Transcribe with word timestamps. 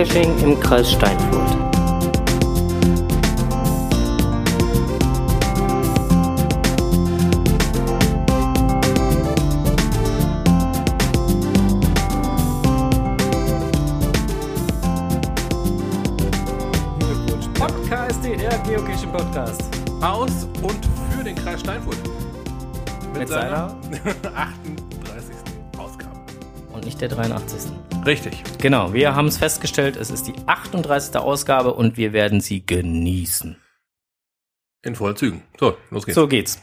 Geocaching 0.00 0.38
im 0.38 0.58
Kreis 0.58 0.92
Steinfurt. 0.92 1.50
Podcast, 17.58 18.24
der 18.24 18.58
Geocaching 18.60 19.12
Podcast. 19.12 19.62
Aus 20.00 20.48
und 20.62 20.88
für 21.10 21.24
den 21.24 21.36
Kreis 21.36 21.60
Steinfurt. 21.60 21.98
Mit 23.18 23.28
seiner 23.28 23.76
38. 24.34 25.34
Ausgabe. 25.76 26.16
und 26.72 26.86
nicht 26.86 26.98
der 27.02 27.10
83. 27.10 27.59
Richtig. 28.10 28.42
Genau, 28.58 28.92
wir 28.92 29.14
haben 29.14 29.28
es 29.28 29.36
festgestellt, 29.38 29.94
es 29.94 30.10
ist 30.10 30.26
die 30.26 30.34
38. 30.46 31.14
Ausgabe 31.16 31.72
und 31.72 31.96
wir 31.96 32.12
werden 32.12 32.40
sie 32.40 32.66
genießen. 32.66 33.54
In 34.82 34.96
vollen 34.96 35.14
Zügen. 35.14 35.44
So, 35.60 35.76
los 35.90 36.06
geht's. 36.06 36.16
So 36.16 36.26
geht's. 36.26 36.60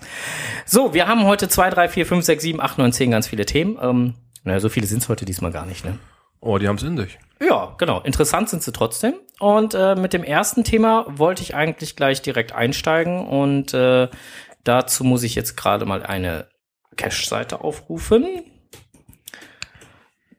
So, 0.65 0.93
wir 0.93 1.07
haben 1.07 1.23
heute 1.23 1.47
2, 1.47 1.69
3, 1.69 1.87
4, 1.87 2.05
5, 2.05 2.25
6, 2.25 2.43
7, 2.43 2.59
8, 2.61 2.77
9, 2.79 2.91
10 2.91 3.11
ganz 3.11 3.27
viele 3.27 3.45
Themen. 3.45 3.79
Ähm, 3.81 4.15
naja, 4.43 4.59
so 4.59 4.67
viele 4.67 4.87
sind 4.87 5.03
es 5.03 5.07
heute 5.07 5.23
diesmal 5.23 5.53
gar 5.53 5.65
nicht, 5.65 5.85
ne? 5.85 5.97
Oh, 6.41 6.57
die 6.57 6.67
haben's 6.67 6.83
in 6.83 6.97
sich. 6.97 7.17
Ja, 7.39 7.75
genau. 7.77 8.01
Interessant 8.01 8.49
sind 8.49 8.61
sie 8.61 8.73
trotzdem. 8.73 9.13
Und 9.39 9.73
äh, 9.73 9.95
mit 9.95 10.11
dem 10.11 10.25
ersten 10.25 10.65
Thema 10.65 11.05
wollte 11.07 11.43
ich 11.43 11.55
eigentlich 11.55 11.95
gleich 11.95 12.21
direkt 12.21 12.51
einsteigen. 12.51 13.25
Und 13.25 13.73
äh, 13.73 14.09
dazu 14.65 15.05
muss 15.05 15.23
ich 15.23 15.33
jetzt 15.35 15.55
gerade 15.55 15.85
mal 15.85 16.03
eine 16.03 16.49
Cache-Seite 16.97 17.61
aufrufen. 17.61 18.43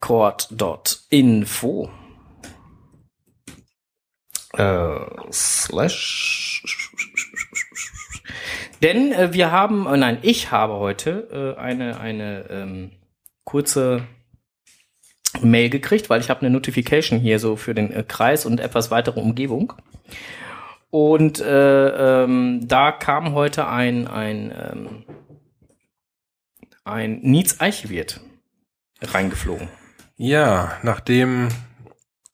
Cord.info 0.00 1.90
äh, 4.54 4.96
slash 5.32 6.62
denn 8.82 9.12
äh, 9.12 9.32
wir 9.32 9.50
haben, 9.50 9.86
äh, 9.86 9.96
nein, 9.96 10.18
ich 10.22 10.50
habe 10.50 10.74
heute 10.74 11.56
äh, 11.56 11.60
eine, 11.60 11.98
eine 12.00 12.46
ähm, 12.50 12.90
kurze 13.44 14.04
Mail 15.42 15.70
gekriegt, 15.70 16.10
weil 16.10 16.20
ich 16.20 16.30
habe 16.30 16.40
eine 16.40 16.50
Notification 16.50 17.18
hier 17.18 17.38
so 17.38 17.56
für 17.56 17.74
den 17.74 17.92
äh, 17.92 18.04
Kreis 18.06 18.46
und 18.46 18.60
etwas 18.60 18.90
weitere 18.90 19.20
Umgebung. 19.20 19.72
Und 20.90 21.40
äh, 21.40 22.22
ähm, 22.24 22.60
da 22.66 22.92
kam 22.92 23.34
heute 23.34 23.68
ein, 23.68 24.06
ein, 24.06 24.52
ähm, 24.52 25.04
ein 26.84 27.20
Nietz 27.20 27.60
Eichwirt 27.60 28.20
reingeflogen. 29.02 29.68
Ja, 30.18 30.76
nachdem 30.82 31.48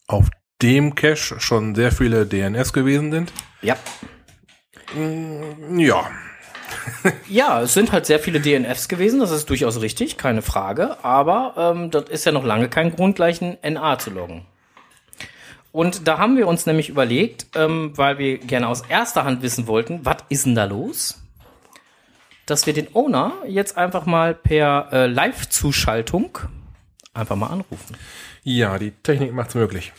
auf 0.07 0.29
dem 0.63 0.95
Cache 0.95 1.39
schon 1.39 1.75
sehr 1.75 1.93
viele 1.93 2.27
DNS 2.27 2.73
gewesen 2.73 3.13
sind. 3.13 3.33
Ja. 3.63 3.77
mm, 4.95 5.79
Ja, 5.79 6.11
Ja, 7.29 7.63
es 7.63 7.75
sind 7.75 7.93
halt 7.93 8.07
sehr 8.07 8.19
viele 8.19 8.41
DNFs 8.41 8.89
gewesen, 8.89 9.21
das 9.21 9.31
ist 9.31 9.49
durchaus 9.51 9.81
richtig, 9.81 10.17
keine 10.17 10.43
Frage. 10.43 11.05
Aber 11.05 11.55
ähm, 11.57 11.91
das 11.91 12.09
ist 12.09 12.25
ja 12.25 12.33
noch 12.33 12.45
lange 12.45 12.69
kein 12.69 12.95
Grund, 12.95 13.17
gleich 13.17 13.41
ein 13.43 13.59
NA 13.75 13.99
zu 13.99 14.11
loggen. 14.11 14.47
Und 15.73 16.07
da 16.07 16.19
haben 16.19 16.37
wir 16.37 16.47
uns 16.47 16.67
nämlich 16.67 16.89
überlegt, 16.89 17.47
ähm, 17.57 17.93
weil 17.97 18.19
wir 18.19 18.39
gerne 18.39 18.69
aus 18.69 18.83
erster 18.89 19.25
Hand 19.25 19.43
wissen 19.43 19.67
wollten, 19.67 20.01
was 20.05 20.19
ist 20.29 20.47
denn 20.47 20.55
da 20.55 20.65
los? 20.65 21.21
Dass 22.47 22.67
wir 22.67 22.73
den 22.73 22.95
Owner 22.95 23.33
jetzt 23.47 23.77
einfach 23.77 24.07
mal 24.07 24.35
per 24.35 24.89
äh, 24.93 25.07
Live-Zuschaltung 25.07 26.39
einfach 27.15 27.37
mal 27.37 27.49
anrufen. 27.49 27.97
ja, 28.43 28.79
die 28.79 28.91
Technik 28.91 29.33
macht's 29.33 29.55
möglich. 29.55 29.93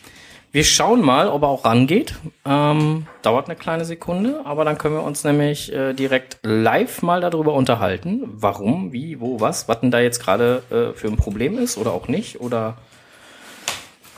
Wir 0.56 0.64
schauen 0.64 1.02
mal, 1.02 1.28
ob 1.28 1.42
er 1.42 1.50
auch 1.50 1.66
rangeht. 1.66 2.16
Ähm, 2.46 3.08
dauert 3.24 3.50
eine 3.50 3.58
kleine 3.58 3.84
Sekunde, 3.84 4.40
aber 4.46 4.64
dann 4.64 4.78
können 4.78 4.96
wir 4.96 5.04
uns 5.04 5.26
nämlich 5.26 5.74
äh, 5.74 5.92
direkt 5.94 6.40
live 6.44 7.02
mal 7.02 7.20
darüber 7.20 7.54
unterhalten, 7.56 8.22
warum, 8.26 8.94
wie, 8.94 9.20
wo, 9.20 9.42
was, 9.42 9.68
was 9.68 9.82
denn 9.82 9.92
da 9.92 10.00
jetzt 10.00 10.22
gerade 10.22 10.64
äh, 10.70 10.98
für 10.98 11.10
ein 11.10 11.18
Problem 11.18 11.58
ist 11.58 11.78
oder 11.78 11.92
auch 11.92 12.08
nicht. 12.08 12.40
Oder 12.40 12.78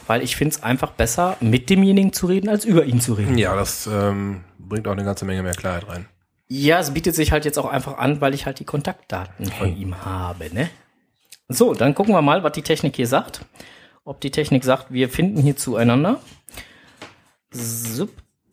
weil 0.06 0.22
ich 0.22 0.36
finde 0.36 0.54
es 0.56 0.62
einfach 0.62 0.92
besser, 0.92 1.38
mit 1.40 1.72
demjenigen 1.72 2.14
zu 2.14 2.28
reden, 2.28 2.50
als 2.50 2.66
über 2.66 2.86
ihn 2.86 3.02
zu 3.02 3.14
reden. 3.16 3.40
Ja, 3.40 3.56
das 3.56 3.90
ähm, 3.92 4.42
bringt 4.60 4.88
auch 4.88 4.92
eine 4.92 5.04
ganze 5.04 5.26
Menge 5.26 5.42
mehr 5.42 5.56
Klarheit 5.56 5.88
rein. 5.88 6.06
Ja, 6.50 6.80
es 6.80 6.94
bietet 6.94 7.16
sich 7.16 7.32
halt 7.32 7.46
jetzt 7.46 7.58
auch 7.58 7.70
einfach 7.70 7.98
an, 7.98 8.22
weil 8.22 8.36
ich 8.36 8.46
halt 8.46 8.60
die 8.60 8.66
Kontaktdaten 8.66 9.48
von 9.48 9.76
ihm 9.76 10.06
habe, 10.06 10.54
ne? 10.54 10.70
So, 11.50 11.74
dann 11.74 11.96
gucken 11.96 12.14
wir 12.14 12.22
mal, 12.22 12.44
was 12.44 12.52
die 12.52 12.62
Technik 12.62 12.98
hier 12.98 13.08
sagt. 13.08 13.46
Ob 14.04 14.20
die 14.20 14.32
Technik 14.32 14.66
sagt, 14.66 14.92
wir 14.92 15.10
finden 15.10 15.42
hier 15.42 15.56
zueinander. 15.56 16.20
Sup. 17.52 18.12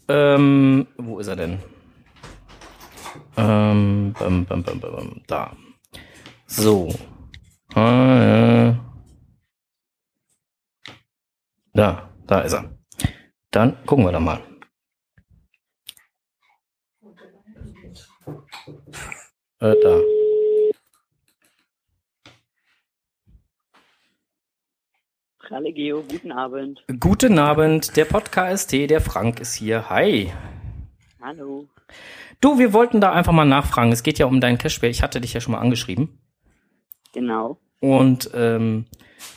Ähm, 0.08 0.86
wo 0.96 1.18
ist 1.18 1.26
er 1.26 1.36
denn? 1.36 1.58
Ähm, 3.36 4.14
bam, 4.16 4.44
bam, 4.44 4.62
bam, 4.62 5.22
da. 5.26 5.56
So. 6.46 6.88
Äh, 7.74 8.74
da, 11.72 12.10
da 12.26 12.40
ist 12.42 12.52
er. 12.52 12.78
Dann 13.50 13.84
gucken 13.86 14.04
wir 14.04 14.12
da 14.12 14.20
mal. 14.20 14.40
Äh, 19.58 19.74
da. 19.82 20.23
Hallo 25.50 25.70
Geo, 25.72 26.02
guten 26.02 26.32
Abend. 26.32 26.84
Guten 27.00 27.38
Abend, 27.38 27.96
der 27.96 28.04
Podcast, 28.06 28.72
der 28.72 29.00
Frank 29.00 29.40
ist 29.40 29.54
hier. 29.54 29.90
Hi. 29.90 30.32
Hallo. 31.20 31.66
Du, 32.40 32.58
wir 32.58 32.72
wollten 32.72 33.00
da 33.00 33.12
einfach 33.12 33.32
mal 33.32 33.44
nachfragen. 33.44 33.92
Es 33.92 34.02
geht 34.02 34.18
ja 34.18 34.26
um 34.26 34.40
deinen 34.40 34.58
Cashware. 34.58 34.90
Ich 34.90 35.02
hatte 35.02 35.20
dich 35.20 35.34
ja 35.34 35.40
schon 35.40 35.52
mal 35.52 35.60
angeschrieben. 35.60 36.18
Genau. 37.12 37.58
Und 37.80 38.30
ähm, 38.34 38.86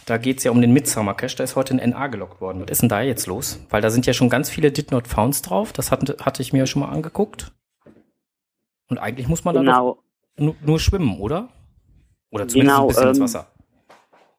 da 0.05 0.17
geht's 0.17 0.43
ja 0.43 0.51
um 0.51 0.61
den 0.61 0.71
Midsummer 0.73 1.13
Cache. 1.13 1.35
Da 1.37 1.43
ist 1.43 1.55
heute 1.55 1.75
ein 1.75 1.89
NA 1.89 2.07
gelockt 2.07 2.41
worden. 2.41 2.61
Was 2.63 2.71
ist 2.71 2.81
denn 2.81 2.89
da 2.89 3.01
jetzt 3.01 3.27
los? 3.27 3.59
Weil 3.69 3.81
da 3.81 3.89
sind 3.89 4.05
ja 4.05 4.13
schon 4.13 4.29
ganz 4.29 4.49
viele 4.49 4.71
Did 4.71 4.91
Not 4.91 5.07
Founds 5.07 5.41
drauf. 5.41 5.73
Das 5.73 5.91
hatte, 5.91 6.17
hatte 6.21 6.41
ich 6.41 6.53
mir 6.53 6.59
ja 6.59 6.65
schon 6.65 6.81
mal 6.81 6.89
angeguckt. 6.89 7.51
Und 8.89 8.97
eigentlich 8.97 9.27
muss 9.27 9.43
man 9.43 9.55
da 9.55 9.61
Genau, 9.61 9.99
doch 10.37 10.43
nur, 10.43 10.55
nur 10.61 10.79
schwimmen, 10.79 11.19
oder? 11.19 11.49
Oder 12.31 12.47
zumindest 12.47 12.75
Genau, 12.77 12.81
ein 12.83 12.87
bisschen 12.87 13.07
ins 13.09 13.17
ähm, 13.17 13.23
Wasser. 13.23 13.47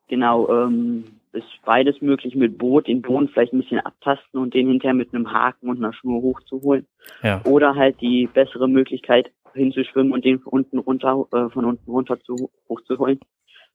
genau. 0.08 0.48
Ähm, 0.66 1.04
ist 1.32 1.46
beides 1.64 2.00
möglich 2.00 2.34
mit 2.34 2.58
Boot, 2.58 2.86
den 2.88 3.02
Boden 3.02 3.28
vielleicht 3.28 3.52
ein 3.52 3.60
bisschen 3.60 3.80
abtasten 3.80 4.40
und 4.40 4.54
den 4.54 4.68
hinterher 4.68 4.94
mit 4.94 5.14
einem 5.14 5.32
Haken 5.32 5.68
und 5.68 5.78
einer 5.78 5.92
Schnur 5.92 6.22
hochzuholen. 6.22 6.86
Ja. 7.22 7.42
Oder 7.44 7.74
halt 7.74 8.00
die 8.00 8.28
bessere 8.32 8.68
Möglichkeit 8.68 9.30
hinzuschwimmen 9.54 10.12
und 10.12 10.24
den 10.24 10.40
von 10.40 10.52
unten 10.52 10.78
runter, 10.78 11.26
äh, 11.32 11.48
von 11.50 11.64
unten 11.64 11.90
runter 11.90 12.20
zu, 12.20 12.50
hochzuholen. 12.68 13.20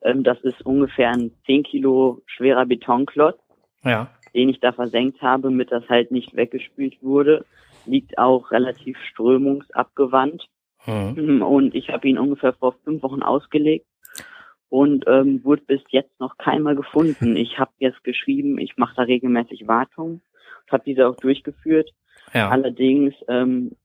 Ähm, 0.02 0.24
das 0.24 0.40
ist 0.41 0.66
ungefähr 0.66 1.12
ein 1.12 1.31
10 1.46 1.64
Kilo 1.64 2.22
schwerer 2.25 2.66
Betonklotz, 2.66 3.40
Ja. 3.84 4.09
den 4.34 4.50
ich 4.50 4.59
da 4.59 4.72
versenkt 4.72 5.22
habe, 5.22 5.50
mit 5.50 5.72
das 5.72 5.88
halt 5.90 6.12
nicht 6.12 6.35
weggespült 6.35 7.02
wurde. 7.02 7.46
Liegt 7.85 8.18
auch 8.18 8.52
relativ 8.52 8.97
strömungsabgewandt. 9.11 10.47
Hm. 10.85 11.41
Und 11.41 11.76
ich 11.76 11.90
habe 11.90 12.08
ihn 12.08 12.17
ungefähr 12.17 12.53
vor 12.53 12.76
fünf 12.84 13.03
Wochen 13.03 13.23
ausgelegt 13.23 13.85
und 14.73 15.05
ähm, 15.05 15.43
wurde 15.43 15.61
bis 15.67 15.81
jetzt 15.90 16.20
noch 16.20 16.35
keinmal 16.40 16.75
gefunden. 16.75 17.35
Ich 17.43 17.59
habe 17.59 17.72
jetzt 17.78 18.03
geschrieben, 18.03 18.58
ich 18.58 18.75
mache 18.75 18.96
da 18.96 19.03
regelmäßig 19.03 19.67
Wartung 19.67 20.14
und 20.64 20.72
habe 20.72 20.84
diese 20.84 21.08
auch 21.08 21.16
durchgeführt. 21.16 21.91
Ja. 22.34 22.49
Allerdings 22.49 23.14
ähm, 23.28 23.75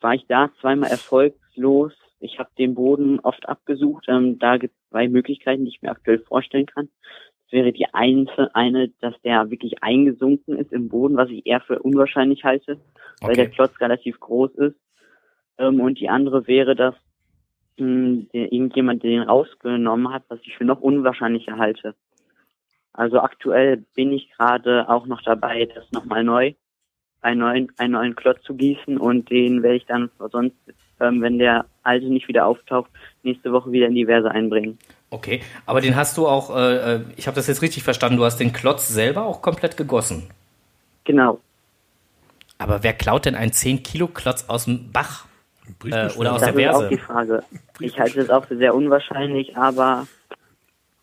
war 0.00 0.14
ich 0.14 0.24
da 0.28 0.50
zweimal 0.62 0.90
erfolglos. 0.90 1.92
Ich 2.18 2.38
habe 2.38 2.48
den 2.56 2.74
Boden 2.74 3.20
oft 3.20 3.46
abgesucht. 3.46 4.06
Ähm, 4.08 4.38
da 4.38 4.56
gibt 4.56 4.72
es 4.74 4.88
zwei 4.88 5.06
Möglichkeiten, 5.06 5.66
die 5.66 5.70
ich 5.72 5.82
mir 5.82 5.90
aktuell 5.90 6.20
vorstellen 6.20 6.64
kann. 6.64 6.88
Das 7.44 7.52
wäre 7.52 7.72
die 7.72 7.92
eine, 7.92 8.26
eine, 8.54 8.88
dass 9.02 9.20
der 9.20 9.50
wirklich 9.50 9.82
eingesunken 9.82 10.56
ist 10.56 10.72
im 10.72 10.88
Boden, 10.88 11.18
was 11.18 11.28
ich 11.28 11.44
eher 11.44 11.60
für 11.60 11.80
unwahrscheinlich 11.80 12.42
halte, 12.44 12.80
weil 13.20 13.32
Okay. 13.32 13.36
der 13.36 13.50
Klotz 13.50 13.78
relativ 13.82 14.18
groß 14.18 14.52
ist. 14.54 14.76
Ähm, 15.58 15.78
und 15.78 16.00
die 16.00 16.08
andere 16.08 16.46
wäre, 16.46 16.74
dass 16.74 16.94
mh, 17.82 18.26
der, 18.32 18.52
irgendjemand 18.52 19.02
den 19.02 19.22
rausgenommen 19.22 20.12
hat, 20.12 20.24
was 20.28 20.40
ich 20.42 20.56
für 20.56 20.64
noch 20.64 20.80
unwahrscheinlicher 20.80 21.58
halte. 21.58 21.94
Also 22.92 23.20
aktuell 23.20 23.84
bin 23.94 24.12
ich 24.12 24.30
gerade 24.36 24.88
auch 24.88 25.06
noch 25.06 25.22
dabei, 25.22 25.66
das 25.66 25.90
nochmal 25.92 26.24
neu, 26.24 26.52
einen 27.22 27.40
neuen, 27.40 27.72
einen 27.78 27.92
neuen 27.92 28.16
Klotz 28.16 28.42
zu 28.42 28.54
gießen 28.54 28.98
und 28.98 29.30
den 29.30 29.62
werde 29.62 29.76
ich 29.76 29.86
dann 29.86 30.10
sonst, 30.30 30.56
ähm, 31.00 31.22
wenn 31.22 31.38
der 31.38 31.64
alte 31.82 32.06
nicht 32.06 32.28
wieder 32.28 32.46
auftaucht, 32.46 32.90
nächste 33.22 33.52
Woche 33.52 33.72
wieder 33.72 33.86
in 33.86 33.94
die 33.94 34.06
Verse 34.06 34.30
einbringen. 34.30 34.78
Okay, 35.10 35.42
aber 35.66 35.80
den 35.80 35.96
hast 35.96 36.16
du 36.16 36.26
auch, 36.26 36.54
äh, 36.54 36.94
äh, 36.94 37.00
ich 37.16 37.26
habe 37.26 37.34
das 37.34 37.46
jetzt 37.46 37.62
richtig 37.62 37.82
verstanden, 37.82 38.18
du 38.18 38.24
hast 38.24 38.38
den 38.38 38.52
Klotz 38.52 38.88
selber 38.88 39.24
auch 39.24 39.42
komplett 39.42 39.76
gegossen. 39.76 40.28
Genau. 41.04 41.40
Aber 42.58 42.82
wer 42.82 42.92
klaut 42.92 43.24
denn 43.24 43.34
einen 43.34 43.52
10 43.52 43.82
Kilo 43.82 44.06
Klotz 44.06 44.48
aus 44.48 44.66
dem 44.66 44.92
Bach? 44.92 45.26
Äh, 45.84 46.10
oder 46.16 46.34
aus 46.34 46.40
Das 46.40 46.54
der 46.54 46.68
ist 46.68 46.74
auch 46.74 46.80
Verse? 46.80 46.88
die 46.88 46.98
Frage. 46.98 47.42
Ich 47.80 47.98
halte 47.98 48.20
es 48.20 48.30
auch 48.30 48.46
für 48.46 48.56
sehr 48.56 48.74
unwahrscheinlich, 48.74 49.56
aber 49.56 50.06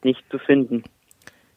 nicht 0.04 0.24
zu 0.32 0.40
finden. 0.40 0.84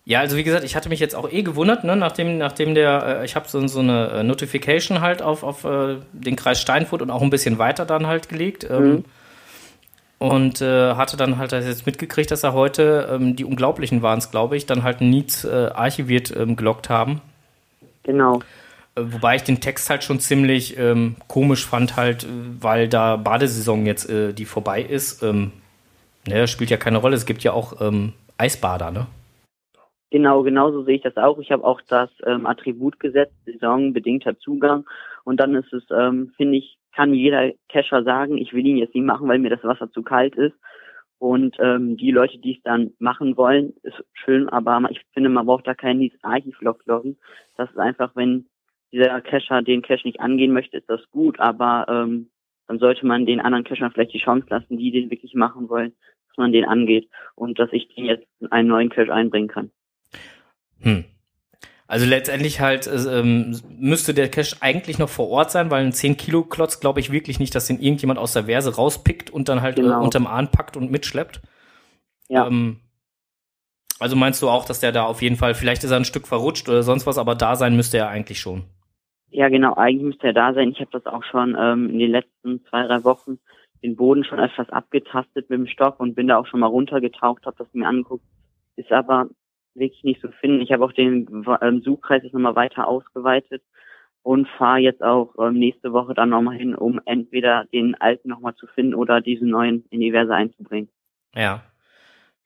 Ja, 0.05 0.19
also 0.19 0.37
wie 0.37 0.43
gesagt, 0.43 0.65
ich 0.65 0.75
hatte 0.75 0.89
mich 0.89 0.99
jetzt 0.99 1.15
auch 1.15 1.31
eh 1.31 1.43
gewundert, 1.43 1.85
ne, 1.85 1.95
nachdem, 1.95 2.37
nachdem 2.37 2.75
der, 2.75 3.21
äh, 3.21 3.25
ich 3.25 3.37
habe 3.37 3.49
so, 3.49 3.65
so 3.69 3.79
eine 3.79 4.09
äh, 4.09 4.23
Notification 4.25 5.01
halt 5.01 5.23
auf, 5.23 5.45
auf 5.45 5.65
äh, 5.65 5.99
den 6.13 6.35
Kreis 6.35 6.61
Steinfurt 6.61 7.03
und 7.03 7.11
auch 7.11 7.23
ein 7.23 7.31
bisschen 7.31 7.59
weiter 7.59 7.85
dann 7.87 8.07
halt 8.07 8.29
gelegt. 8.29 8.67
Ähm, 8.69 9.05
Mhm. 10.23 10.29
Und 10.29 10.61
äh, 10.61 10.95
hatte 10.95 11.17
dann 11.17 11.37
halt 11.37 11.51
das 11.51 11.67
jetzt 11.67 11.85
mitgekriegt, 11.85 12.31
dass 12.31 12.45
er 12.45 12.53
heute, 12.53 13.09
ähm, 13.11 13.35
die 13.35 13.45
Unglaublichen 13.45 14.03
waren 14.03 14.19
es, 14.21 14.31
glaube 14.31 14.57
ich, 14.57 14.67
dann 14.67 14.85
halt 14.85 15.01
Needs 15.01 15.45
äh, 15.45 15.71
archiviert 15.75 16.33
ähm, 16.37 16.55
gelockt 16.55 16.89
haben. 16.89 17.21
Genau. 18.05 18.41
Wobei 18.95 19.37
ich 19.37 19.43
den 19.43 19.61
Text 19.61 19.89
halt 19.89 20.05
schon 20.05 20.21
ziemlich 20.21 20.77
ähm, 20.77 21.17
komisch 21.27 21.67
fand, 21.67 21.97
halt, 21.97 22.25
äh, 22.25 22.29
weil 22.61 22.89
da 22.89 23.17
Badesaison 23.17 23.87
jetzt 23.87 24.09
äh, 24.11 24.35
die 24.35 24.45
vorbei 24.45 24.83
ist. 24.83 25.23
Ähm, 25.23 25.53
ne, 26.29 26.47
spielt 26.47 26.71
ja 26.71 26.77
keine 26.77 26.99
Rolle. 26.99 27.17
Es 27.17 27.27
gibt 27.27 27.43
ja 27.43 27.53
auch 27.53 27.81
ähm, 27.81 28.13
Eisbader, 28.37 28.91
ne? 28.91 29.07
Genau, 30.11 30.43
genauso 30.43 30.83
sehe 30.83 30.97
ich 30.97 31.03
das 31.03 31.17
auch. 31.17 31.39
Ich 31.39 31.51
habe 31.51 31.65
auch 31.65 31.81
das 31.89 32.11
ähm, 32.27 32.45
Attribut 32.45 33.01
gesetzt, 33.01 33.35
saisonbedingter 33.47 34.39
Zugang. 34.39 34.85
Und 35.25 35.41
dann 35.41 35.55
ist 35.55 35.73
es, 35.73 35.85
ähm, 35.91 36.33
finde 36.37 36.59
ich, 36.59 36.77
kann 36.95 37.15
jeder 37.15 37.53
Cacher 37.71 38.03
sagen, 38.03 38.37
ich 38.37 38.53
will 38.53 38.67
ihn 38.67 38.77
jetzt 38.77 38.95
nicht 38.95 39.07
machen, 39.07 39.27
weil 39.27 39.39
mir 39.39 39.49
das 39.49 39.65
Wasser 39.65 39.91
zu 39.91 40.03
kalt 40.03 40.37
ist. 40.37 40.55
Und 41.19 41.57
ähm, 41.61 41.97
die 41.97 42.11
Leute, 42.11 42.37
die 42.39 42.57
es 42.57 42.63
dann 42.63 42.93
machen 42.99 43.39
wollen, 43.39 43.73
ist 43.85 44.05
schön, 44.13 44.51
aber 44.51 44.83
ich 44.91 45.01
finde, 45.15 45.31
man 45.31 45.47
braucht 45.47 45.67
da 45.67 45.73
keinen 45.73 46.01
dieses 46.01 46.23
Archivlog 46.23 46.81
loggen. 46.85 47.17
Das 47.57 47.71
ist 47.71 47.79
einfach, 47.79 48.11
wenn 48.15 48.47
dieser 48.93 49.21
Cacher 49.21 49.63
den 49.63 49.83
Cache 49.83 50.07
nicht 50.07 50.21
angehen 50.21 50.53
möchte, 50.53 50.77
ist 50.77 50.89
das 50.89 51.01
gut, 51.11 51.41
aber 51.41 51.87
ähm, 51.89 52.31
dann 52.69 52.79
sollte 52.79 53.07
man 53.07 53.27
den 53.27 53.41
anderen 53.41 53.65
Cachern 53.65 53.91
vielleicht 53.91 54.15
die 54.15 54.19
Chance 54.23 54.47
lassen, 54.51 54.79
die 54.79 54.91
den 54.91 55.11
wirklich 55.11 55.35
machen 55.35 55.69
wollen, 55.69 55.93
dass 56.29 56.37
man 56.37 56.53
den 56.53 56.65
angeht 56.65 57.09
und 57.35 57.59
dass 57.59 57.73
ich 57.73 57.89
den 57.95 58.05
jetzt 58.05 58.27
in 58.41 58.53
einen 58.53 58.69
neuen 58.69 58.91
Cache 58.91 59.13
einbringen 59.13 59.49
kann. 59.49 59.71
Hm. 60.81 61.05
Also 61.87 62.07
letztendlich 62.07 62.61
halt 62.61 62.87
äh, 62.87 63.21
ähm, 63.21 63.61
müsste 63.69 64.15
der 64.15 64.31
Cache 64.31 64.57
eigentlich 64.61 64.99
noch 64.99 65.11
vor 65.11 65.29
Ort 65.29 65.51
sein, 65.51 65.71
weil 65.71 65.85
ein 65.85 65.93
10 65.93 66.17
Kilo 66.17 66.43
Klotz 66.43 66.81
glaube 66.81 67.01
ich 67.01 67.13
wirklich 67.13 67.39
nicht, 67.39 67.55
dass 67.55 67.67
den 67.67 67.81
irgendjemand 67.81 68.19
aus 68.19 68.33
der 68.33 68.45
Verse 68.45 68.75
rauspickt 68.75 69.29
und 69.29 69.49
dann 69.49 69.61
halt 69.61 69.77
Genau. 69.77 70.01
äh, 70.01 70.05
unterm 70.05 70.27
Arm 70.27 70.51
packt 70.51 70.77
und 70.77 70.91
mitschleppt. 70.91 71.43
Ja. 72.29 72.47
Ähm, 72.47 72.81
also 73.99 74.17
meinst 74.17 74.41
du 74.41 74.49
auch, 74.49 74.65
dass 74.65 74.81
der 74.81 74.91
da 74.91 75.05
auf 75.05 75.21
jeden 75.21 75.37
Fall, 75.37 75.55
vielleicht 75.55 75.85
ist 75.85 75.91
er 75.91 75.99
ein 75.99 76.07
Stück 76.07 76.27
verrutscht 76.27 76.69
oder 76.69 76.83
sonst 76.83 77.07
was, 77.07 77.19
aber 77.19 77.35
da 77.35 77.57
sein 77.57 77.77
müsste 77.77 77.99
er 77.99 78.09
eigentlich 78.09 78.41
schon. 78.41 78.65
Ja, 79.33 79.49
genau, 79.49 79.75
eigentlich 79.75 80.03
müsste 80.03 80.27
er 80.27 80.33
da 80.35 80.53
sein. 80.53 80.71
Ich 80.71 80.81
habe 80.81 80.91
das 80.93 81.07
auch 81.07 81.25
schon 81.25 81.57
ähm, 81.59 81.89
in 81.89 81.99
den 81.99 82.11
letzten 82.11 82.63
zwei, 82.67 82.87
drei 82.87 83.03
Wochen 83.03 83.39
den 83.83 83.97
Boden 83.97 84.25
schon 84.25 84.39
etwas 84.39 84.69
abgetastet 84.69 85.49
mit 85.49 85.59
dem 85.59 85.67
Stock 85.67 85.99
und 85.99 86.15
bin 86.15 86.29
da 86.29 86.37
auch 86.37 86.47
schon 86.47 86.61
mal 86.61 86.67
runtergetaucht, 86.67 87.47
habe 87.47 87.57
das 87.59 87.73
mir 87.73 87.89
angeguckt. 87.89 88.25
Ist 88.77 88.93
aber 88.93 89.29
wirklich 89.75 90.05
nicht 90.05 90.21
zu 90.21 90.31
finden. 90.33 90.61
Ich 90.61 90.71
habe 90.71 90.85
auch 90.85 90.93
den 90.93 91.45
ähm, 91.63 91.81
Suchkreis 91.81 92.23
jetzt 92.23 92.35
nochmal 92.35 92.57
weiter 92.57 92.87
ausgeweitet 92.87 93.63
und 94.23 94.47
fahre 94.59 94.81
jetzt 94.81 95.03
auch 95.03 95.35
ähm, 95.39 95.55
nächste 95.55 95.95
Woche 95.95 96.13
dann 96.13 96.29
nochmal 96.29 96.57
hin, 96.57 96.75
um 96.75 97.01
entweder 97.07 97.65
den 97.73 97.95
alten 98.01 98.29
nochmal 98.29 98.55
zu 98.55 98.67
finden 98.67 98.95
oder 98.95 99.23
diesen 99.23 99.49
neuen 99.49 99.87
in 99.89 100.01
die 100.01 100.13
Verse 100.13 100.35
einzubringen. 100.35 100.91
Ja. 101.35 101.63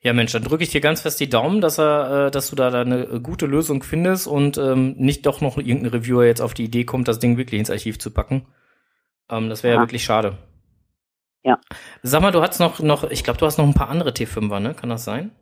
Ja, 0.06 0.12
Mensch, 0.12 0.30
dann 0.30 0.44
drücke 0.44 0.62
ich 0.62 0.70
dir 0.70 0.80
ganz 0.80 1.00
fest 1.00 1.18
die 1.18 1.28
Daumen, 1.28 1.60
dass 1.60 1.80
er, 1.80 2.26
äh, 2.26 2.30
dass 2.30 2.48
du 2.48 2.54
da, 2.54 2.70
da 2.70 2.82
eine 2.82 3.20
gute 3.20 3.46
Lösung 3.46 3.82
findest 3.82 4.28
und 4.28 4.56
ähm, 4.56 4.94
nicht 4.96 5.26
doch 5.26 5.40
noch 5.40 5.58
irgendein 5.58 5.86
Reviewer 5.90 6.24
jetzt 6.24 6.40
auf 6.40 6.54
die 6.54 6.62
Idee 6.62 6.84
kommt, 6.84 7.08
das 7.08 7.18
Ding 7.18 7.38
wirklich 7.38 7.58
ins 7.58 7.72
Archiv 7.72 7.98
zu 7.98 8.12
packen. 8.12 8.46
Ähm, 9.28 9.48
das 9.48 9.64
wäre 9.64 9.74
ja 9.74 9.80
Ja. 9.80 9.82
wirklich 9.84 10.04
schade. 10.04 10.38
Ja. 11.42 11.58
Sag 12.04 12.22
mal, 12.22 12.30
du 12.30 12.40
hast 12.40 12.60
noch, 12.60 12.78
noch, 12.78 13.10
ich 13.10 13.24
glaube, 13.24 13.40
du 13.40 13.46
hast 13.46 13.58
noch 13.58 13.66
ein 13.66 13.74
paar 13.74 13.88
andere 13.88 14.10
T5er, 14.10 14.60
ne? 14.60 14.74
Kann 14.74 14.90
das 14.90 15.02
sein? 15.04 15.32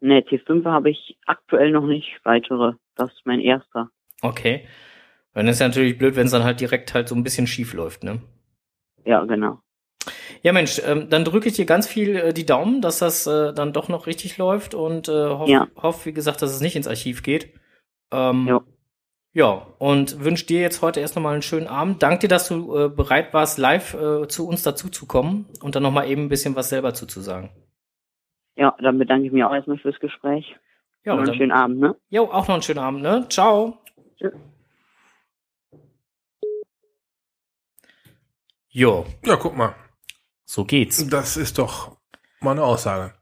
Ne, 0.00 0.18
T5 0.20 0.62
habe 0.66 0.90
ich 0.90 1.16
aktuell 1.24 1.70
noch 1.70 1.86
nicht 1.86 2.20
weitere. 2.24 2.74
Das 2.96 3.10
ist 3.10 3.22
mein 3.24 3.40
erster. 3.40 3.88
Okay. 4.20 4.68
Dann 5.32 5.48
ist 5.48 5.58
ja 5.58 5.68
natürlich 5.68 5.96
blöd, 5.96 6.16
wenn 6.16 6.26
es 6.26 6.32
dann 6.32 6.44
halt 6.44 6.60
direkt 6.60 6.92
halt 6.92 7.08
so 7.08 7.14
ein 7.14 7.22
bisschen 7.22 7.46
schief 7.46 7.72
läuft, 7.72 8.04
ne? 8.04 8.20
Ja, 9.06 9.24
genau. 9.24 9.62
Ja, 10.42 10.52
Mensch, 10.52 10.80
ähm, 10.86 11.10
dann 11.10 11.24
drücke 11.24 11.48
ich 11.48 11.54
dir 11.54 11.66
ganz 11.66 11.86
viel 11.86 12.16
äh, 12.16 12.32
die 12.32 12.46
Daumen, 12.46 12.80
dass 12.80 12.98
das 12.98 13.26
äh, 13.26 13.52
dann 13.52 13.72
doch 13.72 13.88
noch 13.88 14.06
richtig 14.06 14.38
läuft 14.38 14.74
und 14.74 15.08
äh, 15.08 15.12
hoffe, 15.12 15.50
Ja. 15.50 15.68
hoff, 15.82 16.06
wie 16.06 16.12
gesagt, 16.14 16.40
dass 16.42 16.50
es 16.52 16.60
nicht 16.60 16.76
ins 16.76 16.88
Archiv 16.88 17.22
geht. 17.22 17.54
Ähm, 18.10 18.46
Ja. 18.48 18.60
Ja, 19.32 19.66
und 19.78 20.24
wünsche 20.24 20.44
dir 20.46 20.60
jetzt 20.60 20.82
heute 20.82 20.98
erst 20.98 21.14
nochmal 21.14 21.34
einen 21.34 21.42
schönen 21.42 21.68
Abend. 21.68 22.02
Dank 22.02 22.18
dir, 22.18 22.26
dass 22.28 22.48
du 22.48 22.76
äh, 22.76 22.88
bereit 22.88 23.32
warst, 23.32 23.58
live 23.58 23.94
äh, 23.94 24.26
zu 24.26 24.48
uns 24.48 24.64
dazuzukommen 24.64 25.46
und 25.62 25.76
dann 25.76 25.84
nochmal 25.84 26.08
eben 26.10 26.22
ein 26.24 26.28
bisschen 26.28 26.56
was 26.56 26.68
selber 26.68 26.94
zuzusagen. 26.94 27.50
Ja, 28.56 28.74
dann 28.82 28.98
bedanke 28.98 29.26
ich 29.26 29.32
mich 29.32 29.44
auch 29.44 29.54
erstmal 29.54 29.78
fürs 29.78 30.00
Gespräch. 30.00 30.56
Ja, 31.04 31.12
und 31.12 31.18
einen 31.20 31.26
dann, 31.28 31.36
schönen 31.36 31.52
Abend, 31.52 31.78
ne? 31.78 31.94
jo, 32.08 32.24
auch 32.24 32.48
noch 32.48 32.54
einen 32.54 32.62
schönen 32.62 32.80
Abend, 32.80 33.02
ne? 33.02 33.24
Ciao. 33.28 33.78
Tschö. 34.18 34.30
Jo, 38.68 39.06
Ja, 39.24 39.36
guck 39.36 39.56
mal. 39.56 39.74
So 40.50 40.64
geht's. 40.64 41.06
Das 41.06 41.36
ist 41.36 41.58
doch 41.58 41.96
mal 42.40 42.52
eine 42.52 42.64
Aussage. 42.64 43.14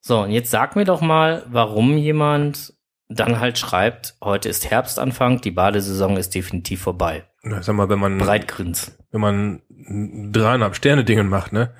So, 0.00 0.22
und 0.22 0.32
jetzt 0.32 0.50
sag 0.50 0.74
mir 0.74 0.84
doch 0.84 1.00
mal, 1.00 1.44
warum 1.48 1.96
jemand 1.96 2.74
dann 3.08 3.38
halt 3.38 3.58
schreibt, 3.58 4.16
heute 4.20 4.48
ist 4.48 4.68
Herbstanfang, 4.68 5.40
die 5.40 5.52
Badesaison 5.52 6.16
ist 6.16 6.34
definitiv 6.34 6.82
vorbei. 6.82 7.28
Na, 7.42 7.62
Sag 7.62 7.76
mal, 7.76 7.88
wenn 7.88 8.00
man, 8.00 8.18
Breitgrins. 8.18 8.98
wenn 9.12 9.20
man 9.20 9.62
dreieinhalb 10.32 10.74
Sterne 10.74 11.04
Dingen 11.04 11.28
macht, 11.28 11.52
ne, 11.52 11.72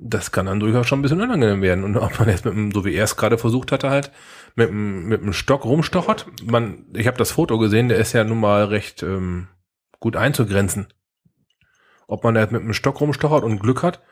das 0.00 0.32
kann 0.32 0.46
dann 0.46 0.58
durchaus 0.58 0.88
schon 0.88 0.98
ein 0.98 1.02
bisschen 1.02 1.20
unangenehm 1.22 1.62
werden. 1.62 1.84
Und 1.84 1.96
ob 1.96 2.18
man 2.18 2.28
jetzt 2.28 2.44
mit 2.44 2.54
dem, 2.54 2.72
so 2.72 2.84
wie 2.84 2.94
er 2.94 3.04
es 3.04 3.16
gerade 3.16 3.38
versucht 3.38 3.70
hatte, 3.70 3.88
halt, 3.88 4.10
mit 4.56 4.68
dem, 4.68 5.06
mit 5.06 5.22
dem 5.22 5.32
Stock 5.32 5.64
rumstochert, 5.64 6.26
man, 6.42 6.86
ich 6.92 7.06
habe 7.06 7.18
das 7.18 7.30
Foto 7.30 7.58
gesehen, 7.58 7.88
der 7.88 7.98
ist 7.98 8.12
ja 8.12 8.24
nun 8.24 8.40
mal 8.40 8.64
recht 8.64 9.04
ähm, 9.04 9.46
gut 10.00 10.16
einzugrenzen. 10.16 10.88
Ob 12.08 12.24
man 12.24 12.34
da 12.34 12.40
jetzt 12.40 12.52
mit 12.52 12.62
dem 12.62 12.74
Stock 12.74 13.00
rumstochert 13.00 13.44
und 13.44 13.60
Glück 13.60 13.84
hat, 13.84 14.02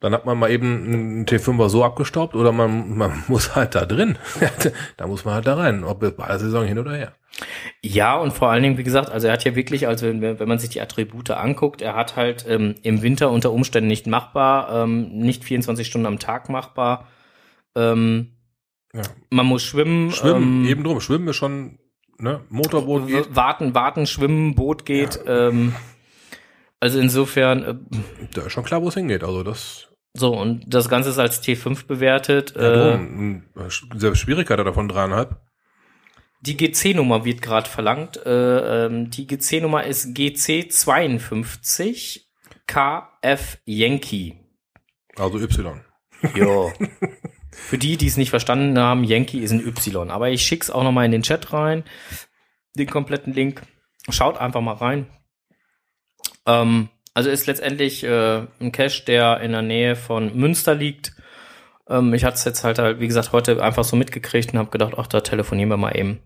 dann 0.00 0.12
hat 0.12 0.24
man 0.26 0.38
mal 0.38 0.50
eben 0.50 0.84
einen 0.84 1.26
T5er 1.26 1.68
so 1.68 1.84
abgestaubt 1.84 2.34
oder 2.34 2.52
man, 2.52 2.96
man 2.96 3.24
muss 3.28 3.54
halt 3.56 3.74
da 3.74 3.84
drin. 3.84 4.18
da 4.96 5.06
muss 5.06 5.24
man 5.24 5.34
halt 5.34 5.46
da 5.46 5.54
rein, 5.54 5.84
ob 5.84 6.02
es 6.02 6.12
bei 6.12 6.26
der 6.26 6.38
Saison 6.38 6.64
hin 6.66 6.78
oder 6.78 6.94
her. 6.94 7.12
Ja, 7.82 8.16
und 8.16 8.32
vor 8.32 8.50
allen 8.50 8.62
Dingen, 8.62 8.78
wie 8.78 8.84
gesagt, 8.84 9.10
also 9.10 9.28
er 9.28 9.32
hat 9.34 9.44
ja 9.44 9.54
wirklich, 9.54 9.86
also 9.86 10.06
wenn, 10.06 10.20
wenn 10.20 10.48
man 10.48 10.58
sich 10.58 10.70
die 10.70 10.80
Attribute 10.80 11.30
anguckt, 11.30 11.82
er 11.82 11.94
hat 11.94 12.16
halt 12.16 12.44
ähm, 12.48 12.74
im 12.82 13.02
Winter 13.02 13.30
unter 13.30 13.52
Umständen 13.52 13.86
nicht 13.88 14.06
machbar, 14.08 14.82
ähm, 14.84 15.18
nicht 15.18 15.44
24 15.44 15.86
Stunden 15.86 16.06
am 16.06 16.18
Tag 16.18 16.48
machbar. 16.48 17.06
Ähm, 17.76 18.32
Ja. 18.92 19.02
Man 19.30 19.46
muss 19.46 19.62
schwimmen. 19.62 20.10
Schwimmen, 20.10 20.64
ähm, 20.64 20.68
eben 20.68 20.82
drum. 20.84 21.00
Schwimmen 21.00 21.28
ist 21.28 21.36
schon, 21.36 21.78
ne, 22.18 22.40
Motorboot 22.48 23.06
geht. 23.06 23.36
Warten, 23.36 23.74
warten, 23.74 24.06
schwimmen, 24.06 24.54
Boot 24.54 24.84
geht. 24.84 25.20
Ähm, 25.26 25.74
also 26.80 26.98
insofern, 26.98 27.62
äh, 27.62 27.74
Da 28.34 28.42
ist 28.42 28.52
schon 28.52 28.64
klar, 28.64 28.82
wo 28.82 28.88
es 28.88 28.94
hingeht. 28.94 29.22
Also 29.22 29.42
das, 29.42 29.87
so, 30.18 30.36
und 30.36 30.64
das 30.66 30.88
Ganze 30.88 31.10
ist 31.10 31.18
als 31.18 31.42
T5 31.42 31.86
bewertet. 31.86 32.54
ja, 32.56 32.94
äh. 32.94 33.40
Selbst 33.94 34.20
Schwierigkeit 34.20 34.58
hat 34.58 34.66
er 34.66 34.74
von 34.74 34.88
dreieinhalb. 34.88 35.36
Die 36.40 36.56
GC-Nummer 36.56 37.24
wird 37.24 37.42
gerade 37.42 37.68
verlangt. 37.68 38.24
Äh, 38.24 38.86
ähm, 38.86 39.10
die 39.10 39.26
GC-Nummer 39.26 39.84
ist 39.84 40.16
GC52 40.16 42.20
KF 42.66 43.58
Yankee. 43.64 44.36
Also 45.16 45.40
Y. 45.40 45.80
Jo. 46.34 46.72
Für 47.50 47.78
die, 47.78 47.96
die 47.96 48.06
es 48.06 48.16
nicht 48.16 48.30
verstanden 48.30 48.78
haben, 48.78 49.02
Yankee 49.02 49.38
ist 49.38 49.50
ein 49.50 49.66
Y. 49.66 50.10
Aber 50.10 50.30
ich 50.30 50.42
schick's 50.42 50.70
auch 50.70 50.84
noch 50.84 50.92
mal 50.92 51.04
in 51.04 51.10
den 51.10 51.22
Chat 51.22 51.52
rein. 51.52 51.82
Den 52.76 52.88
kompletten 52.88 53.32
Link. 53.32 53.62
Schaut 54.08 54.38
einfach 54.38 54.60
mal 54.60 54.74
rein. 54.74 55.08
Ähm, 56.46 56.88
also 57.18 57.30
ist 57.30 57.48
letztendlich 57.48 58.04
äh, 58.04 58.46
ein 58.60 58.70
Cache, 58.70 59.02
der 59.04 59.40
in 59.40 59.50
der 59.50 59.62
Nähe 59.62 59.96
von 59.96 60.36
Münster 60.36 60.76
liegt. 60.76 61.16
Ähm, 61.88 62.14
ich 62.14 62.22
hatte 62.22 62.36
es 62.36 62.44
jetzt 62.44 62.62
halt, 62.62 62.78
halt, 62.78 63.00
wie 63.00 63.08
gesagt, 63.08 63.32
heute 63.32 63.60
einfach 63.60 63.82
so 63.82 63.96
mitgekriegt 63.96 64.52
und 64.52 64.60
habe 64.60 64.70
gedacht, 64.70 64.94
ach, 64.96 65.08
da 65.08 65.20
telefonieren 65.20 65.68
wir 65.68 65.76
mal 65.76 65.96
eben. 65.96 66.20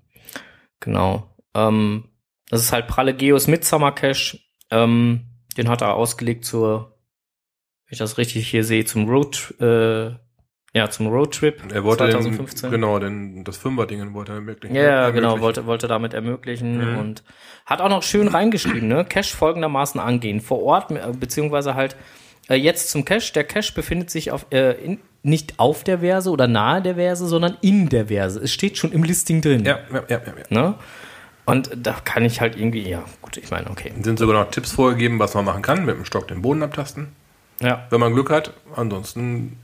Genau. 0.80 1.34
Ähm, 1.54 2.10
das 2.50 2.60
ist 2.60 2.72
halt 2.72 2.88
Pralle 2.88 3.14
Geos 3.14 3.46
Midsummer 3.46 3.92
Cache. 3.92 4.38
Ähm, 4.70 5.30
den 5.56 5.70
hat 5.70 5.80
er 5.80 5.94
ausgelegt 5.94 6.44
zur, 6.44 6.98
wenn 7.86 7.92
ich 7.92 7.98
das 7.98 8.18
richtig 8.18 8.46
hier 8.50 8.62
sehe, 8.62 8.84
zum 8.84 9.08
Road, 9.08 9.54
äh, 9.60 10.10
ja, 10.74 10.88
zum 10.88 11.08
Roadtrip 11.08 11.62
Er 11.72 11.84
wollte 11.84 12.04
2015. 12.08 12.70
Den, 12.70 12.80
genau, 12.80 12.98
den, 12.98 13.44
das 13.44 13.58
Fünfer-Ding 13.58 14.14
wollte 14.14 14.32
er 14.32 14.36
ermöglichen. 14.36 14.74
Ja, 14.74 14.82
Ermöglichen. 14.82 15.14
genau, 15.30 15.40
wollte, 15.40 15.66
wollte 15.66 15.86
damit 15.88 16.14
ermöglichen 16.14 16.92
Mhm. 16.92 16.98
und 16.98 17.22
hat 17.66 17.80
auch 17.80 17.88
noch 17.90 18.02
schön 18.02 18.28
reingeschrieben, 18.28 18.88
ne? 18.88 19.04
Cache 19.04 19.36
folgendermaßen 19.36 20.00
angehen. 20.00 20.40
Vor 20.40 20.62
Ort, 20.62 20.90
äh, 20.90 21.12
beziehungsweise 21.18 21.74
halt 21.74 21.96
äh, 22.48 22.54
jetzt 22.56 22.90
zum 22.90 23.04
Cache. 23.04 23.32
Der 23.34 23.44
Cache 23.44 23.72
befindet 23.74 24.10
sich 24.10 24.30
auf, 24.30 24.46
äh, 24.50 24.72
in, 24.82 24.98
nicht 25.22 25.58
auf 25.58 25.84
der 25.84 26.00
Verse 26.00 26.28
oder 26.30 26.48
nahe 26.48 26.82
der 26.82 26.96
Verse, 26.96 27.24
sondern 27.26 27.56
in 27.60 27.88
der 27.88 28.06
Verse. 28.06 28.40
Es 28.40 28.52
steht 28.52 28.76
schon 28.78 28.92
im 28.92 29.04
Listing 29.04 29.40
drin. 29.42 29.64
Ja, 29.64 29.78
ja, 29.92 30.02
ja, 30.08 30.20
ja. 30.26 30.32
ja. 30.50 30.62
Ne? 30.62 30.74
Und 31.44 31.70
da 31.76 31.96
kann 32.04 32.24
ich 32.24 32.40
halt 32.40 32.56
irgendwie, 32.56 32.88
ja, 32.88 33.04
gut, 33.20 33.36
ich 33.36 33.50
meine, 33.50 33.68
okay. 33.70 33.92
Sind 34.02 34.18
sogar 34.18 34.42
noch 34.42 34.50
Tipps 34.50 34.72
vorgegeben, 34.72 35.18
was 35.18 35.34
man 35.34 35.44
machen 35.44 35.60
kann, 35.62 35.84
mit 35.84 35.96
dem 35.96 36.04
Stock 36.04 36.28
den 36.28 36.40
Boden 36.42 36.62
abtasten. 36.62 37.08
Ja. 37.60 37.86
Wenn 37.90 38.00
man 38.00 38.12
Glück 38.14 38.30
hat. 38.30 38.52
Ansonsten 38.74 39.58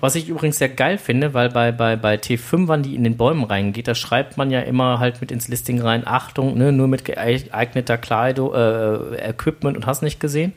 Was 0.00 0.14
ich 0.14 0.28
übrigens 0.28 0.58
sehr 0.58 0.68
geil 0.68 0.96
finde, 0.96 1.34
weil 1.34 1.48
bei, 1.48 1.72
bei, 1.72 1.96
bei 1.96 2.14
T5, 2.14 2.68
wann 2.68 2.84
die 2.84 2.94
in 2.94 3.02
den 3.02 3.16
Bäumen 3.16 3.42
reingeht, 3.42 3.88
da 3.88 3.96
schreibt 3.96 4.36
man 4.36 4.50
ja 4.50 4.60
immer 4.60 5.00
halt 5.00 5.20
mit 5.20 5.32
ins 5.32 5.48
Listing 5.48 5.80
rein, 5.80 6.06
Achtung, 6.06 6.56
ne, 6.56 6.70
nur 6.70 6.86
mit 6.86 7.04
geeigneter 7.04 7.98
Kleidung, 7.98 8.54
äh, 8.54 9.30
Equipment 9.30 9.76
und 9.76 9.86
hast 9.86 10.02
nicht 10.02 10.20
gesehen. 10.20 10.52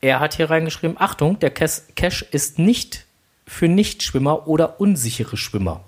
Er 0.00 0.20
hat 0.20 0.34
hier 0.34 0.50
reingeschrieben, 0.50 0.96
Achtung, 1.00 1.38
der 1.40 1.50
Cache 1.50 2.24
ist 2.30 2.58
nicht 2.58 3.06
für 3.46 3.66
Nichtschwimmer 3.66 4.46
oder 4.46 4.80
unsichere 4.80 5.36
Schwimmer. 5.36 5.80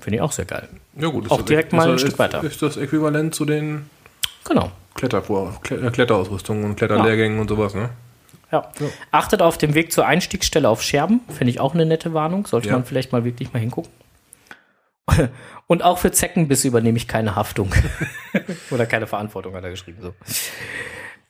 Finde 0.00 0.16
ich 0.16 0.22
auch 0.22 0.32
sehr 0.32 0.46
geil. 0.46 0.68
Ja 0.96 1.08
gut, 1.08 1.30
auch 1.30 1.42
direkt 1.42 1.72
mal 1.72 1.88
ein 1.88 1.94
ist, 1.94 2.00
Stück 2.00 2.18
weiter. 2.18 2.42
Ist 2.42 2.62
das 2.62 2.76
äquivalent 2.76 3.34
zu 3.34 3.44
den 3.44 3.88
genau. 4.44 4.72
Klettervor 4.94 5.60
Kletterausrüstungen 5.62 6.64
und 6.64 6.76
Kletterlehrgängen 6.76 7.36
ja. 7.36 7.42
und 7.42 7.48
sowas, 7.48 7.74
ne? 7.74 7.90
Ja. 8.52 8.70
ja. 8.78 8.86
Achtet 9.10 9.42
auf 9.42 9.58
dem 9.58 9.74
Weg 9.74 9.92
zur 9.92 10.06
Einstiegsstelle 10.06 10.68
auf 10.68 10.82
Scherben. 10.82 11.20
Finde 11.28 11.50
ich 11.50 11.60
auch 11.60 11.74
eine 11.74 11.86
nette 11.86 12.14
Warnung. 12.14 12.46
Sollte 12.46 12.68
ja. 12.68 12.74
man 12.74 12.84
vielleicht 12.84 13.12
mal 13.12 13.24
wirklich 13.24 13.52
mal 13.52 13.58
hingucken. 13.58 13.92
Und 15.66 15.82
auch 15.82 15.98
für 15.98 16.10
Zeckenbisse 16.10 16.68
übernehme 16.68 16.96
ich 16.96 17.08
keine 17.08 17.36
Haftung. 17.36 17.72
Oder 18.70 18.86
keine 18.86 19.06
Verantwortung, 19.06 19.54
hat 19.54 19.64
er 19.64 19.70
geschrieben. 19.70 19.98
So. 20.00 20.14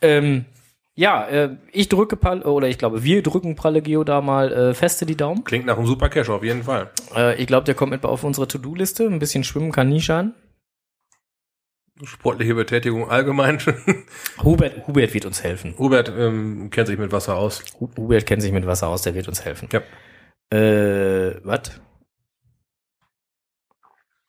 Ähm, 0.00 0.46
ja, 0.94 1.26
äh, 1.28 1.56
ich 1.72 1.88
drücke, 1.88 2.16
oder 2.44 2.68
ich 2.68 2.76
glaube, 2.76 3.04
wir 3.04 3.22
drücken 3.22 3.54
Pralegio 3.54 4.04
da 4.04 4.20
mal 4.20 4.52
äh, 4.52 4.74
feste 4.74 5.06
die 5.06 5.16
Daumen. 5.16 5.44
Klingt 5.44 5.66
nach 5.66 5.78
einem 5.78 5.86
super 5.86 6.08
Cash 6.08 6.28
auf 6.28 6.42
jeden 6.42 6.64
Fall. 6.64 6.90
Äh, 7.16 7.40
ich 7.40 7.46
glaube, 7.46 7.64
der 7.64 7.74
kommt 7.74 7.92
mit 7.92 8.04
auf 8.04 8.24
unsere 8.24 8.48
To-Do-Liste. 8.48 9.06
Ein 9.06 9.18
bisschen 9.18 9.44
schwimmen 9.44 9.72
kann 9.72 9.88
nie 9.88 10.00
schaden. 10.00 10.34
Sportliche 12.04 12.54
Betätigung 12.54 13.11
allgemein. 13.11 13.59
Hubert, 14.42 14.87
Hubert 14.87 15.12
wird 15.14 15.26
uns 15.26 15.42
helfen. 15.42 15.75
Hubert 15.78 16.09
ähm, 16.09 16.71
kennt 16.71 16.88
sich 16.88 16.99
mit 16.99 17.12
Wasser 17.12 17.37
aus. 17.37 17.62
Hubert 17.78 18.26
kennt 18.26 18.42
sich 18.42 18.52
mit 18.52 18.66
Wasser 18.66 18.88
aus, 18.88 19.02
der 19.02 19.14
wird 19.14 19.28
uns 19.28 19.45
helfen. 19.45 19.69
Ja. 19.73 19.83
Äh, 20.57 21.40
was? 21.45 21.80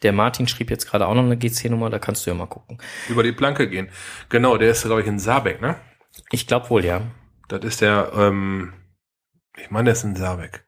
Der 0.01 0.13
Martin 0.13 0.47
schrieb 0.47 0.69
jetzt 0.69 0.89
gerade 0.89 1.07
auch 1.07 1.13
noch 1.13 1.23
eine 1.23 1.37
GC-Nummer, 1.37 1.89
da 1.89 1.99
kannst 1.99 2.25
du 2.25 2.31
ja 2.31 2.35
mal 2.35 2.47
gucken. 2.47 2.79
Über 3.07 3.23
die 3.23 3.31
Planke 3.31 3.69
gehen. 3.69 3.89
Genau, 4.29 4.57
der 4.57 4.71
ist, 4.71 4.83
glaube 4.83 5.01
ich, 5.01 5.07
in 5.07 5.19
Saarbeck, 5.19 5.61
ne? 5.61 5.75
Ich 6.31 6.47
glaube 6.47 6.69
wohl, 6.69 6.83
ja. 6.83 7.01
Das 7.47 7.63
ist 7.63 7.81
der, 7.81 8.11
ähm, 8.15 8.73
ich 9.57 9.69
meine, 9.69 9.85
der 9.85 9.93
ist 9.93 10.03
in 10.03 10.15
Saarbeck. 10.15 10.65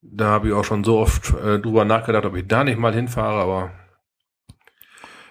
Da 0.00 0.26
habe 0.26 0.48
ich 0.48 0.54
auch 0.54 0.64
schon 0.64 0.84
so 0.84 0.98
oft 0.98 1.34
äh, 1.34 1.58
drüber 1.58 1.84
nachgedacht, 1.84 2.24
ob 2.24 2.36
ich 2.36 2.46
da 2.46 2.62
nicht 2.62 2.78
mal 2.78 2.94
hinfahre, 2.94 3.40
aber 3.40 3.72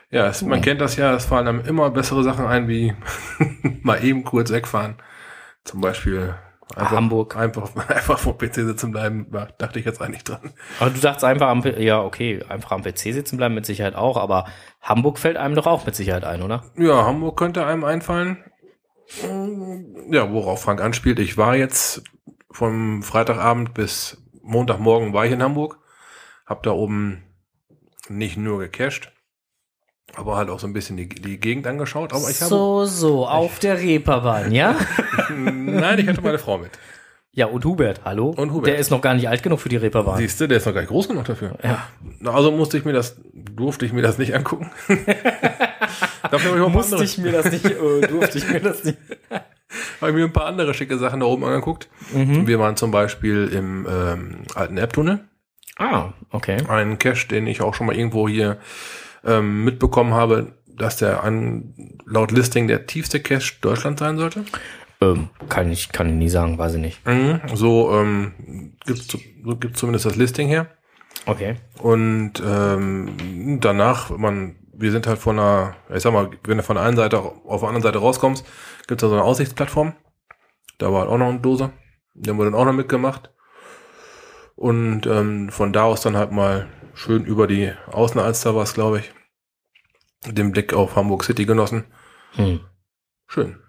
ja, 0.10 0.28
es, 0.28 0.42
man 0.42 0.62
kennt 0.62 0.82
das 0.82 0.96
ja, 0.96 1.14
es 1.14 1.26
fallen 1.26 1.48
einem 1.48 1.62
immer 1.62 1.90
bessere 1.90 2.24
Sachen 2.24 2.46
ein, 2.46 2.68
wie 2.68 2.94
mal 3.82 4.04
eben 4.04 4.24
kurz 4.24 4.52
wegfahren. 4.52 4.96
Zum 5.64 5.82
Beispiel 5.82 6.36
einfach, 6.76 6.92
Hamburg. 6.92 7.36
Einfach, 7.36 7.76
einfach 7.90 8.20
vor 8.20 8.38
PC 8.38 8.56
sitzen 8.56 8.92
bleiben, 8.92 9.28
dachte 9.58 9.80
ich 9.80 9.86
jetzt 9.86 10.02
eigentlich 10.02 10.24
dran. 10.24 10.54
Aber 10.80 10.90
du 10.90 11.00
dachtest 11.00 11.26
einfach 11.26 11.50
am, 11.50 11.62
ja, 11.78 12.02
okay, 12.02 12.44
einfach 12.48 12.72
am 12.72 12.84
PC 12.84 12.98
sitzen 12.98 13.38
bleiben 13.38 13.56
mit 13.56 13.66
Sicherheit 13.66 13.96
auch, 13.96 14.18
aber 14.18 14.46
Hamburg 14.82 15.20
fällt 15.20 15.38
einem 15.38 15.56
doch 15.56 15.68
auch 15.68 15.86
mit 15.86 15.96
Sicherheit 15.96 16.24
ein, 16.24 16.42
oder? 16.42 16.64
Ja, 16.78 17.06
Hamburg 17.06 17.38
könnte 17.38 17.66
einem 17.66 17.84
einfallen. 17.84 18.44
Ja, 20.12 20.32
worauf 20.32 20.62
Frank 20.62 20.82
anspielt, 20.82 21.20
ich 21.20 21.38
war 21.38 21.56
jetzt 21.56 22.04
vom 22.52 23.04
Freitagabend 23.04 23.74
bis 23.74 24.22
Montagmorgen 24.42 25.14
war 25.14 25.26
ich 25.26 25.32
in 25.32 25.44
Hamburg, 25.44 25.80
hab 26.46 26.64
da 26.64 26.72
oben 26.72 27.24
nicht 28.08 28.38
nur 28.38 28.60
gecached, 28.60 29.12
aber 30.16 30.36
halt 30.36 30.50
auch 30.50 30.60
so 30.60 30.68
ein 30.68 30.74
bisschen 30.74 30.98
die, 30.98 31.10
die 31.10 31.40
Gegend 31.40 31.68
angeschaut. 31.68 32.14
Aber 32.14 32.30
ich 32.30 32.42
habe, 32.42 32.50
so, 32.50 32.86
so, 32.86 33.28
auf 33.28 33.60
der 33.60 33.78
Reeperbahn, 33.80 34.52
ja? 34.52 34.76
Nein, 35.30 36.00
ich 36.00 36.08
hatte 36.08 36.22
meine 36.22 36.40
Frau 36.40 36.58
mit. 36.58 36.72
Ja, 37.38 37.46
und 37.46 37.64
Hubert, 37.66 38.02
hallo? 38.04 38.34
Und 38.36 38.52
Hubert. 38.52 38.68
Der 38.68 38.78
ist 38.78 38.90
noch 38.90 39.00
gar 39.00 39.14
nicht 39.14 39.30
alt 39.30 39.44
genug 39.44 39.60
für 39.60 39.70
die 39.70 39.76
Reeperbahn. 39.76 40.18
Siehst 40.18 40.42
du, 40.42 40.48
der 40.48 40.58
ist 40.58 40.66
noch 40.66 40.74
gar 40.74 40.82
nicht 40.82 40.90
groß 40.90 41.08
genug 41.08 41.26
dafür. 41.26 41.56
Ja. 41.64 41.88
Also 42.26 42.52
musste 42.52 42.80
ich 42.80 42.86
mir 42.86 42.94
das, 42.94 43.16
durfte 43.34 43.86
ich 43.86 43.94
mir 43.94 44.02
das 44.02 44.18
nicht 44.18 44.34
angucken. 44.34 44.72
Dafür 46.32 46.52
habe 46.52 46.66
ich 46.66 46.74
musste 46.74 46.96
andere. 46.96 47.04
ich 47.04 47.18
mir 47.20 47.32
das 47.32 47.52
nicht, 47.52 47.66
äh, 47.66 48.08
durfte 48.08 48.40
ich 48.40 48.50
mir 48.50 48.60
das 48.60 48.84
nicht. 48.84 48.98
habe 50.02 50.12
ich 50.12 50.18
mir 50.18 50.24
ein 50.24 50.34
paar 50.34 50.48
andere 50.48 50.74
schicke 50.74 50.98
Sachen 50.98 51.20
da 51.20 51.28
oben 51.28 51.44
angeguckt. 51.44 51.90
Mhm. 52.12 52.48
Wir 52.48 52.60
waren 52.60 52.76
zum 52.76 52.90
Beispiel 52.90 53.50
im 53.54 53.88
ähm, 53.88 54.38
alten 54.56 54.78
Erbtunnel. 54.78 55.20
Ah, 55.78 56.14
okay. 56.32 56.58
Ein 56.68 56.98
Cache, 56.98 57.28
den 57.28 57.46
ich 57.46 57.62
auch 57.62 57.76
schon 57.76 57.86
mal 57.86 57.96
irgendwo 57.96 58.28
hier 58.28 58.58
ähm, 59.24 59.64
mitbekommen 59.64 60.14
habe, 60.14 60.54
dass 60.68 60.98
der 60.98 61.24
an, 61.24 61.74
laut 62.06 62.32
Listing 62.32 62.68
der 62.68 62.86
tiefste 62.86 63.20
Cache 63.20 63.54
Deutschland 63.62 64.00
sein 64.00 64.18
sollte? 64.18 64.46
Ähm, 65.02 65.30
kann 65.50 65.72
ich, 65.72 65.92
kann 65.92 66.08
ich 66.08 66.16
nie 66.16 66.30
sagen, 66.30 66.58
weiß 66.58 66.76
ich 66.76 66.82
nicht. 66.82 67.06
Mhm, 67.06 67.42
so 67.54 67.94
ähm, 67.94 68.74
gibt 68.86 69.00
so 69.00 69.20
gibt 69.58 69.78
zumindest 69.78 70.06
das 70.06 70.16
Listing 70.16 70.48
her. 70.48 70.68
Okay. 71.26 71.56
Und 71.80 72.34
ähm, 72.46 73.60
danach, 73.62 74.10
man, 74.10 74.56
wir 74.74 74.92
sind 74.92 75.08
halt 75.08 75.20
von 75.20 75.38
einer, 75.38 75.76
ich 75.94 76.02
sag 76.02 76.14
mal, 76.14 76.30
wenn 76.46 76.58
du 76.58 76.64
von 76.64 76.76
der 76.76 76.86
einen 76.86 76.98
Seite 76.98 77.20
auf 77.20 77.62
der 77.62 77.70
anderen 77.70 77.84
Seite 77.84 78.00
rauskommst, 78.00 78.46
gibt 78.88 79.02
es 79.02 79.06
da 79.06 79.10
so 79.10 79.16
eine 79.16 79.24
Aussichtsplattform. 79.24 79.94
Da 80.78 80.92
war 80.92 81.02
halt 81.02 81.10
auch 81.10 81.18
noch 81.18 81.30
eine 81.30 81.40
Dose. 81.40 81.72
Die 82.14 82.30
haben 82.30 82.38
wir 82.38 82.46
dann 82.46 82.56
auch 82.56 82.66
noch 82.66 82.74
mitgemacht. 82.74 83.32
Und 84.56 85.06
ähm, 85.06 85.50
von 85.50 85.74
da 85.74 85.84
aus 85.84 86.02
dann 86.02 86.18
halt 86.18 86.32
mal 86.32 86.68
schön 86.98 87.26
über 87.26 87.48
die 87.48 87.72
Außenalster 87.92 88.56
war 88.56 88.64
es, 88.64 88.74
glaube 88.74 89.00
ich, 89.00 89.12
den 90.26 90.52
Blick 90.52 90.74
auf 90.74 90.96
Hamburg 90.96 91.24
City 91.24 91.46
genossen. 91.46 91.86
Hm. 92.34 92.62
Schön. 93.28 93.60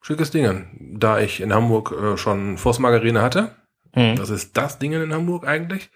Schickes 0.00 0.30
Ding. 0.30 0.96
Da 0.98 1.20
ich 1.20 1.40
in 1.40 1.52
Hamburg 1.52 1.92
äh, 1.92 2.16
schon 2.16 2.56
Voss 2.56 2.78
Margarine 2.78 3.20
hatte, 3.20 3.54
hm. 3.92 4.16
das 4.16 4.30
ist 4.30 4.56
das 4.56 4.78
Ding 4.78 4.92
in 4.92 5.12
Hamburg 5.12 5.46
eigentlich. 5.46 5.90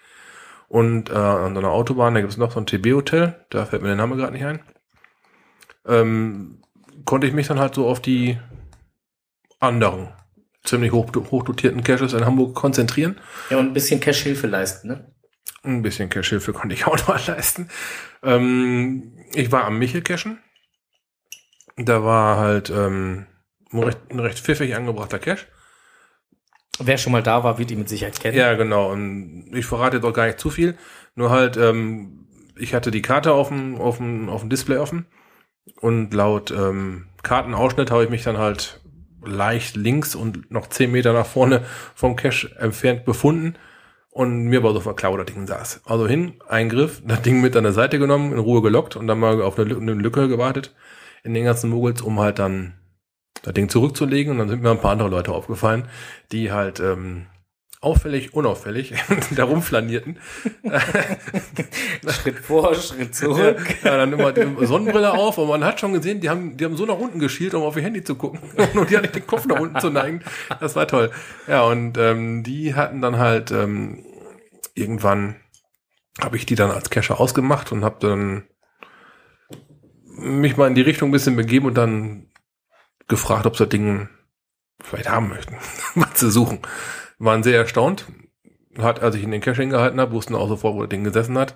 Und 0.68 1.10
äh, 1.10 1.14
an 1.14 1.56
einer 1.56 1.70
Autobahn, 1.70 2.14
da 2.14 2.20
gibt 2.20 2.32
es 2.32 2.38
noch 2.38 2.52
so 2.52 2.60
ein 2.60 2.66
TB-Hotel, 2.66 3.44
da 3.50 3.66
fällt 3.66 3.82
mir 3.82 3.88
der 3.88 3.96
Name 3.96 4.16
gerade 4.16 4.32
nicht 4.32 4.44
ein. 4.44 4.60
Ähm, 5.86 6.62
konnte 7.04 7.26
ich 7.26 7.32
mich 7.32 7.48
dann 7.48 7.58
halt 7.58 7.74
so 7.74 7.86
auf 7.88 8.00
die 8.00 8.38
anderen 9.60 10.08
ziemlich 10.64 10.92
hoch, 10.92 11.10
hochdotierten 11.14 11.82
Caches 11.82 12.12
in 12.12 12.24
Hamburg 12.24 12.54
konzentrieren. 12.54 13.18
Ja, 13.50 13.58
und 13.58 13.66
ein 13.68 13.72
bisschen 13.72 14.00
Cache-Hilfe 14.00 14.46
leisten, 14.46 14.88
ne? 14.88 15.11
Ein 15.64 15.82
bisschen 15.82 16.10
Cache-Hilfe 16.10 16.52
konnte 16.52 16.74
ich 16.74 16.86
auch 16.86 16.98
noch 17.06 17.26
leisten. 17.26 17.68
Ähm, 18.22 19.12
ich 19.32 19.52
war 19.52 19.64
am 19.64 19.78
Michel-Cachen. 19.78 20.38
Da 21.76 22.04
war 22.04 22.36
halt 22.36 22.70
ähm, 22.70 23.26
ein, 23.72 23.82
recht, 23.82 23.98
ein 24.10 24.18
recht 24.18 24.40
pfiffig 24.40 24.74
angebrachter 24.74 25.18
Cache. 25.18 25.46
Wer 26.78 26.98
schon 26.98 27.12
mal 27.12 27.22
da 27.22 27.44
war, 27.44 27.58
wird 27.58 27.70
ihn 27.70 27.78
mit 27.78 27.88
Sicherheit 27.88 28.18
kennen. 28.18 28.36
Ja, 28.36 28.54
genau. 28.54 28.90
Und 28.90 29.50
ich 29.54 29.66
verrate 29.66 30.02
auch 30.02 30.12
gar 30.12 30.26
nicht 30.26 30.40
zu 30.40 30.50
viel. 30.50 30.76
Nur 31.14 31.30
halt, 31.30 31.56
ähm, 31.56 32.26
ich 32.56 32.74
hatte 32.74 32.90
die 32.90 33.02
Karte 33.02 33.32
auf 33.32 33.48
dem, 33.48 33.76
auf 33.76 33.98
dem, 33.98 34.28
auf 34.28 34.40
dem 34.40 34.50
Display 34.50 34.78
offen. 34.78 35.06
Und 35.80 36.12
laut 36.12 36.50
ähm, 36.50 37.06
Kartenausschnitt 37.22 37.92
habe 37.92 38.02
ich 38.04 38.10
mich 38.10 38.24
dann 38.24 38.38
halt 38.38 38.80
leicht 39.24 39.76
links 39.76 40.16
und 40.16 40.50
noch 40.50 40.66
zehn 40.66 40.90
Meter 40.90 41.12
nach 41.12 41.26
vorne 41.26 41.64
vom 41.94 42.16
Cache 42.16 42.50
entfernt 42.58 43.04
befunden 43.04 43.54
und 44.12 44.44
mir 44.44 44.62
war 44.62 44.74
so 44.74 44.80
verklaut, 44.80 45.18
das 45.20 45.34
Ding 45.34 45.46
saß. 45.46 45.80
Also 45.86 46.06
hin, 46.06 46.34
Eingriff, 46.46 47.02
das 47.04 47.22
Ding 47.22 47.40
mit 47.40 47.56
an 47.56 47.64
der 47.64 47.72
Seite 47.72 47.98
genommen, 47.98 48.32
in 48.32 48.38
Ruhe 48.38 48.60
gelockt 48.60 48.94
und 48.94 49.06
dann 49.06 49.18
mal 49.18 49.40
auf 49.40 49.58
eine, 49.58 49.74
eine 49.74 49.94
Lücke 49.94 50.28
gewartet 50.28 50.74
in 51.24 51.32
den 51.32 51.44
ganzen 51.44 51.70
Muggels, 51.70 52.02
um 52.02 52.20
halt 52.20 52.38
dann 52.38 52.74
das 53.42 53.54
Ding 53.54 53.70
zurückzulegen. 53.70 54.32
Und 54.32 54.38
dann 54.38 54.48
sind 54.50 54.62
mir 54.62 54.70
ein 54.70 54.80
paar 54.80 54.92
andere 54.92 55.08
Leute 55.08 55.32
aufgefallen, 55.32 55.88
die 56.30 56.52
halt 56.52 56.78
ähm, 56.78 57.26
auffällig, 57.82 58.32
unauffällig 58.32 58.94
da 59.32 59.44
rumflanierten. 59.44 60.18
Schritt 62.08 62.38
vor, 62.38 62.74
Schritt 62.76 63.14
zurück. 63.14 63.58
Ja, 63.82 63.96
dann 63.96 64.12
immer 64.12 64.32
die 64.32 64.66
Sonnenbrille 64.66 65.12
auf 65.12 65.36
und 65.36 65.48
man 65.48 65.64
hat 65.64 65.80
schon 65.80 65.92
gesehen, 65.92 66.20
die 66.20 66.30
haben, 66.30 66.56
die 66.56 66.64
haben 66.64 66.76
so 66.76 66.86
nach 66.86 66.98
unten 66.98 67.18
geschielt, 67.18 67.54
um 67.54 67.62
auf 67.62 67.76
ihr 67.76 67.82
Handy 67.82 68.04
zu 68.04 68.14
gucken. 68.14 68.40
Und 68.74 68.88
die 68.88 68.96
hatten 68.96 69.12
den 69.12 69.26
Kopf 69.26 69.46
nach 69.46 69.58
unten 69.58 69.80
zu 69.80 69.90
neigen. 69.90 70.22
Das 70.60 70.76
war 70.76 70.86
toll. 70.86 71.10
Ja, 71.48 71.62
und 71.62 71.98
ähm, 71.98 72.42
die 72.44 72.74
hatten 72.74 73.00
dann 73.00 73.18
halt 73.18 73.50
ähm, 73.50 74.04
irgendwann 74.74 75.36
habe 76.20 76.36
ich 76.36 76.46
die 76.46 76.54
dann 76.54 76.70
als 76.70 76.90
Cacher 76.90 77.18
ausgemacht 77.20 77.72
und 77.72 77.84
habe 77.84 77.96
dann 78.00 78.44
mich 80.06 80.56
mal 80.56 80.68
in 80.68 80.74
die 80.74 80.82
Richtung 80.82 81.08
ein 81.08 81.12
bisschen 81.12 81.36
begeben 81.36 81.66
und 81.66 81.74
dann 81.74 82.28
gefragt, 83.08 83.46
ob 83.46 83.56
sie 83.56 83.64
das 83.64 83.70
Ding 83.70 84.08
vielleicht 84.82 85.08
haben 85.08 85.28
möchten, 85.28 85.56
was 85.94 86.14
zu 86.14 86.30
suchen 86.30 86.60
waren 87.22 87.42
sehr 87.42 87.58
erstaunt. 87.58 88.06
Hat, 88.78 89.02
als 89.02 89.14
ich 89.14 89.22
in 89.22 89.30
den 89.30 89.40
Cache 89.40 89.66
gehalten 89.66 90.00
habe, 90.00 90.12
wussten 90.12 90.34
auch 90.34 90.48
sofort, 90.48 90.74
wo 90.74 90.80
das 90.80 90.88
Ding 90.88 91.04
gesessen 91.04 91.38
hat. 91.38 91.54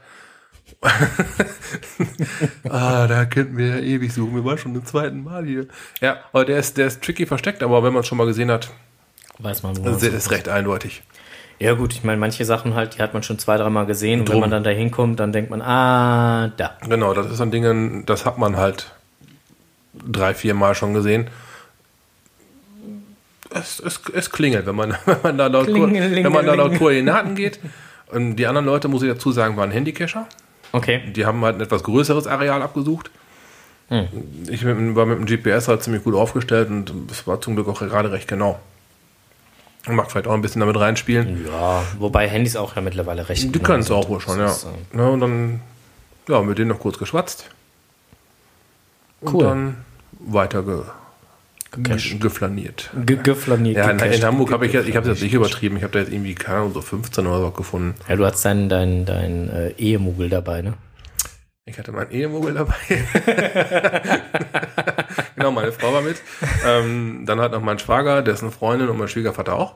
ah, 2.68 3.06
da 3.06 3.24
könnten 3.24 3.56
wir 3.56 3.68
ja 3.68 3.78
ewig 3.78 4.12
suchen. 4.12 4.34
Wir 4.34 4.44
waren 4.44 4.58
schon 4.58 4.74
zum 4.74 4.84
zweiten 4.84 5.24
Mal 5.24 5.44
hier. 5.44 5.66
Ja, 6.00 6.18
aber 6.32 6.44
der 6.44 6.58
ist, 6.58 6.76
der 6.76 6.88
ist 6.88 7.02
tricky 7.02 7.24
versteckt, 7.24 7.62
aber 7.62 7.82
wenn 7.82 7.92
man 7.92 8.00
es 8.00 8.08
schon 8.08 8.18
mal 8.18 8.26
gesehen 8.26 8.50
hat, 8.50 8.70
weiß 9.38 9.62
man, 9.62 9.76
wo 9.78 9.84
das 9.84 10.02
ist, 10.02 10.12
ist 10.12 10.30
recht 10.30 10.48
eindeutig. 10.48 11.02
Ja 11.58 11.72
gut, 11.72 11.94
ich 11.94 12.04
meine, 12.04 12.18
manche 12.18 12.44
Sachen 12.44 12.74
halt, 12.74 12.96
die 12.96 13.02
hat 13.02 13.14
man 13.14 13.22
schon 13.22 13.38
zwei, 13.38 13.56
dreimal 13.56 13.86
gesehen 13.86 14.20
und 14.20 14.28
wenn 14.28 14.40
man 14.40 14.50
dann 14.50 14.64
da 14.64 14.70
hinkommt, 14.70 15.20
dann 15.20 15.32
denkt 15.32 15.50
man, 15.50 15.62
ah, 15.62 16.52
da. 16.56 16.76
Genau, 16.86 17.14
das 17.14 17.30
ist 17.30 17.40
ein 17.40 17.50
Ding, 17.50 18.04
das 18.04 18.26
hat 18.26 18.36
man 18.36 18.56
halt 18.56 18.92
drei, 19.94 20.34
vier 20.34 20.52
Mal 20.54 20.74
schon 20.74 20.92
gesehen 20.92 21.30
Es, 23.50 23.80
es, 23.80 24.00
es 24.12 24.30
klingelt, 24.30 24.66
wenn 24.66 24.76
man, 24.76 24.96
wenn 25.04 25.18
man 25.22 25.38
da 25.38 25.46
laut, 25.46 25.68
wenn 25.68 26.32
man 26.32 26.46
da 26.46 26.54
laut 26.54 26.76
Koordinaten 26.78 27.34
geht. 27.34 27.60
Und 28.08 28.36
die 28.36 28.46
anderen 28.46 28.66
Leute, 28.66 28.88
muss 28.88 29.02
ich 29.02 29.08
dazu 29.08 29.32
sagen, 29.32 29.56
waren 29.56 29.70
Handycacher. 29.70 30.26
Okay. 30.72 31.02
Die 31.14 31.26
haben 31.26 31.44
halt 31.44 31.56
ein 31.56 31.60
etwas 31.60 31.82
größeres 31.82 32.26
Areal 32.26 32.62
abgesucht. 32.62 33.10
Ich 34.48 34.64
mit, 34.64 34.96
war 34.96 35.06
mit 35.06 35.18
dem 35.18 35.26
GPS 35.26 35.68
halt 35.68 35.82
ziemlich 35.82 36.02
gut 36.02 36.16
aufgestellt 36.16 36.70
und 36.70 36.92
es 37.10 37.26
war 37.26 37.40
zum 37.40 37.54
Glück 37.54 37.68
auch 37.68 37.78
gerade 37.78 38.10
recht 38.10 38.26
genau. 38.26 38.58
Macht 39.86 40.10
vielleicht 40.10 40.26
auch 40.26 40.34
ein 40.34 40.42
bisschen 40.42 40.58
damit 40.58 40.76
reinspielen. 40.76 41.46
Ja, 41.46 41.84
wobei 42.00 42.28
Handys 42.28 42.56
auch 42.56 42.74
ja 42.74 42.82
mittlerweile 42.82 43.28
recht. 43.28 43.54
Die 43.54 43.58
können 43.60 43.80
es 43.82 43.90
auch 43.92 44.08
wohl 44.08 44.20
schon, 44.20 44.38
ja. 44.40 44.46
Ist, 44.46 44.64
äh, 44.64 44.98
ja. 44.98 45.06
Und 45.06 45.20
dann, 45.20 45.60
ja, 46.28 46.42
mit 46.42 46.58
denen 46.58 46.70
noch 46.70 46.80
kurz 46.80 46.98
geschwatzt. 46.98 47.48
Und 49.20 49.34
Cool. 49.34 49.44
dann 49.44 49.76
weiter 50.18 50.64
ge, 50.64 50.82
Gecached. 51.70 52.20
geflaniert. 52.20 52.90
Ge 53.04 53.16
geflaniert. 53.22 53.76
Ja, 53.76 53.90
in, 53.90 53.98
gecached. 53.98 54.18
in 54.18 54.24
Hamburg 54.24 54.52
habe 54.52 54.66
ich 54.66 54.72
jetzt, 54.72 54.88
ich 54.88 54.96
habe 54.96 55.08
jetzt 55.08 55.22
nicht 55.22 55.34
übertrieben. 55.34 55.76
Ich 55.76 55.82
habe 55.82 55.92
da 55.92 55.98
jetzt 55.98 56.12
irgendwie, 56.12 56.34
keine 56.34 56.58
Ahnung, 56.58 56.72
so 56.72 56.80
15 56.80 57.26
oder 57.26 57.40
so 57.40 57.50
gefunden. 57.50 57.94
Ja, 58.08 58.16
du 58.16 58.24
hast 58.24 58.44
deinen 58.44 58.68
dein, 58.68 59.04
dein, 59.04 59.48
äh, 59.50 59.70
Ehemogel 59.78 60.28
dabei, 60.28 60.62
ne? 60.62 60.74
Ich 61.64 61.78
hatte 61.78 61.90
meinen 61.90 62.12
Ehemogel 62.12 62.54
dabei. 62.54 62.74
genau, 65.34 65.50
meine 65.50 65.72
Frau 65.72 65.92
war 65.92 66.00
mit. 66.00 66.22
Ähm, 66.64 67.24
dann 67.26 67.40
hat 67.40 67.50
noch 67.52 67.60
mein 67.60 67.80
Schwager, 67.80 68.22
dessen 68.22 68.52
Freundin 68.52 68.88
und 68.88 68.98
mein 68.98 69.08
Schwiegervater 69.08 69.56
auch. 69.56 69.74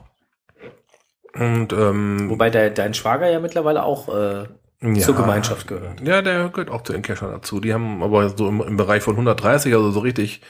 Und 1.33 1.73
ähm, 1.73 2.29
Wobei 2.29 2.49
der, 2.49 2.69
dein 2.69 2.93
Schwager 2.93 3.29
ja 3.29 3.39
mittlerweile 3.39 3.83
auch 3.83 4.07
äh, 4.07 4.47
ja, 4.81 5.01
zur 5.01 5.15
Gemeinschaft 5.15 5.67
gehört. 5.67 6.01
Ja, 6.01 6.21
der 6.21 6.49
gehört 6.49 6.71
auch 6.71 6.83
zu 6.83 6.93
den 6.93 7.01
Cachern 7.01 7.31
dazu. 7.31 7.59
Die 7.59 7.73
haben 7.73 8.01
aber 8.01 8.29
so 8.29 8.47
im, 8.47 8.61
im 8.61 8.77
Bereich 8.77 9.03
von 9.03 9.13
130, 9.13 9.73
also 9.73 9.91
so 9.91 9.99
richtig, 9.99 10.41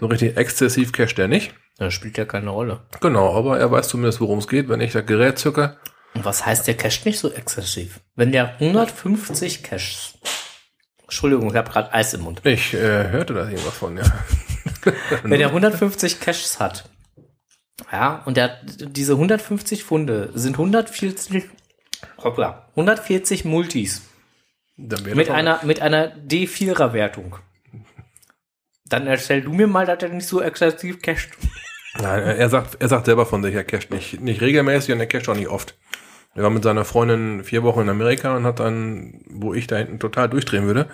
so 0.00 0.06
richtig 0.06 0.36
exzessiv 0.36 0.92
Cash 0.92 1.14
der 1.14 1.28
nicht. 1.28 1.54
Das 1.78 1.94
spielt 1.94 2.18
ja 2.18 2.24
keine 2.24 2.50
Rolle. 2.50 2.80
Genau, 3.00 3.34
aber 3.34 3.58
er 3.58 3.70
weiß 3.70 3.88
zumindest, 3.88 4.20
worum 4.20 4.38
es 4.38 4.48
geht, 4.48 4.68
wenn 4.68 4.80
ich 4.80 4.92
das 4.92 5.06
Gerät 5.06 5.38
zücke. 5.38 5.76
Und 6.14 6.24
was 6.24 6.44
heißt, 6.44 6.66
der 6.66 6.76
casht 6.76 7.06
nicht 7.06 7.18
so 7.18 7.32
exzessiv? 7.32 8.00
Wenn 8.16 8.32
der 8.32 8.54
150 8.60 9.62
Caches. 9.62 10.18
Entschuldigung, 11.02 11.50
ich 11.50 11.56
habe 11.56 11.70
gerade 11.70 11.92
Eis 11.92 12.14
im 12.14 12.22
Mund. 12.22 12.40
Ich 12.44 12.74
äh, 12.74 13.08
hörte 13.10 13.34
da 13.34 13.48
irgendwas 13.48 13.74
von, 13.74 13.96
ja. 13.96 14.04
Wenn 15.22 15.38
der 15.38 15.48
150 15.48 16.20
Caches 16.20 16.60
hat, 16.60 16.88
ja, 17.90 18.22
und 18.24 18.36
der 18.36 18.58
diese 18.64 19.14
150 19.14 19.84
Funde 19.84 20.30
sind 20.34 20.54
140, 20.54 21.44
hoppla, 22.22 22.66
140 22.70 23.44
Multis 23.44 24.02
mit 24.76 25.30
einer, 25.30 25.60
mit 25.64 25.80
einer 25.80 26.14
D4er 26.16 26.92
Wertung. 26.92 27.36
Dann 28.86 29.06
erzähl 29.06 29.42
du 29.42 29.52
mir 29.52 29.66
mal, 29.66 29.86
dass 29.86 30.02
er 30.02 30.08
nicht 30.08 30.26
so 30.26 30.40
exzessiv 30.42 31.00
casht. 31.02 31.30
Nein, 32.00 32.22
er 32.22 32.48
sagt, 32.48 32.76
er 32.80 32.88
sagt 32.88 33.06
selber 33.06 33.26
von 33.26 33.42
sich, 33.42 33.54
er 33.54 33.64
casht 33.64 33.90
nicht, 33.90 34.20
nicht 34.20 34.40
regelmäßig 34.40 34.92
und 34.94 35.00
er 35.00 35.06
casht 35.06 35.28
auch 35.28 35.36
nicht 35.36 35.48
oft. 35.48 35.76
Er 36.34 36.42
war 36.44 36.50
mit 36.50 36.62
seiner 36.62 36.84
Freundin 36.84 37.42
vier 37.44 37.62
Wochen 37.62 37.80
in 37.80 37.88
Amerika 37.88 38.36
und 38.36 38.44
hat 38.44 38.60
dann, 38.60 39.22
wo 39.28 39.52
ich 39.52 39.66
da 39.66 39.76
hinten 39.76 39.98
total 39.98 40.28
durchdrehen 40.28 40.66
würde, 40.66 40.88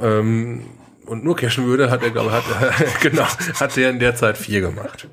ähm, 0.00 0.66
und 1.06 1.24
nur 1.24 1.36
cashen 1.36 1.66
würde, 1.66 1.90
hat 1.90 2.02
er, 2.02 2.10
glaube 2.10 2.30
ich, 2.30 2.34
hat, 2.34 3.00
genau, 3.00 3.24
hat 3.24 3.76
er 3.76 3.90
in 3.90 3.98
der 3.98 4.14
Zeit 4.14 4.38
vier 4.38 4.60
gemacht. 4.60 5.08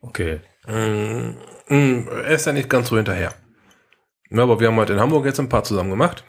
Okay. 0.00 0.40
Mm, 0.66 1.32
Er 1.68 2.28
ist 2.28 2.46
ja 2.46 2.52
nicht 2.52 2.70
ganz 2.70 2.88
so 2.88 2.96
hinterher. 2.96 3.34
Ja, 4.34 4.42
aber 4.42 4.58
wir 4.58 4.68
haben 4.68 4.76
halt 4.78 4.90
in 4.90 5.00
Hamburg 5.00 5.24
jetzt 5.26 5.38
ein 5.38 5.48
paar 5.48 5.64
zusammen 5.64 5.90
gemacht. 5.90 6.24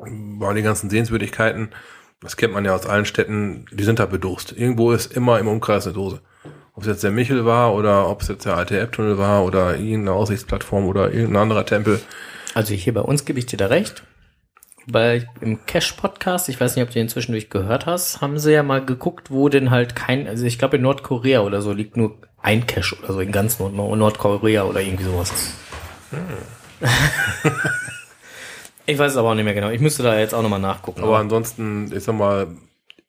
Waren 0.00 0.56
die 0.56 0.62
ganzen 0.62 0.88
Sehenswürdigkeiten, 0.90 1.70
das 2.20 2.36
kennt 2.36 2.54
man 2.54 2.64
ja 2.64 2.74
aus 2.74 2.86
allen 2.86 3.04
Städten, 3.04 3.66
die 3.72 3.84
sind 3.84 4.00
halt 4.00 4.10
bedurst. 4.10 4.52
Irgendwo 4.56 4.92
ist 4.92 5.12
immer 5.12 5.38
im 5.38 5.48
Umkreis 5.48 5.86
eine 5.86 5.94
Dose. 5.94 6.20
Ob 6.74 6.82
es 6.82 6.88
jetzt 6.88 7.02
der 7.02 7.10
Michel 7.10 7.44
war 7.44 7.74
oder 7.74 8.08
ob 8.08 8.22
es 8.22 8.28
jetzt 8.28 8.44
der 8.44 8.56
alte 8.56 8.78
Elbtunnel 8.78 9.18
war 9.18 9.44
oder 9.44 9.76
irgendeine 9.76 10.12
Aussichtsplattform 10.12 10.86
oder 10.86 11.12
irgendein 11.12 11.42
anderer 11.42 11.66
Tempel. 11.66 12.00
Also 12.54 12.74
hier 12.74 12.94
bei 12.94 13.00
uns 13.00 13.24
gebe 13.24 13.40
ich 13.40 13.46
dir 13.46 13.56
da 13.56 13.66
recht. 13.66 14.04
Bei 14.86 15.28
im 15.40 15.66
Cash-Podcast, 15.66 16.48
ich 16.48 16.60
weiß 16.60 16.76
nicht, 16.76 16.84
ob 16.84 16.90
du 16.90 16.94
den 16.94 17.08
zwischendurch 17.08 17.50
gehört 17.50 17.86
hast, 17.86 18.20
haben 18.20 18.38
sie 18.38 18.52
ja 18.52 18.62
mal 18.62 18.84
geguckt, 18.84 19.30
wo 19.30 19.48
denn 19.48 19.70
halt 19.70 19.96
kein, 19.96 20.26
also 20.26 20.46
ich 20.46 20.58
glaube 20.58 20.76
in 20.76 20.82
Nordkorea 20.82 21.40
oder 21.40 21.60
so 21.60 21.72
liegt 21.72 21.96
nur 21.96 22.18
ein 22.40 22.66
Cash 22.66 22.94
oder 23.02 23.12
so 23.12 23.20
in 23.20 23.32
ganz 23.32 23.58
Nord 23.58 23.74
Nordkorea 23.74 24.62
oder 24.62 24.80
irgendwie 24.80 25.04
sowas. 25.04 25.32
ich 28.86 28.98
weiß 28.98 29.12
es 29.12 29.16
aber 29.16 29.30
auch 29.30 29.34
nicht 29.34 29.44
mehr 29.44 29.54
genau. 29.54 29.70
Ich 29.70 29.80
müsste 29.80 30.02
da 30.02 30.18
jetzt 30.18 30.34
auch 30.34 30.42
nochmal 30.42 30.60
nachgucken. 30.60 31.02
Aber 31.02 31.18
ansonsten, 31.18 31.92
ich 31.94 32.04
sag 32.04 32.14
mal, 32.14 32.48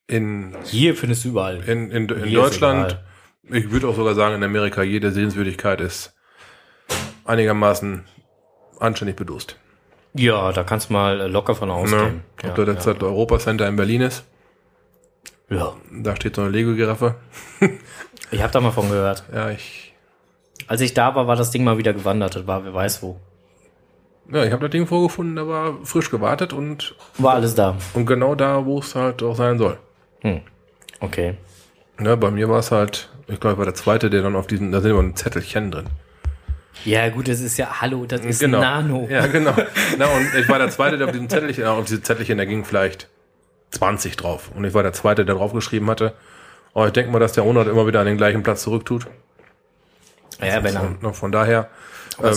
in, 0.07 0.55
hier 0.65 0.95
findest 0.95 1.23
du 1.25 1.29
überall. 1.29 1.57
in, 1.67 1.91
in, 1.91 2.09
in 2.09 2.33
Deutschland, 2.33 2.99
ich 3.43 3.71
würde 3.71 3.87
auch 3.87 3.95
sogar 3.95 4.15
sagen, 4.15 4.35
in 4.35 4.43
Amerika, 4.43 4.83
jede 4.83 5.11
Sehenswürdigkeit 5.11 5.81
ist 5.81 6.13
einigermaßen 7.25 8.03
anständig 8.79 9.15
bedurst. 9.15 9.57
Ja, 10.13 10.51
da 10.51 10.63
kannst 10.63 10.89
du 10.89 10.93
mal 10.93 11.21
äh, 11.21 11.27
locker 11.27 11.53
von 11.53 11.67
Ne? 11.69 11.75
ausgehen. 11.75 12.23
Ob 12.39 12.43
Ja, 12.57 12.65
da 12.65 12.71
jetzt 12.71 12.87
ja. 12.87 12.93
das 12.93 13.03
Europa 13.03 13.37
Center 13.39 13.67
in 13.67 13.75
Berlin 13.75 14.01
ist, 14.01 14.23
ja. 15.49 15.73
da 15.91 16.15
steht 16.15 16.35
so 16.35 16.41
eine 16.41 16.51
Lego-Giraffe. 16.51 17.15
Ich 18.31 18.41
habe 18.41 18.51
da 18.51 18.61
mal 18.61 18.71
von 18.71 18.89
gehört. 18.89 19.23
Ja, 19.33 19.49
ich, 19.51 19.93
Als 20.67 20.81
ich 20.81 20.93
da 20.93 21.13
war, 21.15 21.27
war 21.27 21.35
das 21.35 21.51
Ding 21.51 21.63
mal 21.63 21.77
wieder 21.77 21.93
gewandert. 21.93 22.35
Das 22.35 22.47
war, 22.47 22.63
wer 22.63 22.73
weiß 22.73 23.03
wo. 23.03 23.19
Ja, 24.31 24.43
ich 24.43 24.51
habe 24.51 24.61
das 24.63 24.71
Ding 24.71 24.87
vorgefunden, 24.87 25.35
da 25.35 25.47
war 25.47 25.77
frisch 25.83 26.11
gewartet 26.11 26.53
und, 26.53 26.95
War 27.17 27.35
alles 27.35 27.55
da. 27.55 27.75
und 27.93 28.05
genau 28.05 28.35
da, 28.35 28.65
wo 28.65 28.79
es 28.79 28.95
halt 28.95 29.23
auch 29.23 29.35
sein 29.35 29.57
soll. 29.57 29.77
Okay. 30.99 31.35
Ne, 31.97 32.15
bei 32.17 32.31
mir 32.31 32.49
war 32.49 32.59
es 32.59 32.71
halt, 32.71 33.09
ich 33.27 33.39
glaube, 33.39 33.53
ich 33.53 33.57
war 33.57 33.65
der 33.65 33.75
zweite, 33.75 34.09
der 34.09 34.21
dann 34.21 34.35
auf 34.35 34.47
diesen, 34.47 34.71
da 34.71 34.81
sind 34.81 34.91
immer 34.91 35.03
ein 35.03 35.15
Zettelchen 35.15 35.71
drin. 35.71 35.87
Ja, 36.85 37.09
gut, 37.09 37.27
das 37.27 37.41
ist 37.41 37.57
ja, 37.57 37.81
hallo, 37.81 38.05
das 38.05 38.21
ist 38.21 38.39
genau. 38.39 38.61
Nano. 38.61 39.07
Ja, 39.09 39.27
genau. 39.27 39.53
Na, 39.97 40.05
und 40.07 40.33
ich 40.37 40.47
war 40.47 40.59
der 40.59 40.69
zweite, 40.69 40.97
der 40.97 41.07
auf 41.07 41.11
diesem 41.11 41.29
Zettelchen, 41.29 41.65
auf 41.65 41.85
diese 41.85 42.01
Zettelchen, 42.01 42.37
da 42.37 42.45
ging 42.45 42.63
vielleicht 42.63 43.09
20 43.71 44.15
drauf. 44.15 44.49
Und 44.55 44.63
ich 44.63 44.73
war 44.73 44.83
der 44.83 44.93
zweite, 44.93 45.25
der 45.25 45.35
drauf 45.35 45.51
geschrieben 45.51 45.89
hatte. 45.89 46.13
Oh, 46.73 46.85
ich 46.85 46.93
denke 46.93 47.11
mal, 47.11 47.19
dass 47.19 47.33
der 47.33 47.45
Onat 47.45 47.67
immer 47.67 47.85
wieder 47.87 47.99
an 47.99 48.05
den 48.05 48.17
gleichen 48.17 48.43
Platz 48.43 48.61
zurücktut. 48.61 49.07
Ja, 50.41 50.63
wenn 50.63 50.75
er. 50.75 50.83
Und 50.83 51.03
noch 51.03 51.15
von 51.15 51.31
daher, 51.31 51.69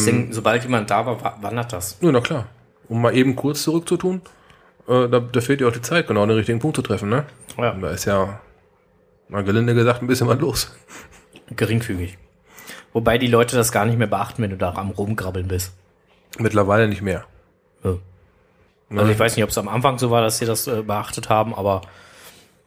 Ding, 0.04 0.32
sobald 0.32 0.62
jemand 0.64 0.90
da 0.90 1.04
war, 1.06 1.22
wa- 1.22 1.36
wandert 1.40 1.72
das. 1.72 1.98
ja, 2.00 2.10
na 2.12 2.20
klar. 2.20 2.46
Um 2.88 3.00
mal 3.02 3.14
eben 3.16 3.36
kurz 3.36 3.62
zurückzutun, 3.62 4.20
äh, 4.88 5.08
da, 5.08 5.20
da 5.20 5.40
fehlt 5.40 5.60
dir 5.60 5.68
auch 5.68 5.72
die 5.72 5.82
Zeit, 5.82 6.06
genau 6.08 6.26
den 6.26 6.36
richtigen 6.36 6.58
Punkt 6.58 6.76
zu 6.76 6.82
treffen, 6.82 7.08
ne? 7.08 7.24
Ja. 7.56 7.70
Und 7.70 7.80
Da 7.82 7.90
ist 7.90 8.04
ja, 8.04 8.40
mal 9.28 9.44
gelinde 9.44 9.74
gesagt, 9.74 10.02
ein 10.02 10.06
bisschen 10.06 10.28
was 10.28 10.38
los. 10.40 10.74
Geringfügig. 11.56 12.18
Wobei 12.92 13.18
die 13.18 13.26
Leute 13.28 13.56
das 13.56 13.72
gar 13.72 13.86
nicht 13.86 13.98
mehr 13.98 14.06
beachten, 14.06 14.42
wenn 14.42 14.50
du 14.50 14.56
da 14.56 14.72
am 14.74 14.90
Rumgrabbeln 14.90 15.48
bist. 15.48 15.72
Mittlerweile 16.38 16.88
nicht 16.88 17.02
mehr. 17.02 17.24
Ja. 17.84 17.96
Also 18.94 19.10
ich 19.10 19.18
weiß 19.18 19.36
nicht, 19.36 19.44
ob 19.44 19.48
es 19.50 19.56
am 19.56 19.68
Anfang 19.68 19.98
so 19.98 20.10
war, 20.10 20.20
dass 20.20 20.36
sie 20.38 20.44
das 20.44 20.66
äh, 20.66 20.82
beachtet 20.82 21.30
haben, 21.30 21.54
aber 21.54 21.80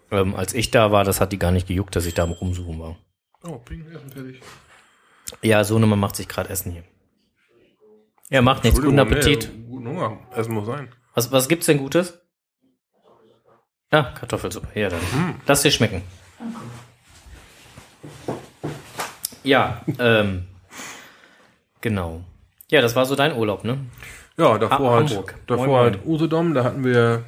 ähm, 0.10 0.36
als 0.36 0.56
ich 0.56 0.72
da 0.72 0.92
war, 0.92 1.04
das 1.04 1.22
hat 1.22 1.32
die 1.32 1.38
gar 1.40 1.52
nicht 1.52 1.68
gejuckt, 1.68 1.96
dass 1.96 2.08
ich 2.08 2.16
da 2.16 2.24
am 2.24 2.32
Rumsuchen 2.32 2.80
war. 2.80 2.96
Oh, 3.44 3.58
Ping, 3.60 3.86
Essen 3.94 4.10
fertig. 4.12 4.42
Ja, 5.44 5.64
so 5.64 5.76
eine 5.76 5.86
macht 5.86 6.16
sich 6.16 6.28
gerade 6.28 6.50
Essen 6.50 6.72
hier. 6.72 6.84
Ja, 8.30 8.42
macht 8.42 8.64
nichts. 8.64 8.82
Guten 8.82 9.00
Appetit. 9.00 9.52
Nee, 9.54 9.66
guten 9.70 9.88
Hunger. 9.88 10.20
Essen 10.36 10.54
muss 10.54 10.66
sein. 10.66 10.90
Was, 11.14 11.32
was 11.32 11.48
gibt's 11.48 11.68
denn 11.68 11.78
Gutes? 11.78 12.20
Ja, 13.92 14.04
Kartoffelsuppe. 14.20 14.68
Ja, 14.80 14.90
dann. 14.90 15.00
Lass 15.46 15.62
dir 15.62 15.72
schmecken. 15.72 16.02
Ja, 19.44 19.82
ähm, 20.00 20.46
genau. 21.82 22.22
Ja, 22.70 22.82
das 22.82 22.96
war 22.96 23.06
so 23.06 23.16
dein 23.16 23.36
Urlaub, 23.36 23.64
ne? 23.64 23.78
Ja, 24.38 24.58
davor 24.58 24.92
Ah, 24.92 24.96
halt, 24.96 25.10
Hamburg. 25.12 25.36
davor 25.48 25.68
Moin, 25.68 25.80
halt 25.84 26.00
Usedom, 26.06 26.54
da 26.56 26.64
hatten 26.64 26.84
wir 26.84 27.24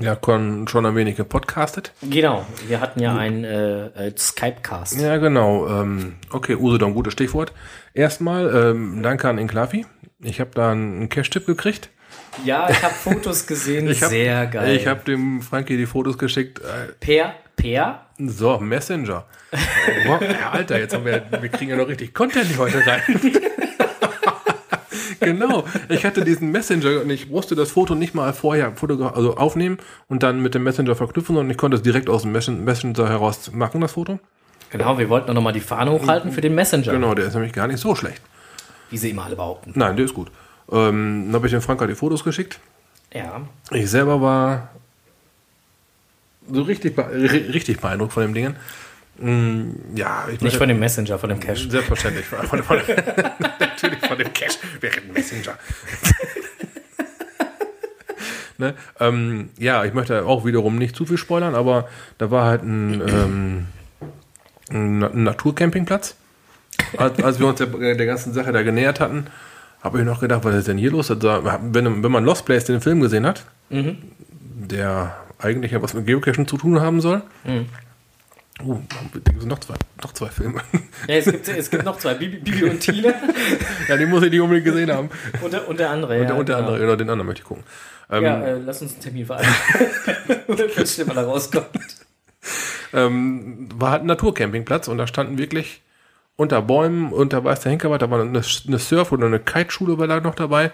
ja 0.00 0.18
schon 0.22 0.86
ein 0.86 0.96
wenig 0.96 1.16
gepodcastet. 1.16 1.92
Genau. 2.02 2.44
Wir 2.66 2.80
hatten 2.80 3.00
ja 3.00 3.16
einen 3.16 3.44
äh, 3.44 4.12
Skype-Cast. 4.18 5.00
Ja, 5.00 5.18
genau. 5.18 5.68
Ähm, 5.68 6.16
okay, 6.30 6.56
Usedom, 6.56 6.94
gutes 6.94 7.12
Stichwort. 7.12 7.52
Erstmal 7.94 8.54
ähm, 8.54 9.02
danke 9.02 9.28
an 9.28 9.38
Inklavi. 9.38 9.86
Ich 10.22 10.40
habe 10.40 10.50
da 10.54 10.72
einen 10.72 11.08
Cash-Tipp 11.08 11.46
gekriegt. 11.46 11.90
Ja, 12.44 12.68
ich 12.70 12.82
habe 12.82 12.94
Fotos 12.94 13.46
gesehen. 13.46 13.88
Ich 13.90 14.02
hab, 14.02 14.10
Sehr 14.10 14.46
geil. 14.46 14.76
Ich 14.76 14.86
habe 14.86 15.00
dem 15.04 15.42
Frankie 15.42 15.76
die 15.76 15.86
Fotos 15.86 16.18
geschickt. 16.18 16.60
Äh, 16.60 16.92
Per, 17.00 17.34
Per. 17.56 18.06
So, 18.18 18.58
Messenger. 18.58 19.24
Boah, 20.06 20.20
ja, 20.22 20.50
Alter, 20.52 20.78
jetzt 20.78 20.94
haben 20.94 21.04
wir, 21.04 21.22
wir 21.40 21.48
kriegen 21.48 21.70
ja 21.70 21.76
noch 21.76 21.88
richtig 21.88 22.12
Content 22.14 22.56
heute 22.58 22.84
rein. 22.86 23.02
genau. 25.20 25.64
Ich 25.88 26.04
hatte 26.04 26.24
diesen 26.24 26.50
Messenger 26.52 27.00
und 27.02 27.10
ich 27.10 27.28
musste 27.28 27.54
das 27.54 27.70
Foto 27.70 27.94
nicht 27.94 28.14
mal 28.14 28.32
vorher 28.32 28.72
also 29.14 29.36
aufnehmen 29.36 29.78
und 30.08 30.22
dann 30.22 30.40
mit 30.40 30.54
dem 30.54 30.62
Messenger 30.62 30.94
verknüpfen, 30.94 31.34
sondern 31.34 31.50
ich 31.50 31.56
konnte 31.58 31.76
es 31.76 31.82
direkt 31.82 32.08
aus 32.08 32.22
dem 32.22 32.32
Messen- 32.32 32.64
Messenger 32.64 33.08
heraus 33.08 33.50
machen, 33.52 33.80
das 33.80 33.92
Foto. 33.92 34.18
Genau, 34.70 34.98
wir 34.98 35.08
wollten 35.08 35.32
noch 35.34 35.42
mal 35.42 35.52
die 35.52 35.60
Fahne 35.60 35.90
hochhalten 35.90 36.30
für 36.30 36.40
den 36.40 36.54
Messenger. 36.54 36.92
Genau, 36.92 37.14
der 37.14 37.26
ist 37.26 37.34
nämlich 37.34 37.52
gar 37.52 37.66
nicht 37.66 37.80
so 37.80 37.94
schlecht. 37.96 38.22
Wie 38.90 38.98
sie 38.98 39.10
immer 39.10 39.24
alle 39.24 39.36
behaupten. 39.36 39.72
Nein, 39.74 39.96
der 39.96 40.04
ist 40.04 40.14
gut. 40.14 40.30
Ähm, 40.70 41.24
dann 41.26 41.34
habe 41.34 41.46
ich 41.46 41.52
dem 41.52 41.62
Franka 41.62 41.86
die 41.86 41.94
Fotos 41.94 42.24
geschickt. 42.24 42.58
Ja. 43.12 43.42
Ich 43.70 43.90
selber 43.90 44.20
war 44.20 44.70
so 46.50 46.62
richtig, 46.62 46.96
be 46.96 47.02
ri- 47.02 47.52
richtig 47.52 47.80
beeindruckt 47.80 48.12
von 48.12 48.22
dem 48.22 48.34
Dingen. 48.34 48.56
Mm, 49.18 49.96
ja, 49.96 50.26
ich 50.32 50.40
Nicht 50.40 50.56
von 50.56 50.68
dem 50.68 50.78
Messenger, 50.78 51.18
von 51.18 51.28
dem 51.28 51.40
Cache. 51.40 51.68
Selbstverständlich. 51.70 52.26
Von, 52.26 52.46
von, 52.46 52.62
von, 52.62 52.78
natürlich 53.58 54.00
von 54.06 54.18
dem 54.18 54.32
Cash. 54.32 54.58
Wir 54.80 54.94
reden 54.94 55.12
Messenger. 55.12 55.54
ne? 58.58 58.74
ähm, 58.98 59.50
ja, 59.58 59.84
ich 59.84 59.94
möchte 59.94 60.24
auch 60.24 60.44
wiederum 60.44 60.76
nicht 60.76 60.96
zu 60.96 61.06
viel 61.06 61.18
spoilern, 61.18 61.54
aber 61.54 61.88
da 62.18 62.30
war 62.30 62.46
halt 62.46 62.62
ein, 62.62 63.02
ähm, 63.08 63.66
ein 64.70 65.22
Naturcampingplatz. 65.24 66.16
Als, 66.96 67.22
als 67.22 67.38
wir 67.38 67.46
uns 67.46 67.58
der, 67.58 67.66
der 67.68 68.06
ganzen 68.06 68.32
Sache 68.32 68.52
da 68.52 68.62
genähert 68.62 69.00
hatten, 69.00 69.26
habe 69.82 69.98
ich 70.00 70.04
noch 70.04 70.20
gedacht, 70.20 70.44
was 70.44 70.54
ist 70.54 70.68
denn 70.68 70.78
hier 70.78 70.90
los? 70.90 71.10
Also, 71.10 71.42
wenn, 71.72 72.02
wenn 72.02 72.12
man 72.12 72.24
Lost 72.24 72.44
Place 72.44 72.64
den 72.64 72.80
Film 72.80 73.00
gesehen 73.00 73.26
hat, 73.26 73.44
der 73.70 75.16
eigentlich 75.38 75.72
ja 75.72 75.82
was 75.82 75.94
mit 75.94 76.06
Geocaching 76.06 76.46
zu 76.46 76.56
tun 76.56 76.80
haben 76.80 77.00
soll. 77.00 77.22
Oh, 78.62 78.78
da 79.14 79.18
gibt 79.24 79.38
es 79.38 79.46
noch 79.46 79.58
zwei, 79.60 79.74
noch 80.02 80.12
zwei 80.12 80.28
Filme. 80.28 80.60
Ja, 81.08 81.14
es 81.14 81.24
gibt, 81.24 81.48
es 81.48 81.70
gibt 81.70 81.84
noch 81.84 81.96
zwei, 81.96 82.12
Bibi, 82.14 82.38
Bibi 82.38 82.64
und 82.64 82.80
Tina 82.80 83.14
Ja, 83.88 83.96
die 83.96 84.04
muss 84.04 84.22
ich 84.22 84.30
nicht 84.30 84.40
unbedingt 84.40 84.66
gesehen 84.66 84.92
haben. 84.92 85.08
und 85.40 85.78
der, 85.78 85.90
andere. 85.90 86.14
Und 86.16 86.20
ja, 86.20 86.26
der, 86.26 86.36
und 86.36 86.48
der 86.48 86.56
genau. 86.56 86.68
andere, 86.68 86.84
oder 86.84 86.96
den 86.98 87.08
anderen 87.08 87.26
möchte 87.26 87.40
ich 87.42 87.48
gucken. 87.48 87.64
Ähm, 88.10 88.22
Ja, 88.22 88.42
äh, 88.42 88.58
lass 88.58 88.82
uns 88.82 88.92
einen 88.92 89.00
Termin 89.00 89.24
vereinbaren. 89.24 89.56
Wenn 90.46 91.06
mal 91.06 91.14
da 91.14 91.22
rauskommt. 91.22 91.66
ähm, 92.92 93.68
war 93.76 93.92
halt 93.92 94.02
ein 94.02 94.06
Naturcampingplatz 94.06 94.88
und 94.88 94.98
da 94.98 95.06
standen 95.06 95.38
wirklich 95.38 95.80
unter 96.40 96.62
Bäumen, 96.62 97.12
unter 97.12 97.44
weiß 97.44 97.60
der 97.60 97.72
Henker 97.72 97.98
da 97.98 98.10
war 98.10 98.18
eine, 98.22 98.40
eine 98.66 98.78
Surf- 98.78 99.12
oder 99.12 99.26
eine 99.26 99.40
Kiteschule 99.40 99.98
war 99.98 100.06
da 100.06 100.20
noch 100.20 100.34
dabei. 100.34 100.72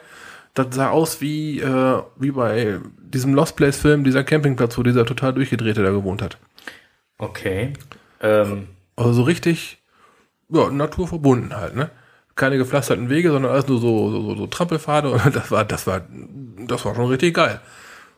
Das 0.54 0.68
sah 0.70 0.90
aus 0.90 1.20
wie, 1.20 1.60
äh, 1.60 2.02
wie 2.16 2.30
bei 2.30 2.78
diesem 2.98 3.34
Lost 3.34 3.56
Place 3.56 3.76
Film, 3.76 4.04
dieser 4.04 4.22
Campingplatz, 4.22 4.78
wo 4.78 4.84
dieser 4.84 5.04
total 5.04 5.34
durchgedrehte 5.34 5.82
da 5.82 5.90
gewohnt 5.90 6.22
hat. 6.22 6.38
Okay. 7.18 7.72
Ähm, 8.20 8.68
Also 8.94 9.12
so 9.12 9.22
richtig, 9.24 9.78
ja, 10.48 10.70
naturverbunden 10.70 11.54
halt, 11.56 11.74
ne? 11.74 11.90
Keine 12.36 12.58
gepflasterten 12.58 13.10
Wege, 13.10 13.32
sondern 13.32 13.50
alles 13.50 13.66
nur 13.66 13.80
so, 13.80 14.10
so, 14.10 14.22
so, 14.22 14.36
so 14.36 14.46
Trampelpfade 14.46 15.10
und 15.10 15.20
das 15.34 15.50
war, 15.50 15.64
das 15.64 15.86
war, 15.88 16.02
das 16.68 16.84
war 16.84 16.94
schon 16.94 17.06
richtig 17.06 17.34
geil. 17.34 17.60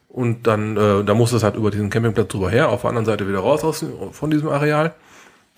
Und 0.09 0.47
dann, 0.47 0.77
äh, 0.77 1.03
da 1.03 1.15
musste 1.15 1.37
es 1.37 1.43
halt 1.43 1.57
über 1.57 1.71
diesen 1.71 1.89
Campingplatz 1.89 2.29
drüber 2.29 2.51
her, 2.51 2.69
auf 2.69 2.83
der 2.83 2.91
anderen 2.91 3.07
Seite 3.07 3.27
wieder 3.27 3.39
raus 3.41 3.65
aus, 3.65 3.85
von 4.13 4.31
diesem 4.31 4.49
Areal. 4.51 4.95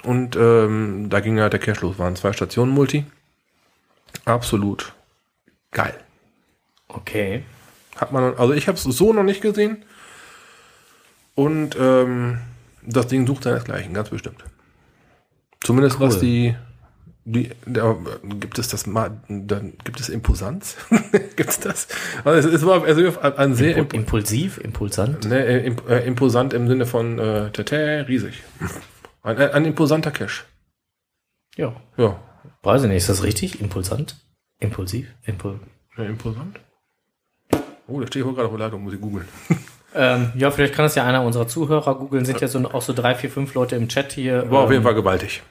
Und 0.02 0.36
ähm, 0.36 1.08
da 1.10 1.20
ging 1.20 1.38
halt 1.40 1.52
der 1.52 1.60
Cash 1.60 1.80
los, 1.82 1.98
waren 1.98 2.16
zwei 2.16 2.32
Stationen 2.32 2.72
Multi. 2.72 3.04
Absolut 4.24 4.92
geil. 5.72 5.94
okay. 6.88 7.44
Hat 7.96 8.12
man, 8.12 8.34
also 8.38 8.54
ich 8.54 8.66
habe 8.66 8.76
es 8.76 8.82
so 8.84 9.12
noch 9.12 9.22
nicht 9.24 9.42
gesehen. 9.42 9.84
Und 11.34 11.76
ähm, 11.78 12.38
das 12.82 13.06
Ding 13.08 13.26
sucht 13.26 13.44
seinesgleichen, 13.44 13.92
ganz 13.92 14.08
bestimmt. 14.10 14.42
Zumindest 15.62 16.00
was 16.00 16.14
Cool. 16.14 16.20
die, 16.20 16.56
die, 17.26 17.50
da 17.66 17.96
gibt 18.40 18.58
es 18.58 18.68
das 18.68 18.86
mal, 18.86 19.20
dann 19.28 19.74
gibt 19.84 20.00
es 20.00 20.08
Imposanz? 20.08 20.76
gibt 21.36 21.50
es 21.50 21.60
das? 21.60 21.88
Also 22.24 22.48
es, 22.48 22.54
es 22.54 22.66
war 22.66 22.82
also 22.84 23.20
ein 23.36 23.54
sehr 23.54 23.76
Impu 23.76 23.96
impulsiv, 23.96 24.58
impulsant. 24.58 25.26
ne, 25.26 25.58
imp, 25.60 25.88
äh, 25.88 26.06
imposant 26.06 26.54
im 26.54 26.68
Sinne 26.68 26.86
von 26.86 27.18
äh, 27.18 27.50
tete, 27.50 28.06
riesig. 28.08 28.42
Ein, 29.22 29.37
ein, 29.38 29.50
ein 29.50 29.64
imposanter 29.66 30.11
Cache. 30.11 30.44
Ja. 31.56 31.74
Ja. 31.96 32.20
Weiß 32.62 32.83
ich 32.83 32.88
nicht, 32.88 32.98
ist 32.98 33.09
das 33.09 33.22
richtig? 33.22 33.61
Impulsant? 33.61 34.16
Impulsiv? 34.59 35.09
Impul 35.24 35.61
ja 35.96 36.04
imposant. 36.04 36.59
Oh, 37.87 38.00
da 38.00 38.06
stehe 38.06 38.22
ich 38.22 38.26
wohl 38.26 38.35
gerade 38.35 38.48
auf 38.48 38.54
der 38.54 38.66
Leitung, 38.66 38.83
muss 38.85 38.94
ich 38.94 39.00
googeln. 39.00 39.26
ähm, 39.94 40.33
ja, 40.37 40.50
vielleicht 40.50 40.74
kann 40.74 40.85
das 40.85 40.94
ja 40.94 41.04
einer 41.04 41.22
unserer 41.22 41.48
Zuhörer 41.48 41.96
googeln. 41.96 42.24
Sind 42.24 42.40
ja 42.40 42.48
so, 42.48 42.59
auch 42.70 42.83
so 42.83 42.92
drei, 42.92 43.14
vier, 43.14 43.30
fünf 43.30 43.54
Leute 43.54 43.76
im 43.76 43.88
Chat 43.88 44.12
hier. 44.12 44.50
War 44.50 44.61
auf 44.61 44.66
ähm, 44.66 44.74
jeden 44.74 44.85
Fall 44.85 44.94
gewaltig. 44.94 45.42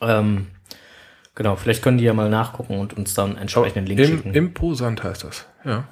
Ähm, 0.00 0.46
genau, 1.34 1.56
vielleicht 1.56 1.82
können 1.82 1.98
die 1.98 2.04
ja 2.04 2.14
mal 2.14 2.30
nachgucken 2.30 2.78
und 2.78 2.94
uns 2.94 3.14
dann 3.14 3.30
einen 3.30 3.38
entsprechenden 3.38 3.86
Link 3.86 4.00
Im, 4.00 4.06
schicken. 4.06 4.34
imposant 4.34 5.02
heißt 5.02 5.24
das. 5.24 5.46
Ja. 5.64 5.88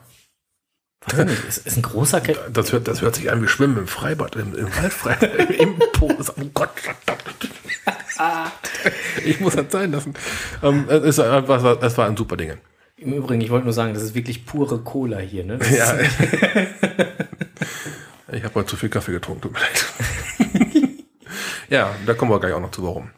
Ist, 1.49 1.67
ist 1.67 1.77
ein 1.77 1.83
großer 1.83 2.21
Cache. 2.21 2.51
Das 2.53 2.73
hört, 2.73 2.89
das 2.89 3.01
hört 3.01 3.15
sich 3.15 3.31
an 3.31 3.43
wie 3.43 3.49
Schwimmen 3.49 3.79
im 3.79 3.87
Freibad, 3.87 4.37
im, 4.37 4.55
im 4.55 4.77
Waldfreibad, 4.77 5.23
im 5.51 5.77
Impo. 5.81 6.11
Oh 6.11 6.45
Gott, 6.53 6.71
verdammt. 6.75 7.23
Ich 9.25 9.41
muss 9.41 9.55
das 9.55 9.67
sein 9.71 9.93
lassen. 9.93 10.15
Ähm, 10.63 10.87
es, 10.89 11.19
ist 11.19 11.21
einfach, 11.21 11.83
es 11.83 11.97
war 11.97 12.07
ein 12.07 12.17
super 12.17 12.37
Ding. 12.37 12.55
Im 12.97 13.13
Übrigen, 13.13 13.41
ich 13.41 13.51
wollte 13.51 13.65
nur 13.65 13.73
sagen, 13.73 13.95
das 13.95 14.03
ist 14.03 14.15
wirklich 14.15 14.45
pure 14.45 14.79
Cola 14.81 15.19
hier, 15.19 15.45
ne? 15.45 15.59
Das 15.59 15.71
Ja. 15.71 15.97
Ich 18.31 18.45
habe 18.45 18.57
heute 18.57 18.69
zu 18.69 18.77
viel 18.77 18.91
Kaffee 18.91 19.13
getrunken, 19.13 19.41
tut 19.41 19.53
mir 19.55 19.61
leid. 19.61 19.87
ja, 21.71 21.95
da 22.05 22.13
kommen 22.13 22.31
wir 22.31 22.39
gleich 22.41 22.53
auch 22.53 22.61
noch 22.61 22.71
zu, 22.71 22.83
warum. 22.83 23.11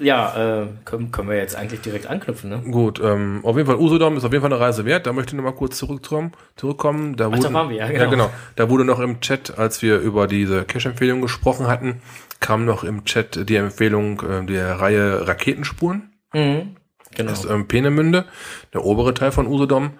Ja 0.00 0.62
äh, 0.62 0.66
können, 0.84 1.12
können 1.12 1.28
wir 1.28 1.36
jetzt 1.36 1.56
eigentlich 1.56 1.80
direkt 1.80 2.06
anknüpfen, 2.06 2.50
ne? 2.50 2.62
Gut, 2.70 3.00
ähm, 3.02 3.40
auf 3.42 3.56
jeden 3.56 3.66
Fall, 3.66 3.76
Usedom 3.76 4.16
ist 4.16 4.24
auf 4.24 4.32
jeden 4.32 4.42
Fall 4.42 4.52
eine 4.52 4.60
Reise 4.60 4.84
wert. 4.84 5.06
Da 5.06 5.12
möchte 5.12 5.30
ich 5.30 5.36
noch 5.36 5.44
mal 5.44 5.56
kurz 5.56 5.78
zurückkommen. 5.78 6.32
zurückkommen. 6.56 7.16
Da, 7.16 7.28
da 7.28 7.52
waren 7.52 7.70
wir, 7.70 7.76
ja, 7.76 7.86
genau. 7.88 8.04
ja, 8.04 8.10
genau. 8.10 8.30
Da 8.56 8.70
wurde 8.70 8.84
noch 8.84 9.00
im 9.00 9.20
Chat, 9.20 9.58
als 9.58 9.82
wir 9.82 9.98
über 9.98 10.26
diese 10.26 10.64
Cache-Empfehlung 10.64 11.20
gesprochen 11.20 11.66
hatten, 11.66 12.02
kam 12.40 12.64
noch 12.64 12.84
im 12.84 13.04
Chat 13.04 13.48
die 13.48 13.56
Empfehlung 13.56 14.20
äh, 14.22 14.44
der 14.44 14.80
Reihe 14.80 15.26
Raketenspuren. 15.26 16.12
Mhm. 16.32 16.76
Genau. 17.14 17.30
Das 17.30 17.44
ist 17.44 17.50
ähm, 17.50 17.68
Peenemünde, 17.68 18.24
der 18.72 18.84
obere 18.84 19.14
Teil 19.14 19.32
von 19.32 19.46
Usedom. 19.46 19.92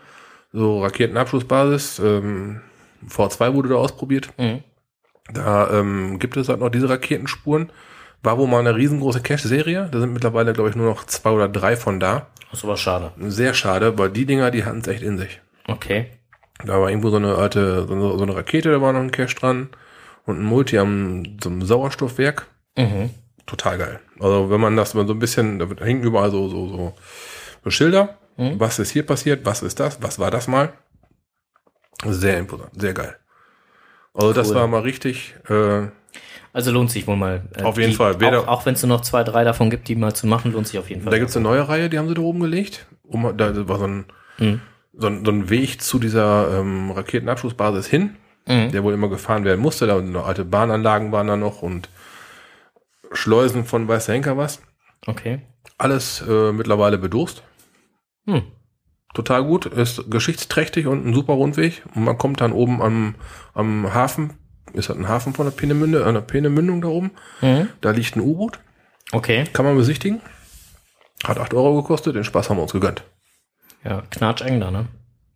So 0.53 0.83
Raketenabschussbasis. 0.83 2.01
Ähm, 2.01 2.61
V2 3.09 3.55
wurde 3.55 3.71
da 3.71 3.75
ausprobiert. 3.77 4.31
Mhm. 4.39 4.63
Da 5.33 5.71
ähm, 5.71 6.19
gibt 6.19 6.37
es 6.37 6.49
halt 6.49 6.61
noch 6.61 6.69
diese 6.69 6.89
Raketenspuren. 6.89 7.71
War 8.25 8.39
wohl 8.39 8.49
mal 8.49 8.59
eine 8.61 8.75
riesengroße 8.75 9.21
Cache-Serie. 9.21 9.89
Da 9.93 10.01
sind 10.01 10.13
mittlerweile, 10.13 10.53
glaube 10.55 10.71
ich, 10.71 10.77
nur 10.77 10.87
noch 10.89 11.05
zwei 11.05 11.31
oder 11.31 11.49
drei 11.49 11.77
von 11.77 12.01
da. 12.01 12.27
Das 12.51 12.61
ist 12.61 12.65
aber 12.65 12.77
schade. 12.77 13.13
Sehr 13.21 13.55
schade, 13.55 13.97
weil 13.99 14.11
die 14.11 14.27
Dinger, 14.27 14.51
die 14.51 14.65
hatten 14.65 14.79
es 14.81 14.89
echt 14.89 15.03
in 15.03 15.19
sich. 15.19 15.41
Okay. 15.69 16.07
Da 16.65 16.81
war 16.81 16.89
irgendwo 16.89 17.11
so 17.11 17.17
eine 17.17 17.35
alte, 17.37 17.87
so 17.87 17.93
eine, 17.95 18.35
Rakete, 18.35 18.71
da 18.71 18.81
war 18.81 18.93
noch 18.93 19.01
ein 19.01 19.11
Cache 19.11 19.35
dran. 19.35 19.69
Und 20.25 20.39
ein 20.41 20.45
Multi 20.45 20.79
am 20.79 21.23
so 21.43 21.51
einem 21.51 21.63
Sauerstoffwerk. 21.63 22.47
Mhm. 22.79 23.11
Total 23.47 23.77
geil. 23.77 24.01
Also 24.21 24.51
wenn 24.51 24.61
man 24.61 24.75
das 24.77 24.95
mal 24.95 25.07
so 25.07 25.13
ein 25.13 25.19
bisschen, 25.19 25.59
da 25.59 25.67
hängen 25.85 26.03
überall 26.03 26.31
so, 26.31 26.49
so, 26.49 26.69
so, 26.69 26.95
so 27.63 27.71
Schilder. 27.71 28.17
Mhm. 28.39 28.59
Was 28.59 28.79
ist 28.79 28.91
hier 28.91 29.05
passiert? 29.05 29.45
Was 29.45 29.63
ist 29.63 29.79
das? 29.81 30.03
Was 30.03 30.19
war 30.19 30.31
das 30.31 30.49
mal? 30.49 30.73
Sehr 32.07 32.39
imposant, 32.39 32.71
sehr 32.81 32.95
geil. 32.95 33.17
Also 34.15 34.33
das 34.33 34.49
Cool. 34.49 34.55
war 34.55 34.67
mal 34.67 34.81
richtig, 34.81 35.35
äh, 35.49 35.89
Also 36.55 36.71
lohnt 36.71 36.91
sich 36.91 37.07
wohl 37.07 37.17
mal. 37.17 37.43
äh, 37.57 37.63
Auf 37.63 37.77
jeden 37.77 37.91
die, 37.91 37.97
Fall. 37.97 38.19
Wer 38.21 38.41
Auch, 38.41 38.47
auch 38.49 38.65
wenn 38.67 38.75
es 38.75 38.83
nur 38.83 38.97
noch 38.97 39.03
zwei, 39.03 39.25
drei 39.25 39.45
davon 39.45 39.69
gibt, 39.71 39.89
die 39.89 39.97
mal 39.97 40.15
zu 40.15 40.27
machen, 40.27 40.53
lohnt 40.53 40.69
sich 40.69 40.79
auf 40.79 40.89
jeden 40.89 41.03
Fall. 41.03 41.11
Da 41.11 41.19
gibt's 41.19 41.37
eine 41.37 41.43
neue 41.43 41.69
Reihe, 41.69 41.91
die 41.91 41.99
haben 41.99 42.09
sie 42.09 42.15
da 42.15 42.23
oben 42.23 42.41
gelegt. 42.41 42.87
Um, 43.03 43.37
da 43.37 43.69
war 43.69 43.79
so 43.79 43.87
ein, 43.87 44.05
Mhm. 44.39 44.61
so 44.93 45.09
ein, 45.09 45.25
so 45.25 45.31
ein 45.33 45.51
Weg 45.51 45.83
zu 45.83 45.99
dieser 45.99 46.61
ähm, 46.61 46.91
Raketenabschussbasis 46.93 47.87
hin, 47.87 48.17
Mhm. 48.47 48.71
der 48.73 48.85
wohl 48.85 48.95
immer 48.95 49.09
gefahren 49.09 49.45
werden 49.45 49.61
musste. 49.61 49.87
Da 49.87 50.01
noch 50.01 50.27
alte 50.27 50.45
Bahnanlagen 50.45 51.11
waren 51.13 51.27
da 51.27 51.37
noch 51.37 51.61
und 51.61 51.89
Schleusen 53.13 53.65
von 53.65 53.87
weiß 53.89 54.07
der 54.07 54.15
Henker 54.17 54.37
was. 54.37 54.63
Okay. 55.07 55.41
Alles 55.79 56.23
äh, 56.29 56.53
mittlerweile 56.53 56.99
bedurst. 56.99 57.43
Hm. 58.27 58.43
Total 59.13 59.45
gut, 59.45 59.67
ist 59.67 60.11
geschichtsträchtig 60.11 60.87
und 60.87 61.07
ein 61.07 61.15
super 61.15 61.35
Rundweg. 61.35 61.83
Und 61.95 62.05
man 62.05 62.19
kommt 62.19 62.41
dann 62.41 62.53
oben 62.53 62.83
am, 62.83 63.15
am 63.55 63.93
Hafen, 63.95 64.33
ist 64.75 64.89
halt 64.89 64.99
ein 64.99 65.09
Hafen 65.09 65.33
von 65.35 65.47
der 65.47 65.53
Peenemünde, 65.53 66.05
an 66.05 66.15
der 66.15 66.21
Peenemündung 66.21 66.83
da 66.83 66.89
oben. 66.89 67.13
Mhm. 67.41 67.69
Da 67.81 67.91
liegt 67.91 68.17
ein 68.17 68.21
U-Boot, 68.21 68.59
Okay. 69.13 69.45
kann 69.53 69.65
man 69.65 69.77
besichtigen. 69.77 70.21
Hat 71.25 71.39
8 71.39 71.55
Euro 71.55 71.77
gekostet, 71.81 72.17
den 72.17 72.25
Spaß 72.25 72.51
haben 72.51 72.59
wir 72.59 72.63
uns 72.63 72.73
gegönnt. 72.73 73.05
Ja, 73.85 74.03
knatscheng 74.11 74.61
da, 74.61 74.71
ne? 74.71 74.87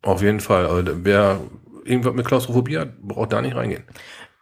Auf 0.03 0.23
jeden 0.23 0.41
Fall. 0.41 0.67
Also 0.67 0.93
wer 1.05 1.41
irgendwas 1.85 2.15
mit 2.15 2.27
Klaustrophobie 2.27 2.79
hat, 2.79 3.01
braucht 3.01 3.33
da 3.33 3.41
nicht 3.41 3.57
reingehen. 3.57 3.85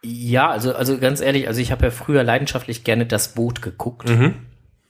Ja, 0.03 0.49
also, 0.49 0.73
also 0.73 0.97
ganz 0.99 1.21
ehrlich, 1.21 1.47
also 1.47 1.59
ich 1.59 1.71
habe 1.71 1.85
ja 1.85 1.91
früher 1.91 2.23
leidenschaftlich 2.23 2.83
gerne 2.83 3.05
das 3.05 3.33
Boot 3.33 3.61
geguckt. 3.61 4.07
Mhm. 4.09 4.35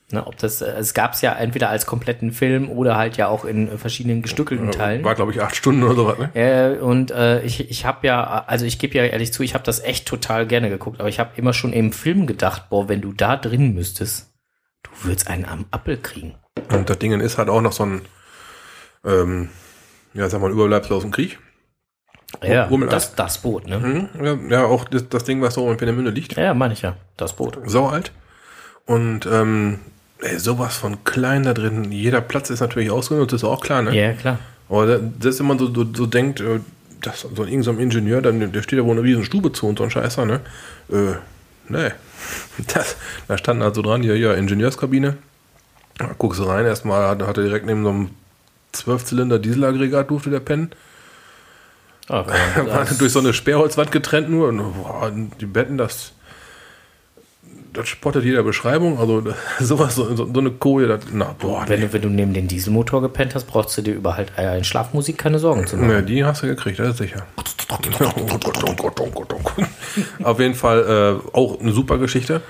Ne, 0.09 0.25
ob 0.25 0.37
das, 0.37 0.61
äh, 0.61 0.71
es 0.79 0.93
gab's 0.93 1.19
ja 1.21 1.33
entweder 1.33 1.69
als 1.69 1.85
kompletten 1.85 2.31
Film 2.31 2.69
oder 2.69 2.95
halt 2.95 3.17
ja 3.17 3.27
auch 3.27 3.43
in 3.43 3.67
äh, 3.69 3.77
verschiedenen 3.77 4.21
gestückelten 4.21 4.71
Teilen. 4.71 5.03
War, 5.03 5.15
glaube 5.15 5.33
ich, 5.33 5.41
acht 5.41 5.53
Stunden 5.53 5.83
oder 5.83 5.95
sowas, 5.95 6.17
ne? 6.17 6.29
Äh, 6.33 6.77
und 6.79 7.11
äh, 7.11 7.41
ich, 7.41 7.69
ich 7.69 7.85
habe 7.85 8.07
ja, 8.07 8.45
also 8.47 8.65
ich 8.65 8.79
gebe 8.79 8.97
ja 8.97 9.03
ehrlich 9.03 9.33
zu, 9.33 9.43
ich 9.43 9.53
habe 9.53 9.65
das 9.65 9.81
echt 9.81 10.07
total 10.07 10.47
gerne 10.47 10.69
geguckt, 10.69 11.01
aber 11.01 11.09
ich 11.09 11.19
habe 11.19 11.31
immer 11.35 11.51
schon 11.51 11.73
im 11.73 11.91
Film 11.91 12.25
gedacht, 12.25 12.69
boah, 12.69 12.87
wenn 12.87 13.01
du 13.01 13.11
da 13.11 13.35
drin 13.35 13.73
müsstest, 13.73 14.31
du 14.83 14.89
würdest 15.03 15.27
einen 15.29 15.43
am 15.43 15.65
Appel 15.71 15.97
kriegen. 15.97 16.35
Und 16.71 16.89
das 16.89 16.99
Ding 16.99 17.19
ist 17.19 17.37
halt 17.37 17.49
auch 17.49 17.61
noch 17.61 17.73
so 17.73 17.83
ein, 17.85 18.01
ähm, 19.05 19.49
ja, 20.13 20.29
sag 20.29 20.39
mal, 20.39 20.51
Überbleibsel 20.51 20.95
aus 20.95 21.03
dem 21.03 21.11
Krieg. 21.11 21.37
Ja, 22.43 22.67
Rummel- 22.67 22.87
das, 22.87 23.13
das 23.15 23.41
Boot, 23.41 23.67
ne? 23.67 23.77
Mhm. 24.17 24.25
Ja, 24.25 24.57
ja, 24.59 24.65
auch 24.67 24.85
das, 24.85 25.09
das 25.09 25.25
Ding, 25.25 25.41
was 25.41 25.55
so 25.55 25.69
in 25.69 25.75
Peenemünde 25.75 26.11
liegt. 26.11 26.37
Ja, 26.37 26.53
meine 26.53 26.73
ich 26.73 26.81
ja, 26.81 26.95
das 27.17 27.35
Boot. 27.35 27.59
Sau 27.65 27.87
alt. 27.87 28.13
Und 28.85 29.25
ähm, 29.25 29.79
ey, 30.21 30.39
sowas 30.39 30.77
von 30.77 31.03
klein 31.03 31.43
da 31.43 31.53
drin. 31.53 31.91
Jeder 31.91 32.21
Platz 32.21 32.49
ist 32.49 32.59
natürlich 32.59 32.91
ausgenutzt, 32.91 33.33
ist 33.33 33.43
auch 33.43 33.61
klar, 33.61 33.81
ne? 33.81 33.95
Ja, 33.95 34.13
klar. 34.13 34.39
Aber 34.69 34.99
das, 34.99 35.39
wenn 35.39 35.47
man 35.47 35.59
so, 35.59 35.73
so, 35.73 35.85
so 35.93 36.05
denkt, 36.05 36.41
äh, 36.41 36.59
dass 37.01 37.21
so 37.21 37.27
irgendein 37.29 37.63
so 37.63 37.71
ein 37.71 37.79
Ingenieur, 37.79 38.21
dann, 38.21 38.51
der 38.51 38.61
steht 38.61 38.79
da 38.79 38.83
wohl 38.83 38.91
eine 38.91 39.03
riesen 39.03 39.23
Stube 39.23 39.51
zu 39.51 39.67
und 39.67 39.77
so 39.77 39.83
ein 39.83 39.91
Scheißer, 39.91 40.25
ne? 40.25 40.41
Äh, 40.91 41.15
Nee. 41.69 41.91
Das, 42.73 42.97
da 43.27 43.37
standen 43.37 43.61
also 43.61 43.83
dran, 43.83 44.01
ja, 44.01 44.13
ja, 44.15 44.33
Ingenieurskabine. 44.33 45.17
Da 45.97 46.09
guckst 46.17 46.39
du 46.39 46.43
rein, 46.45 46.65
erstmal 46.65 47.07
hat, 47.07 47.21
hat 47.21 47.37
er 47.37 47.43
direkt 47.43 47.67
neben 47.67 47.83
so 47.83 47.89
einem 47.89 48.09
12-Zylinder 48.73 49.37
Dieselaggregat 49.37 50.09
durfte 50.09 50.31
der 50.31 50.39
pennen. 50.39 50.71
Ah, 52.09 52.25
War 52.65 52.85
durch 52.85 53.11
so 53.11 53.19
eine 53.19 53.33
Sperrholzwand 53.33 53.91
getrennt 53.91 54.29
nur. 54.29 54.47
Und, 54.49 54.57
boah, 54.73 55.11
die 55.39 55.45
Betten, 55.45 55.77
das, 55.77 56.13
das 57.77 57.87
spottet 57.87 58.23
jeder 58.23 58.43
Beschreibung. 58.43 58.99
Also 58.99 59.23
sowas, 59.59 59.95
so, 59.95 60.15
so, 60.15 60.29
so 60.33 60.39
eine 60.39 60.51
Koje, 60.51 60.87
das, 60.87 61.01
na, 61.13 61.35
boah, 61.37 61.63
wenn, 61.67 61.79
nee. 61.79 61.85
du, 61.87 61.93
wenn 61.93 62.01
du 62.01 62.09
neben 62.09 62.33
den 62.33 62.47
Dieselmotor 62.47 63.01
gepennt 63.01 63.35
hast, 63.35 63.45
brauchst 63.45 63.77
du 63.77 63.81
dir 63.81 63.93
über 63.93 64.17
halt 64.17 64.31
äh, 64.37 64.57
in 64.57 64.63
Schlafmusik 64.63 65.17
keine 65.17 65.39
Sorgen 65.39 65.67
zu 65.67 65.77
machen. 65.77 65.89
Ja, 65.91 66.01
die 66.01 66.25
hast 66.25 66.43
du 66.43 66.47
gekriegt, 66.47 66.79
das 66.79 66.89
ist 66.89 66.97
sicher. 66.97 67.25
Auf 70.23 70.39
jeden 70.39 70.55
Fall 70.55 71.21
äh, 71.33 71.35
auch 71.35 71.59
eine 71.59 71.71
super 71.71 71.97
Geschichte. 71.97 72.41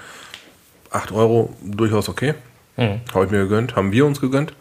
8 0.91 1.11
Euro, 1.11 1.53
durchaus 1.61 2.07
okay. 2.09 2.33
Mhm. 2.77 3.01
Habe 3.13 3.25
ich 3.25 3.31
mir 3.31 3.39
gegönnt, 3.39 3.75
haben 3.75 3.91
wir 3.91 4.05
uns 4.05 4.21
gegönnt. 4.21 4.53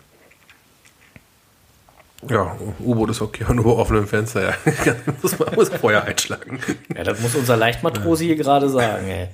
Ja, 2.29 2.57
U-Boot 2.81 3.11
ist 3.11 3.23
okay, 3.23 3.45
nur 3.55 3.79
offenem 3.79 4.09
Fenster, 4.09 4.43
ja. 4.43 4.55
muss 5.23 5.39
man 5.39 5.55
muss 5.55 5.69
Feuer 5.69 6.03
einschlagen. 6.03 6.59
Ja, 6.95 7.05
das 7.05 7.21
muss 7.21 7.35
unser 7.37 7.57
Leichtmatrose 7.57 8.25
hier 8.25 8.37
gerade 8.37 8.69
sagen, 8.69 9.07
ey. 9.09 9.29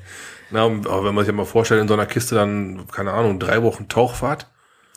Na, 0.52 0.64
aber 0.64 1.04
wenn 1.04 1.14
man 1.14 1.24
sich 1.24 1.34
mal 1.34 1.44
vorstellt, 1.46 1.80
in 1.80 1.88
so 1.88 1.94
einer 1.94 2.06
Kiste 2.06 2.34
dann, 2.34 2.86
keine 2.92 3.12
Ahnung, 3.12 3.38
drei 3.38 3.62
Wochen 3.62 3.88
Tauchfahrt, 3.88 4.46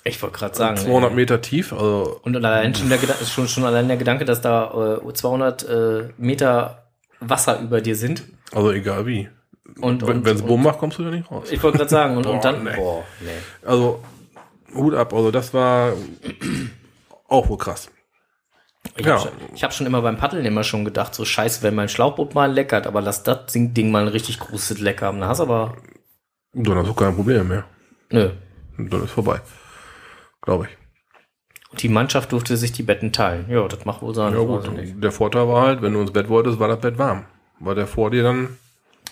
Ich 0.03 0.21
wollte 0.21 0.37
gerade 0.37 0.55
sagen. 0.55 0.77
200 0.77 1.09
ey. 1.11 1.15
Meter 1.15 1.41
tief, 1.41 1.71
also 1.73 2.19
Und 2.23 2.35
allein 2.35 2.75
schon, 2.75 2.89
der 2.89 2.97
Gedanke, 2.97 3.25
schon, 3.25 3.47
schon 3.47 3.63
allein 3.63 3.87
der 3.87 3.97
Gedanke, 3.97 4.25
dass 4.25 4.41
da 4.41 4.99
äh, 5.01 5.13
200 5.13 5.63
äh, 5.67 6.09
Meter 6.17 6.83
Wasser 7.21 7.59
über 7.61 7.81
dir 7.81 7.95
sind. 7.95 8.23
also 8.53 8.71
egal 8.71 9.05
wie. 9.07 9.29
Und, 9.81 10.05
Wenn 10.05 10.17
und, 10.17 10.27
es 10.27 10.41
und 10.41 10.47
Bumm 10.47 10.63
macht, 10.63 10.77
kommst 10.79 10.99
du 10.99 11.03
da 11.03 11.09
nicht 11.09 11.29
raus. 11.31 11.47
Ich 11.51 11.61
wollte 11.63 11.77
gerade 11.79 11.89
sagen, 11.89 12.17
und, 12.17 12.23
Boah, 12.23 12.33
und 12.33 12.43
dann. 12.45 12.63
nee. 12.63 12.75
Boah, 12.75 13.03
nee. 13.21 13.29
Also, 13.67 14.03
Hut 14.75 14.93
ab, 14.93 15.13
also 15.13 15.31
das 15.31 15.53
war 15.53 15.93
auch 17.27 17.49
wohl 17.49 17.57
krass. 17.57 17.89
Ich 18.97 19.05
Ja. 19.05 19.19
habe 19.19 19.29
schon, 19.29 19.61
hab 19.61 19.73
schon 19.73 19.87
immer 19.87 20.01
beim 20.01 20.17
Paddeln 20.17 20.45
immer 20.45 20.63
schon 20.63 20.85
gedacht, 20.85 21.13
so 21.13 21.25
scheiße, 21.25 21.61
wenn 21.63 21.75
mein 21.75 21.89
Schlauchboot 21.89 22.33
mal 22.33 22.51
leckert, 22.51 22.87
aber 22.87 23.01
lass 23.01 23.23
das 23.23 23.51
Ding, 23.53 23.91
mal 23.91 24.03
ein 24.03 24.07
richtig 24.07 24.39
großes 24.39 24.79
Leck 24.79 25.01
haben. 25.01 25.19
Da 25.19 25.27
hast 25.27 25.39
du 25.39 25.43
aber. 25.43 25.75
Dann 26.53 26.77
hast 26.77 26.87
du 26.87 26.93
kein 26.93 27.13
Problem 27.15 27.47
mehr. 27.49 27.65
Nö. 28.09 28.29
Dann 28.77 29.03
ist 29.03 29.11
vorbei. 29.11 29.41
Glaube 30.41 30.65
ich. 30.69 30.77
Und 31.71 31.83
die 31.83 31.89
Mannschaft 31.89 32.31
durfte 32.31 32.55
sich 32.55 32.71
die 32.71 32.83
Betten 32.83 33.11
teilen. 33.11 33.47
Ja, 33.49 33.67
das 33.67 33.83
macht 33.83 34.01
wohl 34.01 34.15
sein. 34.15 34.33
Ja 34.33 34.39
gut, 34.39 34.69
der 35.03 35.11
Vorteil 35.11 35.47
war 35.47 35.65
halt, 35.65 35.81
wenn 35.81 35.91
du 35.93 35.99
ins 36.01 36.11
Bett 36.13 36.29
wolltest, 36.29 36.59
war 36.59 36.69
das 36.69 36.79
Bett 36.79 36.97
warm. 36.97 37.25
War 37.59 37.75
der 37.75 37.87
vor 37.87 38.11
dir 38.11 38.23
dann, 38.23 38.57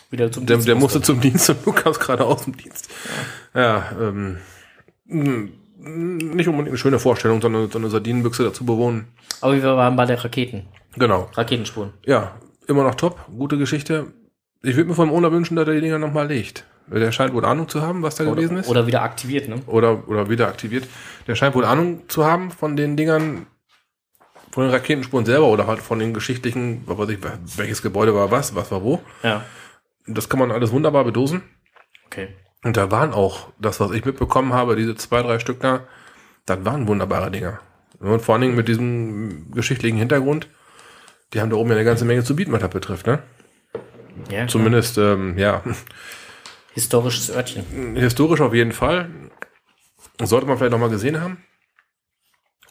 Wieder 0.10 0.32
zum 0.32 0.46
der, 0.46 0.58
Dienst 0.58 0.68
der 0.68 0.76
musste 0.76 1.02
zum 1.02 1.20
Dienst 1.20 1.50
und 1.50 1.66
du 1.66 1.74
kamst 1.74 2.00
gerade 2.00 2.24
aus 2.24 2.44
dem 2.44 2.56
Dienst. 2.56 2.90
Ja, 3.54 3.92
ähm, 4.00 4.38
mh, 5.06 5.50
nicht 5.84 6.48
unbedingt 6.48 6.70
eine 6.70 6.78
schöne 6.78 7.00
Vorstellung, 7.00 7.42
sondern 7.42 7.70
so 7.70 7.78
eine 7.78 7.90
Sardinenbüchse 7.90 8.44
dazu 8.44 8.66
bewohnen. 8.66 9.08
Aber 9.42 9.54
wir 9.54 9.64
waren 9.64 9.96
bei 9.96 10.06
der 10.06 10.24
Raketen. 10.24 10.68
Genau. 10.96 11.30
Raketenspuren. 11.34 11.94
Ja, 12.06 12.36
immer 12.68 12.84
noch 12.84 12.96
top. 12.96 13.20
Gute 13.38 13.58
Geschichte. 13.58 14.14
Ich 14.62 14.76
würde 14.76 14.90
mir 14.90 14.96
vom 14.96 15.12
Owner 15.12 15.32
wünschen, 15.32 15.56
dass 15.56 15.68
er 15.68 15.74
die 15.74 15.82
Dinger 15.82 16.00
nochmal 16.00 16.28
legt. 16.28 16.66
Der 16.88 17.12
scheint 17.12 17.34
wohl 17.34 17.46
Ahnung 17.46 17.68
zu 17.70 17.82
haben, 17.82 18.02
was 18.04 18.16
da 18.16 18.24
gewesen 18.26 18.52
Oder, 18.52 18.60
ist. 18.60 18.70
oder 18.70 18.88
wieder 18.88 19.02
aktiviert, 19.04 19.48
ne? 19.48 19.62
oder, 19.68 20.08
oder 20.08 20.30
wieder 20.30 20.48
aktiviert. 20.48 20.86
Der 21.28 21.36
scheint 21.36 21.56
wohl 21.56 21.66
Ahnung 21.66 22.04
zu 22.10 22.26
haben 22.26 22.52
von 22.52 22.76
den 22.76 22.98
Dingern, 22.98 23.46
von 24.52 24.66
den 24.66 24.72
Raketenspuren 24.72 25.26
selber 25.26 25.48
oder 25.48 25.66
halt 25.66 25.80
von 25.80 26.00
den 26.00 26.14
geschichtlichen, 26.14 26.84
was 26.86 26.98
weiß 26.98 27.10
ich, 27.10 27.20
welches 27.58 27.82
Gebäude 27.82 28.14
war 28.14 28.32
was, 28.32 28.54
was 28.56 28.70
war 28.72 28.84
wo. 28.84 29.02
Ja. 29.24 29.44
Das 30.08 30.28
kann 30.28 30.40
man 30.40 30.52
alles 30.52 30.72
wunderbar 30.72 31.06
bedosen. 31.06 31.42
Okay. 32.08 32.30
Und 32.64 32.78
da 32.78 32.92
waren 32.92 33.14
auch, 33.14 33.50
das, 33.60 33.80
was 33.80 33.92
ich 33.92 34.06
mitbekommen 34.06 34.54
habe, 34.54 34.76
diese 34.76 34.96
zwei, 34.96 35.22
drei 35.22 35.40
Stück 35.40 35.60
da, 35.60 35.82
das 36.46 36.64
waren 36.66 36.88
wunderbare 36.88 37.30
Dinger. 37.30 37.60
Und 38.00 38.22
vor 38.22 38.36
allen 38.36 38.42
Dingen 38.42 38.56
mit 38.56 38.68
diesem 38.68 39.52
geschichtlichen 39.52 39.98
Hintergrund, 39.98 40.48
die 41.34 41.42
haben 41.42 41.50
da 41.50 41.56
oben 41.56 41.70
ja 41.70 41.76
eine 41.76 41.86
ganze 41.86 42.06
Menge 42.06 42.24
zu 42.24 42.36
bieten, 42.36 42.52
was 42.52 42.62
das 42.62 42.70
betrifft, 42.70 43.08
ne? 43.08 43.24
Ja, 44.30 44.38
klar. 44.38 44.48
Zumindest, 44.48 44.98
ähm, 44.98 45.38
ja, 45.38 45.62
Historisches 46.74 47.30
Örtchen. 47.30 47.96
historisch 47.96 48.42
auf 48.42 48.54
jeden 48.54 48.72
Fall. 48.72 49.10
Sollte 50.22 50.48
man 50.48 50.58
vielleicht 50.58 50.72
noch 50.72 50.80
mal 50.80 50.90
gesehen 50.90 51.22
haben, 51.22 51.44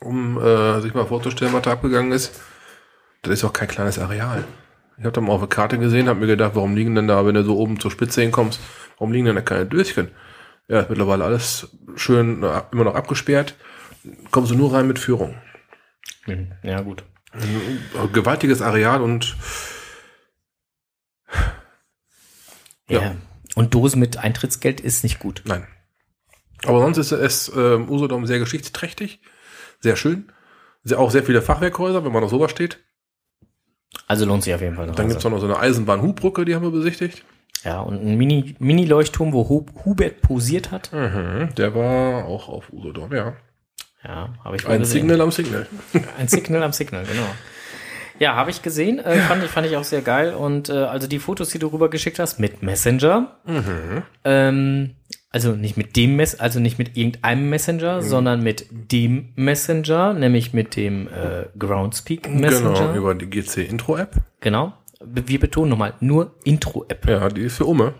um 0.00 0.40
äh, 0.40 0.80
sich 0.80 0.94
mal 0.94 1.06
vorzustellen, 1.06 1.52
was 1.52 1.62
da 1.62 1.72
abgegangen 1.72 2.12
ist. 2.12 2.40
Das 3.22 3.32
ist 3.32 3.44
auch 3.44 3.52
kein 3.52 3.68
kleines 3.68 3.98
Areal. 3.98 4.44
Ich 4.98 5.04
habe 5.04 5.12
da 5.12 5.20
mal 5.20 5.32
auf 5.32 5.40
der 5.40 5.48
Karte 5.48 5.78
gesehen, 5.78 6.08
habe 6.08 6.20
mir 6.20 6.26
gedacht, 6.26 6.52
warum 6.54 6.74
liegen 6.74 6.94
denn 6.94 7.08
da, 7.08 7.26
wenn 7.26 7.34
du 7.34 7.44
so 7.44 7.56
oben 7.56 7.80
zur 7.80 7.90
Spitze 7.90 8.22
hinkommst, 8.22 8.60
warum 8.98 9.12
liegen 9.12 9.26
denn 9.26 9.36
da 9.36 9.42
keine 9.42 9.66
Döschen? 9.66 10.10
Ja, 10.68 10.80
ist 10.80 10.90
mittlerweile 10.90 11.24
alles 11.24 11.76
schön 11.96 12.42
äh, 12.42 12.62
immer 12.72 12.84
noch 12.84 12.94
abgesperrt. 12.94 13.56
Kommst 14.30 14.50
du 14.50 14.54
nur 14.54 14.72
rein 14.72 14.86
mit 14.86 14.98
Führung. 14.98 15.34
Mhm. 16.26 16.52
Ja, 16.62 16.80
gut. 16.80 17.04
Gewaltiges 18.12 18.60
Areal 18.60 19.00
und 19.00 19.36
Ja. 22.88 23.02
Ja. 23.02 23.16
Und 23.54 23.74
Dosen 23.74 24.00
mit 24.00 24.18
Eintrittsgeld 24.18 24.80
ist 24.80 25.02
nicht 25.02 25.18
gut. 25.18 25.42
Nein. 25.44 25.66
Aber 26.64 26.80
sonst 26.80 26.98
ist 26.98 27.12
es 27.12 27.52
ähm, 27.54 27.90
Usedom 27.90 28.26
sehr 28.26 28.38
geschichtsträchtig, 28.38 29.20
sehr 29.80 29.96
schön. 29.96 30.32
Sehr, 30.84 30.98
auch 30.98 31.10
sehr 31.10 31.22
viele 31.22 31.42
Fachwerkhäuser, 31.42 32.04
wenn 32.04 32.12
man 32.12 32.24
auf 32.24 32.30
sowas 32.30 32.50
steht. 32.50 32.84
Also 34.06 34.24
lohnt 34.24 34.42
sich 34.42 34.54
auf 34.54 34.60
jeden 34.60 34.76
Fall. 34.76 34.86
Dann 34.86 34.94
Reise. 34.96 35.08
gibt's 35.08 35.26
auch 35.26 35.30
noch 35.30 35.38
so 35.40 35.46
eine 35.46 35.58
Eisenbahn-Hubbrücke, 35.58 36.44
die 36.44 36.54
haben 36.54 36.62
wir 36.62 36.70
besichtigt. 36.70 37.24
Ja, 37.64 37.80
und 37.80 38.02
ein 38.04 38.16
Mini- 38.16 38.56
Mini-Leuchtturm, 38.58 39.32
wo 39.32 39.48
Hu 39.48 39.66
Hubert 39.84 40.20
posiert 40.22 40.70
hat. 40.72 40.92
Mhm, 40.92 41.50
der 41.56 41.74
war 41.74 42.24
auch 42.24 42.48
auf 42.48 42.72
Usedom, 42.72 43.12
ja. 43.14 43.34
Ja, 44.04 44.30
habe 44.42 44.56
ich 44.56 44.66
Ein 44.66 44.80
gesehen. 44.80 45.02
Signal 45.02 45.20
am 45.20 45.30
Signal. 45.30 45.66
Ein 46.18 46.26
Signal 46.28 46.62
am 46.64 46.72
Signal, 46.72 47.04
genau. 47.04 47.26
Ja, 48.18 48.34
habe 48.34 48.50
ich 48.50 48.62
gesehen. 48.62 48.98
Äh, 48.98 49.16
fand, 49.20 49.44
ich, 49.44 49.50
fand 49.50 49.66
ich 49.66 49.76
auch 49.76 49.84
sehr 49.84 50.02
geil. 50.02 50.34
Und 50.34 50.68
äh, 50.68 50.72
also 50.72 51.06
die 51.06 51.18
Fotos, 51.20 51.50
die 51.50 51.58
du 51.60 51.68
rübergeschickt 51.68 52.18
hast, 52.18 52.40
mit 52.40 52.62
Messenger. 52.62 53.36
Ähm, 54.24 54.94
also 55.32 55.52
nicht 55.52 55.76
mit 55.76 55.96
dem 55.96 56.16
Mess, 56.16 56.34
also 56.34 56.60
nicht 56.60 56.78
mit 56.78 56.96
irgendeinem 56.96 57.48
Messenger, 57.48 58.02
sondern 58.02 58.42
mit 58.42 58.66
dem 58.70 59.30
Messenger, 59.34 60.12
nämlich 60.12 60.52
mit 60.52 60.76
dem 60.76 61.08
äh, 61.08 61.46
Groundspeak 61.58 62.28
Messenger. 62.28 62.74
Genau, 62.74 62.94
über 62.94 63.14
die 63.14 63.28
GC 63.28 63.68
Intro-App. 63.68 64.16
Genau. 64.40 64.74
Wir 65.04 65.40
betonen 65.40 65.70
nochmal, 65.70 65.94
nur 66.00 66.34
Intro-App. 66.44 67.08
Ja, 67.08 67.28
die 67.28 67.42
ist 67.42 67.56
für 67.56 67.64
Umme. 67.64 67.94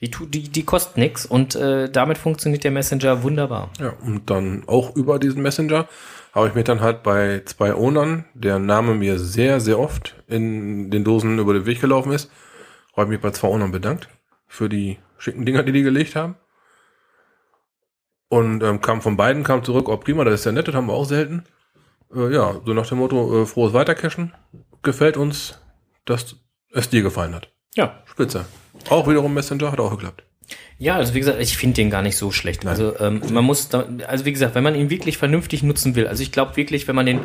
Die, 0.00 0.10
die, 0.28 0.48
die 0.48 0.64
kostet 0.64 0.96
nix 0.96 1.26
und 1.26 1.54
äh, 1.54 1.90
damit 1.90 2.18
funktioniert 2.18 2.62
der 2.64 2.70
Messenger 2.70 3.22
wunderbar. 3.22 3.70
Ja, 3.80 3.94
und 4.04 4.30
dann 4.30 4.64
auch 4.66 4.94
über 4.96 5.18
diesen 5.18 5.42
Messenger 5.42 5.88
habe 6.32 6.48
ich 6.48 6.54
mich 6.54 6.64
dann 6.64 6.80
halt 6.80 7.02
bei 7.02 7.42
zwei 7.46 7.74
Ownern, 7.74 8.24
deren 8.34 8.66
Name 8.66 8.94
mir 8.94 9.18
sehr, 9.18 9.60
sehr 9.60 9.78
oft 9.78 10.14
in 10.28 10.90
den 10.90 11.04
Dosen 11.04 11.38
über 11.38 11.54
den 11.54 11.66
Weg 11.66 11.80
gelaufen 11.80 12.12
ist, 12.12 12.30
habe 12.96 13.04
ich 13.04 13.10
mich 13.10 13.20
bei 13.20 13.30
zwei 13.30 13.48
Ownern 13.48 13.72
bedankt 13.72 14.08
für 14.46 14.68
die 14.68 14.98
schicken 15.18 15.46
Dinger, 15.46 15.62
die 15.62 15.72
die 15.72 15.82
gelegt 15.82 16.16
haben. 16.16 16.36
Und 18.34 18.64
ähm, 18.64 18.80
kam 18.80 19.00
von 19.00 19.16
beiden, 19.16 19.44
kam 19.44 19.62
zurück, 19.62 19.88
oh 19.88 19.96
prima, 19.96 20.24
das 20.24 20.40
ist 20.40 20.44
ja 20.44 20.50
nett, 20.50 20.66
das 20.66 20.74
haben 20.74 20.88
wir 20.88 20.92
auch 20.92 21.04
selten. 21.04 21.44
Äh, 22.12 22.34
ja, 22.34 22.60
so 22.66 22.74
nach 22.74 22.84
dem 22.88 22.98
Motto, 22.98 23.42
äh, 23.42 23.46
frohes 23.46 23.72
Weitercashen. 23.74 24.32
Gefällt 24.82 25.16
uns, 25.16 25.60
dass 26.04 26.34
es 26.72 26.88
dir 26.88 27.02
gefallen 27.02 27.32
hat. 27.32 27.52
Ja. 27.76 28.02
Spitze. 28.06 28.44
Auch 28.88 29.06
wiederum 29.06 29.34
Messenger, 29.34 29.70
hat 29.70 29.78
auch 29.78 29.92
geklappt. 29.92 30.24
Ja, 30.78 30.96
also 30.96 31.14
wie 31.14 31.20
gesagt, 31.20 31.40
ich 31.40 31.56
finde 31.56 31.76
den 31.76 31.90
gar 31.90 32.02
nicht 32.02 32.16
so 32.16 32.32
schlecht. 32.32 32.66
Also 32.66 32.98
ähm, 32.98 33.22
man 33.30 33.44
muss, 33.44 33.68
da, 33.68 33.86
also 34.08 34.24
wie 34.24 34.32
gesagt, 34.32 34.56
wenn 34.56 34.64
man 34.64 34.74
ihn 34.74 34.90
wirklich 34.90 35.16
vernünftig 35.16 35.62
nutzen 35.62 35.94
will, 35.94 36.08
also 36.08 36.20
ich 36.20 36.32
glaube 36.32 36.56
wirklich, 36.56 36.88
wenn 36.88 36.96
man 36.96 37.06
den 37.06 37.20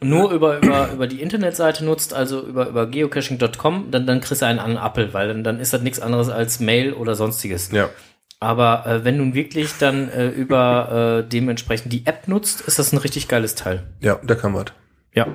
nur 0.00 0.30
über, 0.30 0.58
über, 0.58 0.92
über 0.92 1.08
die 1.08 1.22
Internetseite 1.22 1.84
nutzt, 1.84 2.14
also 2.14 2.46
über, 2.46 2.68
über 2.68 2.86
geocaching.com, 2.86 3.90
dann, 3.90 4.06
dann 4.06 4.20
kriegst 4.20 4.42
du 4.42 4.46
einen 4.46 4.60
an 4.60 4.76
Apple, 4.76 5.12
weil 5.12 5.26
dann, 5.26 5.42
dann 5.42 5.58
ist 5.58 5.72
das 5.72 5.82
nichts 5.82 5.98
anderes 5.98 6.28
als 6.28 6.60
Mail 6.60 6.92
oder 6.92 7.16
sonstiges. 7.16 7.72
Ja. 7.72 7.90
Aber 8.38 8.86
äh, 8.86 9.04
wenn 9.04 9.16
nun 9.16 9.34
wirklich 9.34 9.72
dann 9.78 10.10
äh, 10.10 10.28
über 10.28 11.22
äh, 11.24 11.28
dementsprechend 11.28 11.92
die 11.92 12.06
App 12.06 12.28
nutzt, 12.28 12.60
ist 12.62 12.78
das 12.78 12.92
ein 12.92 12.98
richtig 12.98 13.28
geiles 13.28 13.54
Teil. 13.54 13.84
Ja, 14.00 14.16
der 14.16 14.36
kann 14.36 14.54
was. 14.54 14.66
Ja. 15.14 15.26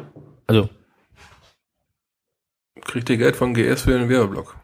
Also, 0.48 0.70
Kriegt 2.84 3.10
ihr 3.10 3.18
Geld 3.18 3.36
von 3.36 3.54
GS 3.54 3.84
für 3.84 3.92
den 3.98 4.10
Werbeblock? 4.10 4.56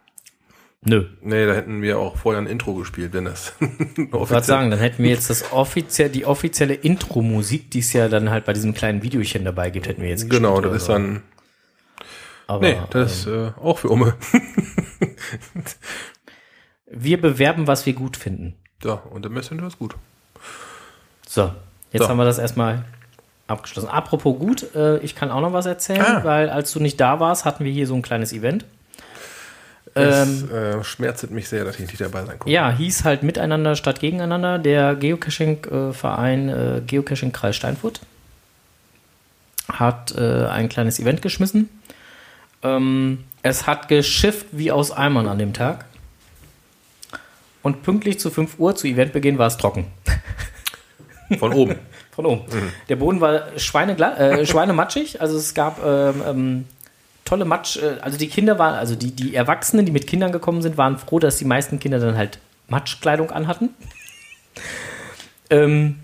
nö. 0.82 1.06
Nee, 1.22 1.46
da 1.46 1.54
hätten 1.54 1.82
wir 1.82 2.00
auch 2.00 2.16
vorher 2.18 2.42
ein 2.42 2.48
Intro 2.48 2.74
gespielt, 2.76 3.12
wenn 3.14 3.26
das 3.26 3.54
Ich 3.98 4.12
wollte 4.14 4.44
sagen, 4.44 4.70
dann 4.72 4.80
hätten 4.80 5.04
wir 5.04 5.10
jetzt 5.10 5.30
das 5.30 5.52
offiziell, 5.52 6.10
die 6.10 6.26
offizielle 6.26 6.76
Intro-Musik, 6.76 7.72
die 7.72 7.80
es 7.80 7.92
ja 7.94 8.08
dann 8.08 8.30
halt 8.30 8.46
bei 8.46 8.54
diesem 8.54 8.74
kleinen 8.74 9.02
Videochen 9.04 9.44
dabei 9.44 9.70
gibt, 9.70 9.88
hätten 9.88 10.02
wir 10.02 10.10
jetzt 10.10 10.30
Genau, 10.30 10.62
gespielt 10.62 10.66
das 10.66 10.70
oder 10.70 10.76
ist 10.78 10.86
so. 10.86 10.94
dann. 10.94 11.24
Aber, 12.48 12.62
Nee, 12.68 12.78
das 12.92 13.12
ist 13.20 13.28
äh, 13.28 13.52
auch 13.60 13.80
für 13.80 13.90
Umme. 13.90 14.16
Wir 16.90 17.20
bewerben, 17.22 17.68
was 17.68 17.86
wir 17.86 17.94
gut 17.94 18.18
finden. 18.18 18.56
Ja, 18.84 18.94
und 19.10 19.24
der 19.24 19.32
Messenger 19.32 19.68
ist 19.68 19.78
gut. 19.80 19.96
So, 21.28 21.52
jetzt 21.92 22.04
So. 22.04 22.10
haben 22.10 22.18
wir 22.18 22.26
das 22.26 22.38
erstmal 22.38 22.86
abgeschlossen. 23.48 23.90
Apropos 23.90 24.38
gut, 24.40 24.74
äh, 24.76 24.98
ich 25.00 25.16
kann 25.16 25.32
auch 25.32 25.42
noch 25.42 25.54
was 25.54 25.66
erzählen, 25.66 26.02
Ah. 26.06 26.24
weil 26.24 26.50
als 26.50 26.72
du 26.72 26.80
nicht 26.80 27.00
da 27.00 27.20
warst, 27.20 27.46
hatten 27.46 27.64
wir 27.66 27.72
hier 27.72 27.88
so 27.88 27.96
ein 27.96 28.02
kleines 28.02 28.32
Event. 28.34 28.66
Es 29.94 30.44
äh, 30.44 30.84
schmerzt 30.84 31.30
mich 31.32 31.50
sehr, 31.50 31.66
dass 31.66 31.80
ich 31.80 31.88
nicht 31.88 32.00
dabei 32.00 32.24
sein 32.24 32.38
konnte. 32.38 32.52
Ja, 32.54 32.70
hieß 32.70 33.04
halt 33.04 33.24
miteinander 33.24 33.76
statt 33.76 34.00
gegeneinander 34.00 34.60
der 34.60 34.96
Geocaching-Verein 34.96 36.50
äh, 36.50 36.82
Geocaching 36.86 37.32
Kreis 37.32 37.56
Steinfurt 37.56 38.02
hat 39.72 40.14
äh, 40.16 40.46
ein 40.48 40.70
kleines 40.70 41.00
Event 41.00 41.22
geschmissen. 41.22 41.70
Ähm, 42.64 43.24
es 43.42 43.66
hat 43.68 43.88
geschifft 43.88 44.46
wie 44.52 44.72
aus 44.72 44.92
Eimern 44.92 45.28
an 45.28 45.40
dem 45.40 45.54
Tag. 45.54 45.86
Und 47.68 47.84
pünktlich 47.84 48.18
zu 48.18 48.30
5 48.32 48.60
Uhr 48.60 48.78
zu 48.78 48.88
Eventbeginn 48.88 49.38
war 49.38 49.48
es 49.48 49.58
trocken. 49.58 49.88
Von 51.38 51.52
oben. 51.52 51.76
Von 52.12 52.26
oben. 52.26 52.46
Der 52.88 52.96
Boden 52.96 53.20
war 53.20 53.54
äh, 53.54 53.60
schweinematschig, 54.46 55.20
also 55.20 55.36
es 55.38 55.54
gab 55.54 55.86
ähm, 55.86 56.24
ähm, 56.26 56.66
tolle 57.26 57.44
Matsch, 57.44 57.76
äh, 57.76 57.98
also 58.00 58.18
die 58.18 58.30
Kinder 58.30 58.58
waren, 58.58 58.76
also 58.76 58.96
die, 58.96 59.12
die 59.12 59.36
Erwachsenen, 59.36 59.86
die 59.86 59.92
mit 59.92 60.08
Kindern 60.08 60.32
gekommen 60.32 60.62
sind, 60.62 60.78
waren 60.78 60.98
froh, 60.98 61.20
dass 61.20 61.36
die 61.36 61.44
meisten 61.44 61.78
Kinder 61.82 62.00
dann 62.00 62.16
halt 62.16 62.40
Matschkleidung 62.70 63.32
anhatten. 63.32 63.72
ähm, 65.50 66.00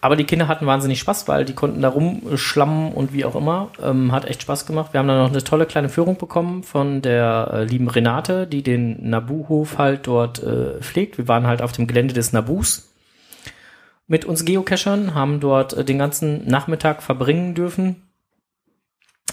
aber 0.00 0.16
die 0.16 0.24
Kinder 0.24 0.48
hatten 0.48 0.66
wahnsinnig 0.66 1.00
Spaß, 1.00 1.26
weil 1.28 1.44
die 1.44 1.54
konnten 1.54 1.82
da 1.82 1.88
rumschlammen 1.88 2.92
und 2.92 3.12
wie 3.12 3.24
auch 3.24 3.34
immer. 3.34 3.70
Ähm, 3.82 4.12
hat 4.12 4.26
echt 4.26 4.42
Spaß 4.42 4.66
gemacht. 4.66 4.92
Wir 4.92 5.00
haben 5.00 5.08
dann 5.08 5.18
noch 5.18 5.30
eine 5.30 5.42
tolle 5.42 5.66
kleine 5.66 5.88
Führung 5.88 6.16
bekommen 6.16 6.62
von 6.62 7.02
der 7.02 7.50
äh, 7.52 7.64
lieben 7.64 7.88
Renate, 7.88 8.46
die 8.46 8.62
den 8.62 9.08
Nabu-Hof 9.08 9.78
halt 9.78 10.06
dort 10.06 10.42
äh, 10.42 10.80
pflegt. 10.80 11.18
Wir 11.18 11.28
waren 11.28 11.46
halt 11.46 11.62
auf 11.62 11.72
dem 11.72 11.86
Gelände 11.86 12.14
des 12.14 12.32
Nabus 12.32 12.92
mit 14.06 14.24
uns 14.24 14.44
Geocachern, 14.44 15.14
haben 15.14 15.40
dort 15.40 15.72
äh, 15.72 15.84
den 15.84 15.98
ganzen 15.98 16.46
Nachmittag 16.46 17.02
verbringen 17.02 17.54
dürfen. 17.54 18.02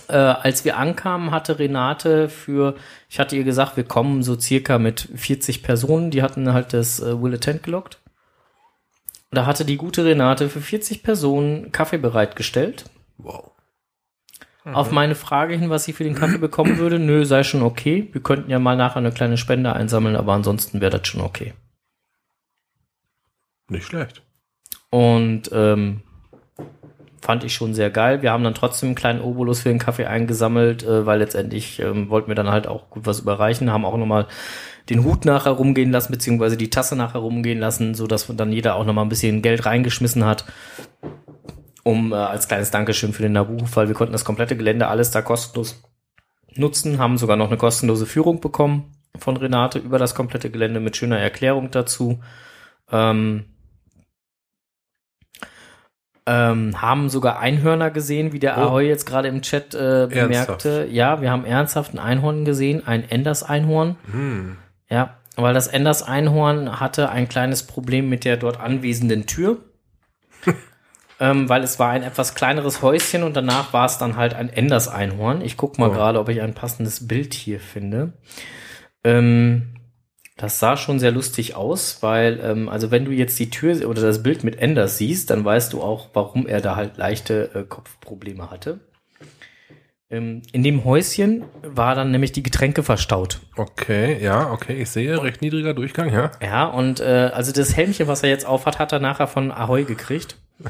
Äh, 0.07 0.15
als 0.15 0.65
wir 0.65 0.77
ankamen, 0.77 1.31
hatte 1.31 1.59
Renate 1.59 2.29
für, 2.29 2.75
ich 3.09 3.19
hatte 3.19 3.35
ihr 3.35 3.43
gesagt, 3.43 3.77
wir 3.77 3.83
kommen 3.83 4.23
so 4.23 4.39
circa 4.39 4.79
mit 4.79 5.09
40 5.15 5.63
Personen, 5.63 6.11
die 6.11 6.23
hatten 6.23 6.51
halt 6.51 6.73
das 6.73 6.99
äh, 6.99 7.21
Will 7.21 7.35
Attend 7.35 7.63
gelockt. 7.63 7.99
Da 9.33 9.45
hatte 9.45 9.65
die 9.65 9.77
gute 9.77 10.05
Renate 10.05 10.49
für 10.49 10.61
40 10.61 11.03
Personen 11.03 11.71
Kaffee 11.71 11.97
bereitgestellt. 11.97 12.85
Wow. 13.17 13.51
Auf 14.65 14.91
meine 14.91 15.15
Frage 15.15 15.55
hin, 15.55 15.69
was 15.69 15.83
sie 15.83 15.91
für 15.91 16.05
den 16.05 16.15
Kaffee 16.15 16.37
bekommen 16.37 16.77
würde, 16.77 16.97
nö, 16.97 17.25
sei 17.25 17.43
schon 17.43 17.63
okay. 17.63 18.07
Wir 18.13 18.21
könnten 18.21 18.49
ja 18.49 18.59
mal 18.59 18.77
nachher 18.77 18.97
eine 18.97 19.11
kleine 19.11 19.37
Spende 19.37 19.73
einsammeln, 19.73 20.15
aber 20.15 20.33
ansonsten 20.33 20.79
wäre 20.79 20.97
das 20.97 21.07
schon 21.07 21.19
okay. 21.19 21.53
Nicht 23.67 23.85
schlecht. 23.85 24.21
Und 24.89 25.49
ähm, 25.51 26.03
fand 27.21 27.43
ich 27.43 27.53
schon 27.53 27.73
sehr 27.73 27.89
geil. 27.89 28.21
Wir 28.21 28.31
haben 28.31 28.43
dann 28.43 28.53
trotzdem 28.53 28.89
einen 28.89 28.95
kleinen 28.95 29.21
Obolus 29.21 29.61
für 29.61 29.69
den 29.69 29.79
Kaffee 29.79 30.05
eingesammelt, 30.05 30.83
äh, 30.83 31.05
weil 31.05 31.19
letztendlich 31.19 31.79
ähm, 31.79 32.09
wollten 32.09 32.29
wir 32.29 32.35
dann 32.35 32.49
halt 32.49 32.67
auch 32.67 32.89
gut 32.89 33.05
was 33.05 33.21
überreichen, 33.21 33.71
haben 33.71 33.85
auch 33.85 33.97
nochmal 33.97 34.27
den 34.89 35.03
Hut 35.03 35.25
nachher 35.25 35.51
rumgehen 35.51 35.91
lassen, 35.91 36.11
beziehungsweise 36.11 36.57
die 36.57 36.69
Tasse 36.69 36.95
nachher 36.95 37.19
rumgehen 37.19 37.59
lassen, 37.59 37.95
so 37.95 38.07
dass 38.07 38.27
dann 38.27 38.51
jeder 38.51 38.75
auch 38.75 38.85
nochmal 38.85 39.05
ein 39.05 39.09
bisschen 39.09 39.41
Geld 39.41 39.65
reingeschmissen 39.65 40.25
hat, 40.25 40.45
um 41.83 42.11
äh, 42.11 42.15
als 42.15 42.47
kleines 42.47 42.71
Dankeschön 42.71 43.13
für 43.13 43.23
den 43.23 43.33
Nabu, 43.33 43.57
weil 43.73 43.87
wir 43.87 43.95
konnten 43.95 44.13
das 44.13 44.25
komplette 44.25 44.57
Gelände 44.57 44.87
alles 44.87 45.11
da 45.11 45.21
kostenlos 45.21 45.81
nutzen, 46.55 46.99
haben 46.99 47.17
sogar 47.17 47.37
noch 47.37 47.47
eine 47.47 47.57
kostenlose 47.57 48.05
Führung 48.05 48.41
bekommen 48.41 48.91
von 49.17 49.37
Renate 49.37 49.79
über 49.79 49.99
das 49.99 50.15
komplette 50.15 50.49
Gelände 50.49 50.79
mit 50.79 50.97
schöner 50.97 51.19
Erklärung 51.19 51.71
dazu. 51.71 52.19
Ähm, 52.91 53.45
ähm, 56.25 56.81
haben 56.81 57.09
sogar 57.09 57.39
Einhörner 57.39 57.91
gesehen, 57.91 58.31
wie 58.31 58.39
der 58.39 58.57
Oh. 58.57 58.61
Ahoy 58.61 58.87
jetzt 58.87 59.05
gerade 59.05 59.27
im 59.27 59.41
Chat 59.41 59.75
äh, 59.75 60.07
bemerkte. 60.09 60.69
Ernsthaft? 60.69 60.91
Ja, 60.91 61.21
wir 61.21 61.31
haben 61.31 61.43
ernsthaft 61.45 61.93
ein 61.93 61.99
Einhorn 61.99 62.45
gesehen, 62.45 62.87
ein 62.87 63.07
Enders-Einhorn. 63.09 63.97
Hm. 64.11 64.57
Ja, 64.93 65.17
weil 65.35 65.55
das 65.55 65.65
Enders-Einhorn 65.65 66.79
hatte 66.79 67.09
ein 67.09 67.27
kleines 67.27 67.63
Problem 67.63 68.09
mit 68.09 68.25
der 68.25 68.37
dort 68.37 68.59
anwesenden 68.59 69.25
Tür. 69.25 69.57
ähm, 71.19 71.49
weil 71.49 71.63
es 71.63 71.79
war 71.79 71.89
ein 71.89 72.03
etwas 72.03 72.35
kleineres 72.35 72.83
Häuschen 72.83 73.23
und 73.23 73.35
danach 73.35 73.73
war 73.73 73.87
es 73.87 73.97
dann 73.97 74.17
halt 74.17 74.35
ein 74.35 74.49
Enders-Einhorn. 74.49 75.41
Ich 75.41 75.57
guck 75.57 75.79
mal 75.79 75.89
Oh. 75.89 75.93
gerade, 75.93 76.19
ob 76.19 76.29
ich 76.29 76.41
ein 76.43 76.53
passendes 76.53 77.07
Bild 77.07 77.33
hier 77.33 77.59
finde. 77.59 78.13
Ähm, 79.03 79.73
das 80.37 80.59
sah 80.59 80.77
schon 80.77 80.99
sehr 80.99 81.11
lustig 81.11 81.55
aus, 81.55 82.03
weil, 82.03 82.39
ähm, 82.43 82.69
also 82.69 82.91
wenn 82.91 83.05
du 83.05 83.11
jetzt 83.11 83.39
die 83.39 83.49
Tür 83.49 83.89
oder 83.89 84.03
das 84.03 84.21
Bild 84.21 84.43
mit 84.43 84.59
Enders 84.59 84.99
siehst, 84.99 85.31
dann 85.31 85.43
weißt 85.43 85.73
du 85.73 85.81
auch, 85.81 86.09
warum 86.13 86.45
er 86.45 86.61
da 86.61 86.75
halt 86.75 86.97
leichte 86.97 87.49
äh, 87.55 87.63
Kopfprobleme 87.63 88.51
hatte. 88.51 88.79
Ähm, 90.13 90.43
in 90.51 90.61
dem 90.61 90.85
Häuschen 90.85 91.43
war 91.63 91.95
dann 91.95 92.11
nämlich 92.11 92.31
die 92.31 92.43
Getränke 92.43 92.83
verstaut. 92.83 93.39
Okay, 93.55 94.23
ja, 94.23 94.51
okay, 94.51 94.73
ich 94.73 94.91
sehe, 94.91 95.21
recht 95.23 95.41
niedriger 95.41 95.73
Durchgang, 95.73 96.13
ja. 96.13 96.29
Ja, 96.39 96.65
und 96.65 96.99
äh, 96.99 97.31
also 97.33 97.51
das 97.51 97.75
Helmchen, 97.75 98.07
was 98.07 98.21
er 98.21 98.29
jetzt 98.29 98.45
aufhat, 98.45 98.77
hat 98.77 98.91
er 98.91 98.99
nachher 98.99 99.25
von 99.25 99.51
Ahoy 99.51 99.85
gekriegt. 99.85 100.37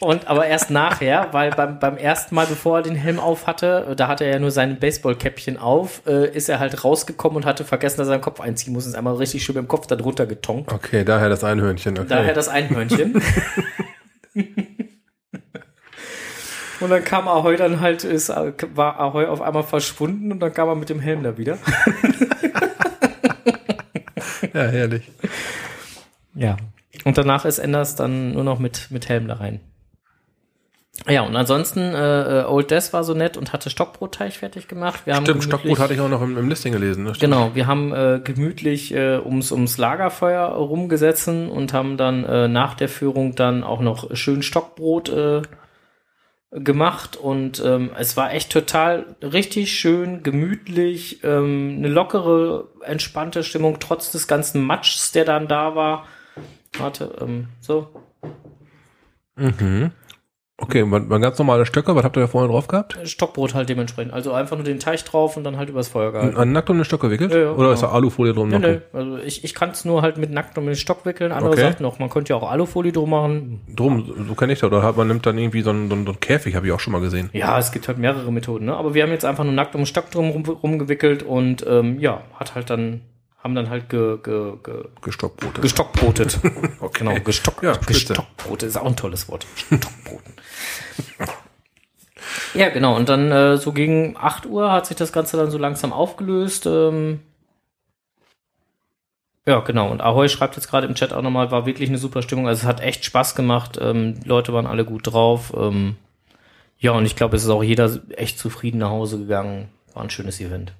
Und 0.00 0.28
aber 0.28 0.46
erst 0.46 0.70
nachher, 0.70 1.28
weil 1.32 1.50
beim, 1.52 1.78
beim 1.78 1.96
ersten 1.96 2.34
Mal, 2.34 2.46
bevor 2.46 2.78
er 2.78 2.82
den 2.82 2.94
Helm 2.94 3.18
auf 3.18 3.46
hatte, 3.46 3.94
da 3.96 4.08
hatte 4.08 4.24
er 4.24 4.34
ja 4.34 4.38
nur 4.38 4.50
sein 4.50 4.78
Baseballkäppchen 4.78 5.56
auf, 5.56 6.02
äh, 6.06 6.28
ist 6.34 6.50
er 6.50 6.58
halt 6.58 6.84
rausgekommen 6.84 7.38
und 7.38 7.46
hatte 7.46 7.64
vergessen, 7.64 7.98
dass 7.98 8.08
er 8.08 8.12
seinen 8.12 8.20
Kopf 8.20 8.40
einziehen 8.40 8.74
muss 8.74 8.84
und 8.84 8.90
ist 8.90 8.96
einmal 8.96 9.14
richtig 9.14 9.42
schön 9.42 9.54
mit 9.54 9.64
dem 9.64 9.68
Kopf 9.68 9.86
da 9.86 9.96
drunter 9.96 10.26
getonkt. 10.26 10.72
Okay, 10.72 11.04
daher 11.04 11.30
das 11.30 11.42
Einhörnchen. 11.42 11.98
Okay. 11.98 12.08
Daher 12.08 12.34
das 12.34 12.48
Einhörnchen. 12.48 13.22
und 16.80 16.90
dann 16.90 17.04
kam 17.04 17.28
Ahoy 17.28 17.56
dann 17.56 17.80
halt, 17.80 18.04
ist, 18.04 18.28
äh, 18.30 18.52
war 18.74 18.98
Ahoy 18.98 19.26
auf 19.26 19.40
einmal 19.40 19.62
verschwunden 19.62 20.32
und 20.32 20.40
dann 20.40 20.52
kam 20.52 20.68
er 20.68 20.74
mit 20.74 20.88
dem 20.88 21.00
Helm 21.00 21.22
da 21.22 21.38
wieder. 21.38 21.58
ja, 24.54 24.66
herrlich. 24.66 25.02
Ja. 26.34 26.56
Und 27.04 27.18
danach 27.18 27.44
ist 27.44 27.58
Enders 27.58 27.96
dann 27.96 28.32
nur 28.32 28.44
noch 28.44 28.58
mit, 28.58 28.90
mit 28.90 29.08
Helm 29.08 29.28
da 29.28 29.34
rein. 29.34 29.60
Ja, 31.08 31.22
und 31.22 31.34
ansonsten, 31.34 31.80
äh, 31.80 32.40
äh, 32.40 32.44
Old 32.44 32.70
Death 32.70 32.92
war 32.92 33.04
so 33.04 33.14
nett 33.14 33.36
und 33.36 33.52
hatte 33.52 33.70
Stockbrotteig 33.70 34.34
fertig 34.34 34.68
gemacht. 34.68 35.06
Wir 35.06 35.14
haben 35.14 35.24
Stimmt, 35.24 35.44
Stockbrot 35.44 35.78
hatte 35.78 35.94
ich 35.94 36.00
auch 36.00 36.10
noch 36.10 36.20
im, 36.20 36.36
im 36.36 36.48
Listing 36.48 36.72
gelesen. 36.72 37.04
Ne? 37.04 37.12
Genau, 37.18 37.54
wir 37.54 37.66
haben 37.66 37.94
äh, 37.94 38.20
gemütlich 38.22 38.94
äh, 38.94 39.18
ums, 39.18 39.50
ums 39.50 39.78
Lagerfeuer 39.78 40.48
rumgesessen 40.48 41.48
und 41.48 41.72
haben 41.72 41.96
dann 41.96 42.24
äh, 42.24 42.48
nach 42.48 42.74
der 42.74 42.88
Führung 42.88 43.34
dann 43.34 43.64
auch 43.64 43.80
noch 43.80 44.14
schön 44.14 44.42
Stockbrot 44.42 45.08
äh, 45.08 45.42
gemacht 46.52 47.16
und 47.16 47.62
ähm, 47.64 47.90
es 47.96 48.16
war 48.16 48.32
echt 48.32 48.50
total 48.50 49.14
richtig 49.22 49.72
schön, 49.78 50.22
gemütlich, 50.24 51.22
ähm, 51.22 51.76
eine 51.78 51.88
lockere, 51.88 52.68
entspannte 52.82 53.44
Stimmung, 53.44 53.78
trotz 53.78 54.10
des 54.10 54.26
ganzen 54.26 54.62
Matschs, 54.62 55.12
der 55.12 55.24
dann 55.24 55.46
da 55.46 55.76
war. 55.76 56.06
Warte, 56.76 57.16
ähm, 57.20 57.48
so. 57.60 57.88
Mhm. 59.36 59.92
Okay, 60.60 60.88
war, 60.90 61.08
war 61.08 61.18
ganz 61.20 61.38
normale 61.38 61.64
Stöcke, 61.66 61.94
was 61.94 62.04
habt 62.04 62.16
ihr 62.16 62.20
da 62.20 62.26
vorne 62.26 62.48
drauf 62.48 62.68
gehabt? 62.68 62.98
Stockbrot 63.04 63.54
halt 63.54 63.68
dementsprechend. 63.68 64.12
Also 64.12 64.32
einfach 64.32 64.56
nur 64.56 64.64
den 64.64 64.78
Teig 64.78 65.04
drauf 65.04 65.36
und 65.36 65.44
dann 65.44 65.56
halt 65.56 65.70
übers 65.70 65.88
Feuer 65.88 66.12
gehalten. 66.12 66.36
An 66.36 66.52
nackt 66.52 66.68
um 66.70 66.76
den 66.76 66.84
Stock 66.84 67.00
gewickelt? 67.00 67.32
Ja, 67.32 67.38
ja, 67.38 67.52
Oder 67.52 67.72
ist 67.72 67.80
da 67.80 67.86
genau. 67.86 67.96
Alufolie 67.96 68.32
drum? 68.34 68.48
Nee, 68.48 68.58
noch? 68.58 68.68
nee. 68.68 68.80
Also 68.92 69.16
ich, 69.18 69.42
ich 69.42 69.54
kann 69.54 69.70
es 69.70 69.84
nur 69.84 70.02
halt 70.02 70.18
mit 70.18 70.30
nackt 70.30 70.56
um 70.58 70.66
den 70.66 70.76
Stock 70.76 71.04
wickeln. 71.06 71.32
Andere 71.32 71.52
Okay. 71.52 71.62
sagten 71.62 71.84
auch, 71.84 71.98
man 71.98 72.10
könnte 72.10 72.32
ja 72.32 72.36
auch 72.36 72.50
Alufolie 72.50 72.92
drum 72.92 73.10
machen. 73.10 73.60
Drum, 73.74 74.04
so, 74.28 74.34
kenne 74.34 74.52
ich 74.52 74.60
das. 74.60 74.68
Oder 74.68 74.82
hat 74.82 74.96
man 74.96 75.08
nimmt 75.08 75.24
dann 75.26 75.38
irgendwie 75.38 75.62
so 75.62 75.70
einen, 75.70 75.88
so 75.88 75.94
einen, 75.94 76.04
so 76.04 76.12
einen 76.12 76.20
Käfig, 76.20 76.54
habe 76.54 76.66
ich 76.66 76.72
auch 76.72 76.80
schon 76.80 76.92
mal 76.92 77.00
gesehen. 77.00 77.30
Ja, 77.32 77.58
es 77.58 77.72
gibt 77.72 77.88
halt 77.88 77.98
mehrere 77.98 78.30
Methoden, 78.30 78.66
ne? 78.66 78.76
Aber 78.76 78.94
wir 78.94 79.02
haben 79.02 79.10
jetzt 79.10 79.24
einfach 79.24 79.44
nur 79.44 79.52
nackt 79.52 79.74
um 79.74 79.80
den 79.80 79.86
Stock 79.86 80.10
drum 80.10 80.30
rum, 80.30 80.44
rumgewickelt 80.44 81.22
und 81.22 81.64
ähm, 81.68 81.98
ja, 82.00 82.22
hat 82.34 82.54
halt 82.54 82.70
dann, 82.70 83.00
haben 83.42 83.54
dann 83.54 83.70
halt 83.70 83.88
ge, 83.88 84.18
ge, 84.22 84.52
ge, 84.62 84.84
Gestockbrote. 85.02 85.60
gestockbrotet. 85.60 86.38
Okay. 86.80 87.04
Genau, 87.04 87.20
gestock, 87.20 87.62
Ja, 87.62 87.74
spitze. 87.74 87.92
gestockbrote 88.14 88.66
ist 88.66 88.76
auch 88.76 88.86
ein 88.86 88.96
tolles 88.96 89.28
Wort. 89.28 89.46
Stockbroten. 89.56 90.34
ja, 92.54 92.68
genau. 92.70 92.96
Und 92.96 93.08
dann 93.08 93.30
äh, 93.32 93.56
so 93.56 93.72
gegen 93.72 94.16
8 94.18 94.46
Uhr 94.46 94.70
hat 94.72 94.86
sich 94.86 94.96
das 94.96 95.12
Ganze 95.12 95.36
dann 95.36 95.50
so 95.50 95.58
langsam 95.58 95.92
aufgelöst. 95.92 96.66
Ähm, 96.66 97.20
ja, 99.46 99.60
genau. 99.60 99.90
Und 99.90 100.00
Ahoy 100.02 100.28
schreibt 100.28 100.56
jetzt 100.56 100.68
gerade 100.68 100.86
im 100.86 100.94
Chat 100.94 101.12
auch 101.12 101.22
nochmal, 101.22 101.50
war 101.50 101.64
wirklich 101.66 101.88
eine 101.88 101.98
super 101.98 102.22
Stimmung. 102.22 102.46
Also 102.48 102.62
es 102.62 102.66
hat 102.66 102.80
echt 102.80 103.04
Spaß 103.04 103.34
gemacht. 103.34 103.78
Ähm, 103.80 104.20
die 104.20 104.28
Leute 104.28 104.52
waren 104.52 104.66
alle 104.66 104.84
gut 104.84 105.06
drauf. 105.06 105.52
Ähm, 105.56 105.96
ja, 106.78 106.92
und 106.92 107.04
ich 107.06 107.16
glaube, 107.16 107.36
es 107.36 107.44
ist 107.44 107.50
auch 107.50 107.62
jeder 107.62 107.90
echt 108.16 108.38
zufrieden 108.38 108.78
nach 108.78 108.90
Hause 108.90 109.18
gegangen. 109.18 109.68
War 109.94 110.02
ein 110.02 110.10
schönes 110.10 110.40
Event. 110.40 110.72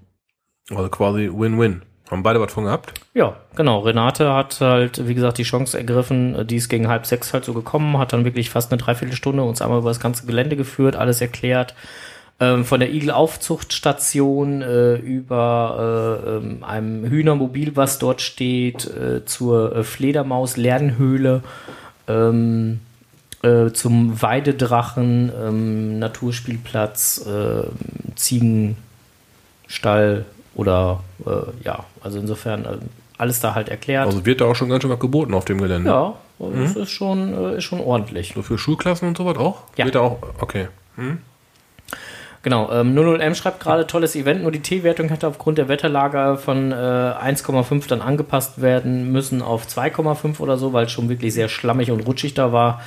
Also 0.71 0.89
quasi 0.89 1.31
Win-Win. 1.33 1.83
Haben 2.11 2.25
beide 2.25 2.41
was 2.41 2.53
von 2.53 2.65
gehabt? 2.65 3.01
Ja, 3.15 3.37
genau. 3.55 3.81
Renate 3.81 4.33
hat 4.33 4.61
halt, 4.61 5.07
wie 5.07 5.15
gesagt, 5.15 5.39
die 5.39 5.45
Chance 5.45 5.79
ergriffen, 5.79 6.45
die 6.47 6.57
ist 6.57 6.69
gegen 6.69 6.89
halb 6.89 7.07
sechs 7.07 7.33
halt 7.33 7.45
so 7.45 7.55
gekommen, 7.55 7.99
hat 7.99 8.13
dann 8.13 8.25
wirklich 8.25 8.51
fast 8.51 8.73
eine 8.73 8.83
Dreiviertelstunde 8.83 9.45
uns 9.45 9.63
einmal 9.63 9.79
über 9.79 9.91
das 9.91 10.01
ganze 10.01 10.27
Gelände 10.27 10.57
geführt, 10.57 10.97
alles 10.97 11.21
erklärt. 11.21 11.75
Ähm, 12.41 12.65
von 12.65 12.81
der 12.81 12.93
Igelaufzuchtstation 12.93 14.63
äh, 14.63 14.95
über 14.95 16.23
äh, 16.27 16.37
ähm, 16.37 16.65
einem 16.65 17.05
Hühnermobil, 17.05 17.77
was 17.77 17.99
dort 17.99 18.23
steht, 18.23 18.87
äh, 18.87 19.27
zur 19.27 19.77
äh, 19.77 19.85
Fledermaus-Lernhöhle, 19.85 21.43
ähm, 22.09 22.81
äh, 23.43 23.73
zum 23.73 24.23
Weidedrachen, 24.23 25.31
ähm, 25.39 25.99
Naturspielplatz, 25.99 27.27
äh, 27.27 27.65
Ziegenstall 28.17 30.25
Oder 30.61 31.01
äh, 31.25 31.31
ja, 31.65 31.85
also 32.03 32.19
insofern 32.19 32.67
äh, 32.67 32.77
alles 33.17 33.41
da 33.41 33.55
halt 33.55 33.71
erklärt. 33.71 34.05
Also 34.07 34.27
wird 34.27 34.43
da 34.43 34.45
auch 34.45 34.55
schon 34.55 34.69
ganz 34.69 34.83
schön 34.83 34.91
was 34.91 35.01
geboten 35.01 35.33
auf 35.33 35.47
dem 35.47 35.59
Gelände. 35.59 35.89
ja, 35.89 36.15
das 36.39 36.77
ist 36.77 36.91
schon, 36.91 37.33
äh, 37.33 37.57
ist 37.57 37.65
schon 37.65 37.81
ordentlich. 37.81 38.33
So 38.35 38.43
für 38.43 38.59
Schulklassen 38.59 39.09
und 39.09 39.17
sowas 39.17 39.39
auch? 39.39 39.63
Ja. 39.77 39.87
Wird 39.87 39.95
da 39.95 40.01
auch, 40.01 40.19
okay. 40.39 40.69
Genau, 42.43 42.71
ähm, 42.73 42.95
00M 42.95 43.35
schreibt 43.35 43.61
gerade, 43.61 43.87
tolles 43.87 44.15
Event, 44.17 44.43
nur 44.43 44.53
die 44.53 44.61
T-Wertung 44.61 45.09
hätte 45.09 45.27
aufgrund 45.29 45.57
der 45.57 45.69
Wetterlage 45.69 46.37
von 46.37 46.73
äh, 46.73 46.75
1,5 46.75 47.89
dann 47.89 48.03
angepasst 48.03 48.61
werden 48.61 49.13
müssen 49.13 49.41
auf 49.41 49.67
2,5 49.67 50.41
oder 50.41 50.59
so, 50.59 50.75
weil 50.75 50.85
es 50.85 50.93
schon 50.93 51.09
wirklich 51.09 51.33
sehr 51.33 51.49
schlammig 51.49 51.91
und 51.91 52.01
rutschig 52.01 52.35
da 52.35 52.53
war. 52.53 52.83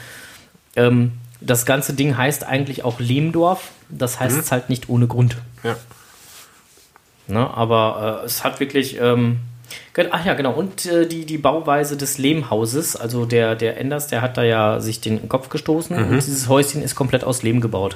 Ähm, 0.75 1.13
das 1.41 1.65
ganze 1.65 1.93
Ding 1.93 2.17
heißt 2.17 2.45
eigentlich 2.45 2.83
auch 2.83 2.99
Lehmdorf, 2.99 3.71
das 3.89 4.19
heißt 4.19 4.39
es 4.39 4.51
halt 4.51 4.69
nicht 4.69 4.89
ohne 4.89 5.07
Grund. 5.07 5.37
Ja. 5.63 5.75
Ne? 7.27 7.49
Aber 7.49 8.21
äh, 8.21 8.25
es 8.25 8.43
hat 8.43 8.59
wirklich. 8.59 8.99
Ähm, 8.99 9.39
ach 10.11 10.25
ja, 10.25 10.33
genau. 10.33 10.53
Und 10.53 10.85
äh, 10.85 11.07
die, 11.07 11.25
die 11.25 11.37
Bauweise 11.37 11.97
des 11.97 12.17
Lehmhauses, 12.17 12.95
also 12.95 13.25
der, 13.25 13.55
der 13.55 13.77
Enders, 13.79 14.07
der 14.07 14.21
hat 14.21 14.37
da 14.37 14.43
ja 14.43 14.79
sich 14.79 15.01
den 15.01 15.29
Kopf 15.29 15.49
gestoßen 15.49 15.95
und 15.95 16.11
dieses 16.11 16.47
Häuschen 16.47 16.81
ist 16.81 16.95
komplett 16.95 17.23
aus 17.23 17.43
Lehm 17.43 17.61
gebaut. 17.61 17.95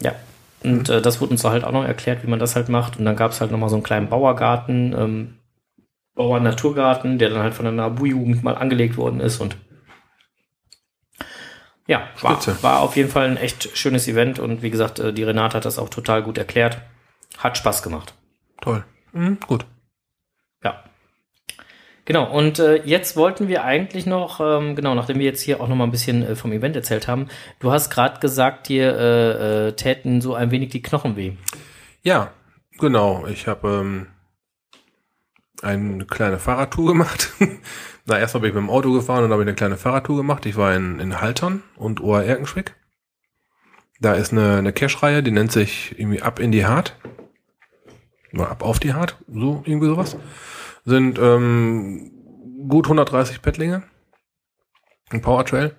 Ja. 0.00 0.14
Und 0.62 0.88
äh, 0.88 1.00
das 1.00 1.20
wurde 1.20 1.32
uns 1.32 1.44
halt 1.44 1.64
auch 1.64 1.72
noch 1.72 1.84
erklärt, 1.84 2.22
wie 2.22 2.30
man 2.30 2.38
das 2.38 2.56
halt 2.56 2.68
macht. 2.68 2.98
Und 2.98 3.04
dann 3.04 3.16
gab 3.16 3.30
es 3.30 3.40
halt 3.40 3.50
nochmal 3.50 3.68
so 3.68 3.76
einen 3.76 3.84
kleinen 3.84 4.08
Bauergarten, 4.08 4.94
ähm, 4.98 5.34
Bauern-Naturgarten, 6.14 7.18
der 7.18 7.30
dann 7.30 7.42
halt 7.42 7.54
von 7.54 7.66
der 7.66 7.72
Nabu-Jugend 7.72 8.42
mal 8.42 8.56
angelegt 8.56 8.96
worden 8.96 9.20
ist. 9.20 9.40
Und 9.40 9.56
ja, 11.86 12.08
war, 12.20 12.40
war 12.62 12.80
auf 12.80 12.96
jeden 12.96 13.10
Fall 13.10 13.26
ein 13.28 13.36
echt 13.36 13.76
schönes 13.76 14.08
Event. 14.08 14.38
Und 14.38 14.62
wie 14.62 14.70
gesagt, 14.70 14.98
äh, 14.98 15.12
die 15.12 15.22
Renate 15.22 15.58
hat 15.58 15.64
das 15.64 15.78
auch 15.78 15.88
total 15.88 16.22
gut 16.22 16.38
erklärt. 16.38 16.78
Hat 17.38 17.56
Spaß 17.56 17.82
gemacht. 17.82 18.14
Toll. 18.60 18.84
Mhm, 19.12 19.38
gut. 19.46 19.66
Ja. 20.62 20.84
Genau, 22.04 22.30
und 22.30 22.58
äh, 22.58 22.82
jetzt 22.84 23.16
wollten 23.16 23.48
wir 23.48 23.64
eigentlich 23.64 24.06
noch, 24.06 24.40
ähm, 24.40 24.76
genau, 24.76 24.94
nachdem 24.94 25.18
wir 25.18 25.26
jetzt 25.26 25.40
hier 25.40 25.60
auch 25.60 25.68
noch 25.68 25.76
mal 25.76 25.84
ein 25.84 25.90
bisschen 25.90 26.22
äh, 26.22 26.36
vom 26.36 26.52
Event 26.52 26.76
erzählt 26.76 27.08
haben, 27.08 27.28
du 27.58 27.72
hast 27.72 27.90
gerade 27.90 28.20
gesagt, 28.20 28.68
dir 28.68 28.96
äh, 28.96 29.68
äh, 29.68 29.72
täten 29.72 30.20
so 30.20 30.34
ein 30.34 30.50
wenig 30.50 30.70
die 30.70 30.82
Knochen 30.82 31.16
weh. 31.16 31.32
Ja, 32.02 32.30
genau. 32.78 33.26
Ich 33.26 33.48
habe 33.48 33.68
ähm, 33.68 34.06
eine 35.62 36.04
kleine 36.06 36.38
Fahrradtour 36.38 36.86
gemacht. 36.86 37.32
Na, 38.06 38.18
erstmal 38.18 38.42
bin 38.42 38.50
ich 38.50 38.54
mit 38.54 38.62
dem 38.62 38.70
Auto 38.70 38.92
gefahren 38.92 39.24
und 39.24 39.32
habe 39.32 39.42
ich 39.42 39.48
eine 39.48 39.56
kleine 39.56 39.76
Fahrradtour 39.76 40.16
gemacht. 40.16 40.46
Ich 40.46 40.56
war 40.56 40.74
in, 40.74 41.00
in 41.00 41.20
Haltern 41.20 41.64
und 41.74 42.00
Ohr-Erkenschwick. 42.00 42.74
Da 44.00 44.12
ist 44.12 44.32
eine, 44.32 44.58
eine 44.58 44.72
Cash-Reihe, 44.72 45.22
die 45.22 45.32
nennt 45.32 45.50
sich 45.50 45.98
irgendwie 45.98 46.22
Ab 46.22 46.38
in 46.38 46.52
die 46.52 46.66
Hart. 46.66 46.96
Ab 48.44 48.62
auf 48.62 48.78
die 48.78 48.92
Hart, 48.94 49.16
so 49.32 49.62
irgendwie 49.64 49.86
sowas. 49.86 50.16
Sind 50.84 51.18
ähm, 51.18 52.10
gut 52.68 52.86
130 52.86 53.42
Pettlinge. 53.42 53.82
Ein 55.10 55.22
Powertrail. 55.22 55.74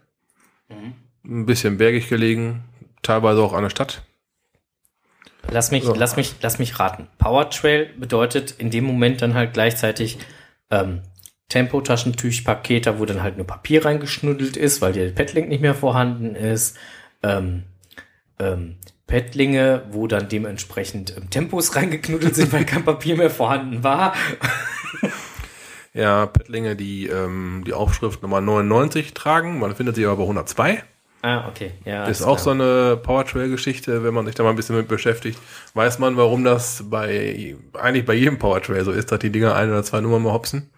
Ein 1.25 1.45
bisschen 1.45 1.77
bergig 1.77 2.07
gelegen, 2.09 2.63
teilweise 3.01 3.41
auch 3.41 3.53
an 3.53 3.63
der 3.63 3.69
Stadt. 3.69 4.03
Lass 5.49 5.71
mich, 5.71 5.83
So. 5.83 5.93
lass 5.93 6.15
mich, 6.15 6.35
lass 6.41 6.59
mich 6.59 6.79
raten. 6.79 7.07
Powertrail 7.17 7.93
bedeutet 7.97 8.51
in 8.51 8.69
dem 8.69 8.83
Moment 8.85 9.21
dann 9.21 9.33
halt 9.33 9.53
gleichzeitig 9.53 10.17
ähm, 10.69 11.01
Tempotaschentüchpaketer, 11.49 12.99
wo 12.99 13.05
dann 13.05 13.23
halt 13.23 13.37
nur 13.37 13.47
Papier 13.47 13.85
reingeschnuddelt 13.85 14.57
ist, 14.57 14.81
weil 14.81 14.93
der 14.93 15.09
Petling 15.11 15.47
nicht 15.47 15.61
mehr 15.61 15.75
vorhanden 15.75 16.35
ist. 16.35 16.77
Ähm, 17.23 17.63
ähm, 18.39 18.75
Pettlinge, 19.07 19.83
wo 19.91 20.07
dann 20.07 20.29
dementsprechend 20.29 21.15
ähm, 21.17 21.29
Tempos 21.29 21.75
reingeknuddelt 21.75 22.35
sind, 22.35 22.53
weil 22.53 22.65
kein 22.65 22.83
Papier 22.83 23.15
mehr 23.17 23.29
vorhanden 23.29 23.83
war. 23.83 24.13
Ja, 25.93 26.27
Pettlinge, 26.27 26.75
die 26.75 27.07
ähm, 27.07 27.63
die 27.65 27.73
Aufschrift 27.73 28.21
Nummer 28.21 28.39
99 28.39 29.15
tragen. 29.15 29.57
Man 29.57 29.75
findet 29.75 29.95
sie 29.95 30.05
aber 30.05 30.17
bei 30.17 30.21
102. 30.23 30.83
Ah, 31.23 31.47
okay. 31.47 31.71
Ja, 31.85 32.05
ist 32.05 32.21
auch 32.21 32.35
klar. 32.35 32.37
so 32.37 32.49
eine 32.51 32.97
Powertrail-Geschichte. 32.97 34.03
Wenn 34.03 34.13
man 34.13 34.27
sich 34.27 34.35
da 34.35 34.43
mal 34.43 34.51
ein 34.51 34.55
bisschen 34.55 34.77
mit 34.77 34.87
beschäftigt, 34.87 35.39
weiß 35.73 35.97
man, 35.97 36.15
warum 36.15 36.43
das 36.43 36.83
bei 36.87 37.55
eigentlich 37.73 38.05
bei 38.05 38.13
jedem 38.13 38.37
Powertrail 38.37 38.85
so 38.85 38.91
ist, 38.91 39.11
dass 39.11 39.17
die 39.17 39.31
Dinger 39.31 39.55
ein 39.55 39.69
oder 39.69 39.81
zwei 39.83 39.99
Nummern 39.99 40.21
mal 40.21 40.33
hopsen. 40.33 40.69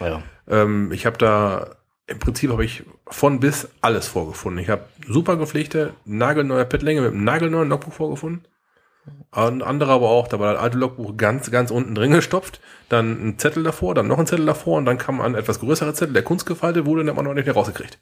Ja. 0.00 0.22
Ähm, 0.48 0.92
ich 0.92 1.04
habe 1.04 1.18
da 1.18 1.76
im 2.06 2.18
Prinzip 2.18 2.50
habe 2.50 2.64
ich 2.64 2.84
von 3.06 3.38
bis 3.40 3.68
alles 3.82 4.08
vorgefunden. 4.08 4.62
Ich 4.62 4.70
habe 4.70 4.84
super 5.08 5.36
gepflegte, 5.36 5.94
nagelneue 6.04 6.64
Pettlinge 6.64 7.00
mit 7.00 7.12
einem 7.12 7.24
nagelneuen 7.24 7.68
Logbuch 7.68 7.92
vorgefunden. 7.92 8.46
Ein 9.32 9.62
anderer 9.62 9.94
aber 9.94 10.10
auch, 10.10 10.28
da 10.28 10.38
war 10.38 10.52
das 10.52 10.62
alte 10.62 10.78
Logbuch 10.78 11.16
ganz, 11.16 11.50
ganz 11.50 11.70
unten 11.70 11.94
drin 11.94 12.12
gestopft. 12.12 12.60
Dann 12.88 13.28
ein 13.28 13.38
Zettel 13.38 13.62
davor, 13.62 13.94
dann 13.94 14.06
noch 14.06 14.18
ein 14.18 14.26
Zettel 14.26 14.46
davor 14.46 14.76
und 14.76 14.84
dann 14.84 14.98
kam 14.98 15.20
ein 15.20 15.34
etwas 15.34 15.60
größerer 15.60 15.94
Zettel, 15.94 16.12
der 16.12 16.22
kunstgefaltet 16.22 16.84
wurde, 16.84 17.02
den 17.02 17.08
hat 17.08 17.16
man 17.16 17.24
noch 17.24 17.34
nicht 17.34 17.46
mehr 17.46 17.54
rausgekriegt. 17.54 17.98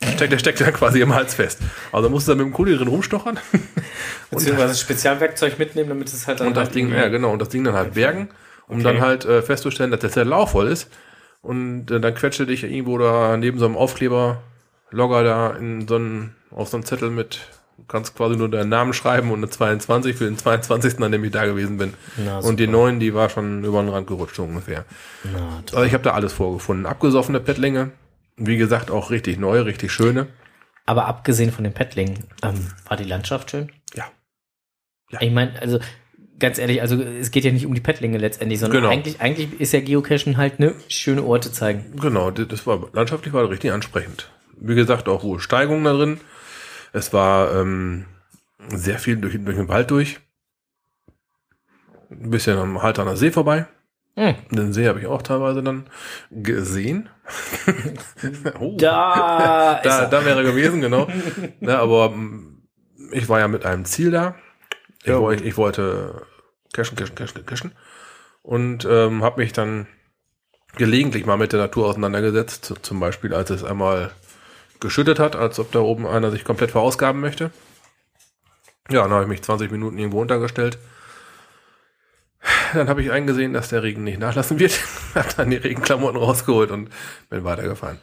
Der 0.00 0.08
steckt, 0.12 0.32
der 0.32 0.38
steckt 0.38 0.60
dann 0.60 0.72
quasi 0.72 1.00
im 1.00 1.14
Hals 1.14 1.34
fest. 1.34 1.60
Also 1.90 2.08
musste 2.08 2.32
dann 2.32 2.38
mit 2.38 2.46
dem 2.46 2.52
Kuli 2.52 2.76
drin 2.76 2.88
rumstochern. 2.88 3.38
Beziehungsweise 4.30 4.76
Spezialwerkzeug 4.76 5.58
mitnehmen, 5.58 5.88
damit 5.88 6.08
es 6.08 6.26
halt 6.26 6.40
dann 6.40 6.48
Und 6.48 6.56
das 6.56 6.66
halt 6.66 6.74
Ding, 6.74 6.92
ja 6.92 7.08
genau, 7.08 7.32
und 7.32 7.40
das 7.40 7.48
Ding 7.48 7.64
dann 7.64 7.74
halt 7.74 7.94
bergen, 7.94 8.28
um 8.68 8.76
Okay. 8.76 8.84
dann 8.84 9.00
halt 9.00 9.24
äh, 9.24 9.42
festzustellen, 9.42 9.90
dass 9.90 10.00
der 10.00 10.10
Zettel 10.10 10.32
auch 10.32 10.50
voll 10.50 10.68
ist. 10.68 10.90
Und 11.40 11.90
äh, 11.90 11.98
dann 12.00 12.14
quetschte 12.14 12.46
dich 12.46 12.62
irgendwo 12.64 12.98
da 12.98 13.36
neben 13.36 13.58
so 13.58 13.64
einem 13.64 13.76
Aufkleber 13.76 14.42
Logger 14.90 15.22
da 15.24 15.50
in 15.50 15.86
so 15.86 15.96
einen, 15.96 16.34
auf 16.50 16.68
so 16.68 16.76
einen 16.76 16.84
Zettel 16.84 17.10
mit, 17.10 17.40
du 17.76 17.84
kannst 17.88 18.16
quasi 18.16 18.36
nur 18.36 18.48
deinen 18.50 18.68
Namen 18.68 18.92
schreiben 18.92 19.30
und 19.30 19.38
eine 19.38 19.50
22 19.50 20.16
für 20.16 20.24
den 20.24 20.38
22. 20.38 21.00
an 21.02 21.12
dem 21.12 21.24
ich 21.24 21.30
da 21.32 21.44
gewesen 21.46 21.76
bin. 21.78 21.94
Na, 22.16 22.38
und 22.38 22.58
die 22.58 22.64
super. 22.66 22.78
9, 22.78 23.00
die 23.00 23.14
war 23.14 23.28
schon 23.28 23.64
über 23.64 23.80
den 23.82 23.88
Rand 23.90 24.06
gerutscht 24.06 24.36
so 24.36 24.44
ungefähr. 24.44 24.84
Na. 25.24 25.62
Also 25.72 25.84
ich 25.84 25.92
habe 25.92 26.04
da 26.04 26.12
alles 26.12 26.32
vorgefunden. 26.32 26.86
Abgesoffene 26.86 27.40
Pettlinge, 27.40 27.90
wie 28.36 28.56
gesagt, 28.56 28.90
auch 28.90 29.10
richtig 29.10 29.38
neu, 29.38 29.60
richtig 29.62 29.92
schöne. 29.92 30.26
Aber 30.86 31.06
abgesehen 31.06 31.52
von 31.52 31.64
den 31.64 31.74
Pettlingen, 31.74 32.24
ähm, 32.42 32.68
war 32.88 32.96
die 32.96 33.04
Landschaft 33.04 33.50
schön? 33.50 33.70
Ja. 33.94 34.06
Ja. 35.10 35.20
Ich 35.20 35.30
meine, 35.30 35.60
also 35.60 35.78
ganz 36.38 36.58
ehrlich, 36.58 36.80
also 36.80 37.00
es 37.02 37.30
geht 37.30 37.44
ja 37.44 37.52
nicht 37.52 37.66
um 37.66 37.74
die 37.74 37.80
Pettlinge 37.80 38.16
letztendlich, 38.18 38.60
sondern 38.60 38.80
Genau. 38.82 38.92
eigentlich, 38.92 39.20
eigentlich 39.20 39.60
ist 39.60 39.72
ja 39.72 39.80
Geocachen 39.80 40.36
halt 40.36 40.60
ne 40.60 40.74
schöne 40.88 41.22
Orte 41.24 41.52
zeigen. 41.52 41.96
Genau, 42.00 42.30
das 42.30 42.66
war 42.66 42.88
landschaftlich 42.92 43.34
war 43.34 43.48
richtig 43.50 43.72
ansprechend. 43.72 44.30
Wie 44.60 44.74
gesagt, 44.74 45.08
auch 45.08 45.22
hohe 45.22 45.40
Steigungen 45.40 45.84
da 45.84 45.92
drin. 45.92 46.20
Es 46.92 47.12
war 47.12 47.54
ähm, 47.54 48.06
sehr 48.68 48.98
viel 48.98 49.16
durch, 49.16 49.36
durch 49.44 49.56
den 49.56 49.68
Wald 49.68 49.90
durch. 49.90 50.20
Ein 52.10 52.30
bisschen 52.30 52.58
am 52.58 52.82
Halterner 52.82 53.16
See 53.16 53.30
vorbei. 53.30 53.66
Hm. 54.16 54.34
Den 54.50 54.72
See 54.72 54.88
habe 54.88 54.98
ich 54.98 55.06
auch 55.06 55.22
teilweise 55.22 55.62
dann 55.62 55.88
gesehen. 56.30 57.08
oh, 58.58 58.76
Da, 58.78 59.80
da, 59.84 60.06
da 60.06 60.24
wäre 60.24 60.40
er 60.40 60.44
gewesen, 60.44 60.80
genau. 60.80 61.06
ja, 61.60 61.78
aber 61.80 62.10
mm, 62.10 62.62
ich 63.12 63.28
war 63.28 63.38
ja 63.38 63.48
mit 63.48 63.64
einem 63.64 63.84
Ziel 63.84 64.10
da. 64.10 64.34
Ich, 65.02 65.06
Ja. 65.08 65.20
wollte, 65.20 65.44
ich 65.44 65.56
wollte 65.56 66.26
cashen, 66.72 66.96
cashen, 66.96 67.14
cashen, 67.14 67.46
cashen. 67.46 67.72
Und 68.42 68.86
ähm, 68.90 69.22
habe 69.22 69.40
mich 69.40 69.52
dann 69.52 69.86
gelegentlich 70.76 71.26
mal 71.26 71.36
mit 71.36 71.52
der 71.52 71.60
Natur 71.60 71.86
auseinandergesetzt. 71.86 72.74
Zum 72.82 72.98
Beispiel, 72.98 73.34
als 73.34 73.50
es 73.50 73.62
einmal 73.62 74.10
geschüttet 74.80 75.18
hat, 75.18 75.36
als 75.36 75.58
ob 75.58 75.72
da 75.72 75.80
oben 75.80 76.06
einer 76.06 76.30
sich 76.30 76.44
komplett 76.44 76.70
verausgaben 76.70 77.20
möchte. 77.20 77.50
Ja, 78.90 79.02
dann 79.02 79.12
habe 79.12 79.22
ich 79.24 79.28
mich 79.28 79.42
20 79.42 79.70
Minuten 79.70 79.98
irgendwo 79.98 80.20
untergestellt. 80.20 80.78
Dann 82.72 82.88
habe 82.88 83.02
ich 83.02 83.10
eingesehen, 83.10 83.52
dass 83.52 83.68
der 83.68 83.82
Regen 83.82 84.04
nicht 84.04 84.18
nachlassen 84.20 84.58
wird. 84.58 84.78
habe 85.14 85.28
dann 85.36 85.50
die 85.50 85.56
Regenklamotten 85.56 86.18
rausgeholt 86.18 86.70
und 86.70 86.90
bin 87.28 87.44
weitergefahren. 87.44 87.98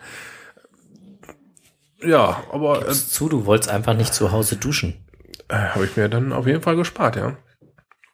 Ja, 2.02 2.44
aber 2.52 2.82
äh, 2.82 2.86
Gib's 2.86 3.10
zu, 3.10 3.30
du 3.30 3.46
wolltest 3.46 3.70
einfach 3.70 3.96
nicht 3.96 4.14
zu 4.14 4.32
Hause 4.32 4.58
duschen. 4.58 5.06
äh, 5.50 5.56
habe 5.56 5.86
ich 5.86 5.96
mir 5.98 6.10
dann 6.10 6.34
auf 6.34 6.46
jeden 6.46 6.62
Fall 6.62 6.76
gespart, 6.76 7.16
ja. 7.16 7.38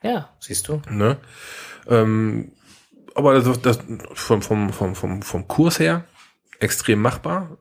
Ja, 0.03 0.29
siehst 0.39 0.67
du. 0.67 0.81
Ne? 0.89 1.17
Ähm, 1.87 2.53
aber 3.15 3.39
das, 3.39 3.61
das 3.61 3.79
vom, 4.13 4.41
vom, 4.41 4.71
vom, 4.71 4.95
vom, 4.95 5.21
vom 5.21 5.47
Kurs 5.47 5.79
her 5.79 6.05
extrem 6.59 7.01
machbar. 7.01 7.57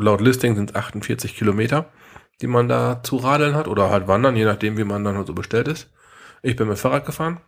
Laut 0.00 0.20
Listing 0.20 0.54
sind 0.56 0.70
es 0.70 0.76
48 0.76 1.36
Kilometer, 1.36 1.90
die 2.40 2.46
man 2.46 2.68
da 2.68 3.02
zu 3.02 3.16
radeln 3.16 3.54
hat 3.54 3.68
oder 3.68 3.90
halt 3.90 4.08
wandern, 4.08 4.36
je 4.36 4.44
nachdem, 4.44 4.76
wie 4.78 4.84
man 4.84 5.04
dann 5.04 5.16
halt 5.16 5.26
so 5.26 5.34
bestellt 5.34 5.68
ist. 5.68 5.90
Ich 6.42 6.56
bin 6.56 6.68
mit 6.68 6.78
Fahrrad 6.78 7.04
gefahren. 7.04 7.40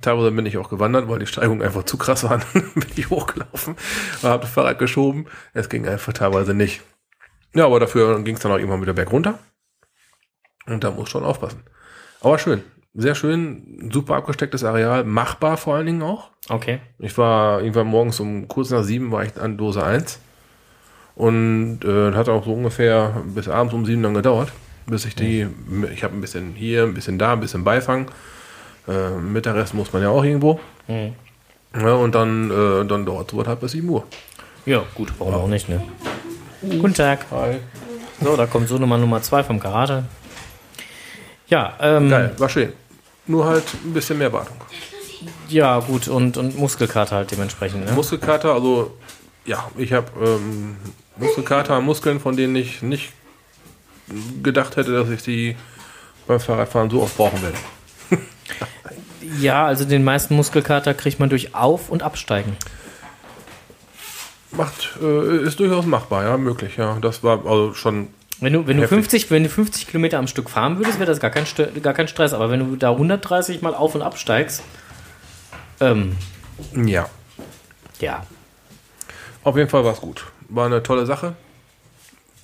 Teilweise 0.00 0.32
bin 0.32 0.46
ich 0.46 0.58
auch 0.58 0.70
gewandert, 0.70 1.08
weil 1.08 1.18
die 1.18 1.26
Steigungen 1.26 1.62
einfach 1.62 1.84
zu 1.84 1.98
krass 1.98 2.24
waren. 2.24 2.42
bin 2.74 2.88
ich 2.96 3.10
hochgelaufen, 3.10 3.76
habe 4.22 4.42
das 4.42 4.50
Fahrrad 4.50 4.78
geschoben. 4.78 5.26
Es 5.52 5.68
ging 5.68 5.86
einfach 5.86 6.12
teilweise 6.12 6.54
nicht. 6.54 6.82
Ja, 7.54 7.66
aber 7.66 7.78
dafür 7.80 8.20
ging 8.22 8.34
es 8.34 8.40
dann 8.40 8.50
auch 8.50 8.58
irgendwann 8.58 8.82
wieder 8.82 8.94
bergunter. 8.94 9.38
Und 10.66 10.82
da 10.82 10.90
muss 10.90 11.10
schon 11.10 11.24
aufpassen. 11.24 11.62
Aber 12.20 12.38
schön. 12.38 12.62
Sehr 12.94 13.14
schön. 13.14 13.90
Super 13.92 14.16
abgestecktes 14.16 14.64
Areal. 14.64 15.04
Machbar 15.04 15.56
vor 15.56 15.76
allen 15.76 15.86
Dingen 15.86 16.02
auch. 16.02 16.30
Okay. 16.48 16.80
Ich 16.98 17.16
war 17.18 17.60
irgendwann 17.60 17.88
morgens 17.88 18.18
um 18.20 18.48
kurz 18.48 18.70
nach 18.70 18.82
sieben 18.82 19.12
war 19.12 19.24
ich 19.24 19.36
an 19.36 19.58
Dose 19.58 19.84
1. 19.84 20.20
Und 21.16 21.80
äh, 21.84 22.12
hat 22.12 22.28
auch 22.28 22.44
so 22.44 22.52
ungefähr 22.52 23.22
bis 23.26 23.48
abends 23.48 23.72
um 23.72 23.86
sieben 23.86 24.02
dann 24.02 24.14
gedauert, 24.14 24.50
bis 24.86 25.04
ich 25.04 25.14
die, 25.14 25.46
ich 25.92 26.02
habe 26.02 26.14
ein 26.14 26.20
bisschen 26.20 26.54
hier, 26.54 26.82
ein 26.82 26.94
bisschen 26.94 27.18
da, 27.18 27.32
ein 27.34 27.40
bisschen 27.40 27.62
Beifang. 27.62 28.10
Äh, 28.88 29.10
Mittagessen 29.10 29.76
muss 29.76 29.92
man 29.92 30.02
ja 30.02 30.08
auch 30.08 30.24
irgendwo. 30.24 30.58
Mhm. 30.88 31.14
Ja, 31.76 31.94
und 31.94 32.14
dann, 32.14 32.50
äh, 32.50 32.84
dann 32.86 33.06
dauert 33.06 33.32
es 33.32 33.46
halt 33.46 33.60
bis 33.60 33.72
7 33.72 33.88
Uhr. 33.88 34.04
Ja, 34.66 34.82
gut, 34.94 35.12
warum 35.18 35.34
auch 35.34 35.48
nicht, 35.48 35.68
ne? 35.68 35.82
Guten 36.62 36.94
Tag. 36.94 37.26
Hi. 37.30 37.58
So, 38.20 38.36
da 38.36 38.46
kommt 38.46 38.68
so 38.68 38.78
Nummer 38.78 38.96
Nummer 38.96 39.20
zwei 39.22 39.42
vom 39.42 39.60
Karate. 39.60 40.04
Ja, 41.48 41.74
ähm, 41.80 42.08
Geil, 42.08 42.32
war 42.38 42.48
schön. 42.48 42.72
Nur 43.26 43.44
halt 43.44 43.64
ein 43.84 43.92
bisschen 43.92 44.18
mehr 44.18 44.32
Wartung. 44.32 44.56
ja, 45.48 45.78
gut, 45.80 46.08
und, 46.08 46.36
und 46.36 46.58
Muskelkater 46.58 47.16
halt 47.16 47.30
dementsprechend, 47.30 47.84
ne? 47.84 47.92
Muskelkater, 47.92 48.54
also 48.54 48.96
ja, 49.44 49.70
ich 49.76 49.92
habe 49.92 50.10
ähm, 50.20 50.76
Muskelkater, 51.16 51.80
Muskeln, 51.80 52.20
von 52.20 52.36
denen 52.36 52.56
ich 52.56 52.82
nicht 52.82 53.12
gedacht 54.42 54.76
hätte, 54.76 54.92
dass 54.92 55.08
ich 55.10 55.22
die 55.22 55.56
beim 56.26 56.40
Fahrradfahren 56.40 56.90
so 56.90 57.02
oft 57.02 57.16
brauchen 57.16 57.42
werde. 57.42 57.56
Ja, 59.40 59.66
also 59.66 59.84
den 59.86 60.04
meisten 60.04 60.36
Muskelkater 60.36 60.92
kriegt 60.94 61.18
man 61.18 61.30
durch 61.30 61.54
Auf- 61.54 61.88
und 61.88 62.02
Absteigen. 62.02 62.56
Macht, 64.52 64.98
äh, 65.02 65.38
ist 65.38 65.58
durchaus 65.58 65.86
machbar, 65.86 66.24
ja, 66.24 66.36
möglich, 66.36 66.76
ja. 66.76 66.98
Das 67.00 67.22
war 67.24 67.44
also 67.46 67.74
schon, 67.74 68.08
Wenn 68.40 68.52
du, 68.52 68.66
wenn 68.66 68.76
du, 68.76 68.82
Heftig. 68.82 68.96
50, 68.96 69.30
wenn 69.30 69.42
du 69.42 69.48
50 69.48 69.86
Kilometer 69.88 70.18
am 70.18 70.26
Stück 70.28 70.50
fahren 70.50 70.76
würdest, 70.76 70.98
wäre 70.98 71.10
das 71.10 71.20
gar 71.20 71.30
kein, 71.30 71.46
gar 71.82 71.94
kein 71.94 72.06
Stress. 72.06 72.32
Aber 72.32 72.50
wenn 72.50 72.60
du 72.60 72.76
da 72.76 72.90
130 72.90 73.62
mal 73.62 73.74
auf- 73.74 73.94
und 73.94 74.02
absteigst, 74.02 74.62
ähm, 75.80 76.16
ja. 76.74 77.08
ja, 78.00 78.24
Auf 79.44 79.56
jeden 79.56 79.68
Fall 79.68 79.84
war 79.84 79.92
es 79.92 80.00
gut. 80.00 80.26
War 80.48 80.66
eine 80.66 80.82
tolle 80.82 81.06
Sache. 81.06 81.36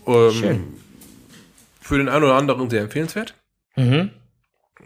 Ähm, 0.06 0.30
Schön. 0.30 0.76
Für 1.80 1.98
den 1.98 2.08
einen 2.08 2.24
oder 2.24 2.34
anderen 2.34 2.70
sehr 2.70 2.82
empfehlenswert. 2.82 3.34
mhm. 3.76 4.10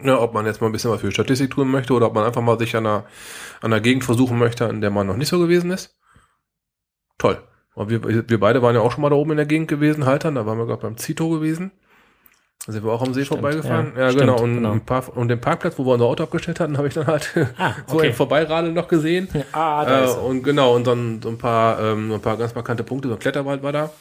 Ja, 0.03 0.19
ob 0.19 0.33
man 0.33 0.45
jetzt 0.45 0.59
mal 0.59 0.67
ein 0.67 0.73
bisschen 0.73 0.91
was 0.91 0.99
für 0.99 1.11
Statistik 1.11 1.51
tun 1.51 1.71
möchte 1.71 1.93
oder 1.93 2.07
ob 2.07 2.13
man 2.13 2.25
einfach 2.25 2.41
mal 2.41 2.59
sich 2.59 2.75
an 2.75 2.85
einer, 2.85 3.05
an 3.61 3.71
einer 3.71 3.79
Gegend 3.79 4.03
versuchen 4.03 4.37
möchte, 4.37 4.67
an 4.67 4.81
der 4.81 4.89
man 4.89 5.07
noch 5.07 5.15
nicht 5.15 5.29
so 5.29 5.39
gewesen 5.39 5.71
ist. 5.71 5.95
Toll. 7.17 7.41
Und 7.75 7.89
wir, 7.89 8.29
wir 8.29 8.39
beide 8.39 8.61
waren 8.61 8.75
ja 8.75 8.81
auch 8.81 8.91
schon 8.91 9.01
mal 9.01 9.09
da 9.09 9.15
oben 9.15 9.31
in 9.31 9.37
der 9.37 9.45
Gegend 9.45 9.69
gewesen, 9.69 10.05
Haltern, 10.05 10.35
da 10.35 10.45
waren 10.45 10.57
wir 10.57 10.65
gerade 10.65 10.81
beim 10.81 10.97
Zito 10.97 11.29
gewesen. 11.29 11.71
Da 12.65 12.71
sind 12.71 12.83
wir 12.83 12.91
auch 12.91 13.01
am 13.03 13.13
See 13.13 13.25
vorbeigefahren. 13.25 13.93
ja, 13.95 14.03
Ja, 14.03 14.09
stimmt, 14.11 14.21
genau. 14.21 14.41
Und, 14.41 14.55
genau. 14.55 14.71
Ein 14.71 14.81
paar, 14.85 15.15
und 15.15 15.27
den 15.27 15.39
Parkplatz, 15.39 15.77
wo 15.77 15.85
wir 15.85 15.93
unser 15.93 16.05
Auto 16.05 16.23
abgestellt 16.23 16.59
hatten, 16.59 16.77
habe 16.77 16.87
ich 16.87 16.93
dann 16.95 17.07
halt 17.07 17.31
Ah, 17.57 17.73
so 17.87 17.97
okay. 17.97 18.07
im 18.07 18.13
Vorbeiradeln 18.13 18.73
noch 18.73 18.87
gesehen. 18.87 19.27
Ah, 19.51 19.85
da 19.85 20.01
Äh, 20.01 20.05
ist 20.05 20.15
er. 20.15 20.23
und 20.23 20.43
genau, 20.43 20.75
und 20.75 20.87
dann 20.87 21.21
so 21.21 21.29
ein 21.29 21.37
paar, 21.37 21.79
ähm, 21.79 22.11
ein 22.11 22.21
paar 22.21 22.37
ganz 22.37 22.55
markante 22.55 22.83
Punkte, 22.83 23.07
so 23.09 23.13
ein 23.15 23.19
Kletterwald 23.19 23.61
war 23.61 23.71
da, 23.71 23.91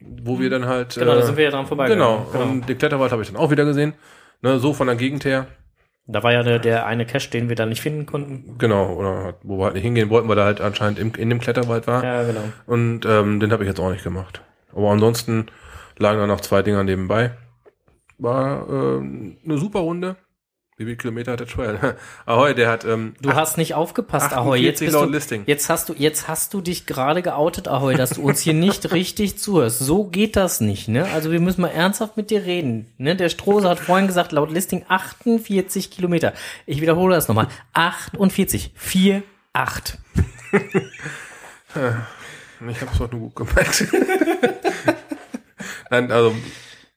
wo 0.00 0.38
wir 0.38 0.50
dann 0.50 0.66
halt. 0.66 0.94
Genau, 0.96 1.14
da 1.14 1.20
äh, 1.20 1.22
sind 1.24 1.36
wir 1.36 1.44
ja 1.44 1.50
dran 1.50 1.66
vorbeigegangen. 1.66 2.26
Genau, 2.32 2.42
und 2.42 2.68
den 2.68 2.76
Kletterwald 2.78 3.10
habe 3.12 3.22
ich 3.22 3.28
dann 3.32 3.36
auch 3.40 3.50
wieder 3.50 3.64
gesehen. 3.64 3.94
Ne, 4.42 4.58
so 4.58 4.72
von 4.74 4.86
der 4.86 4.96
Gegend 4.96 5.24
her. 5.24 5.46
Da 6.06 6.22
war 6.22 6.32
ja 6.32 6.42
der, 6.42 6.58
der 6.58 6.86
eine 6.86 7.04
Cache, 7.06 7.30
den 7.30 7.48
wir 7.48 7.56
da 7.56 7.66
nicht 7.66 7.80
finden 7.82 8.06
konnten. 8.06 8.56
Genau, 8.58 8.94
oder 8.94 9.34
wo 9.42 9.58
wir 9.58 9.64
halt 9.66 9.74
nicht 9.74 9.82
hingehen 9.82 10.08
wollten, 10.10 10.28
weil 10.28 10.36
der 10.36 10.44
halt 10.46 10.60
anscheinend 10.60 10.98
im, 10.98 11.12
in 11.16 11.28
dem 11.28 11.38
Kletterwald 11.40 11.86
war. 11.86 12.02
Ja, 12.04 12.22
genau. 12.22 12.40
Und 12.66 13.04
ähm, 13.06 13.40
den 13.40 13.50
habe 13.52 13.64
ich 13.64 13.68
jetzt 13.68 13.80
auch 13.80 13.90
nicht 13.90 14.04
gemacht. 14.04 14.40
Aber 14.74 14.90
ansonsten 14.90 15.46
lagen 15.98 16.18
da 16.18 16.26
noch 16.26 16.40
zwei 16.40 16.62
Dinger 16.62 16.84
nebenbei. 16.84 17.32
War 18.18 18.68
ähm, 18.68 19.38
eine 19.44 19.58
super 19.58 19.80
Runde. 19.80 20.16
Wie 20.76 20.84
viele 20.84 20.96
Kilometer 20.96 21.32
hat 21.32 21.40
der 21.40 21.48
Trail? 21.48 21.96
Ahoi, 22.26 22.54
der 22.54 22.70
hat 22.70 22.84
ähm, 22.84 23.14
Du 23.20 23.34
hast 23.34 23.58
nicht 23.58 23.74
aufgepasst, 23.74 24.32
Ahoy. 24.32 24.60
Jetzt, 24.60 24.80
48 24.80 25.10
bist 25.10 25.30
du, 25.32 25.34
jetzt, 25.46 25.68
hast 25.68 25.88
du, 25.88 25.94
jetzt 25.94 26.28
hast 26.28 26.54
du 26.54 26.60
dich 26.60 26.86
gerade 26.86 27.20
geoutet, 27.20 27.66
Ahoy, 27.66 27.96
dass 27.96 28.10
du 28.10 28.22
uns 28.22 28.40
hier 28.40 28.54
nicht 28.54 28.92
richtig 28.92 29.38
zuhörst. 29.38 29.80
So 29.80 30.04
geht 30.04 30.36
das 30.36 30.60
nicht, 30.60 30.86
ne? 30.86 31.04
Also 31.12 31.32
wir 31.32 31.40
müssen 31.40 31.62
mal 31.62 31.68
ernsthaft 31.68 32.16
mit 32.16 32.30
dir 32.30 32.44
reden. 32.44 32.86
Ne? 32.96 33.16
Der 33.16 33.28
Strose 33.28 33.68
hat 33.68 33.80
vorhin 33.80 34.06
gesagt, 34.06 34.30
laut 34.30 34.52
Listing 34.52 34.84
48 34.86 35.90
Kilometer. 35.90 36.32
Ich 36.64 36.80
wiederhole 36.80 37.16
das 37.16 37.26
nochmal. 37.26 37.48
48. 37.72 38.70
4, 38.76 39.24
8. 39.52 39.98
Ich 42.70 42.80
habe 42.80 42.92
es 42.92 42.98
doch 42.98 43.10
nur 43.10 43.30
gut 43.30 43.34
gemerkt. 43.34 43.84
Nein, 45.90 46.12
also 46.12 46.34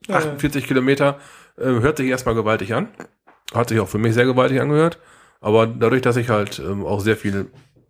48 0.10 0.66
Kilometer 0.66 1.20
äh, 1.58 1.66
hört 1.66 1.98
sich 1.98 2.08
erstmal 2.08 2.36
gewaltig 2.36 2.74
an. 2.74 2.90
Hat 3.54 3.70
sich 3.70 3.80
auch 3.80 3.90
für 3.90 3.98
mich 3.98 4.14
sehr 4.14 4.26
gewaltig 4.26 4.60
angehört. 4.62 5.00
Aber 5.42 5.68
dadurch, 5.68 6.02
dass 6.02 6.18
ich 6.18 6.30
halt 6.30 6.60
ähm, 6.60 6.86
auch 6.86 7.02
sehr 7.02 7.18
viel, 7.18 7.48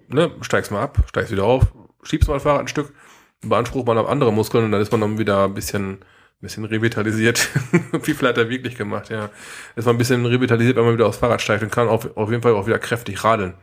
ne, 0.07 0.31
steigst 0.41 0.71
mal 0.71 0.81
ab, 0.81 1.03
steigst 1.07 1.31
wieder 1.31 1.43
auf, 1.43 1.73
schiebst 2.03 2.29
mal 2.29 2.39
Fahrrad 2.39 2.61
ein 2.61 2.67
Stück, 2.67 2.93
beansprucht 3.41 3.85
man 3.87 3.97
auf 3.97 4.07
andere 4.07 4.31
Muskeln 4.31 4.65
und 4.65 4.71
dann 4.71 4.81
ist 4.81 4.91
man 4.91 5.01
dann 5.01 5.17
wieder 5.17 5.45
ein 5.45 5.53
bisschen, 5.53 5.99
bisschen 6.39 6.65
revitalisiert. 6.65 7.49
Wie 8.03 8.13
viel 8.13 8.27
hat 8.27 8.37
er 8.37 8.49
wirklich 8.49 8.75
gemacht, 8.75 9.09
ja. 9.09 9.29
Ist 9.75 9.85
man 9.85 9.95
ein 9.95 9.97
bisschen 9.97 10.25
revitalisiert, 10.25 10.77
wenn 10.77 10.85
man 10.85 10.93
wieder 10.93 11.07
aufs 11.07 11.17
Fahrrad 11.17 11.41
steigt 11.41 11.63
und 11.63 11.71
kann 11.71 11.89
auf, 11.89 12.15
auf 12.15 12.29
jeden 12.29 12.41
Fall 12.41 12.53
auch 12.53 12.67
wieder 12.67 12.79
kräftig 12.79 13.23
radeln. 13.23 13.55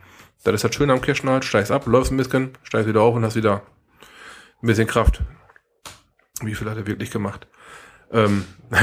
Das 0.43 0.53
ist 0.53 0.63
halt 0.63 0.75
schön 0.75 0.91
am 0.91 1.01
Kirschen 1.01 1.29
halt, 1.29 1.43
steigst 1.43 1.71
ab, 1.71 1.85
läufst 1.85 2.11
ein 2.11 2.17
bisschen, 2.17 2.51
steigst 2.63 2.87
wieder 2.87 3.01
auf 3.01 3.15
und 3.15 3.25
hast 3.25 3.35
wieder 3.35 3.63
ein 4.61 4.67
bisschen 4.67 4.87
Kraft. 4.87 5.21
Wie 6.41 6.55
viel 6.55 6.69
hat 6.69 6.77
er 6.77 6.87
wirklich 6.87 7.11
gemacht? 7.11 7.47
Ähm, 8.11 8.45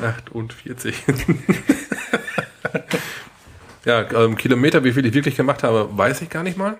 48. 0.00 1.04
ja, 3.84 4.10
ähm, 4.12 4.36
Kilometer, 4.36 4.84
wie 4.84 4.92
viel 4.92 5.06
ich 5.06 5.14
wirklich 5.14 5.36
gemacht 5.36 5.62
habe, 5.62 5.88
weiß 5.96 6.22
ich 6.22 6.30
gar 6.30 6.42
nicht 6.42 6.58
mal. 6.58 6.78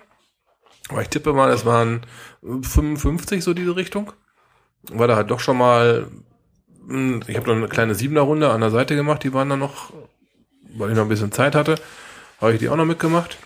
Aber 0.89 1.01
ich 1.01 1.09
tippe 1.09 1.33
mal, 1.33 1.51
es 1.51 1.65
waren 1.65 2.05
55 2.41 3.43
so 3.43 3.53
diese 3.53 3.75
Richtung. 3.75 4.11
War 4.91 5.07
da 5.07 5.15
halt 5.15 5.31
doch 5.31 5.39
schon 5.39 5.57
mal, 5.57 6.07
mh, 6.85 7.21
ich 7.27 7.37
habe 7.37 7.47
noch 7.47 7.55
eine 7.55 7.67
kleine 7.69 7.95
Siebener 7.95 8.21
Runde 8.21 8.51
an 8.51 8.61
der 8.61 8.71
Seite 8.71 8.95
gemacht, 8.95 9.23
die 9.23 9.33
waren 9.33 9.49
dann 9.49 9.59
noch, 9.59 9.93
weil 10.75 10.89
ich 10.89 10.95
noch 10.95 11.03
ein 11.03 11.09
bisschen 11.09 11.31
Zeit 11.31 11.55
hatte, 11.55 11.75
habe 12.41 12.53
ich 12.53 12.59
die 12.59 12.69
auch 12.69 12.75
noch 12.75 12.85
mitgemacht. 12.85 13.37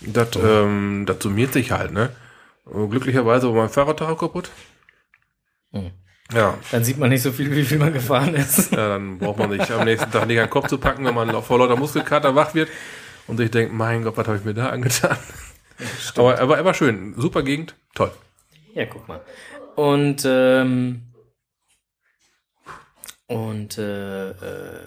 Das, 0.00 0.30
ähm, 0.34 1.04
das 1.06 1.22
summiert 1.22 1.52
sich 1.52 1.70
halt, 1.70 1.92
ne? 1.92 2.10
Glücklicherweise 2.64 3.48
war 3.48 3.62
mein 3.62 3.68
Fahrradtacho 3.68 4.16
kaputt. 4.16 4.50
Hm. 5.72 5.90
Ja, 6.32 6.56
Dann 6.70 6.82
sieht 6.84 6.96
man 6.98 7.10
nicht 7.10 7.22
so 7.22 7.30
viel, 7.30 7.54
wie 7.54 7.64
viel 7.64 7.78
man 7.78 7.92
gefahren 7.92 8.34
ist. 8.34 8.72
ja, 8.72 8.88
dann 8.88 9.18
braucht 9.18 9.38
man 9.38 9.50
sich 9.50 9.70
am 9.70 9.84
nächsten 9.84 10.10
Tag 10.10 10.26
nicht 10.26 10.38
an 10.38 10.46
den 10.46 10.50
Kopf 10.50 10.68
zu 10.68 10.78
packen, 10.78 11.04
wenn 11.04 11.14
man 11.14 11.42
vor 11.42 11.58
lauter 11.58 11.76
Muskelkater 11.76 12.34
wach 12.34 12.54
wird 12.54 12.70
und 13.26 13.36
sich 13.36 13.50
denkt, 13.50 13.74
mein 13.74 14.02
Gott, 14.02 14.16
was 14.16 14.26
habe 14.26 14.38
ich 14.38 14.44
mir 14.44 14.54
da 14.54 14.70
angetan? 14.70 15.16
Aber 16.16 16.34
er 16.36 16.48
war, 16.48 16.56
er 16.56 16.64
war 16.64 16.74
schön. 16.74 17.14
Super 17.16 17.42
Gegend, 17.42 17.74
toll. 17.94 18.12
Ja, 18.74 18.86
guck 18.86 19.06
mal. 19.08 19.20
Und, 19.76 20.22
ähm, 20.24 21.02
und, 23.26 23.78
äh, 23.78 24.30
äh, 24.30 24.86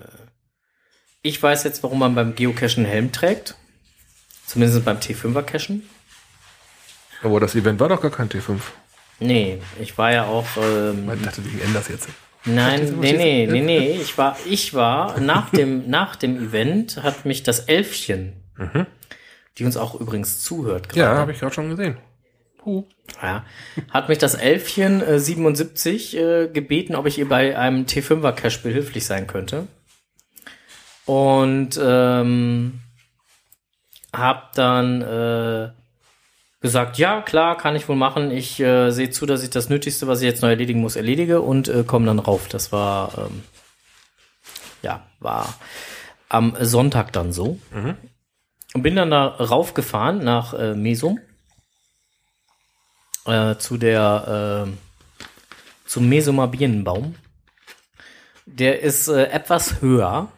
ich 1.21 1.41
weiß 1.41 1.63
jetzt, 1.63 1.83
warum 1.83 1.99
man 1.99 2.15
beim 2.15 2.36
Geocachen 2.36 2.83
einen 2.83 2.86
Helm 2.86 3.11
trägt. 3.11 3.55
Zumindest 4.45 4.86
beim 4.86 4.97
T5er 4.97 5.41
Cachen. 5.41 5.89
Aber 7.23 7.39
das 7.39 7.55
Event 7.55 7.79
war 7.79 7.89
doch 7.89 8.01
gar 8.01 8.11
kein 8.11 8.29
T5. 8.29 8.59
Nee, 9.20 9.59
ich 9.82 9.97
war 9.97 10.11
ja 10.11 10.26
auch, 10.26 10.45
ähm, 10.57 11.09
Ich 11.13 11.22
dachte, 11.22 11.41
ändern 11.41 11.74
das 11.74 11.88
jetzt. 11.88 12.09
nein, 12.45 12.97
nee, 12.99 13.13
nee, 13.13 13.47
nee, 13.49 13.61
nee, 13.61 13.91
ich 14.01 14.18
war, 14.18 14.38
ich 14.45 14.74
war, 14.74 15.20
nach 15.20 15.49
dem, 15.49 15.89
nach 15.89 16.16
dem 16.16 16.38
Event 16.38 17.01
hat 17.01 17.26
mich 17.26 17.43
das 17.43 17.61
Elfchen, 17.61 18.34
die 19.57 19.66
uns 19.66 19.78
auch 19.78 19.99
übrigens 19.99 20.41
zuhört 20.41 20.89
gerade. 20.89 20.99
Ja, 20.99 21.16
habe 21.18 21.32
ich 21.32 21.39
gerade 21.39 21.53
schon 21.53 21.70
gesehen. 21.70 21.97
Huh. 22.66 22.84
Ja, 23.22 23.45
hat 23.91 24.09
mich 24.09 24.18
das 24.18 24.34
Elfchen 24.34 25.01
äh, 25.01 25.20
77 25.20 26.18
äh, 26.18 26.47
gebeten, 26.47 26.95
ob 26.95 27.05
ich 27.05 27.18
ihr 27.20 27.30
bei 27.30 27.57
einem 27.57 27.86
T5er 27.86 28.32
Cache 28.32 28.59
behilflich 28.63 29.05
sein 29.05 29.28
könnte. 29.28 29.68
Und 31.05 31.80
ähm, 31.82 32.80
hab 34.11 34.53
dann 34.53 35.01
äh, 35.03 35.70
gesagt, 36.66 36.97
ja, 36.97 37.22
klar, 37.22 37.57
kann 37.57 37.76
ich 37.76 37.88
wohl 37.88 37.95
machen. 37.95 38.32
Ich 38.32 38.59
äh, 38.59 38.91
sehe 38.91 39.09
zu, 39.09 39.26
dass 39.26 39.43
ich 39.43 39.49
das 39.49 39.70
Nötigste, 39.70 40.07
was 40.07 40.20
ich 40.22 40.26
jetzt 40.26 40.41
noch 40.41 40.49
erledigen 40.49 40.82
muss, 40.82 40.95
erledige 40.95 41.41
und 41.41 41.68
äh, 41.68 41.84
komme 41.84 42.07
dann 42.07 42.20
rauf. 42.20 42.47
Das 42.47 42.72
war, 42.72 43.11
ähm, 43.18 43.43
ja, 44.82 45.03
war 45.20 45.55
am 46.28 46.55
Sonntag 46.59 47.13
dann 47.13 47.32
so. 47.32 47.59
Und 48.74 48.84
bin 48.84 48.95
dann 48.95 49.11
da 49.11 49.28
raufgefahren 49.28 50.24
nach 50.24 50.53
äh, 50.53 50.74
Mesum 50.74 51.20
äh, 53.26 53.55
zu 53.55 53.78
der 53.78 54.68
äh, 54.68 54.72
zum 55.86 56.09
Mesumer 56.09 56.47
Birnenbaum. 56.47 57.16
Der 58.45 58.82
ist 58.82 59.07
äh, 59.07 59.28
etwas 59.28 59.82
höher. 59.82 60.30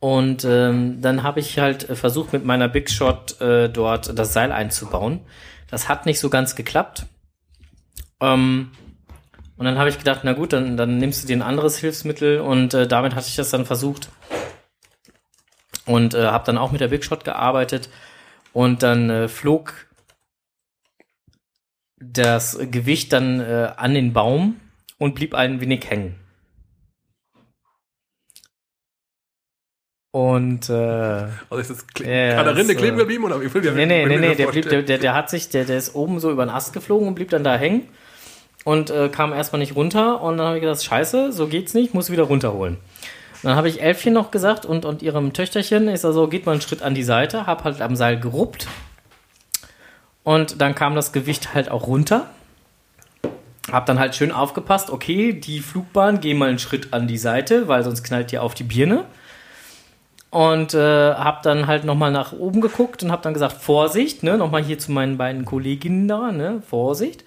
Und 0.00 0.44
ähm, 0.44 1.00
dann 1.02 1.22
habe 1.24 1.40
ich 1.40 1.58
halt 1.58 1.82
versucht, 1.82 2.32
mit 2.32 2.44
meiner 2.44 2.68
Big 2.68 2.88
Shot 2.88 3.40
äh, 3.40 3.68
dort 3.68 4.16
das 4.16 4.32
Seil 4.32 4.52
einzubauen. 4.52 5.20
Das 5.70 5.88
hat 5.88 6.06
nicht 6.06 6.20
so 6.20 6.30
ganz 6.30 6.56
geklappt. 6.56 7.06
Ähm, 8.20 8.72
und 9.56 9.64
dann 9.64 9.78
habe 9.78 9.90
ich 9.90 9.98
gedacht, 9.98 10.20
na 10.22 10.32
gut, 10.32 10.52
dann, 10.52 10.76
dann 10.76 10.98
nimmst 10.98 11.22
du 11.22 11.26
dir 11.26 11.36
ein 11.36 11.42
anderes 11.42 11.78
Hilfsmittel 11.78 12.40
und 12.40 12.74
äh, 12.74 12.86
damit 12.86 13.14
hatte 13.14 13.28
ich 13.28 13.36
das 13.36 13.50
dann 13.50 13.66
versucht. 13.66 14.08
Und 15.84 16.14
äh, 16.14 16.26
habe 16.26 16.44
dann 16.44 16.58
auch 16.58 16.70
mit 16.70 16.80
der 16.80 16.88
Big 16.88 17.04
Shot 17.04 17.24
gearbeitet. 17.24 17.88
Und 18.52 18.82
dann 18.82 19.10
äh, 19.10 19.28
flog 19.28 19.88
das 21.96 22.58
Gewicht 22.70 23.12
dann 23.12 23.40
äh, 23.40 23.72
an 23.76 23.94
den 23.94 24.12
Baum 24.12 24.60
und 24.98 25.14
blieb 25.14 25.34
ein 25.34 25.60
wenig 25.60 25.88
hängen. 25.88 26.14
Und 30.10 30.70
äh, 30.70 30.72
Also 30.72 31.56
ist 31.58 31.70
das 31.70 31.86
Kle 31.86 32.30
Ja, 32.32 32.38
an 32.38 32.46
der 32.46 32.56
Rinde 32.56 32.74
kleben 32.74 32.96
äh, 32.96 33.00
geblieben 33.00 33.24
oder 33.24 33.40
wie 33.40 33.48
viel? 33.48 33.60
nee, 33.60 33.84
nee, 33.86 34.06
nee, 34.06 34.18
nee, 34.18 34.34
der, 34.34 34.46
blieb, 34.46 34.68
der, 34.68 34.82
der, 34.82 34.98
der 34.98 35.14
hat 35.14 35.28
sich, 35.28 35.50
der, 35.50 35.64
der 35.64 35.76
ist 35.76 35.94
oben 35.94 36.18
so 36.18 36.30
über 36.30 36.44
den 36.46 36.50
Ast 36.50 36.72
geflogen 36.72 37.08
und 37.08 37.14
blieb 37.14 37.30
dann 37.30 37.44
da 37.44 37.56
hängen 37.56 37.82
und 38.64 38.90
äh, 38.90 39.08
kam 39.10 39.32
erstmal 39.32 39.60
nicht 39.60 39.76
runter. 39.76 40.22
Und 40.22 40.38
dann 40.38 40.46
habe 40.46 40.56
ich 40.56 40.62
gedacht, 40.62 40.82
scheiße, 40.82 41.32
so 41.32 41.46
geht's 41.46 41.74
nicht, 41.74 41.92
muss 41.92 42.10
wieder 42.10 42.24
runterholen. 42.24 42.76
Und 42.76 43.44
dann 43.44 43.56
habe 43.56 43.68
ich 43.68 43.82
Elfchen 43.82 44.14
noch 44.14 44.30
gesagt 44.30 44.64
und, 44.64 44.84
und 44.84 45.02
ihrem 45.02 45.32
Töchterchen, 45.34 45.88
ich 45.88 46.00
sag 46.00 46.12
so, 46.12 46.26
geht 46.26 46.46
mal 46.46 46.52
einen 46.52 46.60
Schritt 46.62 46.82
an 46.82 46.94
die 46.94 47.04
Seite, 47.04 47.46
hab 47.46 47.64
halt 47.64 47.80
am 47.82 47.94
Seil 47.94 48.18
geruppt. 48.18 48.66
Und 50.24 50.60
dann 50.60 50.74
kam 50.74 50.94
das 50.94 51.12
Gewicht 51.12 51.54
halt 51.54 51.70
auch 51.70 51.86
runter. 51.86 52.28
Hab 53.70 53.84
dann 53.84 53.98
halt 53.98 54.14
schön 54.16 54.32
aufgepasst, 54.32 54.88
okay, 54.90 55.34
die 55.34 55.60
Flugbahn, 55.60 56.20
geh 56.20 56.32
mal 56.32 56.48
einen 56.48 56.58
Schritt 56.58 56.92
an 56.94 57.06
die 57.06 57.18
Seite, 57.18 57.68
weil 57.68 57.84
sonst 57.84 58.02
knallt 58.02 58.32
dir 58.32 58.42
auf 58.42 58.54
die 58.54 58.64
Birne. 58.64 59.04
Und 60.30 60.74
äh, 60.74 61.14
hab 61.14 61.42
dann 61.42 61.66
halt 61.66 61.84
nochmal 61.84 62.10
nach 62.10 62.32
oben 62.32 62.60
geguckt 62.60 63.02
und 63.02 63.10
hab 63.10 63.22
dann 63.22 63.32
gesagt, 63.32 63.62
Vorsicht, 63.62 64.22
ne, 64.22 64.36
nochmal 64.36 64.62
hier 64.62 64.78
zu 64.78 64.92
meinen 64.92 65.16
beiden 65.16 65.46
Kolleginnen 65.46 66.06
da, 66.06 66.32
ne, 66.32 66.62
Vorsicht. 66.68 67.24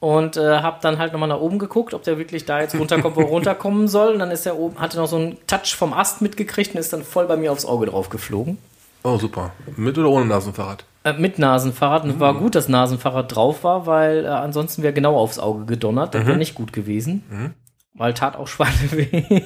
Und 0.00 0.36
äh, 0.36 0.58
hab 0.60 0.80
dann 0.80 0.98
halt 0.98 1.12
nochmal 1.12 1.28
nach 1.28 1.40
oben 1.40 1.58
geguckt, 1.58 1.92
ob 1.94 2.02
der 2.02 2.18
wirklich 2.18 2.46
da 2.46 2.60
jetzt 2.60 2.74
runterkommt, 2.74 3.16
wo 3.16 3.20
er 3.20 3.26
runterkommen 3.28 3.86
soll. 3.86 4.14
Und 4.14 4.18
dann 4.18 4.30
ist 4.30 4.46
er 4.46 4.58
oben, 4.58 4.80
hatte 4.80 4.96
noch 4.96 5.06
so 5.06 5.16
einen 5.16 5.36
Touch 5.46 5.76
vom 5.76 5.92
Ast 5.92 6.22
mitgekriegt 6.22 6.74
und 6.74 6.80
ist 6.80 6.92
dann 6.92 7.04
voll 7.04 7.26
bei 7.26 7.36
mir 7.36 7.52
aufs 7.52 7.66
Auge 7.66 7.86
drauf 7.86 8.08
geflogen. 8.08 8.58
Oh, 9.02 9.18
super. 9.18 9.52
Mit 9.76 9.96
oder 9.98 10.08
ohne 10.08 10.24
Nasenfahrrad? 10.24 10.84
Äh, 11.04 11.12
mit 11.12 11.38
Nasenfahrrad. 11.38 12.04
Und 12.04 12.10
es 12.10 12.20
war 12.20 12.34
gut, 12.34 12.54
dass 12.54 12.68
Nasenfahrrad 12.68 13.34
drauf 13.34 13.62
war, 13.62 13.86
weil 13.86 14.24
äh, 14.24 14.28
ansonsten 14.28 14.82
wäre 14.82 14.94
genau 14.94 15.16
aufs 15.16 15.38
Auge 15.38 15.64
gedonnert. 15.66 16.14
Das 16.14 16.26
wäre 16.26 16.38
nicht 16.38 16.54
gut 16.54 16.72
gewesen. 16.72 17.54
Weil 17.94 18.14
tat 18.14 18.36
auch 18.36 18.48
Schweine 18.48 18.90
weh. 18.92 19.42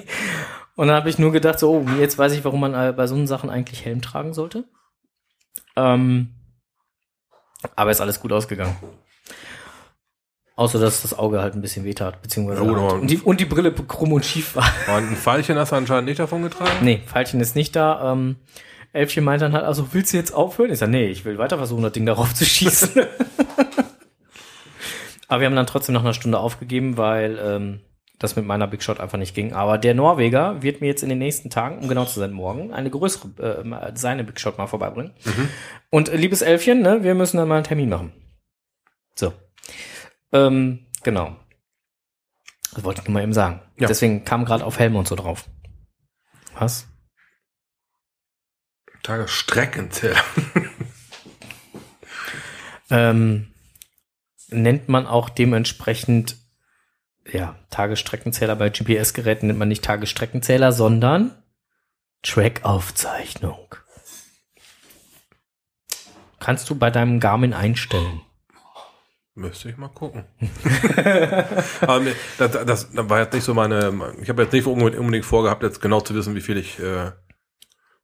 Und 0.76 0.88
dann 0.88 0.96
habe 0.96 1.08
ich 1.08 1.18
nur 1.18 1.32
gedacht, 1.32 1.58
so, 1.58 1.72
oh, 1.72 1.86
jetzt 2.00 2.18
weiß 2.18 2.32
ich, 2.32 2.44
warum 2.44 2.60
man 2.60 2.74
äh, 2.74 2.92
bei 2.92 3.06
so 3.06 3.24
Sachen 3.26 3.50
eigentlich 3.50 3.84
Helm 3.84 4.02
tragen 4.02 4.34
sollte. 4.34 4.64
Ähm, 5.76 6.34
aber 7.76 7.90
ist 7.90 8.00
alles 8.00 8.20
gut 8.20 8.32
ausgegangen. 8.32 8.76
Außer, 10.56 10.78
dass 10.78 11.02
das 11.02 11.18
Auge 11.18 11.40
halt 11.40 11.54
ein 11.54 11.62
bisschen 11.62 11.84
wehtat, 11.84 12.22
beziehungsweise 12.22 12.64
Ja, 12.64 12.70
halt, 12.70 12.92
und, 12.92 13.10
die, 13.10 13.18
und 13.18 13.40
die 13.40 13.44
Brille 13.44 13.72
krumm 13.72 14.12
und 14.12 14.24
schief 14.24 14.54
war. 14.54 14.64
Und 14.96 15.10
ein 15.10 15.16
Pfeilchen 15.16 15.58
hast 15.58 15.72
du 15.72 15.76
anscheinend 15.76 16.08
nicht 16.08 16.20
davon 16.20 16.42
getragen? 16.42 16.70
Nee, 16.82 17.02
Pfeilchen 17.06 17.40
ist 17.40 17.56
nicht 17.56 17.74
da. 17.74 18.12
Ähm, 18.12 18.36
Elfchen 18.92 19.24
meint 19.24 19.42
dann 19.42 19.52
halt, 19.52 19.64
also 19.64 19.92
willst 19.92 20.12
du 20.12 20.16
jetzt 20.16 20.32
aufhören? 20.32 20.70
Ich 20.70 20.78
sag, 20.78 20.90
nee, 20.90 21.06
ich 21.06 21.24
will 21.24 21.38
weiter 21.38 21.56
versuchen, 21.56 21.82
das 21.82 21.90
Ding 21.92 22.06
darauf 22.06 22.32
zu 22.32 22.44
schießen. 22.44 22.90
Aber 25.26 25.40
wir 25.40 25.46
haben 25.46 25.56
dann 25.56 25.66
trotzdem 25.66 25.94
nach 25.94 26.02
einer 26.02 26.14
Stunde 26.14 26.38
aufgegeben, 26.38 26.96
weil 26.96 27.36
ähm, 27.42 27.80
das 28.18 28.36
mit 28.36 28.46
meiner 28.46 28.66
Big 28.66 28.82
Shot 28.82 29.00
einfach 29.00 29.18
nicht 29.18 29.34
ging. 29.34 29.52
Aber 29.52 29.78
der 29.78 29.94
Norweger 29.94 30.62
wird 30.62 30.80
mir 30.80 30.86
jetzt 30.86 31.02
in 31.02 31.08
den 31.08 31.18
nächsten 31.18 31.50
Tagen, 31.50 31.78
um 31.78 31.88
genau 31.88 32.04
zu 32.04 32.20
sein, 32.20 32.32
morgen, 32.32 32.72
eine 32.72 32.90
größere, 32.90 33.64
äh, 33.64 33.92
seine 33.94 34.24
Big 34.24 34.40
Shot 34.40 34.58
mal 34.58 34.66
vorbeibringen. 34.66 35.12
Und 35.90 36.08
äh, 36.08 36.16
liebes 36.16 36.42
Elfchen, 36.42 36.80
ne, 36.80 37.02
wir 37.02 37.14
müssen 37.14 37.36
dann 37.36 37.48
mal 37.48 37.56
einen 37.56 37.64
Termin 37.64 37.88
machen. 37.88 38.12
So. 39.16 39.32
Ähm, 40.32 40.86
genau. 41.02 41.36
Das 42.74 42.84
wollte 42.84 43.00
ich 43.00 43.08
nur 43.08 43.14
mal 43.14 43.22
eben 43.22 43.32
sagen. 43.32 43.60
Ja. 43.78 43.88
Deswegen 43.88 44.24
kam 44.24 44.44
gerade 44.44 44.64
auf 44.64 44.78
Helme 44.78 44.98
und 44.98 45.08
so 45.08 45.14
drauf. 45.14 45.48
Was? 46.58 46.86
Tagesstreckenzähler. 49.02 50.20
ähm, 52.90 53.52
nennt 54.48 54.88
man 54.88 55.06
auch 55.06 55.28
dementsprechend, 55.28 56.36
ja, 57.30 57.56
Tagesstreckenzähler 57.70 58.56
bei 58.56 58.68
GPS-Geräten 58.70 59.46
nennt 59.46 59.58
man 59.58 59.68
nicht 59.68 59.84
Tagesstreckenzähler, 59.84 60.72
sondern 60.72 61.32
Track-Aufzeichnung. 62.22 63.74
Kannst 66.40 66.68
du 66.68 66.74
bei 66.74 66.90
deinem 66.90 67.20
Garmin 67.20 67.54
einstellen. 67.54 68.20
Müsste 69.34 69.68
ich 69.68 69.76
mal 69.76 69.88
gucken. 69.88 70.24
Das, 72.38 72.50
das, 72.52 72.66
das 72.66 72.88
war 72.94 73.20
jetzt 73.20 73.32
nicht 73.32 73.44
so 73.44 73.54
meine, 73.54 74.14
ich 74.20 74.28
habe 74.28 74.42
jetzt 74.42 74.52
nicht 74.52 74.66
unbedingt 74.66 74.98
unbedingt 74.98 75.24
vorgehabt, 75.24 75.62
jetzt 75.62 75.80
genau 75.80 76.00
zu 76.00 76.14
wissen, 76.14 76.34
wie 76.34 76.40
viel 76.40 76.56
ich, 76.56 76.78
äh, 76.78 77.12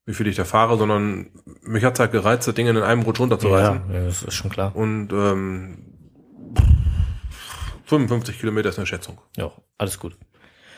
wie 0.06 0.14
viel 0.14 0.26
ich 0.26 0.36
da 0.36 0.44
fahre, 0.44 0.76
sondern 0.76 1.30
mich 1.62 1.84
hat 1.84 1.98
halt 1.98 2.12
gereizt, 2.12 2.46
das 2.46 2.54
Ding 2.54 2.66
in 2.66 2.76
einem 2.76 3.02
Rutsch 3.02 3.20
runterzureißen. 3.20 3.82
ja, 3.92 4.04
das 4.04 4.22
ist 4.22 4.34
schon 4.34 4.50
klar. 4.50 4.74
Und 4.74 5.12
ähm, 5.12 5.90
55 7.90 8.38
Kilometer 8.38 8.68
ist 8.70 8.78
eine 8.78 8.86
Schätzung. 8.86 9.20
Ja, 9.36 9.50
alles 9.78 9.98
gut. 9.98 10.16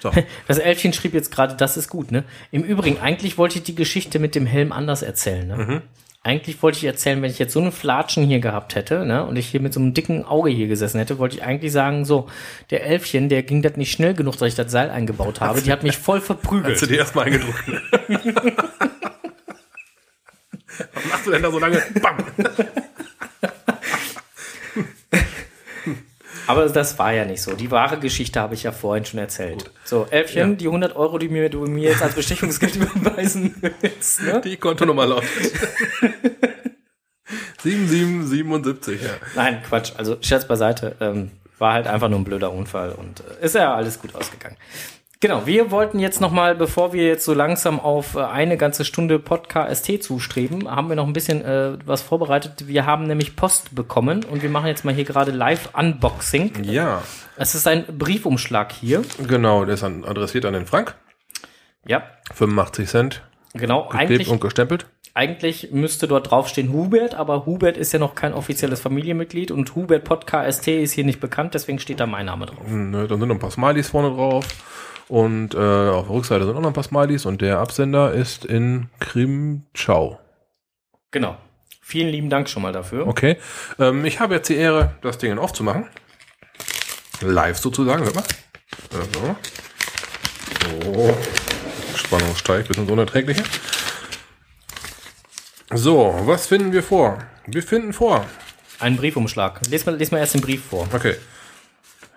So. 0.00 0.10
Das 0.48 0.58
Elfchen 0.58 0.92
schrieb 0.92 1.14
jetzt 1.14 1.30
gerade, 1.30 1.54
das 1.54 1.76
ist 1.76 1.88
gut, 1.88 2.10
ne? 2.10 2.24
Im 2.50 2.62
Übrigen, 2.64 2.98
eigentlich 2.98 3.38
wollte 3.38 3.58
ich 3.58 3.64
die 3.64 3.74
Geschichte 3.74 4.18
mit 4.18 4.34
dem 4.34 4.46
Helm 4.46 4.72
anders 4.72 5.02
erzählen, 5.02 5.46
ne? 5.46 5.82
Eigentlich 6.24 6.62
wollte 6.62 6.78
ich 6.78 6.84
erzählen, 6.84 7.20
wenn 7.20 7.30
ich 7.32 7.40
jetzt 7.40 7.52
so 7.52 7.60
einen 7.60 7.72
Flatschen 7.72 8.24
hier 8.24 8.38
gehabt 8.38 8.76
hätte, 8.76 9.04
ne, 9.04 9.24
und 9.26 9.34
ich 9.36 9.48
hier 9.48 9.60
mit 9.60 9.74
so 9.74 9.80
einem 9.80 9.92
dicken 9.92 10.24
Auge 10.24 10.50
hier 10.50 10.68
gesessen 10.68 10.98
hätte, 10.98 11.18
wollte 11.18 11.36
ich 11.36 11.42
eigentlich 11.42 11.72
sagen, 11.72 12.04
so, 12.04 12.28
der 12.70 12.84
Elfchen, 12.84 13.28
der 13.28 13.42
ging 13.42 13.60
das 13.60 13.76
nicht 13.76 13.90
schnell 13.90 14.14
genug, 14.14 14.38
dass 14.38 14.46
ich 14.48 14.54
das 14.54 14.70
Seil 14.70 14.90
eingebaut 14.90 15.40
habe, 15.40 15.60
die 15.62 15.72
hat 15.72 15.82
mich 15.82 15.96
voll 15.98 16.20
Hast 16.20 16.28
du 16.30 16.34
verprügelt. 16.34 16.88
die 16.88 16.94
erstmal 16.94 17.24
eingedrückt? 17.24 17.66
ne? 17.68 17.82
Was 20.94 21.04
machst 21.06 21.26
du 21.26 21.30
denn 21.32 21.42
da 21.42 21.50
so 21.50 21.58
lange? 21.58 21.82
Bam! 22.00 22.16
Aber 26.46 26.66
das 26.68 26.98
war 26.98 27.12
ja 27.12 27.24
nicht 27.24 27.40
so. 27.42 27.54
Die 27.54 27.70
wahre 27.70 27.98
Geschichte 27.98 28.40
habe 28.40 28.54
ich 28.54 28.62
ja 28.64 28.72
vorhin 28.72 29.04
schon 29.04 29.20
erzählt. 29.20 29.70
So, 29.84 30.06
Elfchen, 30.10 30.50
Ja. 30.50 30.56
die 30.56 30.66
100 30.66 30.96
Euro, 30.96 31.18
die 31.18 31.28
mir, 31.28 31.48
du 31.48 31.64
mir 31.66 31.90
jetzt 31.90 32.02
als 32.02 32.14
Bestechungsgeld 32.14 32.76
überweisen 32.76 33.54
willst, 33.80 34.22
ne? 34.22 34.40
Die 34.44 34.56
Kontonummer 34.56 35.06
lautet 35.06 35.28
7777, 37.62 39.02
ja. 39.02 39.08
Nein, 39.36 39.62
Quatsch. 39.62 39.92
Also 39.96 40.16
Scherz 40.20 40.46
beiseite. 40.46 40.96
Ähm, 41.00 41.30
war 41.58 41.74
halt 41.74 41.86
einfach 41.86 42.08
nur 42.08 42.18
ein 42.18 42.24
blöder 42.24 42.52
Unfall 42.52 42.90
und 42.92 43.20
äh, 43.40 43.44
ist 43.44 43.54
ja 43.54 43.74
alles 43.74 44.00
gut 44.00 44.14
ausgegangen. 44.16 44.56
Genau, 45.22 45.46
wir 45.46 45.70
wollten 45.70 46.00
jetzt 46.00 46.20
nochmal, 46.20 46.56
bevor 46.56 46.92
wir 46.92 47.06
jetzt 47.06 47.24
so 47.24 47.32
langsam 47.32 47.78
auf 47.78 48.16
äh, 48.16 48.22
eine 48.22 48.56
ganze 48.56 48.84
Stunde 48.84 49.20
Podcast 49.20 49.88
zustreben, 50.02 50.68
haben 50.68 50.88
wir 50.88 50.96
noch 50.96 51.06
ein 51.06 51.12
bisschen 51.12 51.44
äh, 51.44 51.78
was 51.86 52.02
vorbereitet. 52.02 52.66
Wir 52.66 52.86
haben 52.86 53.06
nämlich 53.06 53.36
Post 53.36 53.72
bekommen 53.72 54.24
und 54.24 54.42
wir 54.42 54.50
machen 54.50 54.66
jetzt 54.66 54.84
mal 54.84 54.92
hier 54.92 55.04
gerade 55.04 55.30
Live-Unboxing. 55.30 56.64
Ja, 56.64 57.02
Es 57.36 57.54
ist 57.54 57.68
ein 57.68 57.84
Briefumschlag 57.96 58.72
hier. 58.72 59.02
genau, 59.28 59.64
der 59.64 59.74
ist 59.74 59.84
an, 59.84 60.04
adressiert 60.04 60.44
an 60.44 60.54
den 60.54 60.66
Frank. 60.66 60.96
Ja, 61.86 62.02
85 62.34 62.88
Cent, 62.88 63.22
genau. 63.54 63.84
geklebt 63.90 64.10
Eigentlich, 64.10 64.28
und 64.28 64.40
gestempelt. 64.40 64.86
eigentlich 65.14 65.70
müsste 65.70 66.08
dort 66.08 66.32
draufstehen 66.32 66.72
Hubert, 66.72 67.14
aber 67.14 67.46
Hubert 67.46 67.76
ist 67.76 67.92
ja 67.92 68.00
noch 68.00 68.16
kein 68.16 68.34
offizielles 68.34 68.80
Familienmitglied 68.80 69.52
und 69.52 69.72
Hubert 69.76 70.02
Podcast 70.02 70.66
ist 70.66 70.92
hier 70.94 71.04
nicht 71.04 71.20
bekannt, 71.20 71.54
deswegen 71.54 71.78
steht 71.78 72.00
da 72.00 72.06
mein 72.06 72.26
Name 72.26 72.46
drauf. 72.46 72.66
Ne, 72.66 73.06
Dann 73.06 73.20
sind 73.20 73.28
noch 73.28 73.36
ein 73.36 73.40
paar 73.40 73.52
Smileys 73.52 73.90
vorne 73.90 74.10
drauf. 74.10 74.44
Und 75.08 75.54
äh, 75.54 75.58
auf 75.58 76.06
der 76.06 76.14
Rückseite 76.14 76.44
sind 76.46 76.56
auch 76.56 76.60
noch 76.60 76.68
ein 76.68 76.74
paar 76.74 76.84
Smileys. 76.84 77.26
Und 77.26 77.40
der 77.42 77.58
Absender 77.58 78.12
ist 78.12 78.44
in 78.44 78.88
Krimschau. 79.00 80.18
Genau. 81.10 81.36
Vielen 81.80 82.08
lieben 82.08 82.30
Dank 82.30 82.48
schon 82.48 82.62
mal 82.62 82.72
dafür. 82.72 83.06
Okay. 83.06 83.36
Ähm, 83.78 84.04
ich 84.04 84.20
habe 84.20 84.34
jetzt 84.34 84.48
die 84.48 84.56
Ehre, 84.56 84.94
das 85.02 85.18
Ding 85.18 85.36
aufzumachen. 85.38 85.88
Live 87.20 87.58
sozusagen, 87.58 88.04
hört 88.04 88.14
mal. 88.14 88.24
Ja, 88.92 89.36
so. 90.84 91.16
Spannung 91.96 92.34
steigt, 92.36 92.68
bisschen 92.68 92.86
so 92.86 92.92
unerträglich. 92.92 93.36
hier. 93.36 93.46
So, 95.74 96.14
was 96.24 96.46
finden 96.46 96.72
wir 96.72 96.82
vor? 96.82 97.18
Wir 97.46 97.62
finden 97.62 97.92
vor. 97.92 98.26
Ein 98.78 98.96
Briefumschlag. 98.96 99.60
Lies 99.68 99.86
mal, 99.86 99.96
lies 99.96 100.10
mal 100.10 100.18
erst 100.18 100.34
den 100.34 100.40
Brief 100.40 100.64
vor. 100.64 100.86
Okay. 100.92 101.16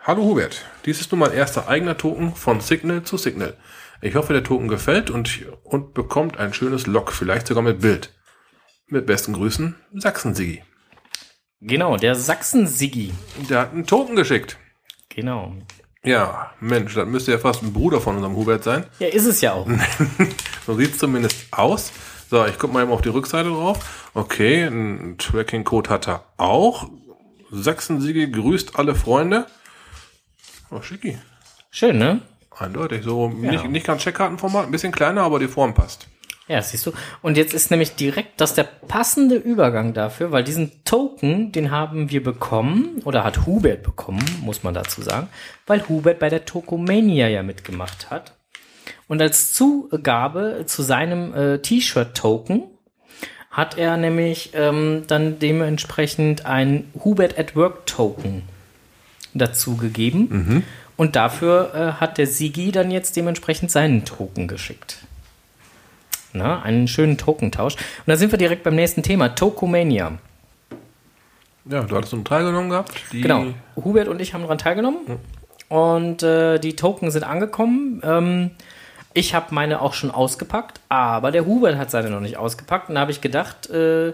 Hallo 0.08 0.22
Hubert, 0.22 0.64
dies 0.86 1.02
ist 1.02 1.12
nun 1.12 1.18
mein 1.22 1.34
erster 1.34 1.68
eigener 1.68 1.98
Token 1.98 2.36
von 2.36 2.62
Signal 2.62 3.02
zu 3.02 3.18
Signal. 3.18 3.58
Ich 4.04 4.14
hoffe, 4.14 4.34
der 4.34 4.44
Token 4.44 4.68
gefällt 4.68 5.10
und, 5.10 5.48
und 5.64 5.96
bekommt 5.96 6.38
ein 6.38 6.54
schönes 6.54 6.86
Log, 6.86 7.12
vielleicht 7.12 7.48
sogar 7.48 7.64
mit 7.64 7.82
Bild. 7.82 8.14
Mit 8.86 9.08
besten 9.08 9.34
Grüßen, 9.34 9.74
Sachsen-Sigi. 9.96 10.62
Genau, 11.60 11.98
der 11.98 12.14
Sachsen-Siggi. 12.14 13.16
Der 13.50 13.62
hat 13.62 13.74
einen 13.74 13.88
Token 13.88 14.16
geschickt. 14.16 14.60
Genau. 15.10 15.56
Ja, 16.04 16.52
Mensch, 16.60 16.94
das 16.94 17.08
müsste 17.08 17.32
ja 17.32 17.40
fast 17.40 17.64
ein 17.64 17.74
Bruder 17.74 18.00
von 18.00 18.18
unserem 18.18 18.36
Hubert 18.36 18.64
sein. 18.64 18.86
Ja, 19.00 19.08
ist 19.08 19.26
es 19.26 19.42
ja 19.42 19.54
auch. 19.54 19.68
So 20.68 20.76
sieht's 20.76 21.00
zumindest 21.00 21.48
aus. 21.50 21.92
So, 22.30 22.46
ich 22.46 22.60
guck 22.60 22.72
mal 22.72 22.84
eben 22.84 22.92
auf 22.92 23.02
die 23.02 23.10
Rückseite 23.10 23.50
drauf. 23.50 24.10
Okay, 24.14 24.66
ein 24.66 25.16
Tracking-Code 25.18 25.90
hat 25.90 26.08
er 26.08 26.26
auch. 26.38 26.92
Sachsen-Sigi 27.50 28.30
grüßt 28.30 28.78
alle 28.78 28.94
Freunde. 28.94 29.48
Oh, 30.72 30.82
schicki. 30.82 31.18
Schön, 31.70 31.98
ne? 31.98 32.22
Eindeutig. 32.58 33.04
So 33.04 33.30
nicht, 33.30 33.68
nicht 33.70 33.86
ganz 33.86 34.04
Checkkartenformat, 34.04 34.66
ein 34.66 34.72
bisschen 34.72 34.92
kleiner, 34.92 35.22
aber 35.24 35.40
die 35.40 35.48
Form 35.48 35.74
passt. 35.74 36.08
Ja, 36.48 36.62
siehst 36.62 36.86
du. 36.86 36.92
Und 37.24 37.38
jetzt 37.38 37.54
ist 37.54 37.72
nämlich 37.72 37.96
direkt 37.96 38.40
das 38.40 38.54
der 38.54 38.64
passende 38.64 39.36
Übergang 39.36 39.94
dafür, 39.94 40.32
weil 40.32 40.44
diesen 40.44 40.84
Token, 40.86 41.52
den 41.52 41.72
haben 41.72 42.12
wir 42.12 42.24
bekommen, 42.24 43.02
oder 43.04 43.24
hat 43.24 43.48
Hubert 43.48 43.82
bekommen, 43.82 44.24
muss 44.42 44.62
man 44.62 44.76
dazu 44.76 45.02
sagen, 45.02 45.28
weil 45.66 45.88
Hubert 45.90 46.20
bei 46.20 46.30
der 46.30 46.46
Tokomania 46.46 47.28
ja 47.28 47.42
mitgemacht 47.42 48.12
hat. 48.12 48.36
Und 49.08 49.22
als 49.22 49.54
Zugabe 49.54 50.64
zu 50.68 50.84
seinem 50.84 51.34
äh, 51.34 51.60
T-Shirt-Token 51.60 52.64
hat 53.50 53.78
er 53.78 53.98
nämlich 53.98 54.52
ähm, 54.54 55.04
dann 55.08 55.40
dementsprechend 55.40 56.46
ein 56.46 56.92
Hubert 57.04 57.40
at 57.40 57.56
Work 57.56 57.88
Token 57.88 58.44
dazu 59.36 59.78
gegeben. 59.78 60.64
Und 60.98 61.16
dafür 61.16 61.74
äh, 61.76 62.02
hat 62.02 62.18
der 62.18 62.26
Sigi 62.26 62.72
dann 62.72 62.90
jetzt 62.90 63.16
dementsprechend 63.16 63.70
seinen 63.70 64.06
Token 64.06 64.48
geschickt. 64.48 65.00
Na, 66.34 66.62
einen 66.62 66.88
schönen 66.88 67.18
Tokentausch. 67.18 67.76
Und 67.76 68.08
da 68.08 68.18
sind 68.18 68.32
wir 68.32 68.38
direkt 68.38 68.64
beim 68.64 68.76
nächsten 68.76 69.04
Thema, 69.04 69.30
Tokomania. 69.36 70.14
Ja, 71.66 71.82
du 71.82 71.96
hattest 71.96 72.14
einen 72.14 72.26
teilgenommen 72.26 72.70
gehabt. 72.70 72.94
Die 73.12 73.22
Genau. 73.22 73.46
Hubert 73.76 74.08
und 74.08 74.22
ich 74.22 74.34
haben 74.34 74.42
daran 74.42 74.58
teilgenommen. 74.58 75.00
Und 75.70 76.24
äh, 76.24 76.60
die 76.60 76.76
Token 76.76 77.10
sind 77.12 77.24
angekommen. 77.24 78.02
Ähm, 78.04 78.52
ich 79.14 79.34
habe 79.34 79.56
meine 79.56 79.82
auch 79.82 79.94
schon 79.94 80.12
ausgepackt, 80.12 80.80
aber 80.90 81.32
der 81.32 81.46
Hubert 81.46 81.78
hat 81.78 81.90
seine 81.90 82.10
noch 82.10 82.20
nicht 82.20 82.38
ausgepackt. 82.38 82.90
Und 82.90 82.96
da 82.96 83.02
habe 83.02 83.12
ich 83.12 83.22
gedacht, 83.22 83.70
äh, 83.70 84.14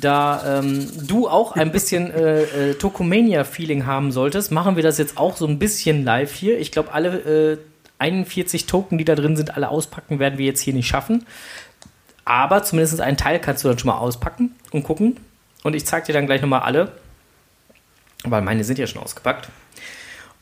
da 0.00 0.58
ähm, 0.58 0.88
du 1.06 1.28
auch 1.28 1.52
ein 1.52 1.72
bisschen 1.72 2.10
äh, 2.10 2.42
äh, 2.70 2.74
Tokomania-Feeling 2.74 3.86
haben 3.86 4.12
solltest, 4.12 4.50
machen 4.50 4.76
wir 4.76 4.82
das 4.82 4.98
jetzt 4.98 5.18
auch 5.18 5.36
so 5.36 5.46
ein 5.46 5.58
bisschen 5.58 6.04
live 6.04 6.32
hier. 6.32 6.58
Ich 6.58 6.72
glaube, 6.72 6.92
alle 6.92 7.52
äh, 7.52 7.58
41 7.98 8.66
Token, 8.66 8.98
die 8.98 9.04
da 9.04 9.14
drin 9.14 9.36
sind, 9.36 9.56
alle 9.56 9.68
auspacken, 9.68 10.18
werden 10.18 10.38
wir 10.38 10.46
jetzt 10.46 10.60
hier 10.60 10.74
nicht 10.74 10.88
schaffen. 10.88 11.24
Aber 12.24 12.62
zumindest 12.62 13.00
einen 13.00 13.16
Teil 13.16 13.38
kannst 13.38 13.64
du 13.64 13.68
dann 13.68 13.78
schon 13.78 13.88
mal 13.88 13.98
auspacken 13.98 14.54
und 14.70 14.82
gucken. 14.82 15.18
Und 15.62 15.74
ich 15.74 15.86
zeige 15.86 16.06
dir 16.06 16.12
dann 16.12 16.26
gleich 16.26 16.40
nochmal 16.40 16.62
alle, 16.62 16.92
weil 18.24 18.42
meine 18.42 18.64
sind 18.64 18.78
ja 18.78 18.86
schon 18.86 19.02
ausgepackt. 19.02 19.48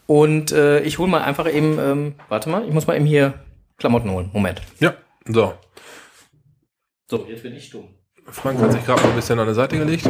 Und 0.06 0.52
äh, 0.52 0.80
ich 0.80 0.98
hole 0.98 1.10
mal 1.10 1.22
einfach 1.22 1.52
eben, 1.52 1.78
ähm, 1.78 2.14
warte 2.28 2.48
mal, 2.48 2.66
ich 2.66 2.72
muss 2.72 2.86
mal 2.86 2.96
eben 2.96 3.06
hier 3.06 3.34
Klamotten 3.76 4.10
holen. 4.10 4.30
Moment. 4.32 4.60
Ja, 4.80 4.94
so. 5.26 5.54
So, 7.08 7.26
jetzt 7.28 7.42
bin 7.42 7.54
ich 7.54 7.70
dumm. 7.70 7.99
Frank 8.32 8.60
hat 8.60 8.72
sich 8.72 8.84
gerade 8.84 9.02
mal 9.02 9.08
ein 9.10 9.16
bisschen 9.16 9.38
an 9.38 9.46
der 9.46 9.54
Seite 9.54 9.76
gelegt. 9.78 10.08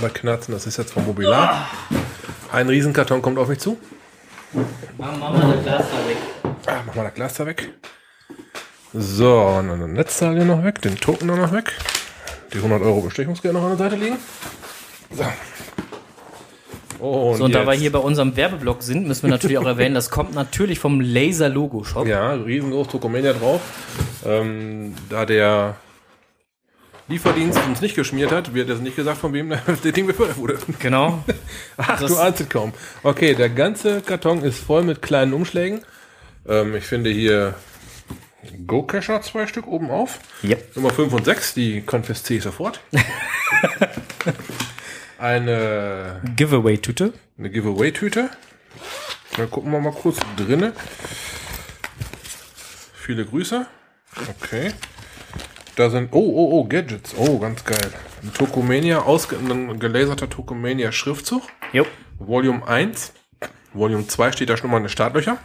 Bei 0.00 0.08
Knarzen, 0.08 0.52
das 0.52 0.66
ist 0.66 0.76
jetzt 0.76 0.92
vom 0.92 1.04
Mobilar. 1.06 1.68
Ein 2.52 2.68
Riesenkarton 2.68 3.22
kommt 3.22 3.38
auf 3.38 3.48
mich 3.48 3.58
zu. 3.58 3.78
Mach 4.98 5.16
mal 5.18 5.32
das 5.54 5.62
Glas 5.64 5.84
da 5.90 6.08
weg. 6.08 6.16
Ah, 6.66 6.82
mach 6.86 6.94
mal 6.94 7.04
das 7.04 7.14
Glas 7.14 7.34
da 7.34 7.46
weg. 7.46 7.70
So, 8.92 9.38
und 9.40 9.68
dann 9.68 9.80
den 9.80 9.92
Netzteil 9.94 10.34
hier 10.36 10.44
noch 10.44 10.62
weg, 10.62 10.80
den 10.82 10.96
Token 10.96 11.26
noch 11.26 11.52
weg. 11.52 11.72
Die 12.52 12.58
100 12.58 12.80
Euro 12.82 13.00
Bestechungsgeld 13.00 13.52
noch 13.54 13.62
an 13.62 13.70
der 13.70 13.78
Seite 13.78 13.96
liegen. 13.96 14.18
So. 15.10 15.24
Und, 17.04 17.36
So, 17.38 17.44
und 17.44 17.54
da 17.54 17.66
wir 17.66 17.72
hier 17.72 17.90
bei 17.90 17.98
unserem 17.98 18.36
Werbeblock 18.36 18.82
sind, 18.82 19.08
müssen 19.08 19.24
wir 19.24 19.30
natürlich 19.30 19.58
auch 19.58 19.66
erwähnen, 19.66 19.96
das 19.96 20.10
kommt 20.10 20.34
natürlich 20.34 20.78
vom 20.78 21.00
Laser 21.00 21.48
Logo 21.48 21.82
Shop. 21.82 22.06
Ja, 22.06 22.32
riesengroß 22.34 22.86
Tokomania 22.88 23.32
drauf. 23.32 23.60
Ähm, 24.24 24.94
da 25.10 25.26
der 25.26 25.74
Lieferdienst 27.08 27.58
uns 27.66 27.82
nicht 27.82 27.96
geschmiert 27.96 28.32
hat, 28.32 28.54
wird 28.54 28.70
jetzt 28.70 28.80
nicht 28.80 28.96
gesagt, 28.96 29.18
von 29.18 29.34
wem 29.34 29.50
das 29.66 29.80
Ding 29.82 30.06
befördert 30.06 30.38
wurde. 30.38 30.58
Genau. 30.78 31.22
Ach, 31.76 32.00
Das- 32.00 32.10
du 32.10 32.16
ahnst 32.18 32.40
es 32.40 32.48
kaum. 32.48 32.72
Okay, 33.02 33.34
der 33.34 33.50
ganze 33.50 34.00
Karton 34.00 34.42
ist 34.42 34.58
voll 34.58 34.82
mit 34.84 35.02
kleinen 35.02 35.34
Umschlägen. 35.34 35.82
Ähm, 36.48 36.74
ich 36.74 36.84
finde 36.84 37.10
hier 37.10 37.54
Go-Cacher 38.66 39.20
zwei 39.22 39.46
Stück 39.46 39.66
oben 39.66 39.90
auf. 39.90 40.18
Yep. 40.42 40.76
Nummer 40.76 40.90
5 40.90 41.12
und 41.12 41.24
6, 41.24 41.54
die 41.54 41.82
konfisziere 41.82 42.38
ich 42.38 42.44
sofort. 42.44 42.80
eine 45.18 46.20
Giveaway-Tüte. 46.36 47.12
eine 47.38 47.50
Giveaway-Tüte. 47.50 48.30
Dann 49.36 49.50
gucken 49.50 49.72
wir 49.72 49.80
mal 49.80 49.92
kurz 49.92 50.18
drinne. 50.36 50.72
Viele 52.94 53.24
Grüße. 53.24 53.66
Okay. 54.42 54.72
Da 55.76 55.90
sind, 55.90 56.12
oh, 56.12 56.18
oh, 56.18 56.60
oh, 56.60 56.64
Gadgets. 56.64 57.14
Oh, 57.16 57.38
ganz 57.38 57.64
geil. 57.64 57.90
Ein 58.22 58.32
Tokomania, 58.32 59.00
ausge, 59.00 59.36
ein 59.36 59.78
gelaserter 59.80 60.30
Tokomania 60.30 60.92
Schriftzug. 60.92 61.42
Jo. 61.72 61.84
Volume 62.18 62.66
1. 62.66 63.12
Volume 63.72 64.06
2 64.06 64.32
steht 64.32 64.50
da 64.50 64.56
schon 64.56 64.70
mal 64.70 64.76
in 64.76 64.84
den 64.84 64.88
Startlöcher. 64.88 65.38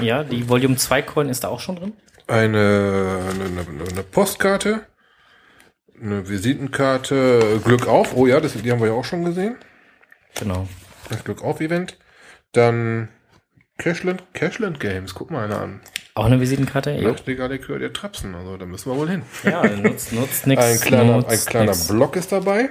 Ja, 0.00 0.24
die 0.24 0.48
Volume 0.48 0.76
2 0.76 1.02
Coin 1.02 1.28
ist 1.28 1.44
da 1.44 1.48
auch 1.48 1.60
schon 1.60 1.76
drin. 1.76 1.92
Eine, 2.26 3.20
eine, 3.30 3.44
eine, 3.44 3.90
eine 3.90 4.02
Postkarte. 4.02 4.86
Eine 6.00 6.26
Visitenkarte. 6.26 7.60
Glück 7.62 7.86
auf. 7.86 8.16
Oh 8.16 8.26
ja, 8.26 8.40
das, 8.40 8.54
die 8.54 8.72
haben 8.72 8.80
wir 8.80 8.88
ja 8.88 8.94
auch 8.94 9.04
schon 9.04 9.24
gesehen. 9.24 9.56
Genau. 10.36 10.66
Das 11.10 11.22
Glück 11.22 11.42
auf 11.44 11.60
Event. 11.60 11.98
Dann 12.52 13.10
Cashland, 13.76 14.22
Cashland 14.32 14.80
Games. 14.80 15.14
Guck 15.14 15.30
mal 15.30 15.44
einer 15.44 15.60
an. 15.60 15.80
Auch 16.16 16.26
eine 16.26 16.40
Visitenkarte? 16.40 16.92
Jo. 16.92 17.08
Leipziger 17.08 17.48
Likör 17.48 17.78
der 17.78 17.92
Trapsen. 17.92 18.34
Also 18.34 18.56
da 18.56 18.66
müssen 18.66 18.90
wir 18.92 18.96
wohl 18.96 19.08
hin. 19.10 19.22
Ja, 19.42 19.64
nutzt, 19.64 20.12
nutzt 20.12 20.46
nix. 20.46 20.62
Ein 20.62 20.80
kleiner, 20.80 21.14
ein 21.14 21.20
nutzt 21.20 21.46
kleiner 21.48 21.72
nix. 21.72 21.88
Block 21.88 22.14
ist 22.16 22.30
dabei. 22.30 22.70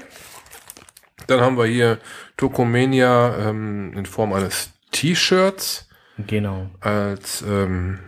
Dann 1.28 1.42
haben 1.42 1.58
wir 1.58 1.66
hier 1.66 2.00
Tokomania 2.38 3.50
ähm, 3.50 3.94
in 3.98 4.06
Form 4.06 4.34
eines 4.34 4.72
T-Shirts 4.92 5.88
Genau. 6.28 6.70
als 6.80 7.42
ähm, 7.42 8.00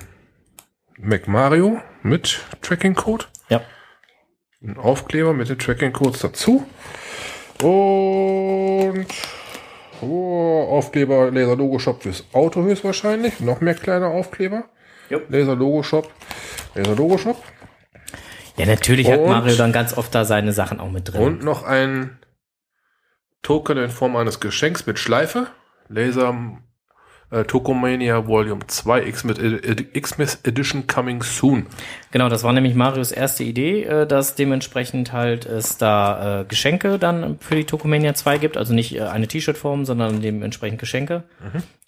Mac 0.98 1.28
Mario 1.28 1.82
mit 2.02 2.40
Tracking 2.62 2.94
Code. 2.96 3.26
Ja. 3.50 3.62
Ein 4.62 4.78
Aufkleber 4.78 5.34
mit 5.34 5.50
den 5.50 5.60
Tracking 5.60 5.92
Codes 5.92 6.20
dazu. 6.22 6.66
Und 7.62 9.08
oh, 10.02 10.68
Aufkleber 10.70 11.32
Laser 11.32 11.56
Logo 11.56 11.80
Shop 11.80 12.04
fürs 12.04 12.24
Auto 12.34 12.62
höchstwahrscheinlich. 12.64 13.40
Noch 13.40 13.62
mehr 13.62 13.76
kleine 13.76 14.08
Aufkleber. 14.08 14.66
Jo. 15.10 15.22
Laser 15.30 15.56
Logo 15.56 15.84
Shop. 15.84 16.12
Laser 16.74 16.95
Logo 16.95 17.18
Shop. 17.18 17.41
Ja, 18.58 18.66
natürlich 18.66 19.10
hat 19.10 19.20
Und- 19.20 19.30
Mario 19.30 19.56
dann 19.56 19.72
ganz 19.72 19.97
oft 19.97 20.14
da 20.16 20.26
seine 20.26 20.53
Sachen 20.53 20.80
auch 20.80 20.91
mit 20.91 21.12
drin. 21.14 21.22
Und 21.22 21.43
noch 21.43 21.64
ein 21.64 22.18
Token 23.41 23.78
in 23.78 23.89
Form 23.89 24.16
eines 24.16 24.39
Geschenks 24.39 24.86
mit 24.86 24.97
Schleife. 24.97 25.47
Laser 25.88 26.34
äh, 27.32 27.43
Tokomania 27.43 28.28
Volume 28.28 28.66
2 28.66 29.12
Xmas 29.12 29.38
Xmas 29.93 30.39
Edition 30.43 30.88
coming 30.88 31.22
soon. 31.22 31.68
Genau, 32.12 32.30
das 32.30 32.43
war 32.43 32.53
nämlich 32.53 32.76
Marios 32.76 33.12
erste 33.12 33.43
Idee, 33.43 33.84
äh, 33.84 34.08
dass 34.08 34.36
dementsprechend 34.36 35.12
halt 35.12 35.45
es 35.45 35.78
da 35.78 36.41
äh, 36.41 36.45
Geschenke 36.45 36.97
dann 36.97 37.38
für 37.39 37.56
die 37.56 37.66
Tokomania 37.66 38.14
2 38.14 38.38
gibt, 38.38 38.58
also 38.58 38.74
nicht 38.74 38.95
äh, 38.95 39.01
eine 39.01 39.28
T-Shirt-Form, 39.28 39.86
sondern 39.86 40.22
dementsprechend 40.22 40.80
Geschenke. 40.80 41.24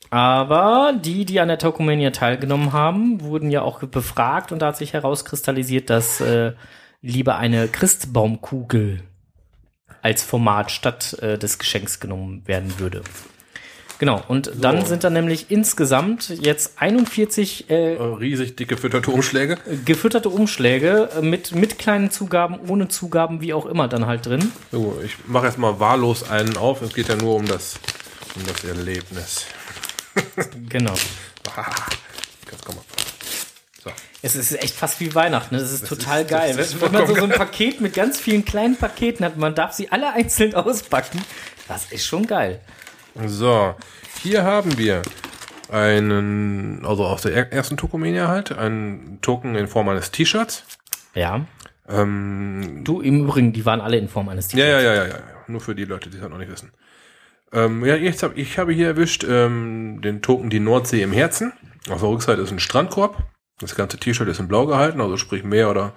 Aber 0.10 0.94
die, 1.04 1.26
die 1.26 1.40
an 1.40 1.50
der 1.50 1.60
Tokomania 1.60 2.12
teilgenommen 2.12 2.74
haben, 2.74 3.22
wurden 3.22 3.52
ja 3.52 3.62
auch 3.62 3.80
befragt 3.80 4.52
und 4.52 4.60
da 4.60 4.68
hat 4.68 4.78
sich 4.78 4.94
herauskristallisiert, 4.94 5.90
dass 5.90 6.22
äh, 6.22 6.54
lieber 7.02 7.38
eine 7.38 7.68
Christbaumkugel 7.68 9.04
als 10.02 10.24
Format 10.24 10.72
statt 10.72 11.18
äh, 11.22 11.38
des 11.38 11.60
Geschenks 11.60 12.00
genommen 12.00 12.44
werden 12.46 12.80
würde. 12.80 13.02
Genau, 14.00 14.22
und 14.28 14.52
dann 14.62 14.86
sind 14.86 15.04
da 15.04 15.10
nämlich 15.10 15.48
insgesamt 15.50 16.30
jetzt 16.30 16.80
41 16.80 17.70
äh, 17.70 17.96
Äh, 17.96 18.02
riesig 18.02 18.56
dicke 18.56 18.78
fütterte 18.78 19.10
Umschläge. 19.10 19.58
gefütterte 19.86 20.30
Umschläge 20.30 21.10
äh, 21.18 21.22
mit, 21.22 21.56
mit 21.56 21.80
kleinen 21.80 22.12
Zugaben, 22.12 22.60
ohne 22.68 22.90
Zugaben, 22.90 23.42
wie 23.42 23.54
auch 23.54 23.66
immer 23.66 23.88
dann 23.88 24.06
halt 24.06 24.28
drin. 24.28 24.52
So, 24.72 25.00
ich 25.04 25.16
mache 25.26 25.48
jetzt 25.48 25.58
mal 25.58 25.80
wahllos 25.80 26.30
einen 26.30 26.58
auf. 26.58 26.84
Es 26.84 26.94
geht 26.94 27.10
ja 27.10 27.16
nur 27.16 27.36
um 27.36 27.48
das, 27.48 27.80
um 28.36 28.44
das 28.46 28.64
Erlebnis. 28.64 29.48
Genau. 30.70 30.94
Jetzt 32.52 32.66
komm 32.66 32.76
mal. 32.76 32.84
So. 33.84 33.92
Es 34.22 34.36
ist 34.36 34.52
echt 34.62 34.76
fast 34.76 35.00
wie 35.00 35.14
Weihnachten. 35.16 35.56
Ne? 35.56 35.62
Das 35.62 35.72
ist 35.72 35.88
total 35.88 36.22
ist- 36.24 36.30
geil. 36.30 36.56
das 36.56 36.68
ist 36.74 36.82
Wenn 36.82 36.92
man 36.92 37.08
so, 37.08 37.16
so 37.16 37.24
ein 37.24 37.30
Paket 37.32 37.82
mit 37.82 37.94
ganz 37.94 38.20
vielen 38.20 38.46
kleinen 38.46 38.76
Paketen 38.78 39.26
hat, 39.26 39.38
man 39.38 39.56
darf 39.56 39.74
sie 39.74 39.92
alle 39.92 40.14
einzeln 40.14 40.56
auspacken. 40.56 41.24
Das 41.68 41.92
ist 41.92 42.06
schon 42.06 42.26
geil. 42.28 42.60
So, 43.26 43.76
hier 44.22 44.44
haben 44.44 44.78
wir 44.78 45.02
einen, 45.70 46.86
also 46.86 47.06
aus 47.06 47.24
der 47.24 47.34
er- 47.34 47.52
ersten 47.52 47.78
Tokomania 47.78 48.28
halt, 48.28 48.52
einen 48.52 49.20
Token 49.22 49.56
in 49.56 49.68
Form 49.68 49.90
eines 49.90 50.12
T-Shirts. 50.12 50.64
Ja. 51.14 51.46
Ähm, 51.90 52.82
Du, 52.84 53.02
im 53.02 53.22
Übrigen, 53.22 53.54
die 53.54 53.66
waren 53.66 53.82
alle 53.82 53.98
in 53.98 54.08
Form 54.10 54.30
eines 54.30 54.52
ja, 54.52 54.66
ja, 54.66 54.80
ja, 54.80 54.94
ja, 54.94 55.04
ja, 55.06 55.08
ja. 55.08 55.20
Nur 55.48 55.62
für 55.62 55.76
die 55.76 55.86
Leute, 55.86 56.10
die 56.10 56.18
es 56.18 56.22
halt 56.22 56.32
noch 56.32 56.38
nicht 56.40 56.52
wissen. 56.52 56.72
Ähm, 57.54 57.86
ja, 57.86 57.96
jetzt 57.96 58.24
hab, 58.24 58.38
ich 58.38 58.58
habe 58.58 58.74
hier 58.74 58.88
erwischt 58.88 59.26
ähm, 59.28 60.02
den 60.02 60.22
Token 60.22 60.50
Die 60.50 60.60
Nordsee 60.60 61.02
im 61.02 61.14
Herzen. 61.14 61.54
Auf 61.90 62.02
der 62.02 62.10
Rückseite 62.10 62.42
ist 62.42 62.52
ein 62.52 62.60
Strandkorb. 62.60 63.24
Das 63.60 63.76
ganze 63.76 63.98
T-Shirt 63.98 64.28
ist 64.28 64.40
in 64.40 64.48
blau 64.48 64.66
gehalten, 64.66 65.02
also 65.02 65.18
sprich 65.18 65.44
Meer 65.44 65.70
oder 65.70 65.94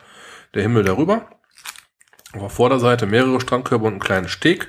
der 0.55 0.63
Himmel 0.63 0.85
darüber. 0.85 1.29
Auf 2.33 2.41
der 2.41 2.51
Vorderseite 2.51 3.07
mehrere 3.07 3.41
Strandkörbe 3.41 3.87
und 3.87 3.95
einen 3.95 4.01
kleinen 4.01 4.29
Steg 4.29 4.69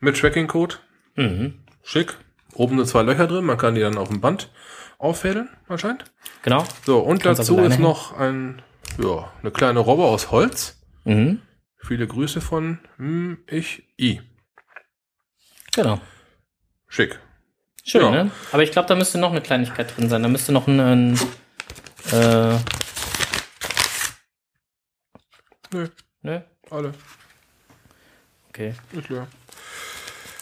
mit 0.00 0.18
Tracking-Code. 0.18 0.76
Mhm. 1.14 1.54
Schick. 1.82 2.16
Oben 2.54 2.76
sind 2.76 2.88
zwei 2.88 3.02
Löcher 3.02 3.26
drin, 3.26 3.44
man 3.44 3.56
kann 3.56 3.74
die 3.74 3.80
dann 3.80 3.96
auf 3.96 4.08
dem 4.08 4.20
Band 4.20 4.50
auffädeln, 4.98 5.48
anscheinend. 5.68 6.04
Genau. 6.42 6.64
So, 6.84 6.98
und 6.98 7.22
Kannst 7.22 7.40
dazu 7.40 7.54
also 7.56 7.66
ist 7.66 7.72
alleine 7.72 7.82
noch 7.82 8.18
ein, 8.18 8.62
ja, 9.02 9.32
eine 9.40 9.50
kleine 9.50 9.80
Robbe 9.80 10.04
aus 10.04 10.30
Holz. 10.30 10.82
Mhm. 11.04 11.40
Viele 11.78 12.06
Grüße 12.06 12.40
von 12.40 12.78
hm, 12.96 13.38
ich 13.46 13.88
I. 13.98 14.20
Genau. 15.74 16.00
Schick. 16.88 17.18
Schön, 17.84 18.02
Ja. 18.02 18.10
ne? 18.24 18.30
Aber 18.52 18.62
ich 18.62 18.70
glaube, 18.72 18.88
da 18.88 18.94
müsste 18.94 19.18
noch 19.18 19.30
eine 19.30 19.40
Kleinigkeit 19.40 19.96
drin 19.96 20.08
sein. 20.08 20.22
Da 20.22 20.28
müsste 20.28 20.52
noch 20.52 20.66
ein, 20.68 20.78
ein 20.80 21.20
Äh, 22.12 22.58
Nö, 25.72 25.88
ne? 26.22 26.44
alle. 26.70 26.92
Okay. 28.50 28.74
Ist 28.92 29.08
leer. 29.08 29.26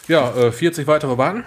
Ja, 0.07 0.35
äh, 0.35 0.51
40 0.51 0.87
weitere 0.87 1.17
warten. 1.17 1.45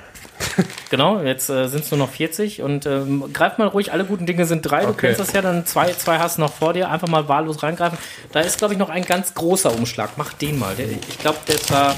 Genau, 0.90 1.20
jetzt 1.20 1.50
äh, 1.50 1.66
sind 1.66 1.82
es 1.84 1.90
nur 1.90 1.98
noch 1.98 2.10
40 2.10 2.62
und 2.62 2.86
ähm, 2.86 3.32
greif 3.32 3.58
mal 3.58 3.66
ruhig, 3.66 3.92
alle 3.92 4.04
guten 4.04 4.26
Dinge 4.26 4.46
sind 4.46 4.62
drei. 4.62 4.82
Du 4.82 4.90
Okay. 4.90 5.08
kennst 5.08 5.18
das 5.18 5.32
ja, 5.32 5.42
dann 5.42 5.66
zwei, 5.66 5.92
zwei 5.94 6.18
hast 6.20 6.36
du 6.36 6.42
noch 6.42 6.52
vor 6.52 6.72
dir. 6.72 6.88
Einfach 6.88 7.08
mal 7.08 7.26
wahllos 7.26 7.64
reingreifen. 7.64 7.98
Da 8.30 8.38
ist, 8.40 8.58
glaube 8.58 8.74
ich, 8.74 8.78
noch 8.78 8.90
ein 8.90 9.04
ganz 9.04 9.34
großer 9.34 9.72
Umschlag. 9.74 10.10
Mach 10.16 10.32
den 10.34 10.56
mal. 10.56 10.76
Der, 10.76 10.88
ich 10.88 11.18
glaube, 11.18 11.38
der 11.48 11.56
war. 11.70 11.96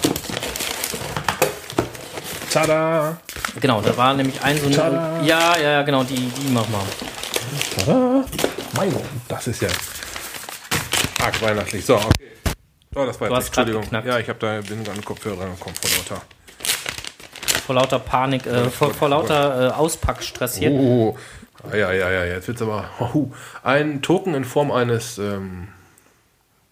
Tada! 2.57 3.19
Genau, 3.61 3.83
da 3.83 3.95
war 3.99 4.15
nämlich 4.15 4.41
ein 4.43 4.59
so 4.59 4.67
ein. 4.67 4.73
Tada. 4.73 5.21
Ja, 5.23 5.59
ja, 5.59 5.71
ja, 5.71 5.83
genau, 5.83 6.05
die, 6.05 6.15
die 6.15 6.51
mach 6.51 6.67
mal. 6.69 6.83
Tada! 7.77 8.25
Mein 8.75 8.93
Gott, 8.93 9.03
das 9.29 9.47
ist 9.49 9.61
ja 9.61 9.69
arg 11.23 11.43
weihnachtlich. 11.43 11.85
So, 11.85 11.97
okay. 11.97 12.33
Oh, 12.95 13.05
das 13.05 13.21
war 13.21 13.29
Du 13.29 13.35
jetzt 13.35 13.49
Entschuldigung. 13.49 13.85
Ja, 13.93 14.19
ich 14.19 14.29
habe 14.31 14.39
da 14.39 14.61
bin 14.63 14.79
an 14.79 14.85
den 14.85 15.05
Kopfhörer 15.05 15.43
rangekommen 15.43 15.75
vor 15.75 15.91
lauter. 15.91 16.23
Vor 17.67 17.75
lauter 17.75 17.99
Panik, 17.99 18.47
äh, 18.47 18.71
vor, 18.71 18.95
vor 18.95 19.11
lauter 19.11 19.69
äh, 19.69 19.73
Auspackstress 19.73 20.57
hier. 20.57 20.71
Oh, 20.71 21.19
ja, 21.73 21.93
ja, 21.93 22.11
ja, 22.11 22.25
jetzt 22.25 22.49
wird's 22.49 22.63
aber. 22.63 22.89
Oh, 23.01 23.29
ein 23.65 24.01
Token 24.01 24.35
in 24.35 24.45
Form 24.47 24.71
eines 24.71 25.19
ähm, 25.19 25.69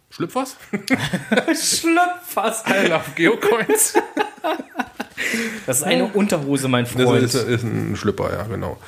Schlüpfers? 0.09 0.57
Schlüpfers. 1.47 2.65
I 2.69 2.87
love 2.87 3.11
Geocoins. 3.17 3.95
Das 5.67 5.79
ist 5.79 5.83
eine 5.85 6.07
Unterhose, 6.07 6.69
mein 6.69 6.85
Das 6.85 6.93
Freund. 6.93 7.23
ist, 7.23 7.35
ist 7.35 7.63
ein 7.63 7.97
Schlüpper, 7.97 8.33
ja, 8.33 8.43
genau. 8.45 8.79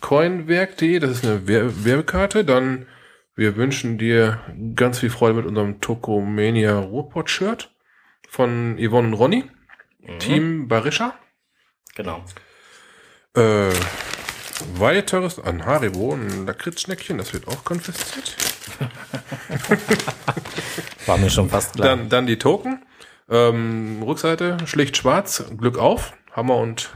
Coinwerk.de, 0.00 0.98
das 0.98 1.10
ist 1.12 1.24
eine 1.24 1.46
Wer 1.46 1.84
Werbekarte. 1.84 2.44
Dann, 2.44 2.86
wir 3.34 3.56
wünschen 3.56 3.98
dir 3.98 4.40
ganz 4.74 4.98
viel 4.98 5.10
Freude 5.10 5.34
mit 5.34 5.46
unserem 5.46 5.80
Tokomania 5.80 6.78
Ruhrpott-Shirt 6.78 7.70
von 8.28 8.78
Yvonne 8.78 9.08
und 9.08 9.14
Ronny. 9.14 9.44
Team 10.18 10.68
Barischa. 10.68 11.14
Genau. 11.94 12.24
Äh, 13.34 13.70
weiteres 14.74 15.38
an 15.38 15.64
Haribo, 15.64 16.14
ein 16.14 16.46
Lakritzschneckchen, 16.46 17.18
das 17.18 17.32
wird 17.32 17.48
auch 17.48 17.64
konfisziert. 17.64 18.36
War 21.06 21.18
mir 21.18 21.30
schon 21.30 21.48
fast 21.48 21.74
klar. 21.74 21.88
Dann, 21.88 22.08
dann 22.08 22.26
die 22.26 22.38
Token. 22.38 22.84
Ähm, 23.32 24.02
Rückseite, 24.02 24.58
schlicht 24.66 24.98
schwarz, 24.98 25.42
Glück 25.56 25.78
auf. 25.78 26.12
Hammer 26.32 26.56
und, 26.56 26.90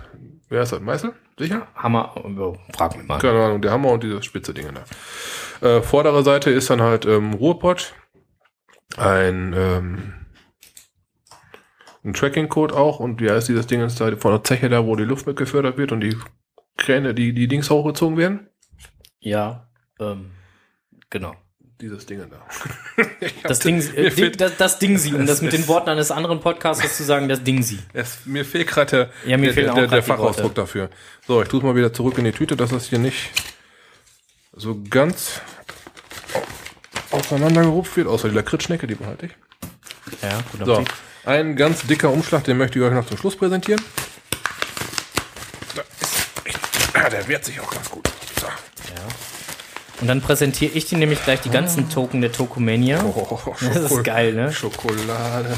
wer 0.50 0.62
ist 0.62 0.72
das, 0.72 0.80
Meißel? 0.80 1.14
Sicher? 1.38 1.66
Hammer. 1.74 2.14
Oh, 2.16 2.56
frag 2.76 2.94
mich 2.96 3.06
mal. 3.06 3.18
Keine 3.18 3.42
Ahnung, 3.42 3.62
der 3.62 3.70
Hammer 3.70 3.90
und 3.90 4.02
diese 4.02 4.22
spitze 4.22 4.52
Dinge 4.52 4.72
da. 4.72 5.66
Äh, 5.66 5.82
vordere 5.82 6.22
Seite 6.22 6.50
ist 6.50 6.68
dann 6.68 6.82
halt 6.82 7.06
ähm, 7.06 7.32
Ruhrpott. 7.32 7.94
Ein, 8.98 9.54
ähm, 9.56 10.14
ein 12.04 12.12
Tracking-Code 12.12 12.74
auch 12.74 13.00
und 13.00 13.20
wie 13.20 13.30
heißt 13.30 13.48
dieses 13.48 13.66
Ding 13.66 13.80
jetzt 13.80 14.00
da 14.00 14.14
von 14.16 14.32
der 14.32 14.44
Zeche 14.44 14.68
da, 14.68 14.84
wo 14.84 14.94
die 14.94 15.04
Luft 15.04 15.26
mit 15.26 15.36
gefördert 15.36 15.78
wird 15.78 15.90
und 15.90 16.00
die 16.00 16.16
Kräne, 16.76 17.14
die, 17.14 17.32
die 17.32 17.48
Dings 17.48 17.70
hochgezogen 17.70 18.18
werden? 18.18 18.48
Ja, 19.20 19.68
ähm, 19.98 20.32
genau. 21.08 21.34
Dieses 21.80 22.06
Ding 22.06 22.24
da. 22.30 23.04
Das 23.42 23.58
Ding, 23.58 23.80
äh, 23.80 24.04
Ding 24.04 24.10
fehlt- 24.12 24.40
das, 24.40 24.56
das 24.56 24.78
Ding 24.78 24.96
sie, 24.98 25.12
um 25.14 25.26
das 25.26 25.42
mit 25.42 25.52
es- 25.52 25.60
den 25.60 25.68
Worten 25.68 25.90
eines 25.90 26.10
anderen 26.10 26.40
Podcasters 26.40 26.96
zu 26.96 27.04
sagen, 27.04 27.28
das 27.28 27.42
Ding 27.44 27.62
sie. 27.62 27.78
Es, 27.92 28.18
mir 28.24 28.44
fehlt 28.44 28.66
gerade 28.68 28.90
der, 29.24 29.30
Ja, 29.30 29.36
mir 29.36 29.52
der, 29.52 29.74
der, 29.74 29.86
der 29.86 30.02
Fachausdruck 30.02 30.54
dafür. 30.54 30.88
So, 31.26 31.42
ich 31.42 31.48
tue 31.48 31.60
es 31.60 31.64
mal 31.64 31.76
wieder 31.76 31.92
zurück 31.92 32.16
in 32.18 32.24
die 32.24 32.32
Tüte, 32.32 32.56
dass 32.56 32.70
das 32.70 32.86
hier 32.88 32.98
nicht 32.98 33.30
so 34.54 34.80
ganz 34.88 35.40
auseinandergerupft 37.10 37.96
wird, 37.96 38.08
außer 38.08 38.28
die 38.30 38.34
Lakritzschnecke, 38.34 38.86
die 38.86 38.94
behalte 38.94 39.26
ich. 39.26 39.32
Ja, 40.22 40.42
gut 40.52 40.64
So, 40.66 40.84
ein 41.24 41.56
ganz 41.56 41.82
dicker 41.86 42.10
Umschlag, 42.10 42.44
den 42.44 42.56
möchte 42.56 42.78
ich 42.78 42.84
euch 42.84 42.92
noch 42.92 43.06
zum 43.06 43.18
Schluss 43.18 43.36
präsentieren. 43.36 43.82
Da 45.74 45.82
ist 45.82 46.46
echt, 46.46 46.58
ah, 46.94 47.08
der 47.10 47.28
wehrt 47.28 47.44
sich 47.44 47.60
auch 47.60 47.70
ganz 47.70 47.90
gut. 47.90 48.08
Und 50.00 50.08
dann 50.08 50.20
präsentiere 50.20 50.72
ich 50.72 50.84
dir 50.84 50.98
nämlich 50.98 51.22
gleich 51.24 51.40
die 51.40 51.50
ganzen 51.50 51.88
Token 51.88 52.20
der 52.20 52.30
Tokomania. 52.30 53.02
Oh, 53.04 53.54
Das 53.60 53.90
ist 53.90 54.04
geil, 54.04 54.34
ne? 54.34 54.52
Schokolade. 54.52 55.56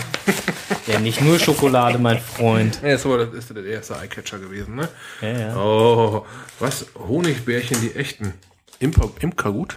Ja, 0.87 1.01
nicht 1.01 1.21
nur 1.21 1.39
Schokolade, 1.39 1.99
mein 1.99 2.21
Freund. 2.21 2.81
Ja, 2.83 2.97
so, 2.99 3.17
das 3.17 3.35
ist 3.35 3.55
der 3.55 3.65
erste 3.65 3.97
Eyecatcher 3.97 4.39
gewesen, 4.39 4.77
ne? 4.77 4.89
Ja, 5.21 5.29
ja. 5.39 5.57
Oh, 5.57 6.25
was? 6.61 6.87
Honigbärchen, 6.97 7.81
die 7.81 7.95
echten. 7.97 8.35
Imper, 8.79 9.11
Imkergut? 9.21 9.77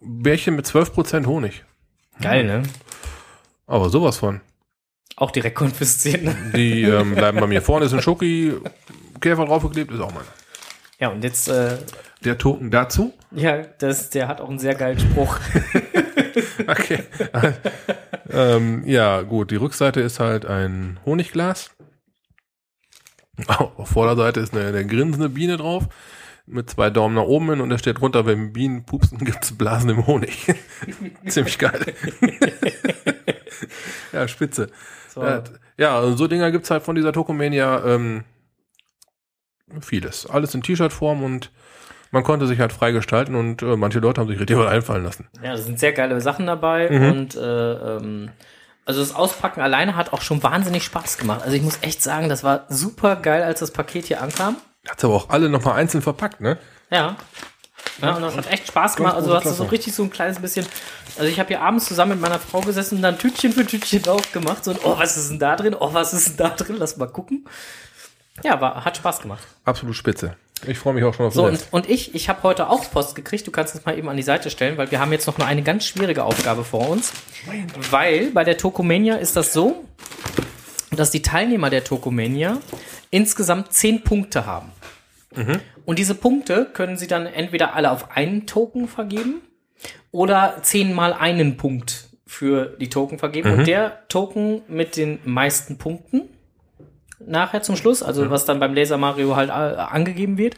Bärchen 0.00 0.54
mit 0.56 0.66
12% 0.66 1.26
Honig. 1.26 1.64
Geil, 2.20 2.44
ne? 2.44 2.62
Aber 3.66 3.88
sowas 3.88 4.18
von. 4.18 4.40
Auch 5.16 5.30
direkt 5.30 5.56
konfisziert. 5.56 6.22
Ne? 6.22 6.36
Die 6.54 6.82
ähm, 6.82 7.14
bleiben 7.14 7.40
bei 7.40 7.46
mir. 7.46 7.62
Vorne 7.62 7.86
ist 7.86 7.92
ein 7.92 8.02
Schoki-Käfer 8.02 9.46
draufgeklebt, 9.46 9.92
ist 9.92 10.00
auch 10.00 10.12
meiner. 10.12 10.26
Ja, 11.00 11.08
und 11.08 11.24
jetzt, 11.24 11.48
äh, 11.48 11.78
Der 12.24 12.38
Token 12.38 12.70
dazu. 12.70 13.12
ja, 13.30 13.62
das, 13.78 14.10
der 14.10 14.28
hat 14.28 14.40
auch 14.40 14.48
einen 14.48 14.58
sehr 14.58 14.74
geilen 14.74 14.98
Spruch. 14.98 15.38
Okay. 16.68 17.02
ähm, 18.30 18.84
ja, 18.86 19.22
gut. 19.22 19.50
Die 19.50 19.56
Rückseite 19.56 20.00
ist 20.00 20.20
halt 20.20 20.46
ein 20.46 21.00
Honigglas. 21.04 21.70
Auf 23.48 23.88
Vorderseite 23.88 24.38
ist 24.40 24.54
eine, 24.54 24.68
eine 24.68 24.86
grinsende 24.86 25.28
Biene 25.28 25.56
drauf. 25.56 25.88
Mit 26.46 26.70
zwei 26.70 26.88
Daumen 26.90 27.16
nach 27.16 27.24
oben 27.24 27.50
hin 27.50 27.60
und 27.60 27.70
da 27.70 27.78
steht 27.78 28.00
drunter, 28.00 28.26
wenn 28.26 28.52
Bienen 28.52 28.84
pupsen, 28.84 29.18
gibt's 29.24 29.56
Blasen 29.56 29.90
im 29.90 30.06
Honig. 30.06 30.54
Ziemlich 31.26 31.58
geil. 31.58 31.80
ja, 34.12 34.28
spitze. 34.28 34.68
So. 35.08 35.22
Ja, 35.24 35.42
ja, 35.78 36.12
so 36.12 36.26
Dinger 36.28 36.50
gibt's 36.52 36.70
halt 36.70 36.84
von 36.84 36.94
dieser 36.94 37.12
Tokomania 37.12 37.84
ähm, 37.84 38.24
vieles. 39.80 40.26
Alles 40.28 40.54
in 40.54 40.62
T-Shirt-Form 40.62 41.22
und 41.22 41.50
man 42.12 42.24
konnte 42.24 42.46
sich 42.46 42.58
halt 42.58 42.72
frei 42.72 42.90
gestalten 42.92 43.34
und 43.36 43.62
äh, 43.62 43.76
manche 43.76 44.00
Leute 44.00 44.20
haben 44.20 44.28
sich 44.28 44.40
richtig 44.40 44.56
was 44.58 44.66
einfallen 44.66 45.04
lassen. 45.04 45.28
Ja, 45.42 45.52
da 45.52 45.56
sind 45.58 45.78
sehr 45.78 45.92
geile 45.92 46.20
Sachen 46.20 46.46
dabei 46.46 46.88
Mhm. 46.90 47.10
und 47.12 47.36
äh, 47.36 47.72
ähm, 47.96 48.30
also 48.84 49.00
das 49.00 49.14
Auspacken 49.14 49.60
alleine 49.60 49.94
hat 49.94 50.12
auch 50.12 50.22
schon 50.22 50.42
wahnsinnig 50.42 50.82
Spaß 50.84 51.18
gemacht. 51.18 51.42
Also 51.44 51.54
ich 51.56 51.62
muss 51.62 51.78
echt 51.82 52.02
sagen, 52.02 52.28
das 52.28 52.42
war 52.42 52.64
super 52.68 53.14
geil, 53.16 53.42
als 53.44 53.60
das 53.60 53.70
Paket 53.70 54.06
hier 54.06 54.20
ankam. 54.20 54.56
Hat's 54.88 55.04
aber 55.04 55.14
auch 55.14 55.28
alle 55.30 55.48
nochmal 55.48 55.74
einzeln 55.74 56.02
verpackt, 56.02 56.40
ne? 56.40 56.58
Ja. 56.90 57.16
Ja, 58.02 58.14
und 58.16 58.22
das 58.22 58.36
hat 58.36 58.50
echt 58.50 58.66
Spaß 58.68 58.96
gemacht. 58.96 59.14
Also 59.14 59.28
große 59.30 59.36
hast 59.48 59.58
du 59.58 59.64
so 59.64 59.70
richtig 59.70 59.94
so 59.94 60.02
ein 60.02 60.10
kleines 60.10 60.38
bisschen. 60.40 60.66
Also 61.18 61.30
ich 61.30 61.38
habe 61.38 61.48
hier 61.48 61.60
abends 61.62 61.86
zusammen 61.86 62.12
mit 62.12 62.20
meiner 62.20 62.38
Frau 62.38 62.60
gesessen 62.60 62.96
und 62.96 63.02
dann 63.02 63.18
Tütchen 63.18 63.52
für 63.52 63.64
Tütchen 63.64 64.06
aufgemacht. 64.08 64.64
So, 64.64 64.74
oh, 64.84 64.98
was 64.98 65.16
ist 65.16 65.30
denn 65.30 65.38
da 65.38 65.54
drin? 65.56 65.76
Oh, 65.78 65.92
was 65.94 66.12
ist 66.12 66.30
denn 66.30 66.36
da 66.38 66.48
drin? 66.50 66.76
Lass 66.78 66.96
mal 66.96 67.06
gucken. 67.08 67.46
Ja, 68.44 68.60
war, 68.60 68.84
hat 68.84 68.96
Spaß 68.96 69.20
gemacht. 69.20 69.42
Absolut 69.64 69.96
spitze. 69.96 70.36
Ich 70.66 70.78
freue 70.78 70.92
mich 70.94 71.04
auch 71.04 71.14
schon 71.14 71.26
auf 71.26 71.34
So, 71.34 71.46
und, 71.46 71.66
und 71.70 71.88
ich, 71.88 72.14
ich 72.14 72.28
habe 72.28 72.42
heute 72.42 72.68
auch 72.68 72.90
Post 72.90 73.14
gekriegt. 73.14 73.46
Du 73.46 73.50
kannst 73.50 73.74
es 73.74 73.84
mal 73.86 73.96
eben 73.96 74.08
an 74.08 74.16
die 74.16 74.22
Seite 74.22 74.50
stellen, 74.50 74.76
weil 74.76 74.90
wir 74.90 75.00
haben 75.00 75.12
jetzt 75.12 75.26
noch 75.26 75.38
mal 75.38 75.46
eine 75.46 75.62
ganz 75.62 75.86
schwierige 75.86 76.24
Aufgabe 76.24 76.64
vor 76.64 76.88
uns. 76.88 77.12
Weil 77.90 78.30
bei 78.32 78.44
der 78.44 78.58
Tokomania 78.58 79.16
ist 79.16 79.36
das 79.36 79.52
so, 79.52 79.84
dass 80.90 81.10
die 81.10 81.22
Teilnehmer 81.22 81.70
der 81.70 81.84
Tokomania 81.84 82.58
insgesamt 83.10 83.72
zehn 83.72 84.02
Punkte 84.02 84.44
haben. 84.44 84.72
Und 85.86 85.98
diese 85.98 86.14
Punkte 86.14 86.66
können 86.72 86.96
sie 86.96 87.06
dann 87.06 87.26
entweder 87.26 87.74
alle 87.74 87.90
auf 87.90 88.10
einen 88.10 88.46
Token 88.46 88.86
vergeben 88.88 89.40
oder 90.10 90.58
zehnmal 90.62 91.12
einen 91.14 91.56
Punkt 91.56 92.08
für 92.26 92.76
die 92.80 92.90
Token 92.90 93.18
vergeben. 93.18 93.52
Und 93.52 93.66
der 93.66 94.06
Token 94.08 94.62
mit 94.68 94.96
den 94.96 95.20
meisten 95.24 95.78
Punkten 95.78 96.28
nachher 97.30 97.62
zum 97.62 97.76
Schluss, 97.76 98.02
also 98.02 98.28
was 98.30 98.44
dann 98.44 98.60
beim 98.60 98.74
Laser 98.74 98.98
Mario 98.98 99.36
halt 99.36 99.48
äh, 99.48 99.52
angegeben 99.52 100.36
wird, 100.36 100.56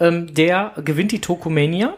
ähm, 0.00 0.34
der 0.34 0.72
gewinnt 0.84 1.12
die 1.12 1.20
Tokomania 1.20 1.94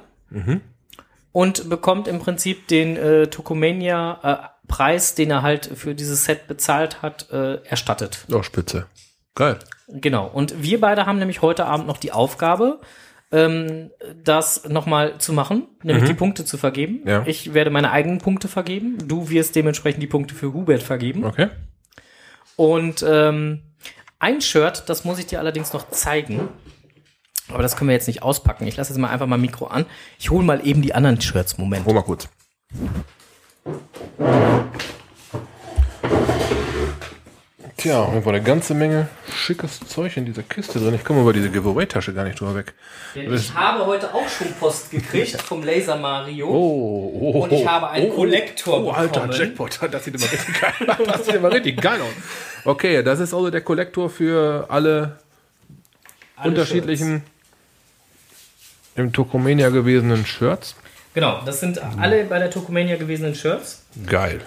und 1.33 1.71
bekommt 1.71 2.09
im 2.09 2.19
Prinzip 2.19 2.69
den 2.69 2.97
äh, 2.97 3.27
Tokomania 3.29 4.19
äh, 4.23 4.69
Preis, 4.69 5.15
den 5.15 5.31
er 5.31 5.43
halt 5.43 5.71
für 5.75 5.95
dieses 5.95 6.25
Set 6.25 6.47
bezahlt 6.47 7.01
hat, 7.01 7.31
äh, 7.33 7.63
erstattet. 7.65 8.27
Oh, 8.31 8.43
spitze. 8.43 8.87
Geil. 9.35 9.59
Genau. 9.89 10.27
Und 10.27 10.63
wir 10.63 10.81
beide 10.81 11.07
haben 11.07 11.19
nämlich 11.19 11.41
heute 11.41 11.65
Abend 11.65 11.87
noch 11.87 11.97
die 11.97 12.13
Aufgabe, 12.13 12.81
ähm, 13.31 13.91
das 14.23 14.69
nochmal 14.69 15.19
zu 15.19 15.33
machen, 15.33 15.69
nämlich 15.83 16.05
die 16.05 16.15
Punkte 16.15 16.45
zu 16.45 16.59
vergeben. 16.59 17.03
Ja. 17.07 17.25
Ich 17.27 17.55
werde 17.55 17.71
meine 17.71 17.91
eigenen 17.91 18.19
Punkte 18.19 18.49
vergeben. 18.49 18.99
Du 19.07 19.31
wirst 19.31 19.57
dementsprechend 19.57 20.03
die 20.03 20.07
Punkte 20.07 20.35
für 20.35 20.53
Hubert 20.53 20.83
vergeben. 20.83 21.25
Okay. 21.25 21.49
Und 22.57 23.05
ähm, 23.07 23.63
ein 24.19 24.41
Shirt, 24.41 24.85
das 24.87 25.05
muss 25.05 25.19
ich 25.19 25.27
dir 25.27 25.39
allerdings 25.39 25.73
noch 25.73 25.91
zeigen. 25.91 26.49
Aber 27.49 27.63
das 27.63 27.77
können 27.77 27.89
wir 27.89 27.95
jetzt 27.95 28.09
nicht 28.09 28.23
auspacken. 28.23 28.67
Ich 28.67 28.77
lasse 28.77 28.93
jetzt 28.93 28.99
mal 28.99 29.09
einfach 29.09 29.27
mal 29.27 29.39
Mikro 29.39 29.67
an. 29.67 29.87
Ich 30.19 30.31
hole 30.31 30.45
mal 30.45 30.67
eben 30.67 30.83
die 30.83 30.95
anderen 30.95 31.21
Shirts. 31.21 31.57
Moment. 31.57 31.87
Hol 31.87 31.95
mal 31.95 32.03
kurz. 32.03 32.29
Tja, 37.79 38.09
jeden 38.09 38.25
Fall 38.25 38.35
eine 38.35 38.43
ganze 38.43 38.75
Menge 38.75 39.09
schickes 39.33 39.79
Zeug 39.87 40.17
in 40.17 40.27
dieser 40.27 40.43
Kiste 40.43 40.81
drin. 40.81 40.95
Ich 40.95 41.05
komme 41.05 41.21
über 41.21 41.33
diese 41.33 41.49
Giveaway-Tasche 41.49 42.13
gar 42.13 42.25
nicht 42.25 42.41
drüber 42.41 42.57
weg. 42.57 42.75
Denn 43.15 43.33
ich 43.33 43.55
habe 43.55 43.87
heute 43.87 44.13
auch 44.13 44.29
schon 44.29 44.53
Post 44.55 44.91
gekriegt 44.91 45.41
vom 45.41 45.63
Laser 45.63 45.95
Mario. 45.95 46.49
Oh, 46.49 47.21
oh, 47.21 47.43
Und 47.45 47.53
ich 47.53 47.65
habe 47.65 47.89
einen 47.91 48.11
oh, 48.11 48.17
Kollektor 48.17 48.85
Oh, 48.85 48.91
alter 48.91 49.21
bekommen. 49.21 49.39
Jackpot, 49.39 49.79
das 49.93 50.05
sieht 50.05 50.17
immer 50.17 50.25
richtig 50.25 50.61
geil 50.61 50.91
aus. 50.91 51.07
Das 51.07 51.27
sieht 51.27 51.35
immer 51.37 51.53
richtig 51.53 51.81
geil 51.81 52.01
aus. 52.01 52.09
Okay, 52.65 53.01
das 53.05 53.21
ist 53.21 53.33
also 53.33 53.49
der 53.49 53.61
Kollektor 53.61 54.11
für 54.11 54.67
alle, 54.69 55.19
Alle 56.35 56.51
unterschiedlichen 56.51 57.23
im 58.97 59.13
Tokomania 59.13 59.69
gewesenen 59.69 60.27
Shirts. 60.27 60.71
Shirts. 60.71 60.89
Genau, 61.15 61.43
das 61.45 61.61
sind 61.61 61.81
alle 61.99 62.25
bei 62.25 62.41
der 62.41 62.51
Tokomania 62.51 62.97
gewesenen 62.97 63.37
Shirts. 63.37 63.85
Geil. 64.07 64.41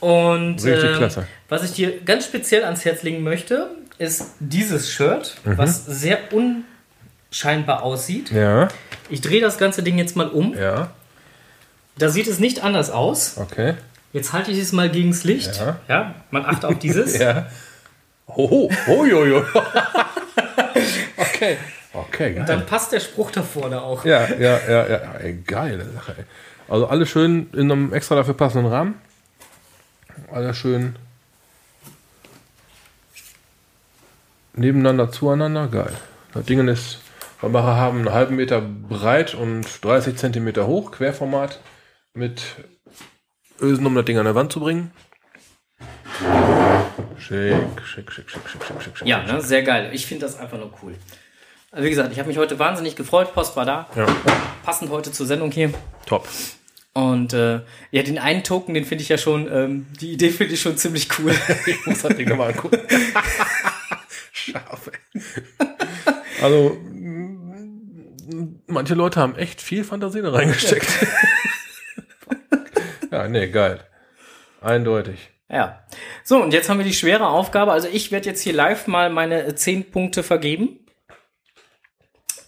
Und 0.00 0.64
ähm, 0.64 1.08
was 1.48 1.64
ich 1.64 1.72
dir 1.72 2.00
ganz 2.00 2.24
speziell 2.26 2.64
ans 2.64 2.84
Herz 2.84 3.02
legen 3.02 3.22
möchte, 3.22 3.70
ist 3.98 4.26
dieses 4.38 4.90
Shirt, 4.92 5.36
Mhm. 5.44 5.58
was 5.58 5.84
sehr 5.86 6.18
unscheinbar 6.32 7.82
aussieht. 7.82 8.30
Ja, 8.30 8.68
Ich 9.10 9.20
drehe 9.20 9.40
das 9.40 9.58
ganze 9.58 9.82
Ding 9.82 9.98
jetzt 9.98 10.14
mal 10.16 10.28
um. 10.28 10.54
ja, 10.54 10.90
Da 11.98 12.08
sieht 12.10 12.28
es 12.28 12.38
nicht 12.38 12.62
anders 12.62 12.90
aus. 12.90 13.36
okay. 13.38 13.74
Jetzt 14.12 14.32
halte 14.32 14.50
ich 14.52 14.58
es 14.58 14.72
mal 14.72 14.88
gegens 14.90 15.24
Licht. 15.24 15.60
Ja. 15.88 16.14
man 16.30 16.44
achte 16.46 16.68
auf 16.68 16.78
dieses. 16.78 17.18
Ja. 17.18 17.46
Oh, 18.26 18.70
oh, 18.88 19.04
jo, 19.06 19.24
jo. 19.24 19.42
okay. 21.16 21.56
Okay, 21.92 22.34
geil. 22.34 22.44
Dann 22.46 22.66
passt 22.66 22.92
der 22.92 23.00
Spruch 23.00 23.30
da 23.30 23.42
vorne 23.42 23.80
auch. 23.82 24.04
Ja, 24.04 24.28
ja, 24.38 24.58
ja, 24.68 24.86
ja. 24.88 25.14
Ey, 25.20 25.38
geile 25.46 25.84
Sache, 25.90 26.14
ey. 26.18 26.24
Also 26.68 26.86
alles 26.86 27.08
schön 27.08 27.48
in 27.54 27.72
einem 27.72 27.92
extra 27.94 28.14
dafür 28.14 28.34
passenden 28.34 28.70
Rahmen. 28.70 28.94
Alles 30.30 30.56
schön 30.56 30.96
nebeneinander, 34.58 35.10
zueinander. 35.10 35.68
Geil. 35.68 35.92
Das 36.34 36.44
Ding 36.44 36.66
ist, 36.68 37.00
wir 37.40 37.62
haben 37.62 37.98
einen 37.98 38.12
halben 38.12 38.36
Meter 38.36 38.60
breit 38.60 39.34
und 39.34 39.66
30 39.84 40.16
Zentimeter 40.16 40.66
hoch, 40.66 40.92
Querformat, 40.92 41.60
mit 42.12 42.42
Ösen, 43.60 43.86
um 43.86 43.94
das 43.94 44.04
Ding 44.04 44.18
an 44.18 44.24
der 44.24 44.34
Wand 44.34 44.52
zu 44.52 44.60
bringen. 44.60 44.90
Schick, 47.18 47.54
schick, 47.84 48.10
schick, 48.12 48.30
schick, 48.30 48.48
schick, 48.48 48.62
schick, 48.82 48.98
schick. 48.98 49.06
Ja, 49.06 49.22
ne? 49.22 49.40
sehr 49.40 49.62
geil. 49.62 49.90
Ich 49.92 50.06
finde 50.06 50.26
das 50.26 50.38
einfach 50.38 50.58
nur 50.58 50.72
cool. 50.82 50.94
Also 51.70 51.84
wie 51.84 51.90
gesagt, 51.90 52.12
ich 52.12 52.18
habe 52.18 52.28
mich 52.28 52.38
heute 52.38 52.58
wahnsinnig 52.58 52.96
gefreut. 52.96 53.34
Post 53.34 53.56
war 53.56 53.66
da. 53.66 53.88
Ja, 53.94 54.06
Passend 54.64 54.90
heute 54.90 55.12
zur 55.12 55.26
Sendung 55.26 55.50
hier. 55.50 55.72
top. 56.06 56.26
Und 56.98 57.32
äh, 57.32 57.60
ja, 57.92 58.02
den 58.02 58.18
einen 58.18 58.42
Token, 58.42 58.74
den 58.74 58.84
finde 58.84 59.02
ich 59.02 59.08
ja 59.08 59.18
schon, 59.18 59.48
ähm, 59.52 59.86
die 60.00 60.14
Idee 60.14 60.30
finde 60.30 60.54
ich 60.54 60.60
schon 60.60 60.76
ziemlich 60.76 61.08
cool. 61.20 61.32
Ich 61.66 61.86
muss 61.86 62.02
das 62.02 62.16
Ding 62.16 62.28
nochmal 62.28 62.50
angucken. 62.50 62.76
Scharf. 64.32 64.90
Also, 66.42 66.76
manche 68.66 68.94
Leute 68.94 69.20
haben 69.20 69.36
echt 69.36 69.62
viel 69.62 69.84
Fantasie 69.84 70.22
da 70.22 70.32
reingesteckt. 70.32 70.88
ja, 73.12 73.28
nee, 73.28 73.46
geil. 73.46 73.78
Eindeutig. 74.60 75.30
ja. 75.48 75.84
So, 76.24 76.42
und 76.42 76.52
jetzt 76.52 76.68
haben 76.68 76.78
wir 76.78 76.84
die 76.84 76.94
schwere 76.94 77.28
Aufgabe. 77.28 77.70
Also 77.70 77.86
ich 77.86 78.10
werde 78.10 78.28
jetzt 78.28 78.42
hier 78.42 78.54
live 78.54 78.88
mal 78.88 79.08
meine 79.08 79.54
10 79.54 79.92
Punkte 79.92 80.24
vergeben. 80.24 80.80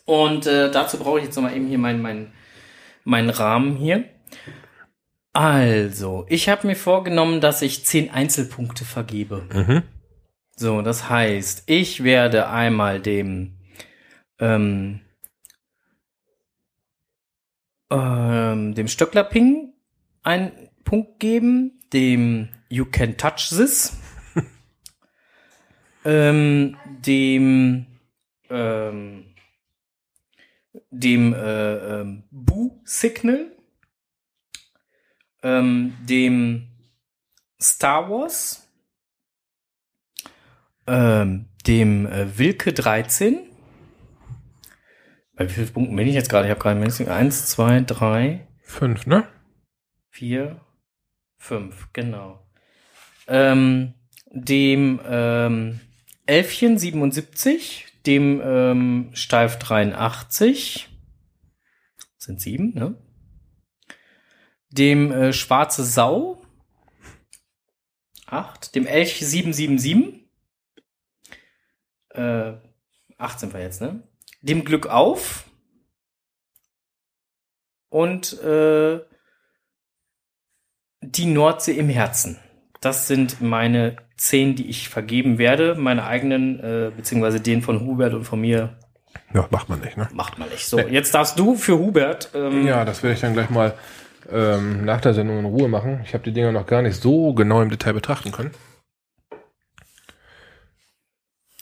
Und 0.06 0.48
äh, 0.48 0.72
dazu 0.72 0.98
brauche 0.98 1.20
ich 1.20 1.26
jetzt 1.26 1.36
nochmal 1.36 1.54
eben 1.54 1.68
hier 1.68 1.78
meinen 1.78 2.02
mein, 2.02 2.32
meinen 3.04 3.30
Rahmen 3.30 3.76
hier. 3.76 4.06
Also, 5.32 6.26
ich 6.28 6.48
habe 6.48 6.66
mir 6.66 6.76
vorgenommen, 6.76 7.40
dass 7.40 7.62
ich 7.62 7.84
10 7.84 8.10
Einzelpunkte 8.10 8.84
vergebe. 8.84 9.46
Mhm. 9.52 9.82
So, 10.56 10.82
das 10.82 11.08
heißt, 11.08 11.64
ich 11.66 12.02
werde 12.02 12.48
einmal 12.48 13.00
dem 13.00 13.56
ähm, 14.38 15.00
ähm, 17.90 18.74
dem 18.74 18.88
Stöcklerping 18.88 19.72
einen 20.22 20.52
Punkt 20.84 21.20
geben, 21.20 21.80
dem 21.92 22.48
You 22.68 22.86
Can 22.86 23.16
Touch 23.16 23.50
This, 23.50 23.96
ähm, 26.04 26.76
dem 27.06 27.86
ähm, 28.48 29.34
dem 30.90 31.34
äh, 31.34 32.00
ähm, 32.00 32.24
Boo 32.30 32.80
Signal, 32.84 33.56
ähm, 35.42 35.94
dem 36.02 36.68
Star 37.60 38.10
Wars, 38.10 38.68
ähm, 40.86 41.46
dem 41.66 42.06
äh, 42.06 42.38
Wilke 42.38 42.72
13. 42.72 43.38
Bei 45.34 45.48
wie 45.48 45.52
vielen 45.52 45.72
Punkten 45.72 45.96
bin 45.96 46.08
ich 46.08 46.14
jetzt 46.14 46.28
gerade? 46.28 46.46
Ich 46.46 46.50
habe 46.50 46.60
gerade 46.60 46.78
mindestens 46.78 47.08
1, 47.08 47.46
2, 47.46 47.80
3, 47.82 48.46
Fünf, 48.70 49.04
ne? 49.04 49.26
4, 50.10 50.60
5, 51.38 51.88
genau. 51.92 52.46
Ähm, 53.26 53.94
dem 54.30 55.00
ähm, 55.04 55.80
Elfchen 56.24 56.78
77, 56.78 57.88
dem 58.06 58.40
ähm, 58.44 59.10
Steif 59.12 59.58
83, 59.58 60.88
sind 62.16 62.40
sieben, 62.40 62.74
ne? 62.74 62.94
Dem 64.70 65.10
äh, 65.12 65.32
Schwarze 65.32 65.84
Sau 65.84 66.42
8, 68.26 68.74
dem 68.74 68.86
Elch 68.86 69.18
777, 69.18 70.28
äh, 72.10 72.52
8 73.18 73.40
sind 73.40 73.52
wir 73.52 73.60
jetzt, 73.60 73.80
ne? 73.80 74.02
Dem 74.40 74.64
Glück 74.64 74.86
auf 74.86 75.44
und 77.88 78.40
äh, 78.42 79.00
die 81.02 81.26
Nordsee 81.26 81.72
im 81.72 81.88
Herzen. 81.88 82.38
Das 82.80 83.08
sind 83.08 83.40
meine 83.40 83.96
zehn, 84.16 84.54
die 84.54 84.68
ich 84.70 84.88
vergeben 84.88 85.38
werde. 85.38 85.74
Meine 85.74 86.04
eigenen, 86.04 86.60
äh, 86.60 86.92
beziehungsweise 86.96 87.40
den 87.40 87.62
von 87.62 87.80
Hubert 87.80 88.14
und 88.14 88.24
von 88.24 88.40
mir 88.40 88.78
Ja, 89.34 89.46
macht 89.50 89.68
man 89.68 89.80
nicht, 89.80 89.96
ne? 89.96 90.08
macht 90.12 90.38
man 90.38 90.48
nicht. 90.48 90.66
So, 90.66 90.78
jetzt 90.78 91.12
darfst 91.14 91.38
du 91.38 91.56
für 91.56 91.78
Hubert. 91.78 92.30
Ähm, 92.34 92.66
Ja, 92.66 92.84
das 92.84 93.02
werde 93.02 93.14
ich 93.14 93.20
dann 93.20 93.32
gleich 93.34 93.50
mal 93.50 93.76
ähm, 94.30 94.84
nach 94.84 95.00
der 95.00 95.14
Sendung 95.14 95.38
in 95.38 95.44
Ruhe 95.44 95.68
machen. 95.68 96.00
Ich 96.04 96.14
habe 96.14 96.24
die 96.24 96.32
Dinger 96.32 96.52
noch 96.52 96.66
gar 96.66 96.82
nicht 96.82 97.00
so 97.00 97.32
genau 97.34 97.62
im 97.62 97.70
Detail 97.70 97.92
betrachten 97.94 98.32
können. 98.32 98.50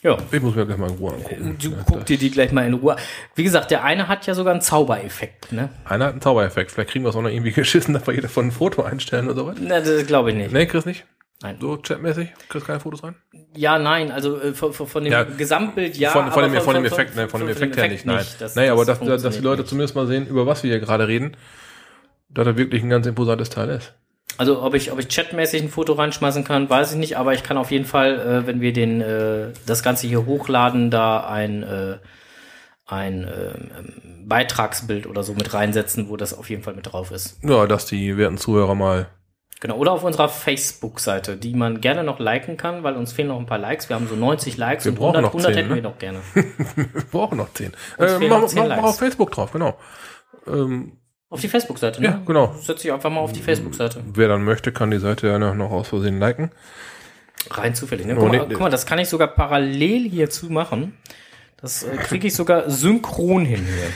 ja. 0.03 0.17
Ich 0.31 0.41
muss 0.41 0.55
mir 0.55 0.65
gleich 0.65 0.79
mal 0.79 0.91
in 0.91 0.97
Ruhe 0.97 1.13
angucken. 1.15 1.57
Du 1.61 1.71
Ja, 1.71 1.77
guck 1.87 2.07
dir 2.07 2.19
die 2.19 2.31
gleich 2.31 2.53
mal 2.53 2.65
in 2.67 2.75
Ruhe. 2.75 2.97
Wie 3.35 3.43
gesagt, 3.43 3.71
der 3.71 3.83
eine 3.85 4.07
hat 4.09 4.27
ja 4.27 4.35
sogar 4.35 4.53
einen 4.53 4.63
Zaubereffekt, 4.63 5.51
ne? 5.53 5.71
Einer 5.85 6.07
hat 6.07 6.13
einen 6.13 6.21
Zaubereffekt. 6.23 6.71
Vielleicht 6.71 6.91
kriegen 6.91 7.05
wir 7.05 7.09
es 7.11 7.17
auch 7.17 7.23
noch 7.23 7.31
irgendwie 7.31 7.53
geschissen, 7.53 7.95
dass 7.95 8.07
wir 8.07 8.15
jeder 8.15 8.29
von 8.29 8.47
ein 8.47 8.53
Foto 8.53 8.83
einstellen 8.83 9.27
oder 9.27 9.35
sowas. 9.37 9.57
Na, 9.61 9.81
das 9.81 10.07
glaube 10.07 10.31
ich 10.31 10.37
nicht. 10.37 10.53
Nee, 10.53 10.67
Chris 10.67 10.87
nicht? 10.87 11.05
Nein. 11.41 11.57
So 11.61 11.77
chatmäßig? 11.77 12.31
Kriegst 12.49 12.67
keine 12.67 12.81
Fotos 12.81 13.05
rein? 13.05 13.15
Ja, 13.55 13.79
nein, 13.79 14.11
also 14.11 14.41
äh, 14.41 14.55
von, 14.55 14.73
von, 14.73 14.89
von 14.89 15.05
dem 15.05 15.13
Ja, 15.13 15.23
Gesamtbild 15.23 15.97
ja. 15.97 16.11
von, 16.11 16.31
von, 16.33 16.45
aber 16.45 16.53
dem, 16.53 16.63
von, 16.63 16.75
dem 16.75 16.85
Effekt, 16.85 17.15
ne, 17.15 17.29
von 17.29 17.41
dem 17.41 17.49
Effekt 17.51 17.77
her 17.77 17.87
nicht, 17.89 18.05
nein. 18.07 18.25
Das- 18.41 18.57
aber 18.57 18.85
das 18.85 18.99
dass, 18.99 19.23
dass 19.23 19.37
die 19.37 19.43
Leute 19.43 19.63
nicht. 19.63 19.69
zumindest 19.69 19.95
mal 19.95 20.09
sehen, 20.09 20.27
über 20.27 20.47
was 20.47 20.65
wir 20.65 20.71
hier 20.71 20.81
gerade 20.81 21.07
reden, 21.07 21.37
dass 22.29 22.47
er 22.47 22.57
wirklich 22.57 22.83
ein 22.83 22.91
ganz 22.91 23.07
imposantes 23.07 23.51
Teil 23.51 23.71
ist. 23.71 23.95
Also 24.37 24.63
ob 24.63 24.75
ich, 24.75 24.93
ob 24.93 24.99
ich 25.01 25.09
chatmäßig 25.09 25.63
ein 25.63 25.69
Foto 25.69 25.95
reinschmeißen 25.95 26.45
kann, 26.45 26.71
weiß 26.71 26.93
ich 26.93 26.99
nicht, 26.99 27.17
aber 27.17 27.35
ich 27.35 27.43
kann 27.43 27.57
auf 27.57 27.71
jeden 27.71 27.87
Fall, 27.87 28.21
äh, 28.21 28.47
wenn 28.47 28.61
wir 28.61 28.73
den 28.73 29.01
äh, 29.01 29.49
das 29.67 29.83
Ganze 29.83 30.07
hier 30.07 30.27
hochladen, 30.27 30.91
da 30.91 31.27
ein, 31.27 31.63
äh, 31.65 31.99
ein 32.87 33.25
ähm, 33.25 34.27
Beitragsbild 34.29 35.07
oder 35.07 35.23
so 35.25 35.35
mit 35.35 35.53
reinsetzen, 35.55 36.09
wo 36.09 36.17
das 36.17 36.37
auf 36.39 36.51
jeden 36.51 36.63
Fall 36.63 36.75
mit 36.75 36.93
drauf 36.93 37.11
ist. 37.11 37.39
Ja, 37.43 37.67
dass 37.67 37.87
die 37.87 38.17
werten 38.17 38.39
Zuhörer 38.39 38.75
mal. 38.75 39.09
Genau. 39.61 39.77
Oder 39.77 39.91
auf 39.91 40.05
unserer 40.05 40.29
Facebook-Seite, 40.29 41.37
die 41.37 41.55
man 41.55 41.81
gerne 41.81 42.05
noch 42.05 42.21
liken 42.21 42.57
kann, 42.57 42.85
weil 42.85 42.95
uns 42.95 43.13
fehlen 43.13 43.29
noch 43.29 43.41
ein 43.41 43.47
paar 43.47 43.59
Likes. 43.59 43.89
Wir 43.89 43.97
haben 43.97 44.07
so 44.07 44.15
90 44.15 44.57
Likes 44.57 44.85
Wir 44.85 44.93
und 44.93 44.99
brauchen 44.99 45.17
100, 45.17 45.23
noch 45.35 45.41
100 45.41 45.53
10, 45.53 45.57
hätten 45.57 45.69
ne? 45.71 45.75
wir 45.75 45.83
noch 45.83 45.99
gerne. 45.99 46.21
Wir 46.35 47.05
brauchen 47.11 47.39
noch 47.39 47.53
zehn. 47.55 47.73
Uns 47.97 48.13
Äh, 48.13 48.19
fehlen 48.19 48.31
mach, 48.31 48.41
noch 48.41 48.49
10 48.49 48.69
mach, 48.69 48.77
mach 48.77 48.85
auf 48.85 48.99
Facebook 48.99 49.33
drauf, 49.33 49.51
genau. 49.51 49.77
Ähm, 50.47 50.93
Auf 51.31 51.41
die 51.41 51.49
Facebook-Seite, 51.49 52.01
ne? 52.01 52.09
Ja, 52.09 52.23
genau. 52.25 52.55
Setz 52.59 52.83
dich 52.83 52.93
einfach 52.93 53.11
mal 53.11 53.21
auf 53.21 53.33
die 53.33 53.43
Facebook-Seite. 53.43 54.03
wer 54.15 54.29
dann 54.29 54.45
möchte, 54.45 54.73
kann 54.73 54.91
die 54.91 54.99
Seite 54.99 55.27
ja 55.29 55.39
noch, 55.39 55.71
aus 55.71 55.89
Versehen 55.89 56.19
liken. 56.19 56.51
Rein 57.51 57.75
zufällig. 57.75 58.07
Ne? 58.07 58.17
Oh, 58.17 58.21
Guck, 58.21 58.29
mal, 58.29 58.39
nee, 58.47 58.55
guck 58.55 58.61
mal, 58.61 58.71
das 58.71 58.87
kann 58.87 58.99
ich 58.99 59.09
sogar 59.09 59.29
parallel 59.29 60.09
hierzu 60.09 60.51
machen. 60.51 60.97
Das 61.59 61.83
äh, 61.83 61.97
kriege 61.97 62.27
ich 62.27 62.35
sogar 62.35 62.71
synchron 62.71 63.45
hin 63.45 63.65
hier. 63.65 63.91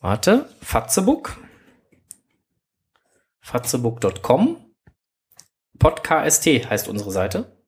Warte, 0.00 0.48
Fatzebook. 0.62 1.36
Fatzebook.com. 3.40 4.56
Podcast 5.78 6.46
heißt 6.46 6.88
unsere 6.88 7.10
Seite. 7.10 7.58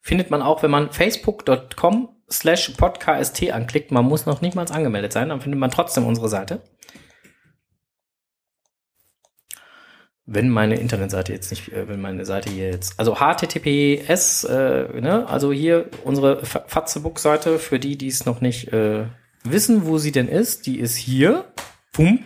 Findet 0.00 0.30
man 0.30 0.42
auch, 0.42 0.62
wenn 0.62 0.70
man 0.70 0.90
facebook.com 0.90 2.19
slash 2.32 2.70
podcast 2.70 3.42
anklickt. 3.50 3.90
Man 3.90 4.04
muss 4.04 4.26
noch 4.26 4.40
nicht 4.40 4.54
mal 4.54 4.70
angemeldet 4.70 5.12
sein, 5.12 5.28
dann 5.28 5.40
findet 5.40 5.60
man 5.60 5.70
trotzdem 5.70 6.06
unsere 6.06 6.28
Seite. 6.28 6.62
wenn 10.32 10.48
meine 10.48 10.76
Internetseite 10.76 11.32
jetzt 11.32 11.50
nicht, 11.50 11.72
äh, 11.72 11.88
wenn 11.88 12.00
meine 12.00 12.24
Seite 12.24 12.50
hier 12.50 12.70
jetzt, 12.70 12.98
also 12.98 13.16
HTTPS, 13.16 14.44
äh, 14.44 15.00
ne, 15.00 15.26
also 15.28 15.52
hier 15.52 15.86
unsere 16.04 16.44
Fatzebook-Seite 16.44 17.58
für 17.58 17.80
die, 17.80 17.98
die 17.98 18.06
es 18.06 18.26
noch 18.26 18.40
nicht 18.40 18.72
äh, 18.72 19.06
wissen, 19.42 19.86
wo 19.86 19.98
sie 19.98 20.12
denn 20.12 20.28
ist, 20.28 20.66
die 20.66 20.78
ist 20.78 20.94
hier. 20.94 21.46
Pump. 21.92 22.22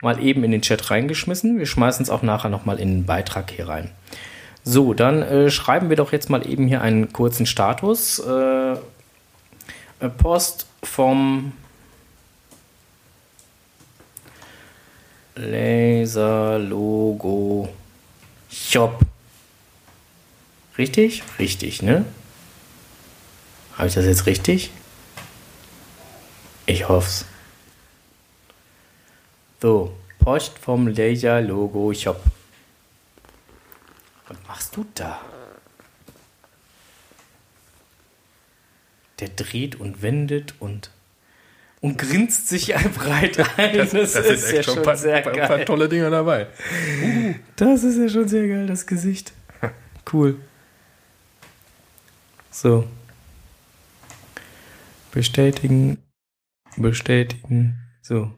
Mal 0.00 0.22
eben 0.22 0.44
in 0.44 0.50
den 0.50 0.62
Chat 0.62 0.90
reingeschmissen. 0.90 1.58
Wir 1.58 1.66
schmeißen 1.66 2.04
es 2.04 2.10
auch 2.10 2.22
nachher 2.22 2.48
nochmal 2.48 2.80
in 2.80 2.88
den 2.88 3.04
Beitrag 3.04 3.50
hier 3.50 3.68
rein. 3.68 3.90
So, 4.70 4.92
dann 4.92 5.22
äh, 5.22 5.50
schreiben 5.50 5.88
wir 5.88 5.96
doch 5.96 6.12
jetzt 6.12 6.28
mal 6.28 6.46
eben 6.46 6.66
hier 6.66 6.82
einen 6.82 7.10
kurzen 7.10 7.46
Status. 7.46 8.18
Äh, 8.18 8.76
Post 10.18 10.66
vom 10.82 11.54
Laser 15.36 16.58
Logo 16.58 17.70
Shop. 18.50 19.00
Richtig? 20.76 21.22
Richtig, 21.38 21.80
ne? 21.80 22.04
Habe 23.78 23.88
ich 23.88 23.94
das 23.94 24.04
jetzt 24.04 24.26
richtig? 24.26 24.70
Ich 26.66 26.90
hoff's. 26.90 27.24
So, 29.62 29.94
Post 30.18 30.58
vom 30.58 30.88
Laser 30.88 31.40
Logo 31.40 31.94
Shop. 31.94 32.20
Was 34.28 34.36
machst 34.46 34.76
du 34.76 34.86
da? 34.94 35.20
Der 39.20 39.28
dreht 39.28 39.76
und 39.76 40.02
wendet 40.02 40.54
und 40.60 40.90
und 41.80 41.96
grinst 41.96 42.48
sich 42.48 42.74
breit 42.74 43.38
ein. 43.56 43.76
Das, 43.76 43.90
das, 43.90 44.12
das 44.12 44.26
ist, 44.26 44.52
ja 44.52 44.62
schon, 44.62 44.78
ein 44.78 44.84
paar, 44.84 44.96
sehr 44.96 45.22
geil. 45.22 45.40
Ein 45.40 45.48
paar 45.48 45.64
tolle 45.64 45.88
Dinge 45.88 46.10
dabei. 46.10 46.48
Das 47.56 47.84
ist 47.84 47.98
ja 47.98 48.08
schon 48.08 48.28
sehr 48.28 48.48
geil, 48.48 48.66
das 48.66 48.86
Gesicht. 48.86 49.32
Cool. 50.10 50.40
So. 52.50 52.88
Bestätigen. 55.12 55.98
Bestätigen. 56.78 57.76
So. 58.00 58.32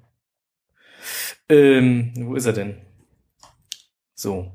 Ähm, 1.48 2.12
wo 2.16 2.34
ist 2.34 2.46
er 2.46 2.54
denn? 2.54 2.76
So. 4.16 4.52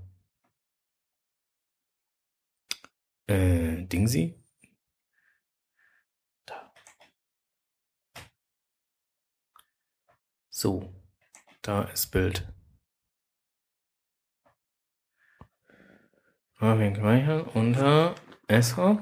Äh, 3.27 3.85
Dingsy? 3.85 4.41
Da. 6.45 6.73
So. 10.49 10.93
Da 11.61 11.83
ist 11.85 12.11
Bild. 12.11 12.47
Marvin 16.59 16.95
Speicher 16.95 17.55
unter 17.55 18.13
S-Hop. 18.47 19.01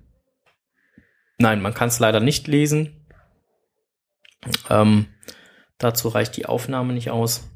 Nein, 1.38 1.62
man 1.62 1.74
kann 1.74 1.90
es 1.90 2.00
leider 2.00 2.20
nicht 2.20 2.48
lesen. 2.48 3.06
Ähm, 4.70 5.08
dazu 5.78 6.10
reicht 6.10 6.36
die 6.38 6.46
Aufnahme 6.46 6.94
nicht 6.94 7.12
aus. 7.12 7.50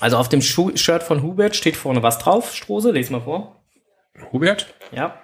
Also 0.00 0.16
auf 0.16 0.28
dem 0.28 0.42
Schu 0.42 0.76
Shirt 0.76 1.02
von 1.02 1.22
Hubert 1.22 1.56
steht 1.56 1.76
vorne 1.76 2.02
was 2.02 2.18
drauf, 2.18 2.54
Strose, 2.54 2.90
lese 2.90 3.12
mal 3.12 3.20
vor. 3.20 3.62
Hubert? 4.32 4.74
Ja. 4.92 5.20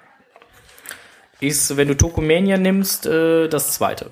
Ist, 1.40 1.76
wenn 1.76 1.88
du 1.88 1.96
Tokomania 1.96 2.58
nimmst, 2.58 3.06
äh, 3.06 3.48
das 3.48 3.72
zweite. 3.72 4.10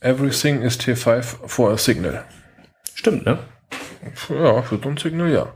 Everything 0.00 0.62
is 0.62 0.78
T5 0.78 1.22
for 1.46 1.70
a 1.72 1.76
signal. 1.78 2.24
Stimmt, 2.94 3.26
ne? 3.26 3.38
Ja, 4.28 4.62
für 4.62 4.78
so 4.82 4.88
ein 4.88 4.96
Signal, 4.96 5.30
ja. 5.30 5.52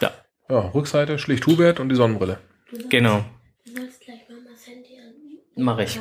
Ja. 0.00 0.10
Ja, 0.48 0.58
Rückseite 0.74 1.18
schlicht 1.18 1.46
Hubert 1.46 1.80
und 1.80 1.88
die 1.88 1.96
Sonnenbrille. 1.96 2.38
Genau. 2.88 3.24
Du 3.66 3.72
sollst 3.72 4.00
gleich 4.00 4.20
Mamas 4.28 4.66
Handy 4.66 4.96
an. 4.98 5.64
Mach 5.64 5.78
ich. 5.78 6.00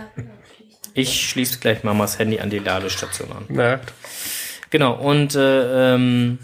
Ich 0.94 1.30
schließe 1.30 1.60
gleich 1.60 1.84
Mamas 1.84 2.20
Handy 2.20 2.40
an 2.40 2.50
die 2.50 2.60
Ladestation 2.60 3.32
an. 3.32 3.46
Na. 3.50 3.80
Genau, 4.72 4.94
und 4.94 5.36
äh, 5.36 5.94
ähm, 5.94 6.40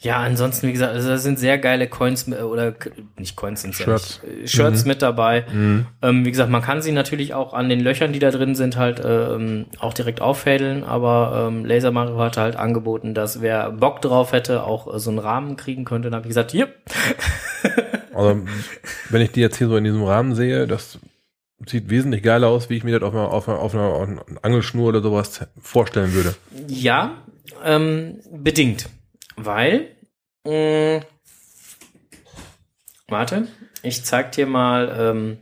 ja, 0.00 0.18
ansonsten, 0.18 0.68
wie 0.68 0.72
gesagt, 0.72 0.92
also 0.92 1.08
da 1.08 1.16
sind 1.16 1.38
sehr 1.38 1.56
geile 1.56 1.88
Coins 1.88 2.28
oder 2.30 2.74
nicht 3.16 3.36
Coins 3.36 3.62
sind 3.62 3.74
Shirts, 3.74 4.20
ja 4.22 4.34
nicht, 4.34 4.50
Shirts 4.50 4.84
mhm. 4.84 4.88
mit 4.88 5.00
dabei. 5.00 5.46
Mhm. 5.50 5.86
Ähm, 6.02 6.26
wie 6.26 6.30
gesagt, 6.30 6.50
man 6.50 6.60
kann 6.60 6.82
sie 6.82 6.92
natürlich 6.92 7.32
auch 7.32 7.54
an 7.54 7.70
den 7.70 7.80
Löchern, 7.80 8.12
die 8.12 8.18
da 8.18 8.30
drin 8.30 8.54
sind, 8.54 8.76
halt 8.76 9.00
ähm, 9.02 9.64
auch 9.78 9.94
direkt 9.94 10.20
auffädeln, 10.20 10.84
aber 10.84 11.48
ähm, 11.48 11.64
Laser 11.64 11.90
Mario 11.90 12.18
hat 12.18 12.36
halt 12.36 12.56
angeboten, 12.56 13.14
dass 13.14 13.40
wer 13.40 13.70
Bock 13.70 14.02
drauf 14.02 14.32
hätte, 14.32 14.64
auch 14.64 14.92
äh, 14.92 14.98
so 14.98 15.08
einen 15.08 15.20
Rahmen 15.20 15.56
kriegen 15.56 15.86
könnte. 15.86 16.10
Dann 16.10 16.16
habe 16.16 16.26
ich 16.26 16.30
gesagt, 16.30 16.50
hier. 16.50 16.68
also, 18.14 18.42
wenn 19.08 19.22
ich 19.22 19.32
die 19.32 19.40
jetzt 19.40 19.56
hier 19.56 19.68
so 19.68 19.76
in 19.78 19.84
diesem 19.84 20.02
Rahmen 20.02 20.34
sehe, 20.34 20.66
das 20.66 20.98
sieht 21.66 21.88
wesentlich 21.88 22.22
geiler 22.22 22.48
aus, 22.48 22.68
wie 22.68 22.76
ich 22.76 22.84
mir 22.84 22.98
das 22.98 23.08
auf 23.08 23.14
einer, 23.14 23.30
auf 23.30 23.48
einer, 23.48 23.58
auf 23.58 23.72
einer 23.74 24.22
Angelschnur 24.42 24.90
oder 24.90 25.00
sowas 25.00 25.46
vorstellen 25.58 26.12
würde. 26.12 26.34
Ja, 26.68 27.12
ähm, 27.62 28.20
bedingt. 28.30 28.88
Weil, 29.36 29.96
mh, 30.44 30.98
mm, 30.98 31.02
warte, 33.08 33.48
ich 33.82 34.04
zeig 34.04 34.32
dir 34.32 34.46
mal, 34.46 34.94
ähm, 34.98 35.38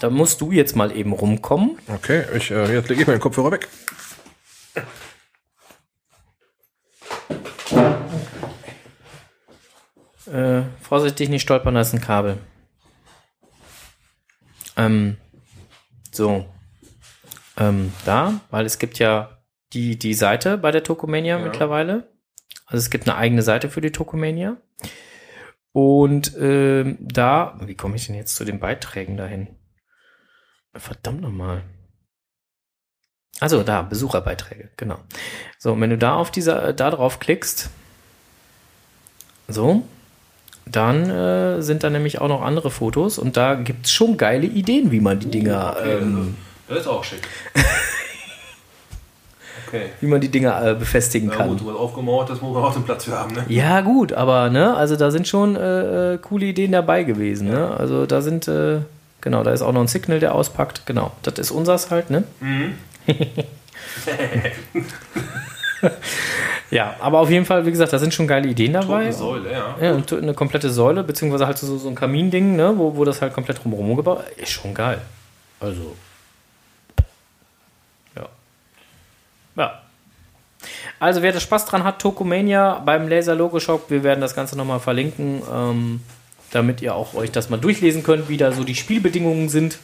da 0.00 0.10
musst 0.10 0.40
du 0.40 0.52
jetzt 0.52 0.76
mal 0.76 0.94
eben 0.94 1.12
rumkommen. 1.12 1.78
Okay, 1.88 2.24
ich, 2.36 2.50
äh, 2.50 2.72
jetzt 2.72 2.88
lege 2.88 3.02
ich 3.02 3.06
meinen 3.06 3.20
Kopfhörer 3.20 3.52
weg. 3.52 3.68
Äh, 10.26 10.62
vorsichtig 10.82 11.28
nicht 11.28 11.42
stolpern, 11.42 11.74
da 11.74 11.80
ist 11.80 11.94
ein 11.94 12.00
Kabel. 12.00 12.38
Ähm, 14.76 15.16
so. 16.10 16.46
Ähm, 17.56 17.92
da, 18.04 18.40
weil 18.50 18.66
es 18.66 18.78
gibt 18.78 18.98
ja 18.98 19.35
die, 19.72 19.98
die 19.98 20.14
Seite 20.14 20.58
bei 20.58 20.70
der 20.70 20.82
Tokomania 20.82 21.38
Ja. 21.38 21.44
mittlerweile. 21.44 22.08
Also 22.66 22.78
es 22.82 22.90
gibt 22.90 23.08
eine 23.08 23.16
eigene 23.18 23.42
Seite 23.42 23.68
für 23.70 23.80
die 23.80 23.92
Tokomania. 23.92 24.56
Und 25.72 26.34
ähm, 26.38 26.96
da, 27.00 27.58
wie 27.62 27.74
komme 27.74 27.96
ich 27.96 28.06
denn 28.06 28.14
jetzt 28.16 28.34
zu 28.36 28.44
den 28.44 28.58
Beiträgen 28.60 29.16
dahin? 29.16 29.48
Verdammt 30.74 31.20
nochmal. 31.20 31.62
Also 33.40 33.62
da, 33.62 33.82
Besucherbeiträge, 33.82 34.70
genau. 34.78 34.98
So, 35.58 35.72
und 35.72 35.80
wenn 35.82 35.90
du 35.90 35.98
da 35.98 36.14
auf 36.16 36.30
dieser, 36.30 36.68
äh, 36.68 36.74
da 36.74 36.90
drauf 36.90 37.18
klickst, 37.20 37.68
so, 39.48 39.86
dann 40.64 41.10
äh, 41.10 41.60
sind 41.62 41.84
da 41.84 41.90
nämlich 41.90 42.20
auch 42.20 42.28
noch 42.28 42.40
andere 42.42 42.70
Fotos 42.70 43.18
und 43.18 43.36
da 43.36 43.54
gibt's 43.54 43.92
schon 43.92 44.16
geile 44.16 44.46
Ideen, 44.46 44.90
wie 44.90 45.00
man 45.00 45.20
die 45.20 45.30
Dinger, 45.30 45.76
ähm, 45.84 46.36
Das 46.68 46.78
ist 46.80 46.86
auch 46.86 47.04
schick. 47.04 47.28
okay. 49.66 49.86
wie 50.00 50.06
man 50.06 50.20
die 50.20 50.28
Dinger 50.28 50.64
äh, 50.64 50.74
befestigen 50.74 51.30
Ja, 51.30 51.36
kann. 51.36 51.48
gut, 51.48 51.60
hast 51.66 51.76
aufgemauert, 51.76 52.30
muss 52.30 52.40
man 52.42 52.62
auch 52.62 52.72
den 52.74 52.84
Platz 52.84 53.04
für 53.04 53.12
haben, 53.12 53.34
ne? 53.34 53.44
Ja, 53.48 53.80
gut, 53.80 54.12
aber 54.12 54.50
ne, 54.50 54.74
also 54.74 54.96
da 54.96 55.10
sind 55.10 55.28
schon 55.28 55.56
äh, 55.56 56.14
äh, 56.14 56.18
coole 56.18 56.46
Ideen 56.46 56.72
dabei 56.72 57.02
gewesen, 57.02 57.48
ne? 57.48 57.76
Also 57.76 58.06
da 58.06 58.20
sind, 58.22 58.48
äh, 58.48 58.80
genau, 59.20 59.42
da 59.42 59.52
ist 59.52 59.62
auch 59.62 59.72
noch 59.72 59.80
ein 59.80 59.88
Signal, 59.88 60.20
der 60.20 60.34
auspackt, 60.34 60.86
genau. 60.86 61.12
Das 61.22 61.34
ist 61.38 61.50
unsers 61.50 61.90
halt, 61.90 62.10
ne? 62.10 62.24
ja, 66.70 66.94
aber 67.00 67.20
auf 67.20 67.30
jeden 67.30 67.44
Fall, 67.44 67.66
wie 67.66 67.70
gesagt, 67.70 67.92
da 67.92 67.98
sind 67.98 68.14
schon 68.14 68.26
geile 68.26 68.48
Ideen 68.48 68.72
dabei. 68.72 69.04
Tote 69.04 69.16
Säule, 69.16 69.52
ja. 69.52 69.76
Ja, 69.80 69.92
und 69.92 70.12
eine 70.12 70.34
komplette 70.34 70.70
Säule, 70.70 71.02
beziehungsweise 71.04 71.46
halt 71.46 71.58
so, 71.58 71.76
so 71.78 71.88
ein 71.88 71.94
Kaminding, 71.94 72.56
ne, 72.56 72.72
wo, 72.76 72.96
wo 72.96 73.04
das 73.04 73.22
halt 73.22 73.32
komplett 73.32 73.62
drumherum 73.62 73.96
gebaut 73.96 74.24
ist. 74.36 74.50
schon 74.50 74.74
geil. 74.74 75.00
Also. 75.60 75.94
Ja. 79.56 79.82
Also, 80.98 81.22
wer 81.22 81.32
da 81.32 81.40
Spaß 81.40 81.66
dran 81.66 81.84
hat, 81.84 82.00
Tokomania 82.00 82.80
beim 82.84 83.08
Laser 83.08 83.34
Logo 83.34 83.60
Shop, 83.60 83.90
wir 83.90 84.02
werden 84.02 84.20
das 84.20 84.34
Ganze 84.34 84.56
nochmal 84.56 84.80
verlinken, 84.80 85.42
ähm, 85.52 86.00
damit 86.50 86.80
ihr 86.80 86.94
auch 86.94 87.14
euch 87.14 87.30
das 87.30 87.50
mal 87.50 87.58
durchlesen 87.58 88.02
könnt, 88.02 88.28
wie 88.28 88.36
da 88.36 88.52
so 88.52 88.64
die 88.64 88.74
Spielbedingungen 88.74 89.48
sind. 89.48 89.78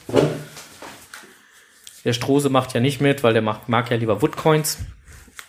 Der 2.05 2.13
Strose 2.13 2.49
macht 2.49 2.75
ja 2.75 2.81
nicht 2.81 3.01
mit, 3.01 3.23
weil 3.23 3.33
der 3.33 3.43
macht, 3.43 3.69
mag 3.69 3.91
ja 3.91 3.97
lieber 3.97 4.23
Woodcoins. 4.23 4.79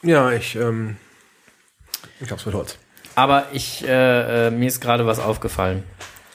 Ja, 0.03 0.31
ich, 0.31 0.55
ähm, 0.55 0.97
ich 2.19 2.29
hab's 2.29 2.45
mit 2.45 2.53
Holz. 2.53 2.77
Aber 3.15 3.47
ich, 3.53 3.87
äh, 3.87 4.47
äh, 4.47 4.51
mir 4.51 4.67
ist 4.67 4.81
gerade 4.81 5.05
was 5.05 5.19
aufgefallen. 5.19 5.83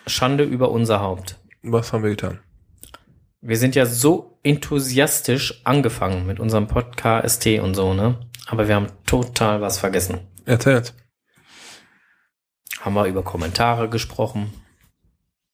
Schande 0.07 0.45
über 0.45 0.71
unser 0.71 1.01
Haupt. 1.01 1.37
Was 1.63 1.93
haben 1.93 2.03
wir 2.03 2.11
getan? 2.11 2.41
Wir 3.41 3.57
sind 3.57 3.77
ja 3.77 3.87
so 3.87 4.39
enthusiastisch 4.43 5.61
angefangen 5.65 6.27
mit 6.27 6.41
unserem 6.41 6.67
Podcast 6.67 7.37
ST 7.37 7.61
und 7.61 7.75
so, 7.75 7.95
ne? 7.95 8.19
Aber 8.47 8.67
wir 8.67 8.75
haben 8.75 8.89
total 9.07 9.61
was 9.61 9.79
vergessen. 9.79 10.19
Erzähl's. 10.45 10.93
Haben 12.81 12.95
wir 12.95 13.07
über 13.07 13.23
Kommentare 13.23 13.89
gesprochen. 13.89 14.53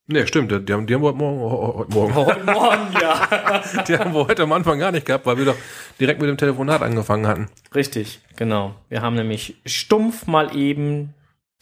Nee, 0.06 0.26
stimmt, 0.26 0.50
die 0.50 0.72
haben, 0.72 0.86
die 0.86 0.94
haben 0.94 1.02
wir 1.02 1.08
heute 1.08 1.18
Morgen, 1.18 1.40
heute 1.40 1.94
Morgen, 1.94 2.14
Heute 2.14 2.44
Morgen, 2.44 2.92
ja. 3.00 3.62
die 3.88 3.98
haben 3.98 4.14
wir 4.14 4.28
heute 4.28 4.42
am 4.42 4.52
Anfang 4.52 4.78
gar 4.78 4.92
nicht 4.92 5.06
gehabt, 5.06 5.26
weil 5.26 5.38
wir 5.38 5.46
doch 5.46 5.56
direkt 6.00 6.20
mit 6.20 6.28
dem 6.28 6.36
Telefonat 6.38 6.82
angefangen 6.82 7.26
hatten. 7.26 7.48
Richtig, 7.74 8.20
genau. 8.36 8.74
Wir 8.88 9.02
haben 9.02 9.14
nämlich 9.14 9.56
stumpf 9.66 10.26
mal 10.26 10.56
eben 10.56 11.14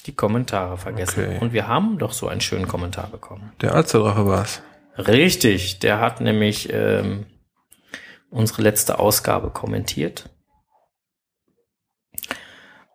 die 0.07 0.15
Kommentare 0.15 0.77
vergessen. 0.77 1.25
Okay. 1.25 1.39
Und 1.41 1.53
wir 1.53 1.69
haben 1.69 1.99
doch 1.99 2.13
so 2.13 2.29
einen 2.29 2.41
schönen 2.41 2.67
Kommentar 2.67 3.09
bekommen. 3.09 3.53
Der 3.61 3.75
Alsterdrache 3.75 4.27
war's. 4.27 4.63
Richtig, 4.99 5.79
der 5.79 6.01
hat 6.01 6.21
nämlich 6.21 6.73
ähm, 6.73 7.27
unsere 8.31 8.63
letzte 8.63 8.99
Ausgabe 8.99 9.51
kommentiert. 9.51 10.29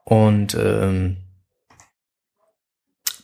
Und 0.04 0.56
ähm, 0.56 1.18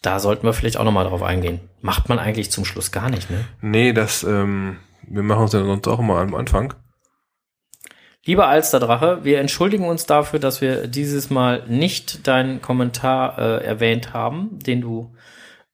da 0.01 0.19
sollten 0.19 0.45
wir 0.45 0.53
vielleicht 0.53 0.77
auch 0.77 0.83
nochmal 0.83 1.05
drauf 1.05 1.23
eingehen. 1.23 1.61
Macht 1.81 2.09
man 2.09 2.19
eigentlich 2.19 2.51
zum 2.51 2.65
Schluss 2.65 2.91
gar 2.91 3.09
nicht, 3.09 3.29
ne? 3.29 3.45
Nee, 3.61 3.93
das, 3.93 4.23
ähm, 4.23 4.77
wir 5.07 5.23
machen 5.23 5.43
uns 5.43 5.53
ja 5.53 5.63
sonst 5.63 5.87
auch 5.87 5.99
immer 5.99 6.17
am 6.17 6.35
Anfang. 6.35 6.73
Lieber 8.25 8.47
Alsterdrache, 8.47 9.23
wir 9.23 9.39
entschuldigen 9.39 9.85
uns 9.85 10.05
dafür, 10.05 10.39
dass 10.39 10.61
wir 10.61 10.87
dieses 10.87 11.29
Mal 11.29 11.65
nicht 11.67 12.25
deinen 12.25 12.61
Kommentar 12.61 13.37
äh, 13.37 13.65
erwähnt 13.65 14.13
haben, 14.13 14.59
den 14.59 14.81
du 14.81 15.13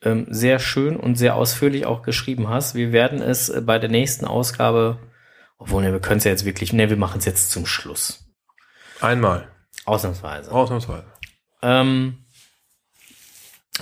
ähm, 0.03 0.27
sehr 0.29 0.59
schön 0.59 0.95
und 0.95 1.15
sehr 1.15 1.35
ausführlich 1.35 1.85
auch 1.85 2.01
geschrieben 2.01 2.49
hast. 2.49 2.75
Wir 2.75 2.91
werden 2.91 3.21
es 3.21 3.49
äh, 3.49 3.61
bei 3.61 3.79
der 3.79 3.89
nächsten 3.89 4.25
Ausgabe, 4.25 4.99
obwohl 5.57 5.83
ne, 5.83 5.91
wir 5.91 5.99
können 5.99 6.19
es 6.19 6.23
ja 6.23 6.31
jetzt 6.31 6.45
wirklich, 6.45 6.73
ne, 6.73 6.89
wir 6.89 6.97
machen 6.97 7.19
es 7.19 7.25
jetzt 7.25 7.51
zum 7.51 7.65
Schluss. 7.65 8.25
Einmal. 9.01 9.47
Ausnahmsweise. 9.85 10.51
Ausnahmsweise. 10.51 11.05
Ähm, 11.61 12.25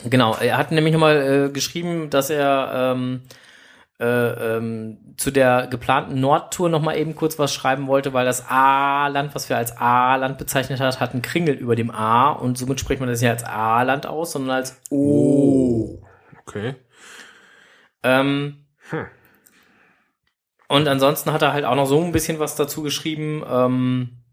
genau, 0.10 0.35
er 0.35 0.57
hat 0.57 0.72
nämlich 0.72 0.94
nochmal 0.94 1.48
äh, 1.48 1.52
geschrieben, 1.52 2.10
dass 2.10 2.30
er 2.30 2.94
ähm, 2.95 3.23
äh, 3.99 4.06
ähm, 4.57 5.15
zu 5.18 5.31
der 5.31 5.68
geplanten 5.68 6.19
Nordtour 6.19 6.69
nochmal 6.69 6.98
eben 6.98 7.15
kurz 7.15 7.39
was 7.39 7.53
schreiben 7.53 7.88
wollte, 7.88 8.14
weil 8.14 8.26
das 8.26 8.45
A-Land, 8.48 9.34
was 9.34 9.49
wir 9.49 9.57
als 9.57 9.76
A-Land 9.77 10.38
bezeichnet 10.38 10.80
hat, 10.80 10.99
hat 10.99 11.14
einen 11.14 11.23
Kringel 11.23 11.56
über 11.56 11.76
dem 11.76 11.89
A 11.89 12.30
und 12.30 12.57
somit 12.57 12.80
spricht 12.80 12.99
man 12.99 13.10
das 13.10 13.22
nicht 13.22 13.30
als 13.30 13.44
A-Land 13.44 14.06
aus, 14.06 14.34
sondern 14.34 14.57
als 14.57 14.80
O. 14.91 15.99
Okay. 16.48 16.76
Ähm, 18.03 18.68
Hm. 18.90 19.07
Und 20.69 20.88
ansonsten 20.88 21.32
hat 21.32 21.41
er 21.41 21.53
halt 21.53 21.65
auch 21.65 21.76
noch 21.76 21.86
so 21.86 22.02
ein 22.02 22.11
bisschen 22.11 22.40
was 22.40 22.56
dazu 22.56 22.82
geschrieben, 22.84 23.44
ähm, 23.48 24.24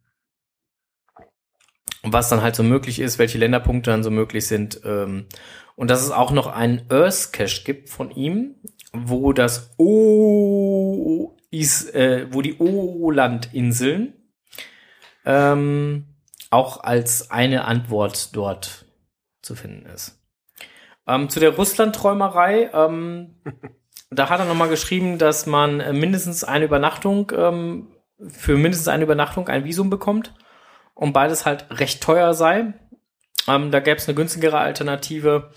was 2.02 2.28
dann 2.28 2.42
halt 2.42 2.56
so 2.56 2.62
möglich 2.62 2.98
ist, 2.98 3.18
welche 3.18 3.38
Länderpunkte 3.38 3.90
dann 3.90 4.02
so 4.02 4.10
möglich 4.10 4.46
sind. 4.46 4.80
Ähm, 4.84 5.26
und 5.76 5.90
dass 5.90 6.02
es 6.02 6.10
auch 6.10 6.32
noch 6.32 6.46
einen 6.46 6.86
Earth 6.90 7.32
Cache 7.32 7.62
gibt 7.64 7.88
von 7.88 8.10
ihm, 8.10 8.56
wo 8.92 9.32
das 9.32 9.74
O 9.78 11.36
ist, 11.50 11.94
äh, 11.94 12.26
wo 12.32 12.42
die 12.42 12.58
O-Landinseln 12.58 14.14
ähm, 15.24 16.16
auch 16.50 16.82
als 16.82 17.30
eine 17.30 17.64
Antwort 17.64 18.34
dort 18.36 18.86
zu 19.40 19.54
finden 19.54 19.86
ist. 19.86 20.23
Ähm, 21.06 21.28
zu 21.28 21.40
der 21.40 21.54
Russland-Träumerei, 21.56 22.70
ähm, 22.72 23.36
da 24.10 24.30
hat 24.30 24.40
er 24.40 24.46
nochmal 24.46 24.68
geschrieben, 24.68 25.18
dass 25.18 25.46
man 25.46 25.80
äh, 25.80 25.92
mindestens 25.92 26.44
eine 26.44 26.64
Übernachtung, 26.64 27.32
ähm, 27.36 27.88
für 28.28 28.56
mindestens 28.56 28.88
eine 28.88 29.04
Übernachtung 29.04 29.48
ein 29.48 29.64
Visum 29.64 29.90
bekommt 29.90 30.34
und 30.94 31.12
beides 31.12 31.46
halt 31.46 31.66
recht 31.70 32.02
teuer 32.02 32.32
sei. 32.34 32.74
Ähm, 33.48 33.70
da 33.70 33.80
gäbe 33.80 33.96
es 33.96 34.08
eine 34.08 34.14
günstigere 34.14 34.58
Alternative, 34.58 35.50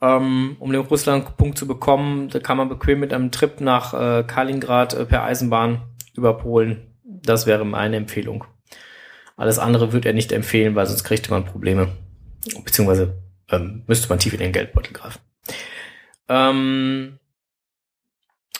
ähm, 0.00 0.56
um 0.58 0.72
den 0.72 0.80
Russland-Punkt 0.80 1.58
zu 1.58 1.66
bekommen. 1.66 2.28
Da 2.28 2.40
kann 2.40 2.56
man 2.56 2.68
bequem 2.68 3.00
mit 3.00 3.12
einem 3.12 3.30
Trip 3.30 3.60
nach 3.60 3.94
äh, 3.94 4.24
Kaliningrad 4.24 4.94
äh, 4.94 5.04
per 5.04 5.22
Eisenbahn 5.22 5.82
über 6.14 6.36
Polen. 6.36 6.94
Das 7.04 7.46
wäre 7.46 7.64
meine 7.64 7.96
Empfehlung. 7.96 8.44
Alles 9.36 9.58
andere 9.58 9.92
würde 9.92 10.08
er 10.08 10.14
nicht 10.14 10.32
empfehlen, 10.32 10.74
weil 10.74 10.86
sonst 10.86 11.04
kriegte 11.04 11.30
man 11.30 11.44
Probleme. 11.44 11.88
Beziehungsweise 12.64 13.22
ähm, 13.50 13.84
müsste 13.86 14.08
man 14.08 14.18
tief 14.18 14.32
in 14.32 14.40
den 14.40 14.52
Geldbeutel 14.52 14.92
greifen. 14.92 15.20
Ähm, 16.28 17.18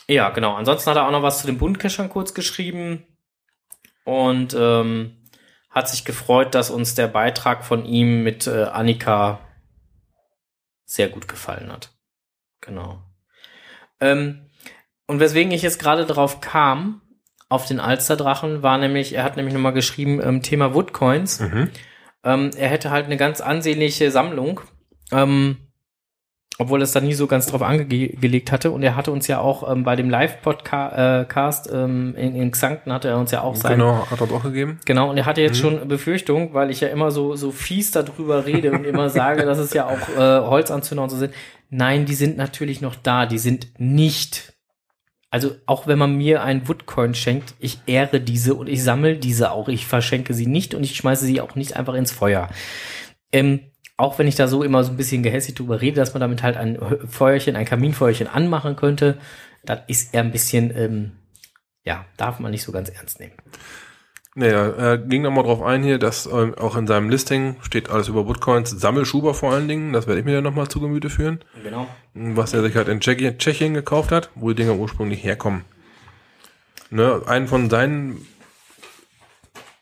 ja, 0.09 0.31
genau. 0.31 0.55
Ansonsten 0.55 0.91
hat 0.91 0.97
er 0.97 1.07
auch 1.07 1.13
noch 1.13 1.23
was 1.23 1.41
zu 1.41 1.47
den 1.47 1.59
Bundkeschern 1.59 2.09
kurz 2.09 2.35
geschrieben 2.35 3.07
und 4.05 4.55
ähm, 4.59 5.17
hat 5.71 5.89
sich 5.89 6.05
gefreut, 6.05 6.55
dass 6.55 6.71
uns 6.71 6.95
der 6.95 7.07
Beitrag 7.07 7.65
von 7.65 7.85
ihm 7.85 8.25
mit 8.25 8.47
äh, 8.47 8.65
Annika 8.65 9.41
sehr 10.85 11.09
gut 11.09 11.29
gefallen 11.29 11.71
hat. 11.71 11.93
Genau. 12.61 13.03
Ähm, 14.01 14.51
und 15.07 15.21
weswegen 15.21 15.53
ich 15.53 15.63
jetzt 15.63 15.79
gerade 15.79 16.07
drauf 16.07 16.41
kam, 16.41 17.03
auf 17.49 17.67
den 17.67 17.81
Alsterdrachen, 17.81 18.63
war 18.63 18.79
nämlich, 18.79 19.13
er 19.13 19.25
hat 19.25 19.37
nämlich 19.37 19.55
nochmal 19.55 19.73
geschrieben, 19.73 20.21
ähm, 20.23 20.43
Thema 20.43 20.75
Woodcoins. 20.75 21.41
Mhm. 21.41 21.71
Ähm, 22.23 22.51
er 22.57 22.69
hätte 22.69 22.91
halt 22.91 23.07
eine 23.07 23.17
ganz 23.17 23.41
ansehnliche 23.41 24.11
Sammlung, 24.11 24.61
ähm, 25.13 25.57
obwohl 26.59 26.81
er 26.81 26.85
es 26.85 26.93
da 26.93 27.01
nie 27.01 27.15
so 27.15 27.27
ganz 27.27 27.47
drauf 27.47 27.63
angelegt 27.63 28.53
hatte. 28.53 28.71
Und 28.71 28.83
er 28.83 28.95
hatte 28.95 29.13
uns 29.13 29.27
ja 29.29 29.41
auch 29.41 29.71
ähm, 29.71 29.83
bei 29.83 29.97
dem 29.97 30.11
Live-Podcast 30.11 31.71
ähm, 31.73 32.15
in, 32.17 32.35
in 32.35 32.51
Xanten 32.51 32.93
hatte 32.93 33.09
er 33.09 33.17
uns 33.19 33.31
ja 33.31 33.41
auch 33.41 33.57
sein. 33.57 33.79
Genau, 33.79 34.07
hat 34.11 34.21
er 34.21 34.31
auch 34.31 34.43
gegeben. 34.43 34.79
Genau, 34.85 35.09
und 35.09 35.17
er 35.17 35.25
hatte 35.25 35.41
jetzt 35.41 35.57
Mhm. 35.57 35.79
schon 35.79 35.89
Befürchtung, 35.89 36.53
weil 36.53 36.71
ich 36.71 36.81
ja 36.81 36.89
immer 36.89 37.11
so, 37.13 37.35
so 37.35 37.51
fies 37.51 37.93
darüber 37.93 38.45
rede 38.45 38.73
und 38.73 38.85
immer 38.85 39.09
sage, 39.09 39.47
dass 39.47 39.57
es 39.59 39.73
ja 39.73 39.87
auch 39.87 40.09
äh, 40.19 40.47
Holzanzünder 40.47 41.03
und 41.05 41.11
so 41.11 41.17
sind. 41.17 41.33
Nein, 41.71 42.05
die 42.05 42.15
sind 42.15 42.37
natürlich 42.37 42.83
noch 42.83 42.95
da. 42.95 43.25
Die 43.25 43.39
sind 43.39 43.69
nicht. 43.79 44.53
Also 45.31 45.53
auch 45.65 45.87
wenn 45.87 45.99
man 45.99 46.15
mir 46.17 46.43
einen 46.43 46.69
Woodcoin 46.69 47.15
schenkt, 47.15 47.55
ich 47.59 47.79
ehre 47.87 48.21
diese 48.21 48.55
und 48.55 48.69
ich 48.69 48.83
sammle 48.83 49.17
diese 49.17 49.53
auch. 49.53 49.69
Ich 49.69 49.87
verschenke 49.87 50.35
sie 50.35 50.47
nicht 50.47 50.75
und 50.75 50.83
ich 50.83 50.97
schmeiße 50.97 51.25
sie 51.25 51.41
auch 51.41 51.55
nicht 51.55 51.77
einfach 51.77 51.95
ins 51.95 52.11
Feuer. 52.13 52.49
Ähm, 53.33 53.61
auch 54.01 54.19
wenn 54.19 54.27
ich 54.27 54.35
da 54.37 54.49
so 54.49 54.63
immer 54.63 54.83
so 54.85 54.91
ein 54.91 54.97
bisschen 54.97 55.23
gehässig 55.23 55.55
drüber 55.55 55.81
rede, 55.81 55.97
dass 55.97 56.15
man 56.15 56.21
damit 56.21 56.43
halt 56.43 56.57
ein 56.57 56.79
Feuerchen, 57.09 57.57
ein 57.57 57.65
Kaminfeuerchen 57.67 58.27
anmachen 58.27 58.77
könnte, 58.77 59.19
das 59.65 59.81
ist 59.89 60.15
eher 60.15 60.23
ein 60.23 60.33
bisschen, 60.33 60.75
ähm, 60.77 61.13
ja, 61.85 62.05
darf 62.17 62.39
man 62.41 62.51
nicht 62.51 62.63
so 62.63 62.73
ganz 62.73 62.89
ernst 62.89 63.21
nehmen. 63.21 63.33
Naja, 64.37 64.69
er 64.71 64.97
ging 64.99 65.23
nochmal 65.23 65.43
drauf 65.45 65.61
ein 65.61 65.83
hier, 65.83 65.99
dass 65.99 66.27
ähm, 66.27 66.55
auch 66.55 66.77
in 66.77 66.87
seinem 66.87 67.11
Listing 67.11 67.57
steht 67.63 67.91
alles 67.91 68.09
über 68.09 68.27
Woodcoins, 68.29 68.71
Sammelschuber 68.71 69.35
vor 69.35 69.53
allen 69.53 69.67
Dingen, 69.67 69.93
das 69.93 70.07
werde 70.07 70.21
ich 70.21 70.25
mir 70.25 70.35
dann 70.35 70.45
nochmal 70.45 70.69
zu 70.69 70.81
Gemüte 70.81 71.11
führen, 71.11 71.41
Genau. 71.65 71.87
was 72.15 72.55
er 72.55 72.63
sich 72.63 72.77
halt 72.77 72.89
in 72.89 73.01
Tschechien, 73.01 73.39
Tschechien 73.39 73.75
gekauft 73.75 74.13
hat, 74.13 74.31
wo 74.37 74.49
die 74.51 74.55
Dinger 74.55 74.77
ursprünglich 74.77 75.25
herkommen. 75.25 75.65
Ne, 76.91 77.23
einen 77.27 77.49
von 77.49 77.69
seinen 77.71 78.27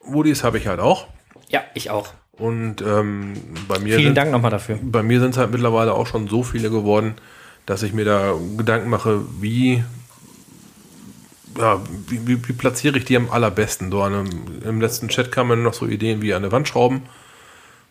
Woodies 0.01 0.45
habe 0.45 0.59
ich 0.59 0.67
halt 0.67 0.81
auch 0.81 1.09
Ja, 1.51 1.63
ich 1.75 1.91
auch. 1.91 2.13
Und 2.39 2.83
ähm, 2.83 3.35
bei 3.67 3.79
mir 3.81 3.97
Vielen 3.97 4.09
sind, 4.09 4.17
Dank 4.17 4.31
nochmal 4.31 4.51
dafür. 4.51 4.79
bei 4.81 5.03
mir 5.03 5.21
sind 5.21 5.31
es 5.31 5.39
halt 5.39 5.51
mittlerweile 5.51 5.95
auch 5.95 6.07
schon 6.07 6.29
so 6.29 6.43
viele 6.43 6.71
geworden, 6.71 7.15
dass 7.67 7.83
ich 7.83 7.93
mir 7.93 8.05
da 8.05 8.35
Gedanken 8.57 8.89
mache, 8.89 9.23
wie, 9.41 9.83
ja, 11.59 11.81
wie, 12.07 12.27
wie, 12.27 12.49
wie 12.49 12.53
platziere 12.53 12.97
ich 12.99 13.05
die 13.05 13.17
am 13.17 13.29
allerbesten? 13.31 13.91
So 13.91 14.03
einem, 14.03 14.29
Im 14.65 14.81
letzten 14.81 15.09
Chat 15.09 15.33
kamen 15.33 15.63
noch 15.63 15.75
so 15.75 15.87
Ideen 15.87 16.23
wie 16.23 16.33
an 16.33 16.43
der 16.43 16.53
Wand 16.53 16.69
schrauben 16.69 17.03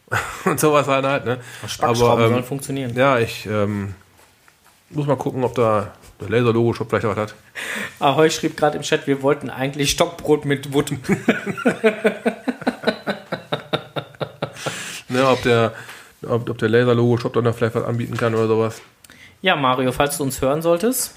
und 0.45 0.59
sowas 0.59 0.87
halt, 0.87 1.05
halt 1.05 1.25
ne? 1.25 1.39
Spackschrauben 1.67 2.25
ähm, 2.25 2.31
sollen 2.31 2.43
funktionieren. 2.45 2.95
ja, 2.95 3.19
ich 3.19 3.45
ähm, 3.45 3.95
muss 4.89 5.07
mal 5.07 5.17
gucken, 5.17 5.43
ob 5.43 5.55
da 5.55 5.91
der 6.21 6.29
Laser-Logo-Shop 6.29 6.89
vielleicht 6.89 7.05
was 7.05 7.17
hat. 7.17 7.35
Ahoy 7.99 8.31
schrieb 8.31 8.55
gerade 8.55 8.77
im 8.77 8.83
Chat, 8.83 9.05
wir 9.07 9.21
wollten 9.21 9.49
eigentlich 9.49 9.91
Stockbrot 9.91 10.45
mit 10.45 10.73
Wood. 10.73 10.93
Ne, 15.09 15.27
ob 15.27 15.41
der, 15.43 15.73
ob, 16.27 16.49
ob 16.49 16.57
der 16.57 16.69
Laser-Logo-Shop 16.69 17.33
dann 17.33 17.45
da 17.45 17.53
vielleicht 17.53 17.75
was 17.75 17.83
anbieten 17.83 18.17
kann 18.17 18.35
oder 18.35 18.47
sowas. 18.47 18.81
Ja, 19.41 19.55
Mario, 19.55 19.91
falls 19.91 20.17
du 20.17 20.23
uns 20.23 20.41
hören 20.41 20.61
solltest, 20.61 21.15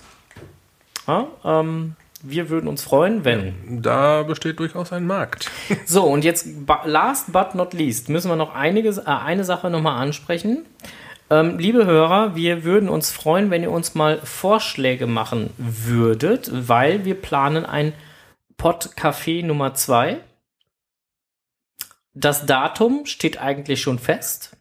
ja, 1.07 1.27
ähm, 1.45 1.97
wir 2.23 2.51
würden 2.51 2.69
uns 2.69 2.83
freuen, 2.83 3.25
wenn. 3.25 3.83
Da 3.83 4.23
besteht 4.25 4.59
durchaus 4.59 4.93
ein 4.93 5.07
Markt. 5.07 5.51
So, 5.87 6.05
und 6.05 6.25
jetzt, 6.25 6.47
last 6.85 7.33
but 7.33 7.55
not 7.55 7.73
least, 7.73 8.09
müssen 8.09 8.29
wir 8.29 8.37
noch 8.37 8.55
einige, 8.55 8.91
äh, 8.91 9.05
eine 9.07 9.45
Sache 9.45 9.71
nochmal 9.71 10.01
ansprechen. 10.01 10.67
Ähm, 11.31 11.59
liebe 11.59 11.87
Hörer, 11.87 12.37
wir 12.37 12.65
würden 12.65 12.89
uns 12.89 13.11
freuen, 13.11 13.51
wenn 13.51 13.63
ihr 13.63 13.71
uns 13.71 13.95
mal 13.95 14.19
Vorschläge 14.23 15.07
machen 15.07 15.51
würdet, 15.57 16.51
weil 16.53 17.05
wir 17.05 17.15
planen 17.15 17.65
ein 17.65 17.93
Podcafé 18.59 19.45
Nummer 19.45 19.75
2. 19.75 20.19
Das 22.13 22.45
Datum 22.45 23.07
steht 23.07 23.41
eigentlich 23.41 23.81
schon 23.81 24.01
fest, 24.01 24.57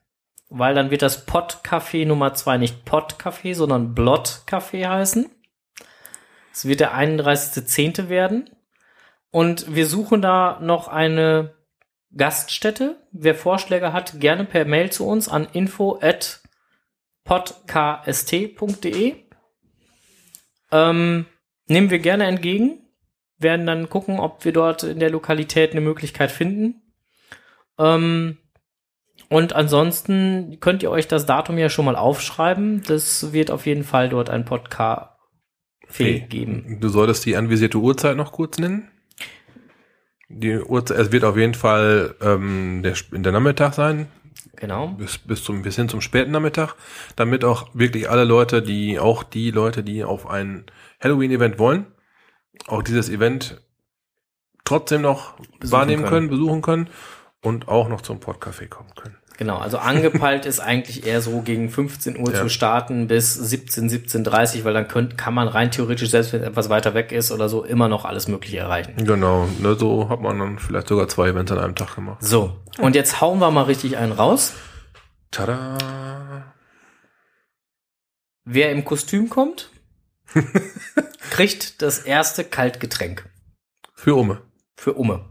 weil 0.50 0.76
dann 0.76 0.92
wird 0.92 1.02
das 1.02 1.28
Podcafé 1.28 2.06
Nummer 2.06 2.34
2 2.36 2.58
nicht 2.58 2.88
Podcafé, 2.88 3.56
sondern 3.56 3.96
Blot-Café 3.96 4.88
heißen. 4.88 5.32
Es 6.54 6.66
wird 6.66 6.80
der 6.80 6.94
31.10. 6.94 8.10
werden. 8.10 8.50
Und 9.32 9.74
wir 9.74 9.88
suchen 9.88 10.22
da 10.22 10.60
noch 10.62 10.88
eine 10.88 11.56
Gaststätte. 12.16 12.98
Wer 13.12 13.36
Vorschläge 13.36 13.94
hat, 13.94 14.20
gerne 14.20 14.46
per 14.46 14.66
Mail 14.66 14.92
zu 14.92 15.08
uns 15.08 15.28
an 15.30 15.48
info 15.54 16.00
at 16.02 16.42
podkst.de. 17.24 19.16
Ähm, 20.72 21.26
nehmen 21.68 21.90
wir 21.90 22.00
gerne 22.00 22.26
entgegen. 22.26 22.86
Werden 23.38 23.66
dann 23.66 23.90
gucken, 23.90 24.20
ob 24.20 24.46
wir 24.46 24.52
dort 24.52 24.84
in 24.84 25.00
der 25.00 25.10
Lokalität 25.10 25.72
eine 25.72 25.82
Möglichkeit 25.82 26.32
finden. 26.32 26.89
Ähm, 27.80 28.38
und 29.30 29.54
ansonsten 29.54 30.60
könnt 30.60 30.84
ihr 30.84 30.92
euch 30.92 31.08
das 31.08 31.26
Datum 31.26 31.58
ja 31.58 31.70
schon 31.70 31.86
mal 31.86 31.96
aufschreiben. 31.96 32.84
Das 32.88 33.32
wird 33.34 33.52
auf 33.52 33.66
jeden 33.66 33.84
Fall 33.84 34.10
dort 34.10 34.30
ein 34.30 34.46
Podcast 34.46 35.12
geben. 35.98 36.78
Du 36.80 36.90
solltest 36.90 37.26
die 37.26 37.36
anvisierte 37.36 37.78
Uhrzeit 37.78 38.16
noch 38.18 38.32
kurz 38.32 38.60
nennen. 38.60 38.90
Die 40.30 40.58
Uhrzeit, 40.60 40.98
es 41.00 41.12
wird 41.12 41.24
auf 41.24 41.38
jeden 41.38 41.56
Fall 41.56 42.16
ähm, 42.22 42.82
der, 42.84 42.94
in 43.12 43.24
der 43.24 43.32
Nachmittag 43.32 43.74
sein, 43.74 44.08
Genau. 44.56 44.90
bis, 44.90 45.18
bis 45.18 45.44
zum 45.44 45.64
bis 45.64 45.76
hin 45.76 45.90
zum 45.90 46.02
späten 46.02 46.32
Nachmittag, 46.32 46.76
damit 47.16 47.44
auch 47.44 47.70
wirklich 47.74 48.10
alle 48.10 48.26
Leute, 48.26 48.62
die 48.62 49.00
auch 49.00 49.24
die 49.24 49.52
Leute, 49.52 49.84
die 49.84 50.04
auf 50.04 50.30
ein 50.30 50.66
Halloween-Event 51.02 51.58
wollen, 51.58 51.88
auch 52.68 52.84
dieses 52.84 53.10
Event 53.10 53.62
trotzdem 54.66 55.02
noch 55.02 55.38
Besuchen 55.60 55.72
wahrnehmen 55.72 56.04
können. 56.04 56.28
können. 56.28 56.30
besuchen 56.30 56.62
können 56.62 56.90
und 57.42 57.68
auch 57.68 57.88
noch 57.90 58.02
zum 58.02 58.20
Podcafé 58.20 58.68
kommen 58.68 58.94
können. 58.96 59.16
Genau, 59.38 59.58
also 59.58 59.78
angepeilt 59.78 60.46
ist 60.46 60.60
eigentlich 60.60 61.08
eher 61.08 61.22
so 61.22 61.42
gegen 61.42 61.70
15 61.70 62.20
Uhr 62.20 62.34
Ja. 62.34 62.42
zu 62.42 62.50
starten 62.50 63.08
bis 63.08 63.34
17, 63.34 63.90
17.30 63.90 64.66
weil 64.66 64.74
dann 64.74 64.90
könnt, 64.90 65.18
kann 65.18 65.34
man 65.34 65.48
rein 65.48 65.72
theoretisch, 65.72 66.10
selbst 66.10 66.34
wenn 66.34 66.44
etwas 66.44 66.70
weiter 66.70 66.94
weg 66.94 67.14
ist 67.14 67.32
oder 67.32 67.48
so, 67.48 67.64
immer 67.64 67.88
noch 67.88 68.04
alles 68.04 68.28
Mögliche 68.28 68.58
erreichen. 68.58 68.96
Genau, 68.98 69.48
ne, 69.60 69.76
so 69.76 70.10
hat 70.10 70.20
man 70.20 70.38
dann 70.40 70.60
vielleicht 70.60 70.90
sogar 70.90 71.08
zwei 71.08 71.30
Events 71.30 71.54
an 71.54 71.60
einem 71.60 71.76
Tag 71.76 71.96
gemacht. 71.96 72.22
So, 72.22 72.60
und 72.80 72.96
jetzt 72.96 73.22
hauen 73.22 73.40
wir 73.40 73.50
mal 73.52 73.62
richtig 73.64 73.96
einen 73.96 74.12
raus. 74.12 74.54
Tada! 75.32 76.54
Wer 78.44 78.72
im 78.74 78.84
Kostüm 78.84 79.30
kommt, 79.30 79.70
kriegt 81.30 81.82
das 81.82 82.00
erste 82.00 82.44
Kaltgetränk 82.44 83.30
Für 83.94 84.16
Umme. 84.16 84.42
für 84.76 84.94
Umme. 84.96 85.26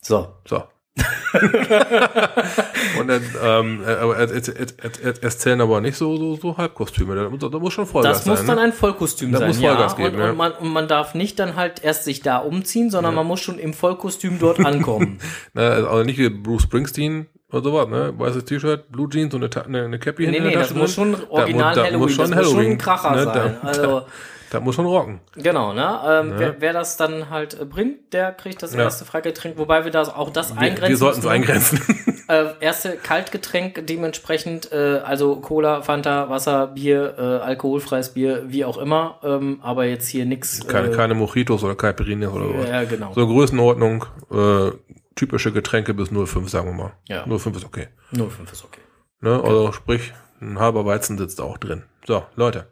So, 0.00 0.36
So. 0.46 0.62
und 2.98 3.08
dann, 3.08 3.22
ähm, 3.42 3.82
äh, 3.86 3.90
aber 3.92 4.18
es, 4.18 4.30
es, 4.30 4.48
es, 4.48 4.74
es, 5.02 5.18
es 5.18 5.38
zählen 5.38 5.60
aber 5.60 5.80
nicht 5.80 5.96
so, 5.96 6.16
so, 6.16 6.36
so 6.36 6.56
Halbkostüme. 6.56 7.14
Da 7.14 7.28
muss, 7.28 7.40
da 7.40 7.58
muss 7.58 7.72
schon 7.72 7.86
Vollgas 7.86 8.18
das 8.18 8.26
muss 8.26 8.38
sein. 8.38 8.46
dann 8.48 8.56
ne? 8.56 8.62
ein 8.62 8.72
Vollkostüm 8.72 9.32
Da 9.32 9.38
sein, 9.38 9.48
muss 9.48 9.60
ja. 9.60 9.74
Vollgas 9.74 9.96
geben, 9.96 10.14
und, 10.14 10.20
ja. 10.20 10.30
und, 10.30 10.36
man, 10.36 10.52
und 10.52 10.72
man 10.72 10.88
darf 10.88 11.14
nicht 11.14 11.38
dann 11.38 11.56
halt 11.56 11.82
erst 11.84 12.04
sich 12.04 12.22
da 12.22 12.38
umziehen, 12.38 12.90
sondern 12.90 13.14
man 13.14 13.26
muss 13.26 13.40
schon 13.40 13.58
im 13.58 13.74
Vollkostüm 13.74 14.38
dort 14.38 14.60
ankommen. 14.60 15.18
Ne, 15.54 15.62
also 15.62 16.02
nicht 16.02 16.18
wie 16.18 16.28
Bruce 16.28 16.62
Springsteen 16.62 17.26
oder 17.50 17.62
sowas, 17.62 17.88
ne? 17.88 18.12
Weißes 18.16 18.44
T-Shirt, 18.44 18.90
Blue 18.90 19.08
Jeans 19.08 19.34
und 19.34 19.42
eine, 19.42 19.50
Ta- 19.50 19.62
eine, 19.62 19.84
eine 19.84 19.98
Cappy 19.98 20.26
Nee, 20.26 20.32
hinten 20.32 20.44
nee, 20.48 20.50
der 20.52 20.60
das 20.60 20.68
Tasche 20.68 20.80
muss 20.80 20.94
drin. 20.94 21.16
schon 21.16 21.28
original 21.30 21.74
da, 21.74 21.82
Halloween, 21.84 22.00
muss 22.00 22.12
schon 22.12 22.30
das 22.30 22.36
muss 22.38 22.46
schon 22.46 22.56
Halloween, 22.56 22.72
ein 22.72 22.78
Kracher 22.78 23.10
ne? 23.12 23.24
sein. 23.24 23.56
Also, 23.62 24.02
da 24.56 24.60
muss 24.64 24.74
schon 24.74 24.86
rocken. 24.86 25.20
genau, 25.34 25.72
ne? 25.72 26.00
Ähm, 26.06 26.32
wer, 26.36 26.60
wer 26.60 26.72
das 26.72 26.96
dann 26.96 27.30
halt 27.30 27.60
äh, 27.60 27.64
bringt, 27.64 28.12
der 28.12 28.32
kriegt 28.32 28.62
das 28.62 28.74
Ja. 28.74 28.80
erste 28.84 29.04
Freigetränk, 29.04 29.58
wobei 29.58 29.84
wir 29.84 29.90
das 29.92 30.08
auch 30.14 30.30
das 30.30 30.54
Wir, 30.54 30.62
eingrenzen 30.62 30.88
wir 30.88 30.96
sollten 30.96 31.20
es 31.20 31.26
eingrenzen. 31.26 31.80
Äh, 32.28 32.54
erste 32.58 32.96
Kaltgetränk 32.96 33.86
dementsprechend, 33.86 34.72
äh, 34.72 35.00
also 35.04 35.36
Cola, 35.36 35.82
Fanta, 35.82 36.28
Wasser, 36.28 36.66
Bier, 36.66 37.14
äh, 37.16 37.22
alkoholfreies 37.22 38.14
Bier, 38.14 38.42
wie 38.48 38.64
auch 38.64 38.78
immer, 38.78 39.20
ähm, 39.22 39.60
aber 39.62 39.84
jetzt 39.84 40.08
hier 40.08 40.26
nix. 40.26 40.66
keine, 40.66 40.88
äh, 40.88 40.96
keine 40.96 41.14
Mojitos 41.14 41.62
oder 41.62 41.76
Caipirinhas 41.76 42.32
oder 42.32 42.46
sowas. 42.48 42.68
Ja, 42.68 42.82
genau. 42.82 43.12
So 43.14 43.28
Größenordnung, 43.28 44.06
äh, 44.32 44.72
typische 45.14 45.52
Getränke 45.52 45.94
bis 45.94 46.10
0,5, 46.10 46.48
sagen 46.48 46.66
wir 46.66 46.74
mal. 46.74 46.92
Ja. 47.08 47.22
0,5 47.26 47.58
ist 47.58 47.64
okay. 47.64 47.86
05 48.10 48.50
ist 48.52 48.64
okay. 48.64 48.80
Ne? 49.20 49.40
Also 49.44 49.70
sprich, 49.70 50.12
ein 50.40 50.58
halber 50.58 50.84
Weizen 50.84 51.16
sitzt 51.18 51.40
auch 51.40 51.58
drin. 51.58 51.84
So, 52.08 52.24
Leute. 52.34 52.66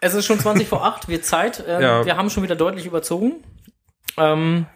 Es 0.00 0.14
ist 0.14 0.26
schon 0.26 0.38
20 0.40 0.66
vor 0.68 0.84
8, 0.84 1.08
wird 1.08 1.24
Zeit. 1.24 1.62
Ähm, 1.66 1.80
Ja. 1.82 2.04
Wir 2.04 2.16
haben 2.16 2.30
schon 2.30 2.42
wieder 2.42 2.56
deutlich 2.56 2.86
überzogen. 2.86 3.44
Ähm, 4.16 4.66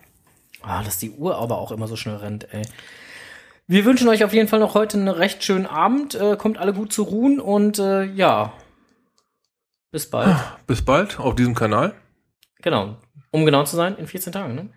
ah, 0.63 0.83
dass 0.83 0.99
die 0.99 1.11
Uhr 1.11 1.37
aber 1.37 1.59
auch 1.59 1.73
immer 1.73 1.89
so 1.89 1.97
schnell 1.97 2.17
rennt, 2.17 2.53
ey. 2.53 2.63
Wir 3.67 3.87
wünschen 3.87 4.09
euch 4.09 4.23
auf 4.25 4.35
jeden 4.35 4.49
Fall 4.49 4.59
noch 4.61 4.75
heute 4.75 4.99
einen 4.99 5.09
recht 5.09 5.43
schönen 5.43 5.67
Abend. 5.67 6.15
Äh, 6.15 6.37
kommt 6.37 6.59
alle 6.59 6.75
gut 6.75 6.93
zu 6.93 7.03
ruhen 7.03 7.41
und 7.41 7.79
äh, 7.79 8.05
ja. 8.05 8.53
Bis 9.91 10.11
bald. 10.11 10.37
Bis 10.67 10.85
bald 10.85 11.19
auf 11.19 11.35
diesem 11.35 11.55
Kanal. 11.55 11.95
Genau. 12.61 12.97
Um 13.31 13.47
genau 13.47 13.65
zu 13.65 13.77
sein, 13.77 13.97
in 13.97 14.07
14 14.07 14.33
Tagen, 14.33 14.55
ne? 14.55 14.69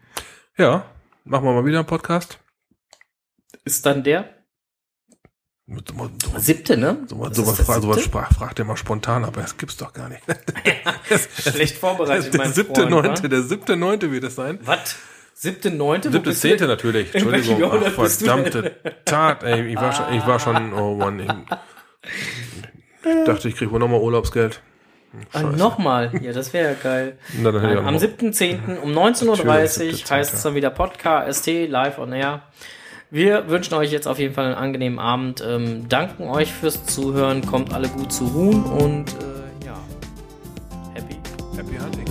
Ja, 0.58 0.86
machen 1.26 1.44
wir 1.44 1.54
mal 1.54 1.66
wieder 1.66 1.80
einen 1.80 1.88
Podcast. 1.88 2.40
Ist 3.66 3.86
dann 3.86 4.04
der 4.04 4.30
So, 5.70 6.10
so, 6.32 6.40
siebte, 6.40 6.78
ne? 6.78 6.98
so, 7.08 7.16
sowas, 7.34 7.62
fra 7.62 7.82
sowas 7.82 7.98
siebte? 7.98 8.02
sprach, 8.04 8.32
fragt 8.34 8.58
er 8.60 8.64
mal 8.66 8.78
spontan, 8.78 9.26
aber 9.26 9.42
das 9.42 9.58
gibt's 9.58 9.76
doch 9.76 9.92
gar 9.92 10.08
nicht. 10.08 10.22
Schlecht 11.42 11.78
vorbereitet, 11.78 12.34
der 12.34 12.40
mein 12.42 12.54
siebte, 12.54 12.82
Freund, 12.82 12.92
neunte, 12.92 13.24
wa? 13.24 13.28
der 13.28 13.42
siebte, 13.42 13.76
neunte 13.76 14.12
wird 14.12 14.24
es 14.24 14.36
sein. 14.36 14.60
Was? 14.64 14.96
Siebte, 15.34 15.70
neunte? 15.70 16.10
Siebte, 16.10 16.30
du 16.30 16.36
zehnte 16.36 16.68
natürlich. 16.68 17.14
Entschuldigung. 17.14 17.62
Ach, 17.66 17.80
du 17.82 17.92
verdammte 18.08 18.76
Tat, 19.04 19.44
ey. 19.44 19.68
Ich 19.68 19.76
war 19.76 19.92
schon, 19.92 20.14
ich 20.14 20.26
war 20.26 20.40
schon, 20.40 20.74
oh 20.80 20.96
Mann. 20.96 21.20
Ich, 21.20 21.28
ich 23.06 23.24
dachte, 23.26 23.50
ich 23.50 23.56
krieg 23.56 23.70
wohl 23.70 23.80
nochmal 23.80 24.00
Urlaubsgeld. 24.00 24.62
Ah, 25.34 25.42
Scheiße. 25.42 25.58
nochmal. 25.58 26.12
Ja, 26.22 26.32
das 26.32 26.54
wäre 26.54 26.70
ja 26.72 26.76
geil. 26.82 27.18
Na, 27.42 27.52
Nein, 27.52 27.78
am 27.78 27.94
noch- 27.94 28.02
7.10. 28.02 28.80
um 28.80 28.92
19.30 28.92 29.26
Uhr 29.28 29.36
Natürlich, 29.46 30.04
7.10.. 30.06 30.12
heißt 30.12 30.34
es 30.34 30.42
dann 30.44 30.56
wieder 30.56 30.70
Podcast 30.70 31.40
ST 31.40 31.68
live 31.70 32.00
on 32.00 32.14
air. 32.14 32.44
Wir 33.10 33.48
wünschen 33.48 33.74
euch 33.76 33.94
jetzt 33.94 34.06
auf 34.06 34.20
jeden 34.20 34.34
Fall 34.34 34.48
einen 34.48 34.56
angenehmen 34.56 35.00
Abend, 35.00 35.42
ähm, 35.42 35.88
danken 35.88 36.24
euch 36.24 36.52
fürs 36.52 36.86
Zuhören, 36.86 37.46
kommt 37.46 37.74
alle 37.74 37.88
gut 37.88 38.12
zu 38.12 38.26
ruhen 38.26 38.66
und 38.66 39.06
äh, 39.14 39.66
ja, 39.66 39.78
happy. 40.94 41.16
Happy 41.56 41.78
Hunting. 41.78 42.06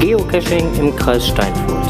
Geocaching 0.00 0.74
im 0.78 0.96
Kreis 0.96 1.28
Steinfurt. 1.28 1.83